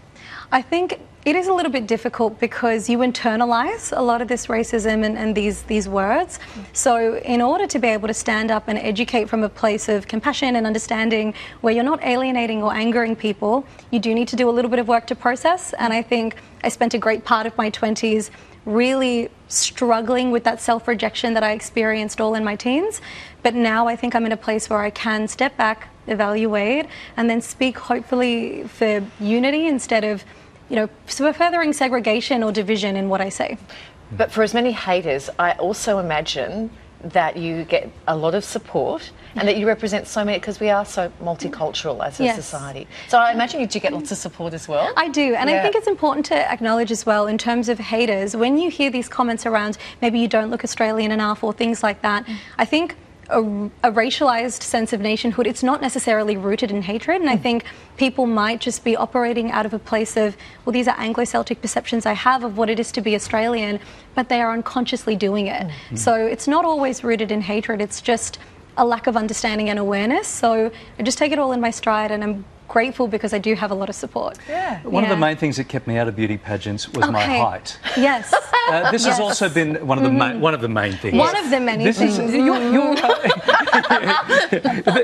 I 0.52 0.62
think 0.62 1.00
it 1.26 1.34
is 1.34 1.48
a 1.48 1.52
little 1.52 1.72
bit 1.72 1.88
difficult 1.88 2.38
because 2.38 2.88
you 2.88 2.98
internalize 2.98 3.92
a 3.96 4.00
lot 4.00 4.22
of 4.22 4.28
this 4.28 4.46
racism 4.46 5.04
and, 5.04 5.18
and 5.18 5.34
these 5.34 5.64
these 5.64 5.88
words. 5.88 6.38
So 6.72 7.16
in 7.16 7.42
order 7.42 7.66
to 7.66 7.78
be 7.80 7.88
able 7.88 8.06
to 8.06 8.14
stand 8.14 8.52
up 8.52 8.68
and 8.68 8.78
educate 8.78 9.28
from 9.28 9.42
a 9.42 9.48
place 9.48 9.88
of 9.88 10.06
compassion 10.06 10.54
and 10.54 10.64
understanding 10.66 11.34
where 11.62 11.74
you're 11.74 11.90
not 11.92 12.00
alienating 12.04 12.62
or 12.62 12.72
angering 12.72 13.16
people, 13.16 13.64
you 13.90 13.98
do 13.98 14.14
need 14.14 14.28
to 14.28 14.36
do 14.36 14.48
a 14.48 14.54
little 14.56 14.70
bit 14.70 14.78
of 14.78 14.86
work 14.86 15.08
to 15.08 15.16
process. 15.16 15.72
And 15.72 15.92
I 15.92 16.00
think 16.00 16.36
I 16.62 16.68
spent 16.68 16.94
a 16.94 16.98
great 16.98 17.24
part 17.24 17.44
of 17.44 17.58
my 17.58 17.72
20s 17.72 18.30
really 18.66 19.30
struggling 19.48 20.30
with 20.32 20.44
that 20.44 20.60
self 20.60 20.86
rejection 20.86 21.32
that 21.34 21.42
I 21.42 21.52
experienced 21.52 22.20
all 22.20 22.34
in 22.34 22.44
my 22.44 22.56
teens. 22.56 23.00
But 23.42 23.54
now 23.54 23.86
I 23.86 23.96
think 23.96 24.14
I'm 24.14 24.26
in 24.26 24.32
a 24.32 24.36
place 24.36 24.68
where 24.68 24.80
I 24.80 24.90
can 24.90 25.28
step 25.28 25.56
back, 25.56 25.88
evaluate, 26.08 26.86
and 27.16 27.30
then 27.30 27.40
speak 27.40 27.78
hopefully 27.78 28.64
for 28.64 29.06
unity 29.20 29.66
instead 29.66 30.04
of, 30.04 30.24
you 30.68 30.76
know, 30.76 30.88
furthering 31.06 31.72
segregation 31.72 32.42
or 32.42 32.52
division 32.52 32.96
in 32.96 33.08
what 33.08 33.20
I 33.20 33.28
say. 33.28 33.56
But 34.12 34.30
for 34.30 34.42
as 34.42 34.52
many 34.52 34.72
haters, 34.72 35.30
I 35.38 35.52
also 35.52 35.98
imagine 35.98 36.70
that 37.12 37.36
you 37.36 37.64
get 37.64 37.90
a 38.06 38.16
lot 38.16 38.34
of 38.34 38.44
support 38.44 39.10
and 39.36 39.46
that 39.46 39.58
you 39.58 39.66
represent 39.66 40.06
so 40.06 40.24
many 40.24 40.38
because 40.38 40.60
we 40.60 40.70
are 40.70 40.84
so 40.84 41.12
multicultural 41.22 42.02
as 42.04 42.18
a 42.20 42.24
Yes. 42.24 42.36
society. 42.36 42.86
So 43.08 43.18
I 43.18 43.32
imagine 43.32 43.60
you 43.60 43.66
do 43.66 43.78
get 43.80 43.92
lots 43.92 44.10
of 44.10 44.18
support 44.18 44.54
as 44.54 44.66
well. 44.66 44.92
I 44.96 45.08
do, 45.08 45.34
and 45.34 45.50
I 45.50 45.60
think 45.62 45.74
it's 45.76 45.86
important 45.86 46.24
to 46.26 46.50
acknowledge 46.50 46.90
as 46.90 47.04
well 47.04 47.26
in 47.26 47.36
terms 47.36 47.68
of 47.68 47.78
haters, 47.78 48.34
when 48.34 48.56
you 48.58 48.70
hear 48.70 48.90
these 48.90 49.08
comments 49.08 49.44
around 49.44 49.76
maybe 50.00 50.18
you 50.18 50.28
don't 50.28 50.50
look 50.50 50.64
Australian 50.64 51.12
enough 51.12 51.44
or 51.44 51.52
things 51.52 51.82
like 51.82 52.00
that, 52.02 52.24
I 52.58 52.64
think 52.64 52.96
a, 53.28 53.40
a 53.40 53.92
racialized 53.92 54.62
sense 54.62 54.92
of 54.92 55.00
nationhood, 55.00 55.46
it's 55.46 55.62
not 55.62 55.80
necessarily 55.80 56.36
rooted 56.36 56.70
in 56.70 56.82
hatred, 56.82 57.20
and 57.20 57.30
I 57.30 57.36
hmm. 57.36 57.42
think 57.42 57.64
people 57.96 58.26
might 58.26 58.60
just 58.60 58.84
be 58.84 58.96
operating 58.96 59.50
out 59.50 59.66
of 59.66 59.74
a 59.74 59.78
place 59.78 60.16
of, 60.16 60.36
well, 60.64 60.72
these 60.72 60.88
are 60.88 60.98
Anglo 60.98 61.24
Celtic 61.24 61.60
perceptions 61.60 62.06
I 62.06 62.12
have 62.12 62.44
of 62.44 62.56
what 62.56 62.70
it 62.70 62.78
is 62.78 62.92
to 62.92 63.00
be 63.00 63.14
Australian, 63.14 63.80
but 64.14 64.28
they 64.28 64.40
are 64.40 64.52
unconsciously 64.52 65.16
doing 65.16 65.46
it. 65.46 65.70
Hmm. 65.70 65.96
So 65.96 66.14
it's 66.14 66.48
not 66.48 66.64
always 66.64 67.02
rooted 67.02 67.30
in 67.30 67.40
hatred, 67.42 67.80
it's 67.80 68.00
just 68.00 68.38
a 68.76 68.84
lack 68.84 69.06
of 69.06 69.16
understanding 69.16 69.70
and 69.70 69.78
awareness. 69.78 70.28
So 70.28 70.70
I 70.98 71.02
just 71.02 71.18
take 71.18 71.32
it 71.32 71.38
all 71.38 71.52
in 71.52 71.60
my 71.60 71.70
stride, 71.70 72.10
and 72.10 72.22
I'm 72.22 72.44
grateful 72.68 73.06
because 73.08 73.32
I 73.32 73.38
do 73.38 73.54
have 73.54 73.70
a 73.70 73.74
lot 73.74 73.88
of 73.88 73.94
support. 73.94 74.38
Yeah. 74.48 74.80
One 74.82 75.04
of 75.04 75.10
the 75.10 75.16
main 75.16 75.36
things 75.36 75.56
that 75.56 75.68
kept 75.68 75.86
me 75.86 75.98
out 75.98 76.08
of 76.08 76.16
beauty 76.16 76.36
pageants 76.36 76.88
was 76.92 77.08
my 77.10 77.22
height. 77.22 77.78
Yes. 77.96 78.34
Uh, 78.68 78.90
this 78.90 79.04
Yes. 79.06 79.12
has 79.12 79.20
also 79.20 79.48
been 79.48 79.76
one 79.86 79.96
of 79.96 80.02
the 80.02 80.10
ma- 80.10 80.30
Mhm. 80.30 80.40
one 80.40 80.52
of 80.52 80.60
the 80.60 80.68
main 80.68 80.90
things. 80.94 81.16
One 81.16 81.36
of 81.36 81.50
the 81.50 81.60
many 81.60 81.84
This 81.84 82.00
is- 82.00 82.16
things. 82.16 82.34
you're- 82.34 82.72
you're- 82.74 82.96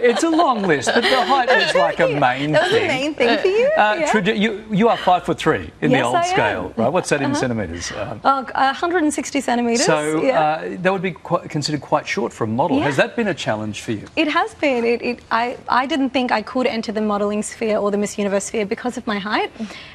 it's 0.03 0.23
a 0.25 0.29
long 0.31 0.63
list, 0.63 0.91
but 0.93 1.03
the 1.03 1.25
height 1.25 1.49
is 1.49 1.73
like 1.87 2.01
a 2.01 2.09
main 2.09 2.51
That 2.53 2.63
was 2.65 2.73
a 2.73 2.75
thing. 2.79 2.89
main 2.89 3.15
thing 3.15 3.39
for 3.39 3.47
you? 3.47 3.67
Uh, 3.77 3.97
Yeah. 4.01 4.11
tradi- 4.11 4.39
you, 4.39 4.65
you 4.71 4.89
are 4.89 4.97
five 4.97 5.25
foot 5.25 5.39
three 5.39 5.71
in 5.81 5.93
the 5.93 6.01
old 6.01 6.17
I 6.17 6.25
am. 6.25 6.33
scale, 6.35 6.73
right? 6.77 6.93
What's 6.93 7.09
that 7.11 7.21
in 7.21 7.27
Uh-huh. 7.31 7.41
centimetres? 7.41 7.93
Um, 7.93 8.21
Oh, 8.25 8.45
160 8.55 9.41
centimetres. 9.41 9.85
so 9.87 10.23
yeah. 10.23 10.41
uh, 10.41 10.63
that 10.83 10.93
would 10.93 11.03
be 11.03 11.13
quite, 11.13 11.49
considered 11.49 11.81
quite 11.83 12.07
short 12.07 12.33
for 12.33 12.45
a 12.45 12.49
model. 12.49 12.79
Yeah. 12.79 12.85
Has 12.87 12.97
that 12.97 13.15
been 13.15 13.29
a 13.29 13.35
challenge 13.35 13.81
for 13.83 13.93
you? 13.93 14.07
It 14.17 14.29
has 14.29 14.55
been. 14.55 14.85
It, 14.85 15.03
it, 15.03 15.21
I, 15.31 15.57
I 15.69 15.87
didn't 15.87 16.11
think 16.11 16.33
I 16.33 16.43
could 16.43 16.67
enter 16.67 16.91
the 16.91 17.01
modelling 17.01 17.43
sphere 17.53 17.79
or 17.79 17.91
the 17.91 17.99
Miss 17.99 18.19
Universe 18.19 18.45
sphere 18.45 18.67
because 18.67 18.97
of 18.97 19.07
my 19.07 19.19
height. 19.19 19.51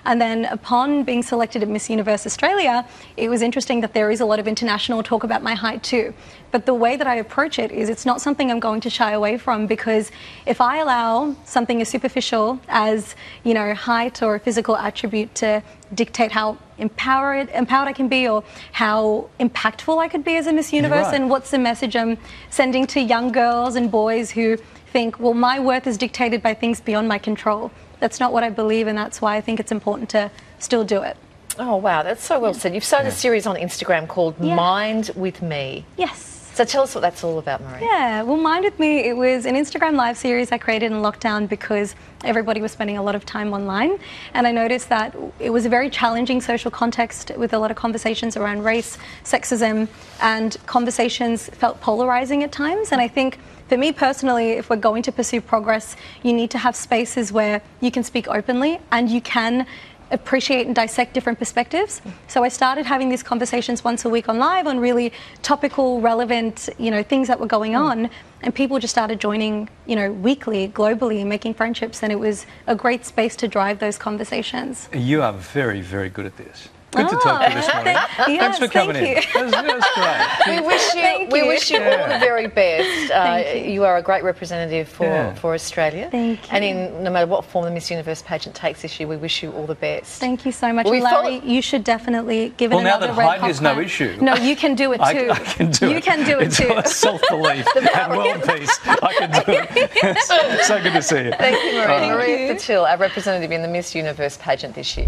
And 0.06 0.22
then 0.22 0.46
upon 0.46 1.04
being 1.04 1.24
selected 1.24 1.64
at 1.64 1.70
Miss 1.70 1.90
Universe 1.90 2.26
Australia, 2.26 2.88
it 3.18 3.30
was 3.30 3.42
interesting 3.42 3.82
that 3.82 3.94
there 3.94 4.10
is 4.12 4.22
a 4.22 4.26
lot 4.26 4.40
of 4.40 4.48
international 4.48 5.04
talk 5.04 5.24
about 5.24 5.44
my 5.44 5.54
height 5.54 5.84
too. 5.84 6.14
But 6.52 6.66
the 6.66 6.74
way 6.74 6.96
that 6.96 7.08
I 7.08 7.16
approach 7.16 7.60
it 7.60 7.72
is 7.72 7.90
it's 7.90 8.06
not 8.06 8.22
something 8.22 8.50
I'm 8.50 8.60
going 8.60 8.82
to 8.82 8.90
shy 8.90 9.12
away 9.12 9.38
from 9.38 9.68
because 9.68 10.12
if 10.46 10.62
I 10.62 10.78
allow 10.78 11.36
something 11.44 11.82
as 11.82 11.90
superficial 11.90 12.60
as, 12.70 13.16
you 13.44 13.54
know, 13.54 13.74
height 13.74 14.22
or 14.24 14.36
a 14.36 14.40
physical 14.40 14.78
attribute 14.78 15.36
to 15.36 15.62
dictate 15.94 16.32
how 16.32 16.58
empowered 16.78 17.50
empowered 17.50 17.88
I 17.88 17.94
can 17.94 18.08
be 18.08 18.28
or 18.28 18.44
how 18.72 19.30
impactful 19.40 19.98
I 19.98 20.08
could 20.08 20.24
be 20.24 20.36
as 20.36 20.48
a 20.48 20.54
Miss 20.54 20.72
Universe 20.74 21.08
right. 21.08 21.16
and 21.16 21.30
what's 21.30 21.52
the 21.52 21.58
message 21.58 21.96
I'm 21.96 22.18
sending 22.50 22.86
to 22.88 23.02
young 23.02 23.32
girls 23.32 23.76
and 23.76 23.90
boys 23.90 24.32
who 24.32 24.58
think, 24.98 25.20
well, 25.20 25.36
my 25.36 25.60
worth 25.60 25.86
is 25.86 25.96
dictated 25.96 26.42
by 26.42 26.56
things 26.56 26.82
beyond 26.82 27.08
my 27.08 27.20
control. 27.20 27.70
That's 28.00 28.20
not 28.20 28.34
what 28.34 28.44
I 28.44 28.50
believe, 28.50 28.88
and 28.88 28.98
that's 28.98 29.22
why 29.22 29.36
I 29.36 29.42
think 29.42 29.60
it's 29.60 29.72
important 29.72 30.10
to 30.10 30.32
still 30.58 30.84
do 30.84 31.04
it. 31.04 31.16
Oh, 31.60 31.76
wow, 31.76 32.02
that's 32.02 32.24
so 32.24 32.40
well 32.40 32.56
said. 32.56 32.74
You've 32.74 32.84
started 32.84 33.10
a 33.10 33.12
series 33.12 33.46
on 33.46 33.58
Instagram 33.58 34.08
called 34.08 34.34
Yeah. 34.42 34.56
Mind 34.56 35.12
with 35.16 35.44
Me. 35.44 35.86
Yes. 35.98 36.34
So 36.56 36.66
tell 36.66 36.82
us 36.82 36.96
what 36.96 37.02
that's 37.02 37.24
all 37.24 37.38
about, 37.38 37.62
Marie. 37.62 37.82
Yeah, 37.82 38.24
well, 38.24 38.38
Mind 38.38 38.66
With 38.66 38.80
Me, 38.80 39.08
it 39.08 39.16
was 39.16 39.46
an 39.46 39.54
Instagram 39.54 39.94
live 39.94 40.18
series 40.18 40.52
I 40.52 40.58
created 40.58 40.92
in 40.92 41.04
lockdown 41.04 41.48
because 41.48 41.94
everybody 42.24 42.60
was 42.60 42.72
spending 42.72 42.98
a 42.98 43.04
lot 43.04 43.14
of 43.14 43.24
time 43.24 43.54
online. 43.54 44.00
And 44.34 44.48
I 44.48 44.52
noticed 44.52 44.90
that 44.90 45.16
it 45.40 45.52
was 45.52 45.68
a 45.68 45.70
very 45.70 45.92
challenging 45.92 46.42
social 46.42 46.72
context 46.72 47.32
with 47.38 47.54
a 47.54 47.60
lot 47.60 47.70
of 47.70 47.78
conversations 47.78 48.36
around 48.36 48.64
race, 48.64 48.98
sexism, 49.24 49.88
and 50.20 50.58
conversations 50.66 51.48
felt 51.50 51.80
polarizing 51.82 52.42
at 52.42 52.52
times. 52.52 52.92
And 52.92 53.00
I 53.00 53.08
think 53.08 53.38
for 53.68 53.78
me 53.78 53.92
personally, 53.92 54.52
if 54.52 54.70
we're 54.70 54.78
going 54.78 55.04
to 55.04 55.12
pursue 55.12 55.42
progress, 55.42 55.96
you 56.24 56.34
need 56.34 56.52
to 56.52 56.58
have 56.58 56.76
spaces 56.76 57.32
where 57.32 57.62
you 57.82 57.92
can 57.92 58.04
speak 58.04 58.28
openly 58.28 58.80
and 58.92 59.10
you 59.10 59.22
can 59.22 59.66
appreciate 60.12 60.66
and 60.66 60.76
dissect 60.76 61.14
different 61.14 61.38
perspectives. 61.38 62.02
So 62.28 62.44
I 62.44 62.48
started 62.48 62.86
having 62.86 63.10
these 63.10 63.24
conversations 63.24 63.84
once 63.84 64.06
a 64.06 64.10
week 64.10 64.30
on 64.30 64.38
live 64.38 64.68
on 64.68 64.80
really 64.80 65.12
topical, 65.42 66.00
relevant, 66.00 66.70
you 66.78 66.92
know, 66.92 67.04
things 67.04 67.28
that 67.28 67.40
were 67.40 67.48
going 67.48 67.74
hmm. 67.74 67.82
on, 67.82 68.10
and 68.42 68.54
people 68.54 68.80
just 68.80 68.94
started 68.94 69.20
joining, 69.20 69.68
you 69.86 69.96
know, 69.96 70.12
weekly, 70.12 70.70
globally, 70.70 71.26
making 71.26 71.54
friendships, 71.54 72.04
and 72.04 72.12
it 72.12 72.20
was 72.20 72.46
a 72.68 72.76
great 72.76 73.06
space 73.06 73.36
to 73.36 73.48
drive 73.48 73.80
those 73.80 73.98
conversations. 73.98 74.88
You 74.94 75.22
are 75.24 75.34
very, 75.34 75.82
very 75.82 76.10
good 76.10 76.26
at 76.26 76.38
this. 76.38 76.70
Good 76.98 77.10
to 77.10 77.16
talk 77.18 77.42
to 77.42 77.50
you 77.50 77.56
this 77.56 77.74
morning. 77.74 77.96
Thank- 78.18 78.40
Thanks 78.40 78.58
for 78.60 78.68
coming 78.68 78.96
thank 78.96 79.36
in. 79.36 79.46
you. 79.46 79.52
That 79.52 79.66
was, 79.66 79.76
that 79.76 79.76
was 79.76 80.46
great. 80.48 80.62
We 80.62 80.68
wish 80.68 80.86
you, 80.96 81.02
Thank 81.02 81.32
we 81.32 81.40
you. 81.42 81.48
wish 81.48 81.72
you 81.72 81.78
all 81.84 82.08
the 82.08 82.20
very 82.20 82.48
best. 82.48 83.12
Uh, 83.12 83.24
Thank 83.24 83.66
you. 83.66 83.72
you. 83.74 83.84
are 83.86 83.98
a 83.98 84.02
great 84.02 84.24
representative 84.24 84.88
for, 84.88 85.06
Yeah. 85.06 85.34
for 85.36 85.54
Australia. 85.54 86.08
Thank 86.12 86.52
And 86.54 86.64
in 86.64 87.04
no 87.04 87.10
matter 87.12 87.28
what 87.28 87.46
form 87.46 87.66
the 87.66 87.72
Miss 87.72 87.90
Universe 87.92 88.22
pageant 88.22 88.56
takes 88.56 88.82
this 88.82 89.00
year, 89.00 89.08
we 89.08 89.18
wish 89.18 89.44
you 89.44 89.52
all 89.52 89.66
the 89.68 89.76
best. 89.76 90.20
Thank 90.20 90.46
you 90.46 90.52
so 90.52 90.72
much. 90.74 90.86
We 90.88 90.98
And 90.98 91.04
Larry, 91.04 91.40
you 91.44 91.62
should 91.62 91.84
definitely 91.84 92.54
give 92.58 92.72
Well, 92.72 92.80
it 92.80 92.84
now 92.84 92.98
another 92.98 93.14
that 93.14 93.18
red 93.18 93.40
height 93.42 93.50
is 93.52 93.62
no 93.62 93.80
issue. 93.80 94.18
No, 94.22 94.36
you 94.36 94.56
can 94.56 94.76
do 94.76 94.94
it 94.94 94.98
too. 95.12 95.32
I 95.32 95.40
can 95.40 95.72
do 95.72 95.90
you 95.90 95.98
it. 95.98 96.04
can 96.04 96.26
do 96.26 96.40
it 96.40 96.48
it's 96.48 96.58
too. 96.58 96.74
all 96.74 96.84
self-belief 96.84 97.66
and 97.76 98.12
world 98.18 98.44
peace. 98.44 98.80
I 98.86 99.14
can 99.18 99.32
do 99.32 99.44
it. 99.48 100.64
so 100.66 100.82
good 100.82 100.94
to 100.94 101.02
see 101.02 101.26
you. 101.26 101.32
Thank 101.32 101.64
you, 101.64 101.80
Maria. 101.80 101.88
All 102.12 102.18
right. 102.18 102.28
Maria 102.28 102.56
Thattil, 102.56 102.90
our 102.90 102.98
representative 102.98 103.52
in 103.52 103.62
the 103.62 103.68
Miss 103.68 103.94
Universe 103.94 104.38
pageant 104.38 104.76
this 104.76 104.98
year. 104.98 105.08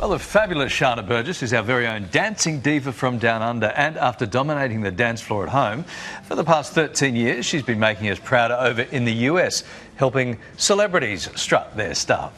Well, 0.00 0.08
the 0.08 0.18
fabulous 0.18 0.72
Sharna 0.72 1.06
Burgess 1.06 1.42
is 1.42 1.52
our 1.52 1.62
very 1.62 1.86
own 1.86 2.08
dancing 2.10 2.60
diva 2.60 2.90
from 2.90 3.18
Down 3.18 3.42
Under, 3.42 3.66
and 3.66 3.98
after 3.98 4.24
dominating 4.24 4.80
the 4.80 4.90
dance 4.90 5.20
floor 5.20 5.42
at 5.42 5.50
home 5.50 5.84
for 6.22 6.34
the 6.36 6.42
past 6.42 6.72
13 6.72 7.14
years, 7.14 7.44
she's 7.44 7.62
been 7.62 7.78
making 7.78 8.08
us 8.08 8.18
prouder 8.18 8.54
over 8.54 8.80
in 8.80 9.04
the 9.04 9.12
US, 9.12 9.62
helping 9.96 10.38
celebrities 10.56 11.28
strut 11.38 11.76
their 11.76 11.94
stuff. 11.94 12.32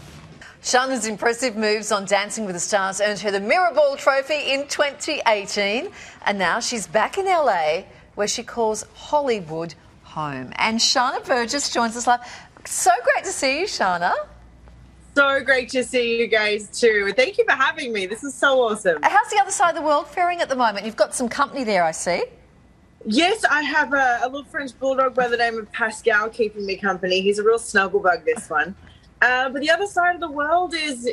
Sharna's 0.61 1.07
impressive 1.07 1.55
moves 1.55 1.93
on 1.93 2.05
Dancing 2.05 2.47
with 2.47 2.57
the 2.57 2.61
Stars 2.61 3.01
earned 3.01 3.21
her 3.21 3.31
the 3.31 3.39
Mirrorball 3.39 3.97
Trophy 3.97 4.51
in 4.53 4.67
2018, 4.67 5.89
and 6.27 6.39
now 6.41 6.59
she's 6.59 6.89
back 6.89 7.17
in 7.17 7.27
LA 7.27 7.83
where 8.17 8.27
she 8.27 8.43
calls 8.43 8.85
Hollywood 8.95 9.73
home. 10.03 10.53
And 10.57 10.81
Sharna 10.81 11.25
Burgess 11.25 11.73
joins 11.73 11.97
us 11.97 12.09
live. 12.09 12.23
So 12.65 12.91
great 13.05 13.23
to 13.23 13.31
see 13.31 13.61
you, 13.61 13.67
Sharna. 13.67 14.15
So 15.15 15.43
great 15.45 15.69
to 15.71 15.85
see 15.85 16.19
you 16.19 16.27
guys 16.27 16.69
too. 16.69 17.13
Thank 17.15 17.37
you 17.37 17.45
for 17.45 17.53
having 17.53 17.93
me. 17.93 18.07
This 18.07 18.25
is 18.25 18.35
so 18.35 18.63
awesome. 18.63 18.99
How's 19.03 19.31
the 19.31 19.39
other 19.39 19.51
side 19.51 19.71
of 19.71 19.77
the 19.77 19.83
world 19.83 20.07
faring 20.07 20.41
at 20.41 20.49
the 20.49 20.57
moment? 20.57 20.87
You've 20.87 20.97
got 20.97 21.15
some 21.15 21.29
company 21.29 21.65
there, 21.65 21.85
I 21.85 21.91
see. 21.91 22.25
Yes, 23.05 23.45
I 23.45 23.63
have 23.63 23.93
a, 23.93 24.21
a 24.23 24.27
little 24.27 24.45
French 24.45 24.79
bulldog 24.79 25.15
by 25.15 25.29
the 25.29 25.37
name 25.37 25.59
of 25.59 25.71
Pascal 25.73 26.31
keeping 26.31 26.65
me 26.65 26.77
company. 26.77 27.21
He's 27.21 27.39
a 27.39 27.43
real 27.43 27.59
snuggle 27.59 28.01
bug, 28.01 28.25
this 28.25 28.49
one. 28.49 28.75
Uh, 29.21 29.51
but 29.51 29.61
the 29.61 29.71
other 29.71 29.87
side 29.87 30.15
of 30.15 30.21
the 30.21 30.31
world 30.31 30.75
is 30.75 31.09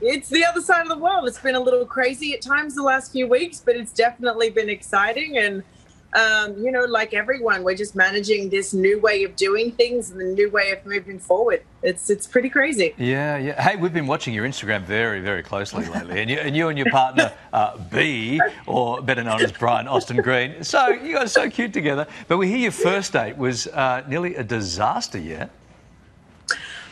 it's 0.00 0.28
the 0.28 0.44
other 0.44 0.60
side 0.60 0.82
of 0.82 0.88
the 0.88 0.98
world. 0.98 1.26
It's 1.26 1.38
been 1.38 1.54
a 1.54 1.60
little 1.60 1.86
crazy 1.86 2.34
at 2.34 2.42
times 2.42 2.74
the 2.74 2.82
last 2.82 3.12
few 3.12 3.26
weeks, 3.26 3.62
but 3.64 3.76
it's 3.76 3.92
definitely 3.92 4.50
been 4.50 4.68
exciting. 4.68 5.38
And 5.38 5.62
um, 6.14 6.58
you 6.58 6.70
know, 6.70 6.84
like 6.84 7.14
everyone, 7.14 7.64
we're 7.64 7.76
just 7.76 7.96
managing 7.96 8.50
this 8.50 8.74
new 8.74 9.00
way 9.00 9.24
of 9.24 9.34
doing 9.34 9.72
things 9.72 10.10
and 10.10 10.20
the 10.20 10.24
new 10.24 10.50
way 10.50 10.70
of 10.72 10.84
moving 10.84 11.18
forward. 11.18 11.62
It's 11.82 12.10
it's 12.10 12.26
pretty 12.26 12.50
crazy. 12.50 12.94
Yeah, 12.98 13.38
yeah. 13.38 13.60
Hey, 13.60 13.76
we've 13.76 13.92
been 13.92 14.06
watching 14.06 14.34
your 14.34 14.46
Instagram 14.46 14.82
very, 14.82 15.20
very 15.20 15.42
closely 15.42 15.86
lately, 15.86 16.20
and 16.20 16.30
you 16.30 16.38
and, 16.38 16.56
you 16.56 16.68
and 16.68 16.78
your 16.78 16.90
partner 16.90 17.32
uh, 17.52 17.78
B, 17.90 18.40
or 18.66 19.00
better 19.00 19.24
known 19.24 19.42
as 19.42 19.52
Brian 19.52 19.88
Austin 19.88 20.18
Green. 20.18 20.62
So 20.62 20.88
you 20.88 21.14
guys 21.14 21.24
are 21.36 21.44
so 21.44 21.50
cute 21.50 21.72
together. 21.72 22.06
But 22.28 22.36
we 22.36 22.48
hear 22.48 22.58
your 22.58 22.72
first 22.72 23.14
date 23.14 23.36
was 23.38 23.66
uh, 23.68 24.04
nearly 24.06 24.34
a 24.34 24.44
disaster. 24.44 25.18
Yeah. 25.18 25.48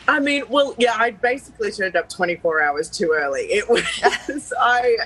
I 0.08 0.18
mean, 0.18 0.44
well, 0.48 0.74
yeah, 0.76 0.94
I 0.96 1.10
basically 1.10 1.70
turned 1.70 1.94
up 1.94 2.08
24 2.08 2.62
hours 2.62 2.88
too 2.88 3.14
early. 3.14 3.42
It 3.42 3.68
was 4.28 4.52
I. 4.58 4.96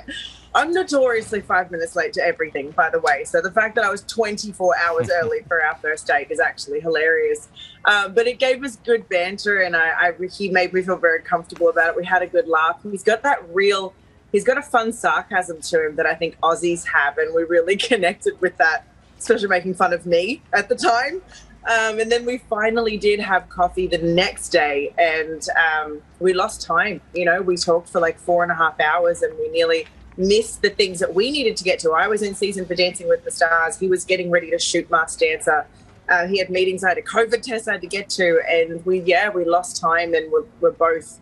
I'm 0.56 0.72
notoriously 0.72 1.40
five 1.40 1.72
minutes 1.72 1.96
late 1.96 2.12
to 2.12 2.22
everything, 2.24 2.70
by 2.70 2.88
the 2.88 3.00
way. 3.00 3.24
So 3.24 3.40
the 3.40 3.50
fact 3.50 3.74
that 3.74 3.84
I 3.84 3.90
was 3.90 4.02
24 4.02 4.76
hours 4.78 5.10
early 5.22 5.40
for 5.48 5.62
our 5.64 5.74
first 5.76 6.06
date 6.06 6.28
is 6.30 6.38
actually 6.38 6.78
hilarious. 6.80 7.48
Um, 7.84 8.14
but 8.14 8.28
it 8.28 8.38
gave 8.38 8.62
us 8.62 8.76
good 8.76 9.08
banter, 9.08 9.60
and 9.60 9.74
I, 9.74 9.90
I, 9.90 10.26
he 10.26 10.50
made 10.50 10.72
me 10.72 10.82
feel 10.82 10.96
very 10.96 11.22
comfortable 11.22 11.68
about 11.68 11.90
it. 11.90 11.96
We 11.96 12.04
had 12.04 12.22
a 12.22 12.28
good 12.28 12.46
laugh. 12.46 12.80
He's 12.84 13.02
got 13.02 13.22
that 13.24 13.42
real, 13.52 13.94
he's 14.30 14.44
got 14.44 14.56
a 14.56 14.62
fun 14.62 14.92
sarcasm 14.92 15.60
to 15.60 15.86
him 15.86 15.96
that 15.96 16.06
I 16.06 16.14
think 16.14 16.38
Aussies 16.40 16.86
have, 16.86 17.18
and 17.18 17.34
we 17.34 17.42
really 17.42 17.76
connected 17.90 18.40
with 18.40 18.56
that, 18.58 18.86
especially 19.18 19.48
making 19.48 19.74
fun 19.74 19.92
of 19.92 20.06
me 20.06 20.40
at 20.52 20.68
the 20.68 20.76
time. 20.76 21.20
Um, 21.66 21.98
and 21.98 22.12
then 22.12 22.26
we 22.26 22.38
finally 22.38 22.98
did 22.98 23.20
have 23.20 23.48
coffee 23.48 23.86
the 23.86 23.98
next 23.98 24.50
day, 24.50 24.94
and 24.98 25.44
um, 25.58 26.00
we 26.20 26.32
lost 26.32 26.62
time. 26.62 27.00
You 27.12 27.24
know, 27.24 27.42
we 27.42 27.56
talked 27.56 27.88
for 27.88 28.00
like 28.00 28.18
four 28.18 28.44
and 28.44 28.52
a 28.52 28.54
half 28.54 28.78
hours, 28.80 29.22
and 29.22 29.36
we 29.38 29.48
nearly 29.48 29.86
missed 30.16 30.62
the 30.62 30.70
things 30.70 31.00
that 31.00 31.14
we 31.14 31.30
needed 31.30 31.56
to 31.56 31.64
get 31.64 31.78
to. 31.80 31.90
I 31.92 32.08
was 32.08 32.22
in 32.22 32.34
season 32.34 32.66
for 32.66 32.74
Dancing 32.74 33.08
with 33.08 33.24
the 33.24 33.30
Stars. 33.30 33.78
He 33.78 33.88
was 33.88 34.04
getting 34.04 34.30
ready 34.30 34.50
to 34.50 34.58
shoot 34.58 34.88
Masked 34.90 35.20
Dancer. 35.20 35.66
Uh, 36.08 36.26
he 36.26 36.38
had 36.38 36.50
meetings. 36.50 36.84
I 36.84 36.90
had 36.90 36.98
a 36.98 37.02
COVID 37.02 37.42
test 37.42 37.68
I 37.68 37.72
had 37.72 37.80
to 37.80 37.86
get 37.86 38.08
to, 38.10 38.40
and 38.48 38.84
we 38.84 39.00
yeah 39.00 39.30
we 39.30 39.44
lost 39.44 39.80
time, 39.80 40.14
and 40.14 40.30
we're, 40.30 40.44
we're 40.60 40.70
both 40.70 41.18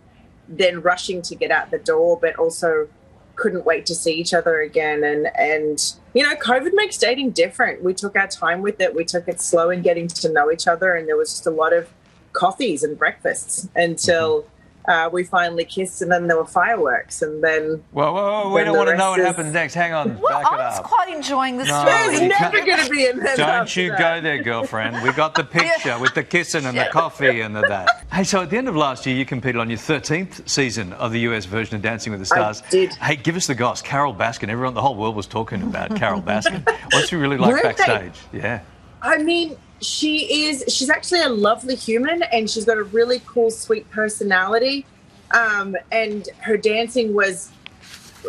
then 0.48 0.82
rushing 0.82 1.23
to 1.23 1.35
get 1.35 1.51
out 1.51 1.70
the 1.70 1.78
door, 1.78 2.19
but 2.20 2.36
also 2.36 2.89
couldn't 3.36 3.64
wait 3.64 3.86
to 3.86 3.94
see 3.94 4.12
each 4.12 4.35
other 4.35 4.60
again. 4.60 5.05
And 5.05 5.28
and 5.36 5.94
you 6.14 6.23
know, 6.24 6.35
COVID 6.35 6.73
makes 6.74 6.98
dating 6.98 7.31
different. 7.31 7.82
We 7.82 7.94
took 7.94 8.16
our 8.16 8.27
time 8.27 8.60
with 8.60 8.81
it. 8.81 8.94
We 8.94 9.05
took 9.05 9.28
it 9.28 9.40
slow 9.40 9.70
in 9.70 9.82
getting 9.82 10.09
to 10.09 10.32
know 10.32 10.51
each 10.51 10.66
other, 10.66 10.94
and 10.94 11.06
there 11.06 11.16
was 11.16 11.31
just 11.31 11.47
a 11.47 11.51
lot 11.51 11.73
of 11.73 11.89
coffees 12.32 12.82
and 12.82 12.98
breakfasts 12.98 13.69
until 13.77 14.47
uh, 14.88 15.09
we 15.12 15.22
finally 15.24 15.64
kissed, 15.64 16.02
and 16.02 16.10
then 16.10 16.26
there 16.26 16.36
were 16.36 16.44
fireworks, 16.44 17.22
and 17.22 17.42
then 17.42 17.82
Whoa, 17.92 18.12
whoa, 18.12 18.48
whoa. 18.48 18.54
We 18.54 18.64
don't 18.64 18.76
want 18.76 18.88
to 18.90 18.96
know 18.96 19.10
what 19.10 19.20
rest 19.20 19.36
happens 19.36 19.52
next. 19.54 19.74
Hang 19.74 19.92
on. 19.92 20.18
Well, 20.20 20.42
Back 20.42 20.52
it 20.52 20.59
I 20.60 20.68
was 20.70 20.78
up. 20.78 20.84
quite 20.84 21.09
enjoying 21.09 21.56
the 21.56 21.64
No, 21.64 21.70
story. 21.70 21.90
There's 21.92 22.20
you 22.22 22.28
never 22.28 22.64
going 22.66 22.84
to 22.84 22.90
be 22.90 23.06
a 23.06 23.14
minute 23.14 23.36
Don't 23.36 23.48
after 23.48 23.80
you 23.80 23.90
that. 23.90 23.98
go 23.98 24.20
there, 24.20 24.42
girlfriend. 24.42 25.02
We 25.02 25.12
got 25.12 25.34
the 25.34 25.44
picture 25.59 25.98
with 25.98 26.14
the 26.14 26.24
kissing 26.24 26.64
and 26.66 26.76
the 26.76 26.88
coffee 26.90 27.40
and 27.40 27.54
the 27.54 27.60
that. 27.62 28.04
Hey, 28.12 28.24
so 28.24 28.42
at 28.42 28.50
the 28.50 28.56
end 28.59 28.68
of 28.68 28.76
last 28.76 29.06
year, 29.06 29.14
you 29.16 29.24
competed 29.24 29.60
on 29.60 29.70
your 29.70 29.78
13th 29.78 30.48
season 30.48 30.92
of 30.94 31.12
the 31.12 31.20
US 31.20 31.44
version 31.44 31.76
of 31.76 31.82
Dancing 31.82 32.10
with 32.12 32.26
the 32.28 32.34
I 32.34 32.52
Stars. 32.52 32.62
did. 32.70 32.92
Hey, 32.94 33.16
give 33.16 33.36
us 33.36 33.46
the 33.46 33.54
goss. 33.54 33.82
Carole 33.82 34.14
Baskin. 34.14 34.48
Everyone, 34.48 34.74
the 34.74 34.82
whole 34.82 34.96
world 34.96 35.14
was 35.14 35.26
talking 35.26 35.62
about 35.62 35.94
Carole 35.96 36.20
Baskin. 36.32 36.66
What's 36.92 37.09
she 37.09 37.16
really 37.16 37.36
like 37.36 37.52
Weren't 37.52 37.76
they? 37.76 37.84
backstage? 37.84 38.20
Yeah. 38.32 38.60
I 39.00 39.18
mean, 39.18 39.56
she 39.82 40.46
is. 40.46 40.64
She's 40.68 40.90
actually 40.90 41.22
a 41.22 41.28
lovely 41.28 41.74
human, 41.74 42.22
and 42.22 42.48
she's 42.48 42.64
got 42.64 42.78
a 42.78 42.84
really 42.84 43.20
cool, 43.26 43.50
sweet 43.50 43.90
personality. 43.90 44.86
Um, 45.32 45.76
and 45.90 46.28
her 46.40 46.56
dancing 46.56 47.14
was 47.14 47.50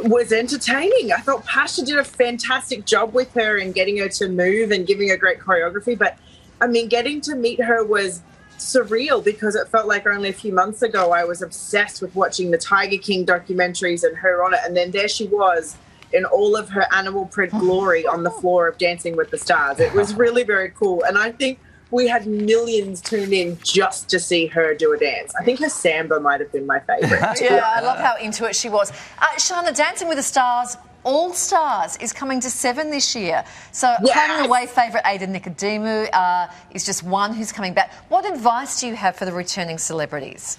was 0.03 0.31
entertaining. 0.31 1.11
I 1.11 1.17
thought 1.17 1.45
Pasha 1.45 1.85
did 1.85 1.97
a 1.97 2.03
fantastic 2.03 2.85
job 2.85 3.13
with 3.13 3.31
her 3.35 3.57
in 3.57 3.71
getting 3.71 3.97
her 3.97 4.09
to 4.09 4.27
move 4.27 4.71
and 4.71 4.87
giving 4.87 5.09
her 5.09 5.17
great 5.17 5.39
choreography. 5.39 5.97
But 5.97 6.17
I 6.59 6.67
mean, 6.67 6.87
getting 6.87 7.21
to 7.21 7.35
meet 7.35 7.61
her 7.61 7.83
was 7.83 8.21
surreal 8.57 9.23
because 9.23 9.55
it 9.55 9.67
felt 9.67 9.87
like 9.87 10.07
only 10.07 10.29
a 10.29 10.33
few 10.33 10.53
months 10.53 10.81
ago 10.81 11.11
I 11.11 11.23
was 11.25 11.41
obsessed 11.41 12.01
with 12.01 12.15
watching 12.15 12.51
the 12.51 12.57
Tiger 12.57 12.97
King 12.97 13.25
documentaries 13.25 14.03
and 14.03 14.15
her 14.17 14.43
on 14.43 14.53
it, 14.53 14.61
and 14.65 14.75
then 14.75 14.91
there 14.91 15.07
she 15.07 15.27
was 15.27 15.77
in 16.13 16.25
all 16.25 16.55
of 16.55 16.69
her 16.69 16.85
animal 16.93 17.25
print 17.25 17.51
glory 17.51 18.05
on 18.05 18.23
the 18.23 18.29
floor 18.29 18.67
of 18.67 18.77
Dancing 18.77 19.17
with 19.17 19.31
the 19.31 19.37
Stars. 19.37 19.79
It 19.79 19.93
was 19.93 20.13
really 20.13 20.43
very 20.43 20.69
cool, 20.69 21.03
and 21.03 21.17
I 21.17 21.31
think 21.31 21.59
we 21.93 22.07
had 22.07 22.25
millions 22.25 23.01
tune 23.01 23.33
in 23.33 23.57
just 23.63 24.09
to 24.09 24.19
see 24.19 24.47
her 24.47 24.73
do 24.73 24.93
a 24.93 24.97
dance. 24.97 25.33
I 25.39 25.43
think 25.43 25.59
her 25.59 25.69
samba 25.69 26.19
might 26.19 26.39
have 26.39 26.51
been 26.51 26.65
my 26.65 26.79
favorite. 26.79 27.21
yeah, 27.41 27.63
I 27.65 27.81
love 27.81 27.99
how 27.99 28.15
into 28.17 28.45
it 28.45 28.55
she 28.55 28.69
was. 28.69 28.91
Uh, 29.19 29.25
Sharna, 29.37 29.75
Dancing 29.75 30.07
with 30.07 30.17
the 30.17 30.23
Stars, 30.23 30.75
All 31.03 31.33
Stars 31.33 31.97
is 31.97 32.11
coming 32.11 32.39
to 32.39 32.49
seven 32.49 32.89
this 32.89 33.15
year. 33.15 33.43
So, 33.71 33.87
home 33.87 34.09
and 34.13 34.45
away 34.47 34.65
favourite 34.65 35.05
Ada 35.05 35.27
Nicodemou 35.27 36.09
uh, 36.13 36.47
is 36.71 36.83
just 36.83 37.03
one 37.03 37.33
who's 37.33 37.51
coming 37.51 37.73
back. 37.73 37.91
What 38.09 38.25
advice 38.25 38.79
do 38.79 38.87
you 38.87 38.95
have 38.95 39.15
for 39.15 39.25
the 39.25 39.33
returning 39.33 39.77
celebrities? 39.77 40.57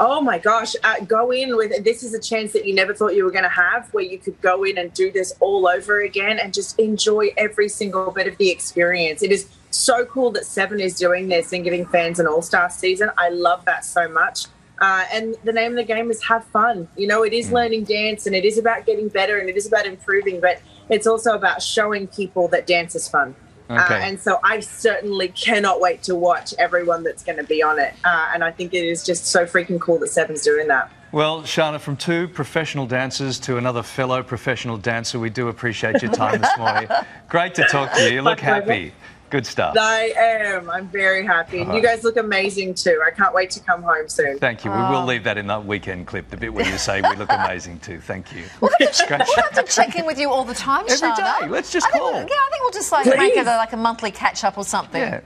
Oh 0.00 0.20
my 0.20 0.38
gosh, 0.38 0.74
uh, 0.84 1.00
go 1.00 1.32
in 1.32 1.56
with 1.56 1.82
this 1.82 2.04
is 2.04 2.14
a 2.14 2.20
chance 2.20 2.52
that 2.52 2.64
you 2.64 2.72
never 2.72 2.94
thought 2.94 3.16
you 3.16 3.24
were 3.24 3.32
going 3.32 3.42
to 3.42 3.48
have 3.48 3.92
where 3.92 4.04
you 4.04 4.16
could 4.16 4.40
go 4.40 4.62
in 4.62 4.78
and 4.78 4.94
do 4.94 5.10
this 5.10 5.32
all 5.40 5.66
over 5.66 6.00
again 6.00 6.38
and 6.38 6.54
just 6.54 6.78
enjoy 6.78 7.30
every 7.36 7.68
single 7.68 8.12
bit 8.12 8.28
of 8.28 8.36
the 8.38 8.48
experience. 8.48 9.24
It 9.24 9.32
is 9.32 9.48
so 9.70 10.04
cool 10.04 10.30
that 10.32 10.44
Seven 10.46 10.78
is 10.78 10.94
doing 10.94 11.26
this 11.28 11.52
and 11.52 11.64
giving 11.64 11.84
fans 11.84 12.20
an 12.20 12.28
all 12.28 12.42
star 12.42 12.70
season. 12.70 13.10
I 13.18 13.30
love 13.30 13.64
that 13.64 13.84
so 13.84 14.08
much. 14.08 14.46
Uh, 14.80 15.04
and 15.12 15.34
the 15.42 15.52
name 15.52 15.72
of 15.72 15.76
the 15.76 15.84
game 15.84 16.12
is 16.12 16.22
have 16.24 16.44
fun. 16.44 16.86
You 16.96 17.08
know, 17.08 17.24
it 17.24 17.32
is 17.32 17.50
learning 17.50 17.84
dance 17.84 18.26
and 18.26 18.36
it 18.36 18.44
is 18.44 18.56
about 18.56 18.86
getting 18.86 19.08
better 19.08 19.38
and 19.38 19.48
it 19.48 19.56
is 19.56 19.66
about 19.66 19.84
improving, 19.84 20.40
but 20.40 20.62
it's 20.88 21.08
also 21.08 21.34
about 21.34 21.60
showing 21.60 22.06
people 22.06 22.46
that 22.48 22.68
dance 22.68 22.94
is 22.94 23.08
fun. 23.08 23.34
Uh, 23.68 23.86
and 23.90 24.18
so 24.18 24.40
I 24.42 24.60
certainly 24.60 25.28
cannot 25.28 25.80
wait 25.80 26.02
to 26.04 26.14
watch 26.14 26.54
everyone 26.58 27.02
that's 27.02 27.22
going 27.22 27.38
to 27.38 27.44
be 27.44 27.62
on 27.62 27.78
it. 27.78 27.94
Uh, 28.04 28.30
and 28.32 28.42
I 28.42 28.50
think 28.50 28.72
it 28.72 28.84
is 28.84 29.04
just 29.04 29.26
so 29.26 29.44
freaking 29.44 29.80
cool 29.80 29.98
that 29.98 30.08
Seven's 30.08 30.42
doing 30.42 30.68
that. 30.68 30.90
Well, 31.10 31.42
Sharna, 31.42 31.80
from 31.80 31.96
two 31.96 32.28
professional 32.28 32.86
dancers 32.86 33.38
to 33.40 33.56
another 33.56 33.82
fellow 33.82 34.22
professional 34.22 34.76
dancer, 34.76 35.18
we 35.18 35.30
do 35.30 35.48
appreciate 35.48 36.02
your 36.02 36.12
time 36.12 36.40
this 36.40 36.58
morning. 36.58 36.88
Great 37.28 37.54
to 37.54 37.64
talk 37.64 37.92
to 37.94 38.02
you. 38.02 38.16
You 38.16 38.22
look 38.22 38.40
happy. 38.40 38.92
Good 39.30 39.46
stuff. 39.46 39.76
I 39.78 40.12
am. 40.16 40.70
I'm 40.70 40.88
very 40.88 41.24
happy. 41.24 41.58
And 41.58 41.68
you 41.68 41.78
uh-huh. 41.78 41.94
guys 41.96 42.04
look 42.04 42.16
amazing 42.16 42.74
too. 42.74 43.02
I 43.06 43.10
can't 43.10 43.34
wait 43.34 43.50
to 43.50 43.60
come 43.60 43.82
home 43.82 44.08
soon. 44.08 44.38
Thank 44.38 44.64
you. 44.64 44.70
We 44.70 44.76
will 44.76 44.96
oh. 44.96 45.04
leave 45.04 45.24
that 45.24 45.36
in 45.36 45.46
that 45.48 45.64
weekend 45.64 46.06
clip, 46.06 46.30
the 46.30 46.36
bit 46.36 46.52
where 46.52 46.66
you 46.66 46.78
say 46.78 47.02
we 47.02 47.14
look 47.16 47.30
amazing 47.30 47.80
too. 47.80 48.00
Thank 48.00 48.32
you. 48.32 48.44
We'll 48.60 48.70
have, 48.80 48.92
to, 48.92 49.06
Great 49.06 49.20
we'll 49.26 49.36
have 49.36 49.66
to 49.66 49.72
check 49.72 49.96
in 49.96 50.04
with 50.04 50.18
you 50.18 50.30
all 50.30 50.44
the 50.44 50.54
time, 50.54 50.84
Every 50.88 50.96
Sharna. 50.96 51.40
day. 51.40 51.48
Let's 51.48 51.72
just 51.72 51.86
I 51.86 51.90
think, 51.90 52.02
call. 52.02 52.12
Yeah, 52.12 52.20
I 52.20 52.48
think 52.50 52.62
we'll 52.62 52.70
just 52.72 52.90
like 52.92 53.04
Please. 53.04 53.16
make 53.16 53.36
it 53.36 53.46
a, 53.46 53.56
like 53.56 53.72
a 53.72 53.76
monthly 53.76 54.10
catch 54.10 54.44
up 54.44 54.58
or 54.58 54.64
something. 54.64 55.00
Yeah. 55.00 55.20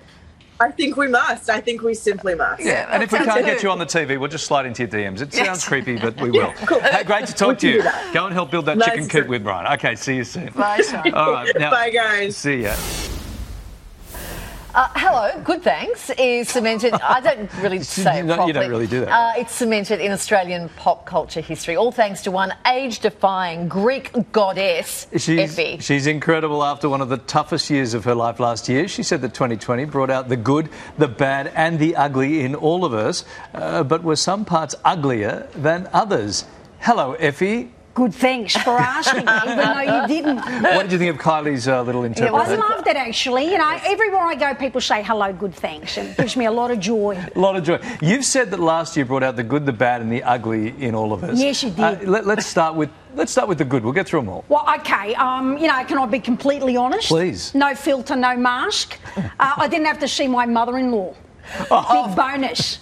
I 0.61 0.71
think 0.71 0.97
we 0.97 1.09
must. 1.09 1.51
I 1.51 1.61
think 1.61 1.83
we 1.83 1.95
simply 1.95 2.35
must. 2.35 2.63
Yeah, 2.63 2.89
and 2.93 3.03
if 3.03 3.11
we 3.11 3.19
can't 3.19 3.35
good. 3.35 3.45
get 3.45 3.63
you 3.63 3.71
on 3.71 3.79
the 3.79 3.87
TV, 3.87 4.19
we'll 4.19 4.29
just 4.29 4.47
slide 4.47 4.67
into 4.67 4.83
your 4.83 4.91
DMs. 4.91 5.21
It 5.21 5.35
Yes. 5.35 5.47
sounds 5.47 5.65
creepy, 5.65 5.99
but 5.99 6.21
we 6.21 6.31
will. 6.31 6.53
Cool. 6.67 6.81
Hey, 6.81 7.03
great 7.03 7.27
to 7.27 7.33
talk 7.33 7.49
We 7.49 7.57
to 7.57 7.71
you. 7.71 7.83
Go 8.13 8.27
and 8.27 8.33
help 8.33 8.51
build 8.51 8.67
that 8.67 8.79
Nice 8.79 8.91
chicken 8.91 9.09
coop 9.09 9.27
with 9.27 9.43
Brian. 9.43 9.73
Okay, 9.75 9.97
see 9.97 10.17
you 10.17 10.25
soon. 10.25 10.51
Bye, 10.51 10.81
Sharna. 10.81 11.13
All 11.15 11.33
right, 11.33 11.59
now, 11.59 11.71
Bye, 11.71 11.91
guys. 11.91 12.37
See 12.37 12.63
ya. 12.63 12.77
Uh, 14.75 14.89
hello, 14.95 15.39
good 15.45 15.63
thanks 15.63 16.09
is 16.19 16.49
cemented. 16.49 16.95
I 16.95 17.21
don't 17.21 17.53
really 17.59 17.83
say 17.83 18.21
it 18.21 18.23
You 18.23 18.29
don't- 18.29 18.37
properly. 18.37 18.47
you 18.47 18.53
don't 18.55 18.71
really 18.71 18.87
do 18.87 19.01
that. 19.01 19.11
Uh, 19.11 19.33
it's 19.41 19.53
cemented 19.53 20.01
in 20.01 20.13
Australian 20.13 20.71
pop 20.71 21.05
culture 21.05 21.43
history, 21.43 21.77
all 21.77 21.93
thanks 21.93 22.23
to 22.23 22.31
one 22.31 22.55
age-defying 22.67 23.69
Greek 23.69 24.11
goddess, 24.33 25.09
She's, 25.15 25.59
Effie. 25.59 25.77
she's 25.81 26.07
incredible 26.07 26.65
after 26.65 26.89
one 26.89 27.03
of 27.03 27.11
the 27.11 27.19
toughest 27.19 27.69
years 27.69 27.93
of 27.93 28.05
her 28.07 28.15
life 28.15 28.41
last 28.41 28.67
year. 28.67 28.89
She 28.89 29.03
said 29.03 29.21
that 29.21 29.35
2020 29.35 29.85
brought 29.85 30.09
out 30.09 30.31
the 30.31 30.37
good, 30.39 30.71
the 30.97 31.09
bad, 31.09 31.49
and 31.55 31.79
the 31.79 31.95
ugly 31.97 32.41
in 32.41 32.55
all 32.55 32.87
of 32.87 32.95
us, 32.95 33.27
uh, 33.53 33.83
but 33.83 34.03
were 34.03 34.17
some 34.17 34.47
parts 34.47 34.75
uglier 34.87 35.49
than 35.55 35.87
others. 35.93 36.47
Hello, 36.81 37.13
Effie. 37.15 37.71
Good, 37.95 38.15
thanks 38.15 38.57
for 38.57 38.71
asking, 38.79 39.27
me, 39.27 39.33
even 39.45 39.57
though 39.59 39.81
you 39.81 40.07
didn't. 40.07 40.37
What 40.63 40.83
did 40.85 40.93
you 40.93 40.99
think 40.99 41.15
of 41.15 41.21
Kylie's 41.21 41.69
uh, 41.69 41.83
little 41.83 42.03
I 42.03 42.07
interpretation? 42.07 42.59
loved 42.59 42.87
it 42.87 42.97
actually. 42.97 43.51
You 43.51 43.59
know, 43.59 43.79
everywhere 43.85 44.23
I 44.23 44.35
go, 44.35 44.55
people 44.55 44.81
say 44.81 45.03
hello, 45.03 45.33
good, 45.33 45.55
thanks. 45.55 45.99
It 45.99 46.17
gives 46.17 46.37
me 46.37 46.47
a 46.47 46.51
lot 46.51 46.71
of 46.71 46.81
joy. 46.81 47.23
A 47.35 47.39
lot 47.39 47.57
of 47.57 47.65
joy. 47.65 47.81
You've 48.01 48.25
said 48.25 48.51
that 48.51 48.61
last 48.61 48.97
year 48.97 49.05
brought 49.05 49.23
out 49.23 49.37
the 49.37 49.43
good, 49.43 49.67
the 49.67 49.73
bad, 49.73 50.01
and 50.01 50.11
the 50.11 50.23
ugly 50.23 50.69
in 50.83 50.95
all 50.95 51.13
of 51.13 51.23
us. 51.23 51.39
Yes, 51.39 51.63
you 51.63 51.71
did. 51.71 51.81
Uh, 51.81 51.99
let, 52.11 52.39
us 52.39 52.47
start 52.47 52.75
with 52.77 52.91
let's 53.15 53.31
start 53.31 53.49
with 53.49 53.59
the 53.59 53.65
good. 53.65 53.85
We'll 53.85 53.93
get 53.93 54.07
through 54.07 54.21
them 54.21 54.31
all. 54.31 54.45
Well, 54.49 54.67
okay. 54.79 55.15
Um, 55.15 55.59
you 55.59 55.67
know, 55.67 55.85
can 55.85 55.99
I 55.99 56.07
be 56.07 56.21
completely 56.21 56.77
honest? 56.79 57.09
Please. 57.09 57.55
No 57.55 57.75
filter, 57.75 58.17
no 58.17 58.37
mask. 58.37 58.99
Uh, 59.17 59.21
I 59.39 59.69
didn't 59.69 59.87
have 59.87 59.99
to 59.99 60.09
see 60.09 60.29
my 60.29 60.47
mother-in-law. 60.47 61.15
Oh. 61.71 62.07
Big 62.07 62.17
bonus. 62.17 62.79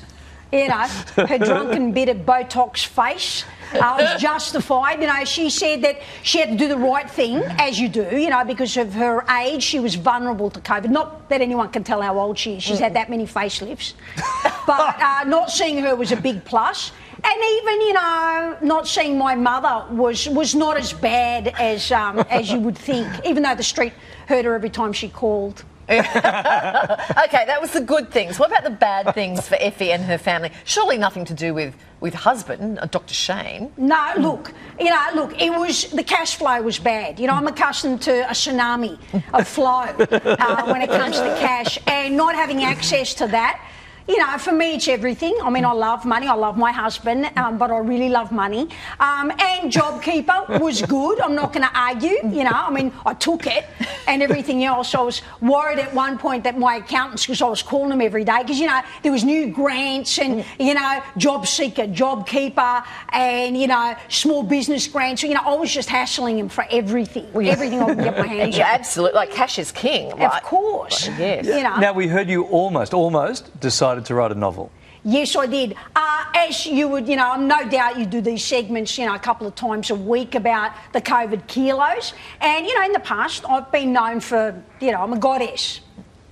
You 0.53 0.69
know, 0.69 0.87
her 1.27 1.39
drunken, 1.45 1.93
bit 1.93 2.09
of 2.09 2.19
Botox 2.19 2.85
face. 2.85 3.45
Uh, 3.73 3.97
was 4.01 4.21
justified. 4.21 5.01
You 5.01 5.07
know, 5.07 5.25
she 5.25 5.49
said 5.49 5.83
that 5.83 6.01
she 6.25 6.41
had 6.41 6.49
to 6.49 6.57
do 6.57 6.67
the 6.67 6.77
right 6.77 7.09
thing, 7.09 7.37
as 7.37 7.79
you 7.79 7.89
do, 7.89 8.03
you 8.19 8.29
know, 8.29 8.45
because 8.45 8.77
of 8.77 8.93
her 8.95 9.25
age. 9.31 9.63
She 9.63 9.79
was 9.79 9.95
vulnerable 9.95 10.51
to 10.51 10.61
COVID. 10.61 10.91
Not 10.91 11.29
that 11.29 11.41
anyone 11.41 11.69
can 11.69 11.85
tell 11.85 12.03
how 12.03 12.19
old 12.19 12.37
she 12.37 12.57
is. 12.57 12.65
She's 12.65 12.81
had 12.81 12.95
that 12.95 13.09
many 13.11 13.27
facelifts. 13.27 13.95
But 14.67 15.01
uh, 15.01 15.25
not 15.25 15.51
seeing 15.51 15.79
her 15.79 15.97
was 15.97 16.13
a 16.13 16.17
big 16.17 16.45
plus. 16.45 16.93
And 17.23 17.45
even, 17.45 17.81
you 17.81 17.93
know, 17.93 18.57
not 18.63 18.87
seeing 18.87 19.19
my 19.19 19.35
mother 19.35 19.93
was, 19.95 20.29
was 20.29 20.55
not 20.55 20.77
as 20.77 20.93
bad 20.93 21.49
as, 21.59 21.91
um, 21.91 22.21
as 22.31 22.51
you 22.51 22.59
would 22.61 22.79
think, 22.79 23.09
even 23.25 23.43
though 23.43 23.55
the 23.55 23.63
street 23.63 23.93
heard 24.27 24.45
her 24.45 24.55
every 24.55 24.71
time 24.71 24.93
she 24.93 25.09
called. 25.09 25.65
okay, 25.91 27.45
that 27.47 27.59
was 27.61 27.73
the 27.73 27.81
good 27.81 28.11
things. 28.13 28.39
What 28.39 28.51
about 28.51 28.63
the 28.63 28.71
bad 28.71 29.13
things 29.13 29.49
for 29.49 29.57
Effie 29.57 29.91
and 29.91 30.05
her 30.05 30.19
family? 30.19 30.53
Surely 30.65 30.97
nothing 30.99 31.25
to 31.25 31.35
do 31.35 31.53
with 31.53 31.75
with 32.01 32.15
husband, 32.15 32.79
uh, 32.79 32.87
Dr. 32.87 33.13
Shane. 33.13 33.73
No, 33.77 34.13
look, 34.17 34.53
you 34.79 34.89
know, 34.89 35.07
look, 35.15 35.39
it 35.41 35.51
was 35.51 35.91
the 35.91 36.05
cash 36.05 36.37
flow 36.37 36.63
was 36.63 36.79
bad. 36.79 37.19
You 37.19 37.27
know, 37.27 37.35
I'm 37.35 37.49
accustomed 37.49 38.03
to 38.03 38.23
a 38.31 38.33
tsunami 38.33 38.99
of 39.35 39.49
flow 39.49 39.83
uh, 39.99 40.65
when 40.71 40.81
it 40.81 40.91
comes 40.91 41.17
to 41.17 41.37
cash, 41.41 41.79
and 41.89 42.17
not 42.17 42.37
having 42.37 42.63
access 42.63 43.13
to 43.15 43.27
that. 43.27 43.61
You 44.11 44.19
know, 44.19 44.39
for 44.39 44.51
me, 44.53 44.75
it's 44.75 44.89
everything. 44.89 45.37
I 45.41 45.51
mean, 45.51 45.65
I 45.65 45.71
love 45.71 46.05
money. 46.05 46.27
I 46.27 46.35
love 46.35 46.57
my 46.59 46.73
husband, 46.73 47.31
um, 47.37 47.59
but 47.59 47.71
I 47.71 47.79
really 47.79 48.09
love 48.09 48.33
money. 48.33 48.69
Um, 48.99 49.31
and 49.31 49.71
JobKeeper 49.71 50.61
was 50.61 50.83
good. 50.83 51.21
I'm 51.21 51.37
not 51.37 51.53
going 51.53 51.67
to 51.69 51.79
argue. 51.79 52.19
You 52.39 52.43
know, 52.43 52.51
I 52.53 52.71
mean, 52.71 52.93
I 53.07 53.15
took 53.15 53.47
it 53.47 53.67
and 54.09 54.21
everything 54.21 54.65
else. 54.65 54.97
I 54.97 55.01
was 55.03 55.23
worried 55.41 55.79
at 55.79 55.95
one 55.95 56.19
point 56.19 56.43
that 56.43 56.59
my 56.59 56.75
accountants, 56.83 57.25
because 57.25 57.41
I 57.41 57.47
was 57.47 57.63
calling 57.63 57.91
them 57.91 58.01
every 58.01 58.25
day, 58.25 58.39
because 58.43 58.59
you 58.59 58.67
know 58.67 58.81
there 59.05 59.13
was 59.13 59.23
new 59.23 59.47
grants 59.53 60.19
and 60.19 60.45
you 60.59 60.75
know 60.75 61.03
job 61.17 61.47
seeker, 61.47 61.87
job 61.87 62.27
keeper, 62.27 62.83
and 63.13 63.57
you 63.57 63.69
know 63.69 63.95
small 64.09 64.43
business 64.43 64.89
grants. 64.89 65.21
So, 65.21 65.29
you 65.29 65.35
know, 65.35 65.43
I 65.47 65.55
was 65.55 65.73
just 65.73 65.89
hassling 65.89 66.37
him 66.41 66.49
for 66.49 66.67
everything, 66.73 67.27
everything 67.47 67.81
I 67.81 67.87
could 67.95 67.99
get 68.05 68.19
my 68.19 68.27
hands 68.37 68.57
Yeah, 68.59 68.71
on. 68.71 68.75
absolutely. 68.81 69.15
Like 69.15 69.31
cash 69.31 69.57
is 69.61 69.71
king, 69.71 70.11
right? 70.17 70.37
Of 70.37 70.43
course. 70.43 71.07
Yes. 71.17 71.47
You 71.47 71.63
know. 71.63 71.77
Now 71.77 71.93
we 71.93 72.09
heard 72.09 72.29
you 72.29 72.43
almost, 72.45 72.93
almost 72.93 73.59
decided 73.61 74.00
to 74.07 74.15
write 74.15 74.33
a 74.33 74.35
novel. 74.35 74.71
Yes, 75.03 75.35
I 75.35 75.47
did. 75.47 75.77
Uh, 75.97 76.25
as 76.35 76.67
you 76.67 76.87
would, 76.89 77.09
you 77.09 77.17
know, 77.17 77.35
no 77.37 77.67
doubt 77.69 77.99
you 77.99 78.05
do 78.05 78.21
these 78.21 78.45
segments, 78.45 78.99
you 78.99 79.07
know, 79.07 79.15
a 79.15 79.19
couple 79.19 79.47
of 79.47 79.55
times 79.55 79.91
a 79.91 79.95
week 79.95 80.35
about 80.35 80.73
the 80.93 81.01
COVID 81.01 81.47
kilos. 81.47 82.13
And, 82.41 82.67
you 82.67 82.75
know, 82.79 82.85
in 82.85 82.93
the 82.93 83.01
past, 83.01 83.45
I've 83.49 83.73
been 83.73 83.95
known 83.95 84.21
for, 84.21 84.63
you 84.79 84.93
know, 84.93 85.01
I'm 85.01 85.13
a 85.15 85.19
goddess. 85.19 85.81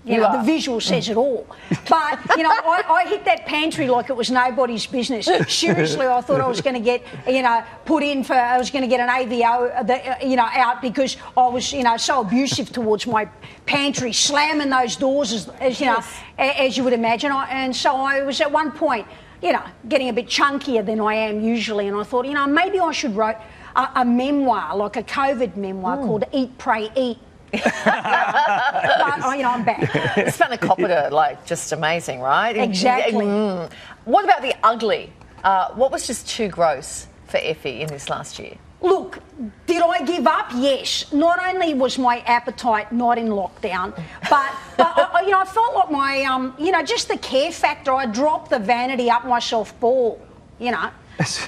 You, 0.09 0.18
know, 0.18 0.26
are. 0.26 0.36
the 0.39 0.43
visual 0.43 0.80
says 0.80 1.09
it 1.09 1.16
all. 1.16 1.47
But, 1.89 2.18
you 2.36 2.43
know, 2.43 2.51
I, 2.51 2.82
I 2.89 3.09
hit 3.09 3.24
that 3.26 3.47
pantry 3.47 3.89
like 3.89 4.10
it 4.10 4.16
was 4.16 4.30
nobody's 4.30 4.86
business. 4.86 5.26
Seriously, 5.48 6.06
I 6.06 6.20
thought 6.20 6.40
I 6.40 6.47
was 6.48 6.60
going 6.60 6.74
to 6.74 6.80
get, 6.80 7.02
you 7.26 7.43
know, 7.43 7.62
put 7.85 8.02
in 8.02 8.24
for, 8.24 8.35
I 8.35 8.59
was 8.59 8.70
going 8.70 8.82
to 8.82 8.89
get 8.89 9.01
an 9.01 9.09
AVO, 9.09 9.76
uh, 9.76 9.82
the, 9.82 10.10
uh, 10.10 10.26
you 10.26 10.36
know, 10.36 10.48
out 10.52 10.80
because 10.82 11.16
I 11.36 11.47
was, 11.48 11.72
you 11.72 11.82
know, 11.82 11.97
so 11.97 12.20
abusive 12.22 12.70
towards 12.72 13.06
my 13.06 13.26
pantry, 13.66 14.12
slamming 14.12 14.70
those 14.70 14.97
doors 14.97 15.32
as, 15.32 15.48
as 15.60 15.80
you 15.80 15.86
know, 15.86 16.01
a- 16.39 16.60
as 16.62 16.76
you 16.76 16.85
would 16.85 16.93
imagine. 16.93 17.30
I, 17.30 17.48
and 17.51 17.74
so 17.76 17.94
I 17.97 18.22
was 18.22 18.40
at 18.40 18.51
one 18.51 18.72
point, 18.72 19.06
you 19.43 19.52
know, 19.52 19.62
getting 19.89 20.09
a 20.09 20.12
bit 20.12 20.26
chunkier 20.26 20.85
than 20.85 21.01
I 21.01 21.14
am 21.14 21.40
usually. 21.43 21.86
And 21.89 21.97
I 21.97 22.02
thought, 22.02 22.26
you 22.26 22.35
know, 22.35 22.47
maybe 22.47 22.80
I 22.80 22.93
should 22.93 23.14
write 23.14 23.36
a, 23.76 23.89
a 23.97 24.05
memoir, 24.05 24.74
like 24.76 24.97
a 24.97 25.02
COVID 25.02 25.56
memoir 25.56 25.97
called 25.98 26.24
Eat, 26.32 26.56
Pray, 26.59 26.90
Eat. 26.97 27.18
But, 27.53 29.20
oh, 29.25 29.33
you 29.35 29.43
know, 29.43 29.51
I'm 29.51 29.65
back. 29.65 29.81
Spanakopita, 30.33 31.11
like, 31.11 31.45
just 31.47 31.73
amazing, 31.73 32.20
right? 32.20 32.57
Exactly. 32.57 33.27
Mm. 33.27 33.70
What 34.05 34.25
about 34.25 34.43
the 34.43 34.55
ugly? 34.62 35.12
Uh, 35.45 35.73
what 35.75 35.93
was 35.93 36.07
just 36.07 36.29
too 36.29 36.49
gross 36.49 37.07
for 37.27 37.39
Effie 37.39 37.81
in 37.83 37.89
this 37.89 38.09
last 38.09 38.39
year? 38.39 38.57
Look, 38.81 39.19
did 39.66 39.83
I 39.83 40.05
give 40.05 40.27
up? 40.27 40.51
Yes. 40.55 41.12
Not 41.12 41.45
only 41.45 41.75
was 41.75 41.99
my 41.99 42.20
appetite 42.20 42.93
not 42.93 43.19
in 43.19 43.29
lockdown, 43.29 43.95
but, 44.31 44.55
but 44.77 45.15
I, 45.15 45.23
you 45.23 45.31
know, 45.31 45.41
I 45.41 45.45
felt 45.45 45.75
like 45.75 45.91
my, 45.91 46.23
um, 46.23 46.55
you 46.59 46.70
know, 46.70 46.83
just 46.83 47.09
the 47.09 47.19
care 47.19 47.51
factor. 47.51 47.93
I 47.93 48.07
dropped 48.07 48.51
the 48.51 48.59
vanity 48.59 49.11
up 49.11 49.25
myself 49.27 49.79
ball. 49.81 50.20
You 50.61 50.73
know, 50.73 50.91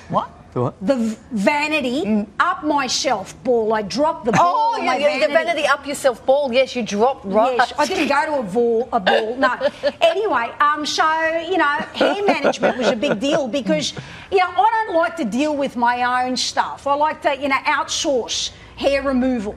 what? 0.09 0.31
The 0.53 0.63
what? 0.63 0.75
the 0.85 0.97
v- 0.97 1.19
vanity 1.31 2.27
up 2.41 2.65
myself 2.65 3.41
ball. 3.45 3.73
I 3.73 3.83
dropped 3.83 4.25
the 4.25 4.33
ball. 4.33 4.43
Oh, 4.43 4.75
on 4.75 4.85
yeah, 4.85 4.91
my 4.91 4.97
yeah, 4.99 5.27
the 5.27 5.33
vanity 5.33 5.65
up 5.67 5.87
yourself 5.87 6.27
ball. 6.27 6.53
Yes, 6.53 6.75
you 6.75 6.83
dropped 6.83 7.25
right. 7.25 7.57
Yes, 7.57 7.73
I 7.79 7.87
didn't 7.87 8.09
go 8.09 8.27
to 8.27 8.41
a 8.41 8.43
ball. 8.43 8.89
A 8.93 9.01
ball. 9.01 9.37
No. 9.37 9.57
Anyway, 10.01 10.51
um, 10.61 10.85
so 10.85 11.05
you 11.49 11.57
know, 11.57 11.77
hair 11.95 12.25
management 12.25 12.79
was 12.79 12.89
a 12.89 12.97
big 12.97 13.21
deal 13.21 13.47
because 13.47 13.93
you 14.33 14.39
know 14.39 14.49
I 14.49 14.85
don't 14.87 14.97
like 14.97 15.17
to 15.17 15.25
deal 15.25 15.57
with 15.57 15.77
my 15.77 16.25
own 16.25 16.37
stuff. 16.37 16.87
I 16.87 16.95
like 16.95 17.23
to 17.23 17.37
you 17.37 17.49
know 17.49 17.57
outsource 17.67 18.51
hair 18.77 19.03
removal. 19.03 19.57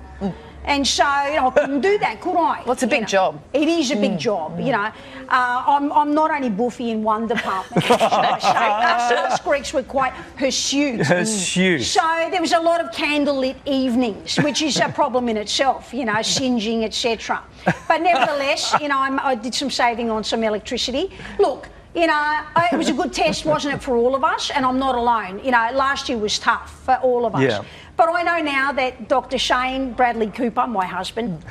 And 0.65 0.87
so 0.87 1.03
you 1.27 1.35
know, 1.35 1.47
I 1.47 1.51
couldn't 1.51 1.81
do 1.81 1.97
that, 1.99 2.21
could 2.21 2.35
I? 2.37 2.63
Well, 2.63 2.71
it's 2.73 2.83
a 2.83 2.85
You 2.85 2.89
big 2.91 3.01
know, 3.01 3.07
job. 3.07 3.41
It 3.53 3.67
is 3.67 3.91
a 3.91 3.95
big 3.95 4.13
Mm. 4.13 4.17
job, 4.19 4.59
you 4.59 4.71
know. 4.71 4.91
Uh, 5.29 5.63
I'm, 5.67 5.91
I'm 5.91 6.13
not 6.13 6.31
only 6.31 6.49
buffy 6.49 6.91
in 6.91 7.03
one 7.03 7.27
department. 7.27 7.83
I. 7.89 9.25
Us, 9.27 9.39
Greeks 9.41 9.73
were 9.73 9.83
quite 9.83 10.13
hirsute. 10.37 11.01
Hirsute. 11.05 11.81
So 11.83 12.27
there 12.31 12.41
was 12.41 12.53
a 12.53 12.59
lot 12.59 12.81
of 12.81 12.91
candlelit 12.91 13.55
evenings, 13.65 14.37
which 14.37 14.61
is 14.61 14.77
a 14.79 14.89
problem 14.89 15.29
in 15.29 15.37
itself, 15.37 15.93
you 15.93 16.05
know, 16.05 16.21
singeing, 16.21 16.83
etc. 16.83 17.41
But 17.87 18.01
nevertheless, 18.01 18.73
you 18.81 18.87
know, 18.87 18.97
I'm, 18.99 19.19
I 19.19 19.35
did 19.35 19.53
some 19.55 19.69
saving 19.71 20.09
on 20.11 20.23
some 20.23 20.43
electricity. 20.43 21.11
Look. 21.39 21.69
You 21.95 22.07
know, 22.07 22.41
it 22.71 22.75
was 22.75 22.89
a 22.89 22.93
good 22.93 23.13
test, 23.13 23.45
wasn't 23.45 23.75
it, 23.75 23.83
for 23.83 23.95
all 23.95 24.15
of 24.15 24.23
us? 24.23 24.49
And 24.49 24.65
I'm 24.65 24.79
not 24.79 24.95
alone. 24.95 25.39
You 25.45 25.51
know, 25.51 25.69
last 25.75 26.09
year 26.09 26.17
was 26.17 26.39
tough 26.39 26.83
for 26.83 26.95
all 26.95 27.23
of 27.23 27.35
us. 27.35 27.43
Yeah. 27.43 27.61
But 27.95 28.09
I 28.09 28.23
know 28.23 28.39
now 28.39 28.71
that 28.71 29.07
Dr. 29.07 29.37
Shane 29.37 29.93
Bradley 29.93 30.27
Cooper, 30.27 30.65
my 30.65 30.85
husband, 30.85 31.43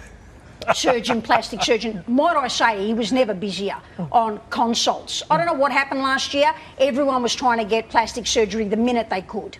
surgeon, 0.74 1.22
plastic 1.22 1.62
surgeon, 1.62 2.02
might 2.08 2.36
I 2.36 2.48
say, 2.48 2.84
he 2.86 2.94
was 2.94 3.12
never 3.12 3.34
busier 3.34 3.76
on 4.10 4.40
consults. 4.50 5.22
I 5.30 5.36
don't 5.36 5.46
know 5.46 5.52
what 5.52 5.72
happened 5.72 6.02
last 6.02 6.34
year. 6.34 6.52
Everyone 6.78 7.22
was 7.22 7.34
trying 7.34 7.58
to 7.58 7.64
get 7.64 7.88
plastic 7.88 8.26
surgery 8.26 8.66
the 8.66 8.76
minute 8.76 9.08
they 9.08 9.22
could. 9.22 9.58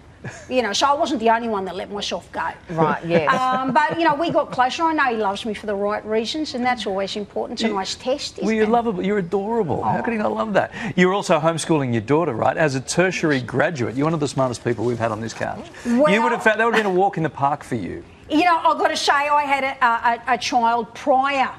You 0.49 0.63
know, 0.63 0.73
so 0.73 0.87
I 0.87 0.95
wasn't 0.95 1.21
the 1.21 1.31
only 1.31 1.49
one 1.49 1.65
that 1.65 1.75
let 1.75 1.91
myself 1.91 2.31
go. 2.33 2.49
Right, 2.71 3.05
yes. 3.05 3.33
Um, 3.33 3.73
but, 3.73 3.99
you 3.99 4.05
know, 4.05 4.15
we 4.15 4.31
got 4.31 4.53
closer. 4.53 4.85
I 4.85 4.93
know 4.93 5.05
he 5.05 5.17
loves 5.17 5.45
me 5.45 5.55
for 5.55 5.67
the 5.67 5.75
right 5.75 6.05
reasons, 6.05 6.55
and 6.55 6.65
that's 6.65 6.87
always 6.87 7.17
important. 7.17 7.61
It's 7.61 7.69
a 7.69 7.73
nice 7.73 7.95
test. 7.97 8.39
Well, 8.41 8.53
you're 8.53 8.67
lovable. 8.67 9.05
You're 9.05 9.19
adorable. 9.19 9.83
How 9.83 10.01
can 10.03 10.13
he 10.13 10.19
not 10.19 10.33
love 10.33 10.53
that? 10.53 10.73
You're 10.97 11.13
also 11.13 11.41
homeschooling 11.41 11.93
your 11.93 12.03
daughter, 12.03 12.35
right? 12.35 12.57
As 12.57 12.75
a 12.75 12.81
tertiary 12.81 13.41
graduate, 13.41 13.97
you're 13.97 14.07
one 14.07 14.15
of 14.15 14.21
the 14.21 14.29
smartest 14.29 14.63
people 14.65 14.85
we've 14.85 14.99
had 14.99 15.11
on 15.11 15.21
this 15.21 15.35
couch. 15.35 15.67
you 15.85 16.01
would 16.23 16.33
have 16.33 16.43
found 16.43 16.61
that 16.61 16.65
would 16.65 16.75
have 16.75 16.85
been 16.85 16.93
a 16.93 16.95
walk 16.95 17.17
in 17.17 17.23
the 17.23 17.31
park 17.31 17.65
for 17.65 17.75
you. 17.75 18.05
You 18.31 18.45
know, 18.45 18.57
I've 18.59 18.79
got 18.79 18.89
to 18.89 18.97
say, 18.97 19.13
I 19.13 19.43
had 19.43 19.65
a, 19.65 20.33
a, 20.33 20.35
a 20.35 20.39
child 20.39 20.95
prior 20.95 21.51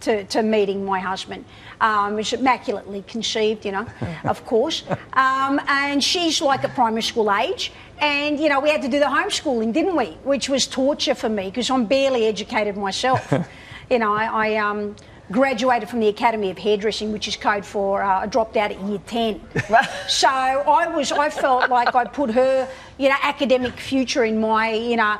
to, 0.00 0.24
to 0.24 0.42
meeting 0.42 0.84
my 0.84 1.00
husband. 1.00 1.44
Um, 1.80 2.14
was 2.14 2.32
immaculately 2.32 3.04
conceived, 3.06 3.64
you 3.64 3.70
know, 3.70 3.86
of 4.24 4.44
course. 4.44 4.82
Um, 5.12 5.60
and 5.68 6.02
she's 6.02 6.40
like 6.40 6.64
at 6.64 6.74
primary 6.74 7.02
school 7.02 7.32
age. 7.32 7.72
And, 8.00 8.38
you 8.38 8.48
know, 8.48 8.60
we 8.60 8.70
had 8.70 8.82
to 8.82 8.88
do 8.88 8.98
the 8.98 9.06
homeschooling, 9.06 9.72
didn't 9.72 9.96
we? 9.96 10.06
Which 10.24 10.48
was 10.48 10.66
torture 10.66 11.14
for 11.14 11.28
me 11.28 11.46
because 11.46 11.70
I'm 11.70 11.86
barely 11.86 12.26
educated 12.26 12.76
myself. 12.76 13.32
you 13.90 13.98
know, 13.98 14.12
I, 14.12 14.24
I 14.24 14.56
um, 14.56 14.94
graduated 15.32 15.88
from 15.88 16.00
the 16.00 16.08
Academy 16.08 16.50
of 16.50 16.58
Hairdressing, 16.58 17.12
which 17.12 17.28
is 17.28 17.36
code 17.36 17.64
for 17.64 18.02
uh, 18.02 18.20
I 18.20 18.26
dropped 18.26 18.56
out 18.56 18.70
at 18.70 18.80
year 18.82 19.00
10. 19.06 19.40
so 20.08 20.28
I 20.28 20.86
was, 20.88 21.12
I 21.12 21.28
felt 21.28 21.70
like 21.70 21.94
I 21.94 22.04
put 22.04 22.30
her, 22.30 22.68
you 22.98 23.08
know, 23.08 23.16
academic 23.22 23.78
future 23.78 24.24
in 24.24 24.40
my, 24.40 24.72
you 24.72 24.96
know, 24.96 25.18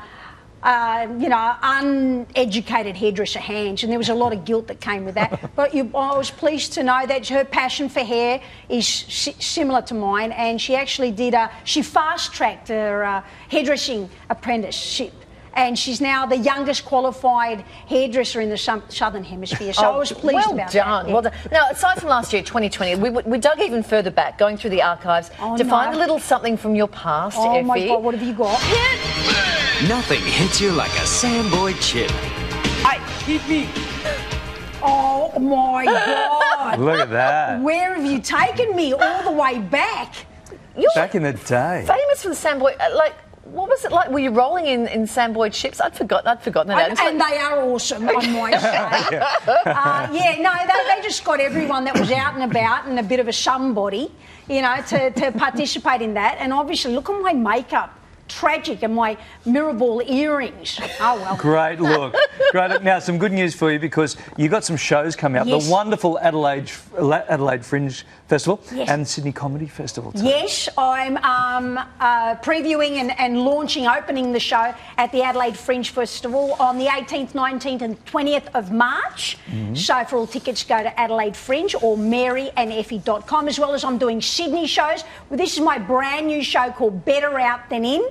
uh, 0.63 1.07
you 1.17 1.29
know, 1.29 1.55
uneducated 1.61 2.95
hairdresser 2.97 3.39
hands, 3.39 3.83
and 3.83 3.91
there 3.91 3.97
was 3.99 4.09
a 4.09 4.13
lot 4.13 4.33
of 4.33 4.45
guilt 4.45 4.67
that 4.67 4.79
came 4.81 5.05
with 5.05 5.15
that. 5.15 5.51
but 5.55 5.73
you, 5.73 5.89
I 5.95 6.17
was 6.17 6.29
pleased 6.31 6.73
to 6.73 6.83
know 6.83 7.05
that 7.05 7.27
her 7.29 7.45
passion 7.45 7.89
for 7.89 8.01
hair 8.01 8.41
is 8.67 8.87
si- 8.87 9.35
similar 9.39 9.81
to 9.83 9.93
mine, 9.93 10.31
and 10.33 10.59
she 10.59 10.75
actually 10.75 11.11
did 11.11 11.33
a, 11.33 11.49
she 11.63 11.81
fast 11.81 12.33
tracked 12.33 12.67
her 12.67 13.03
uh, 13.03 13.23
hairdressing 13.49 14.09
apprenticeship. 14.29 15.13
And 15.55 15.77
she's 15.77 15.99
now 15.99 16.25
the 16.27 16.37
youngest 16.37 16.85
qualified 16.85 17.65
hairdresser 17.87 18.39
in 18.39 18.49
the 18.49 18.57
sou- 18.57 18.83
southern 18.87 19.23
hemisphere. 19.23 19.73
So 19.73 19.91
I 19.91 19.97
was 19.97 20.11
pleased 20.11 20.45
Oh, 20.47 20.51
well 20.51 20.53
about 20.53 20.71
done. 20.71 21.05
that. 21.05 21.11
Well 21.13 21.21
done. 21.23 21.33
Now, 21.51 21.67
aside 21.71 21.99
from 21.99 22.09
last 22.09 22.31
year, 22.31 22.43
2020, 22.43 22.95
we, 22.95 23.09
we 23.09 23.39
dug 23.39 23.59
even 23.59 23.81
further 23.83 24.11
back, 24.11 24.37
going 24.37 24.57
through 24.57 24.69
the 24.69 24.83
archives 24.83 25.31
Oh, 25.39 25.57
to 25.57 25.63
no. 25.63 25.69
find 25.69 25.95
a 25.95 25.97
little 25.97 26.19
something 26.19 26.55
from 26.55 26.75
your 26.75 26.87
past, 26.87 27.35
Oh 27.39 27.55
Effie. 27.55 27.65
my 27.65 27.87
God, 27.87 28.03
what 28.03 28.13
have 28.13 28.23
you 28.25 28.33
got? 28.35 28.57
Nothing 29.87 30.21
hits 30.21 30.59
you 30.59 30.71
like 30.71 30.91
a 30.91 31.05
Samboy 31.05 31.73
chip. 31.79 32.11
I 32.85 32.97
hit 33.25 33.47
me. 33.47 33.69
Oh 34.81 35.31
my 35.39 35.85
God. 36.75 36.79
Look 36.79 36.99
at 36.99 37.09
that. 37.11 37.61
Where 37.61 37.95
have 37.95 38.05
you 38.05 38.19
taken 38.19 38.75
me 38.75 38.91
all 38.93 39.23
the 39.23 39.31
way 39.31 39.59
back? 39.59 40.13
You're 40.77 40.91
Back 40.95 41.15
in 41.15 41.23
the 41.23 41.31
day. 41.33 41.85
famous 41.87 42.21
for 42.23 42.29
the 42.29 42.35
Samboy. 42.35 42.75
uh, 42.79 42.93
Like, 42.95 43.13
what 43.45 43.69
was 43.69 43.85
it 43.85 43.91
like? 43.93 44.09
Were 44.09 44.19
you 44.19 44.31
rolling 44.31 44.67
in, 44.67 44.85
in 44.87 45.03
Samboy 45.03 45.53
chips? 45.53 45.79
I'd 45.79 45.95
forgotten. 45.95 46.27
I'd 46.27 46.43
forgotten 46.43 46.67
that. 46.69 46.83
And, 46.83 46.91
It's 46.91 47.01
like- 47.01 47.11
and 47.11 47.21
they 47.21 47.37
are 47.37 47.61
awesome, 47.63 48.07
I 48.09 48.13
might 48.13 48.59
say. 48.59 49.17
uh, 49.65 50.07
yeah, 50.11 50.41
no, 50.41 50.53
they, 50.67 50.95
they 50.95 51.01
just 51.01 51.23
got 51.23 51.39
everyone 51.39 51.85
that 51.85 51.97
was 51.97 52.11
out 52.11 52.33
and 52.35 52.43
about 52.43 52.85
and 52.85 52.99
a 52.99 53.03
bit 53.03 53.19
of 53.21 53.27
a 53.29 53.33
somebody, 53.33 54.11
you 54.49 54.61
know, 54.61 54.75
to, 54.89 55.11
to 55.11 55.31
participate 55.31 56.01
in 56.01 56.13
that. 56.15 56.35
And 56.39 56.51
obviously, 56.53 56.93
look 56.93 57.09
at 57.09 57.21
my 57.21 57.33
makeup. 57.33 57.95
Tragic, 58.29 58.83
and 58.83 58.95
my 58.95 59.17
mirror 59.45 59.73
ball 59.73 60.01
earrings. 60.05 60.79
Oh, 60.99 61.19
well. 61.19 61.35
Great 61.37 61.81
look. 61.81 62.15
Great 62.51 62.69
look. 62.69 62.83
Now, 62.83 62.99
some 62.99 63.17
good 63.17 63.31
news 63.33 63.53
for 63.53 63.71
you 63.71 63.79
because 63.79 64.15
you've 64.37 64.51
got 64.51 64.63
some 64.63 64.77
shows 64.77 65.15
coming 65.15 65.41
up. 65.41 65.47
Yes. 65.47 65.65
The 65.65 65.71
wonderful 65.71 66.17
Adelaide 66.19 66.71
Adelaide 66.97 67.65
Fringe 67.65 68.05
Festival 68.29 68.61
Yes. 68.71 68.89
and 68.89 69.07
Sydney 69.07 69.31
Comedy 69.31 69.65
Festival. 69.65 70.11
Too. 70.11 70.23
Yes, 70.23 70.69
I'm 70.77 71.17
um, 71.17 71.79
uh, 71.99 72.35
previewing 72.35 72.97
and, 72.97 73.19
and 73.19 73.43
launching, 73.43 73.87
opening 73.87 74.31
the 74.33 74.39
show 74.39 74.73
at 74.97 75.11
the 75.11 75.23
Adelaide 75.23 75.57
Fringe 75.57 75.89
Festival 75.89 76.55
on 76.59 76.77
the 76.77 76.85
18th, 76.85 77.31
19th, 77.31 77.81
and 77.81 78.05
20th 78.05 78.47
of 78.53 78.71
March. 78.71 79.37
Mm-hmm. 79.47 79.73
So 79.73 80.05
for 80.05 80.17
all 80.17 80.27
tickets, 80.27 80.63
go 80.63 80.81
to 80.83 80.99
Adelaide 80.99 81.35
Fringe 81.35 81.73
or 81.81 81.97
maryandeffie.com, 81.97 83.47
as 83.47 83.57
well 83.57 83.73
as 83.73 83.83
I'm 83.83 83.97
doing 83.97 84.21
Sydney 84.21 84.67
shows. 84.67 85.03
Well, 85.29 85.37
this 85.37 85.53
is 85.53 85.61
my 85.61 85.79
brand 85.79 86.27
new 86.27 86.43
show 86.43 86.69
called 86.69 87.03
Better 87.05 87.39
Out 87.39 87.67
Than 87.71 87.83
In. 87.83 88.07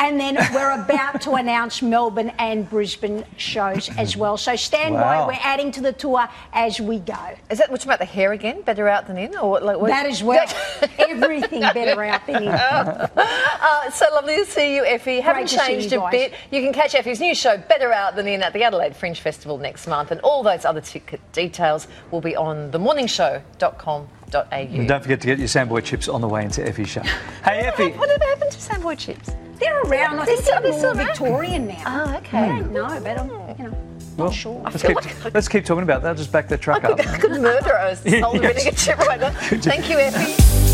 And 0.00 0.20
then 0.20 0.36
we're 0.54 0.70
about 0.82 1.20
to 1.22 1.32
announce 1.32 1.82
Melbourne 1.82 2.32
and 2.38 2.68
Brisbane 2.70 3.24
shows 3.36 3.90
as 3.98 4.16
well. 4.16 4.36
So 4.36 4.54
stand 4.56 4.94
Wow. 4.94 5.26
by. 5.26 5.32
We're 5.34 5.40
adding 5.42 5.70
to 5.72 5.80
the 5.80 5.92
tour 5.92 6.28
as 6.52 6.80
we 6.80 7.00
go. 7.00 7.18
Is 7.50 7.58
that 7.58 7.70
which 7.72 7.84
about 7.84 7.98
the 7.98 8.04
hair 8.04 8.32
again? 8.32 8.62
Better 8.62 8.88
out 8.88 9.06
than 9.08 9.18
in, 9.18 9.36
or 9.36 9.50
what, 9.50 9.62
like 9.64 9.78
what? 9.78 9.88
That 9.88 10.06
as 10.06 10.22
well. 10.22 10.46
Everything 10.98 11.60
better 11.60 12.02
out 12.04 12.26
than 12.26 12.44
in. 12.44 12.48
Uh, 12.48 13.90
so 13.90 14.06
lovely 14.14 14.36
to 14.36 14.46
see 14.46 14.76
you, 14.76 14.84
Effie. 14.84 15.20
Haven't 15.20 15.48
to 15.48 15.58
see 15.58 15.66
changed 15.66 15.92
you 15.92 15.98
a 15.98 16.02
guys. 16.02 16.10
bit. 16.12 16.34
You 16.50 16.62
can 16.62 16.72
catch 16.72 16.94
Effie's 16.94 17.20
new 17.20 17.34
show, 17.34 17.58
Better 17.58 17.92
Out 17.92 18.14
Than 18.16 18.26
In, 18.28 18.42
at 18.42 18.52
the 18.52 18.62
Adelaide 18.62 18.94
Fringe 18.96 19.20
Festival 19.20 19.58
next 19.58 19.86
month, 19.86 20.10
and 20.10 20.20
all 20.20 20.42
those 20.42 20.64
other 20.64 20.80
ticket 20.80 21.20
details 21.32 21.88
will 22.10 22.20
be 22.20 22.36
on 22.36 22.70
themorningshow.com.au. 22.70 24.06
And 24.34 24.86
don't 24.88 25.02
forget 25.02 25.20
to 25.22 25.26
get 25.26 25.38
your 25.38 25.48
Samboy 25.48 25.82
chips 25.84 26.08
on 26.08 26.20
the 26.20 26.28
way 26.28 26.44
into 26.44 26.66
Effie's 26.66 26.88
show. 26.88 27.02
Hey, 27.44 27.60
Effie. 27.60 27.90
Whatever 27.92 28.24
happened 28.24 28.50
to 28.52 28.58
Samboy 28.58 28.98
chips? 28.98 29.30
They're 29.58 29.80
around. 29.82 30.20
I 30.20 30.24
They're 30.24 30.36
think 30.36 30.40
still- 30.46 30.60
they're 30.62 30.70
they're 30.70 30.78
still 30.78 30.94
more? 30.94 31.04
Victorian 31.06 31.66
now. 31.68 31.82
Oh, 31.86 32.16
okay. 32.18 32.38
I 32.38 32.58
don't 32.60 32.72
know, 32.72 33.00
but 33.02 33.18
I'm, 33.18 33.28
you 33.58 33.64
know, 33.70 33.76
Well, 34.16 34.30
sure. 34.30 34.60
let's, 34.64 34.82
keep, 34.82 35.34
let's 35.34 35.48
keep 35.48 35.64
talking 35.64 35.82
about 35.82 36.02
that. 36.02 36.08
I'll 36.10 36.14
just 36.14 36.30
back 36.32 36.46
their 36.48 36.58
truck 36.58 36.84
up. 36.84 37.00
I 37.00 37.18
could 37.18 37.40
murder 37.40 37.70
a 37.72 37.98
Yeah, 38.04 38.20
salt 38.20 38.34
and 38.36 38.44
yes. 38.44 38.54
vinegar 38.62 38.76
chip 38.76 38.98
right 39.00 39.20
now. 39.20 39.30
Thank 39.30 39.88
you, 39.90 39.98
Effie. 39.98 40.67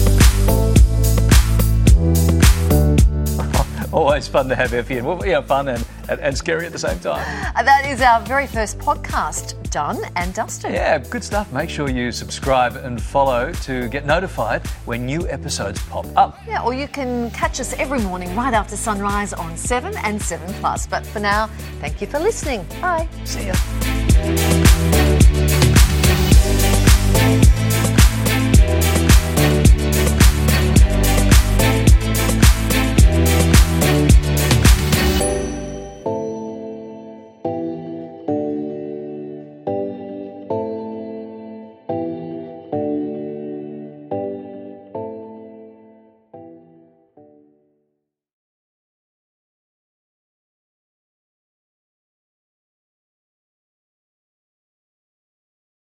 Always 3.94 4.26
fun 4.26 4.48
to 4.48 4.56
have 4.56 4.74
Effie, 4.74 4.98
and 4.98 5.06
well, 5.06 5.24
yeah, 5.24 5.40
fun 5.40 5.68
and, 5.68 5.86
and, 6.08 6.18
and 6.20 6.36
scary 6.36 6.66
at 6.66 6.72
the 6.72 6.78
same 6.80 6.98
time. 6.98 7.24
Uh, 7.54 7.62
That 7.62 7.86
is 7.86 8.00
our 8.00 8.20
very 8.22 8.48
first 8.48 8.76
podcast 8.80 9.54
done 9.70 9.98
and 10.16 10.34
dusted. 10.34 10.72
Yeah, 10.72 10.98
good 10.98 11.22
stuff. 11.22 11.52
Make 11.52 11.70
sure 11.70 11.88
you 11.88 12.10
subscribe 12.10 12.74
and 12.74 13.00
follow 13.00 13.52
to 13.52 13.88
get 13.88 14.04
notified 14.04 14.66
when 14.84 15.06
new 15.06 15.28
episodes 15.28 15.80
pop 15.84 16.06
up. 16.16 16.40
Yeah, 16.44 16.64
or 16.64 16.74
you 16.74 16.88
can 16.88 17.30
catch 17.30 17.60
us 17.60 17.72
every 17.74 18.00
morning 18.00 18.34
right 18.34 18.52
after 18.52 18.76
sunrise 18.76 19.32
on 19.32 19.56
7 19.56 19.94
and 20.02 20.20
7 20.20 20.52
Plus. 20.54 20.88
But 20.88 21.06
for 21.06 21.20
now, 21.20 21.46
thank 21.80 22.00
you 22.00 22.08
for 22.08 22.18
listening. 22.18 22.66
Bye. 22.80 23.08
See 23.24 23.46
ya. 23.46 23.54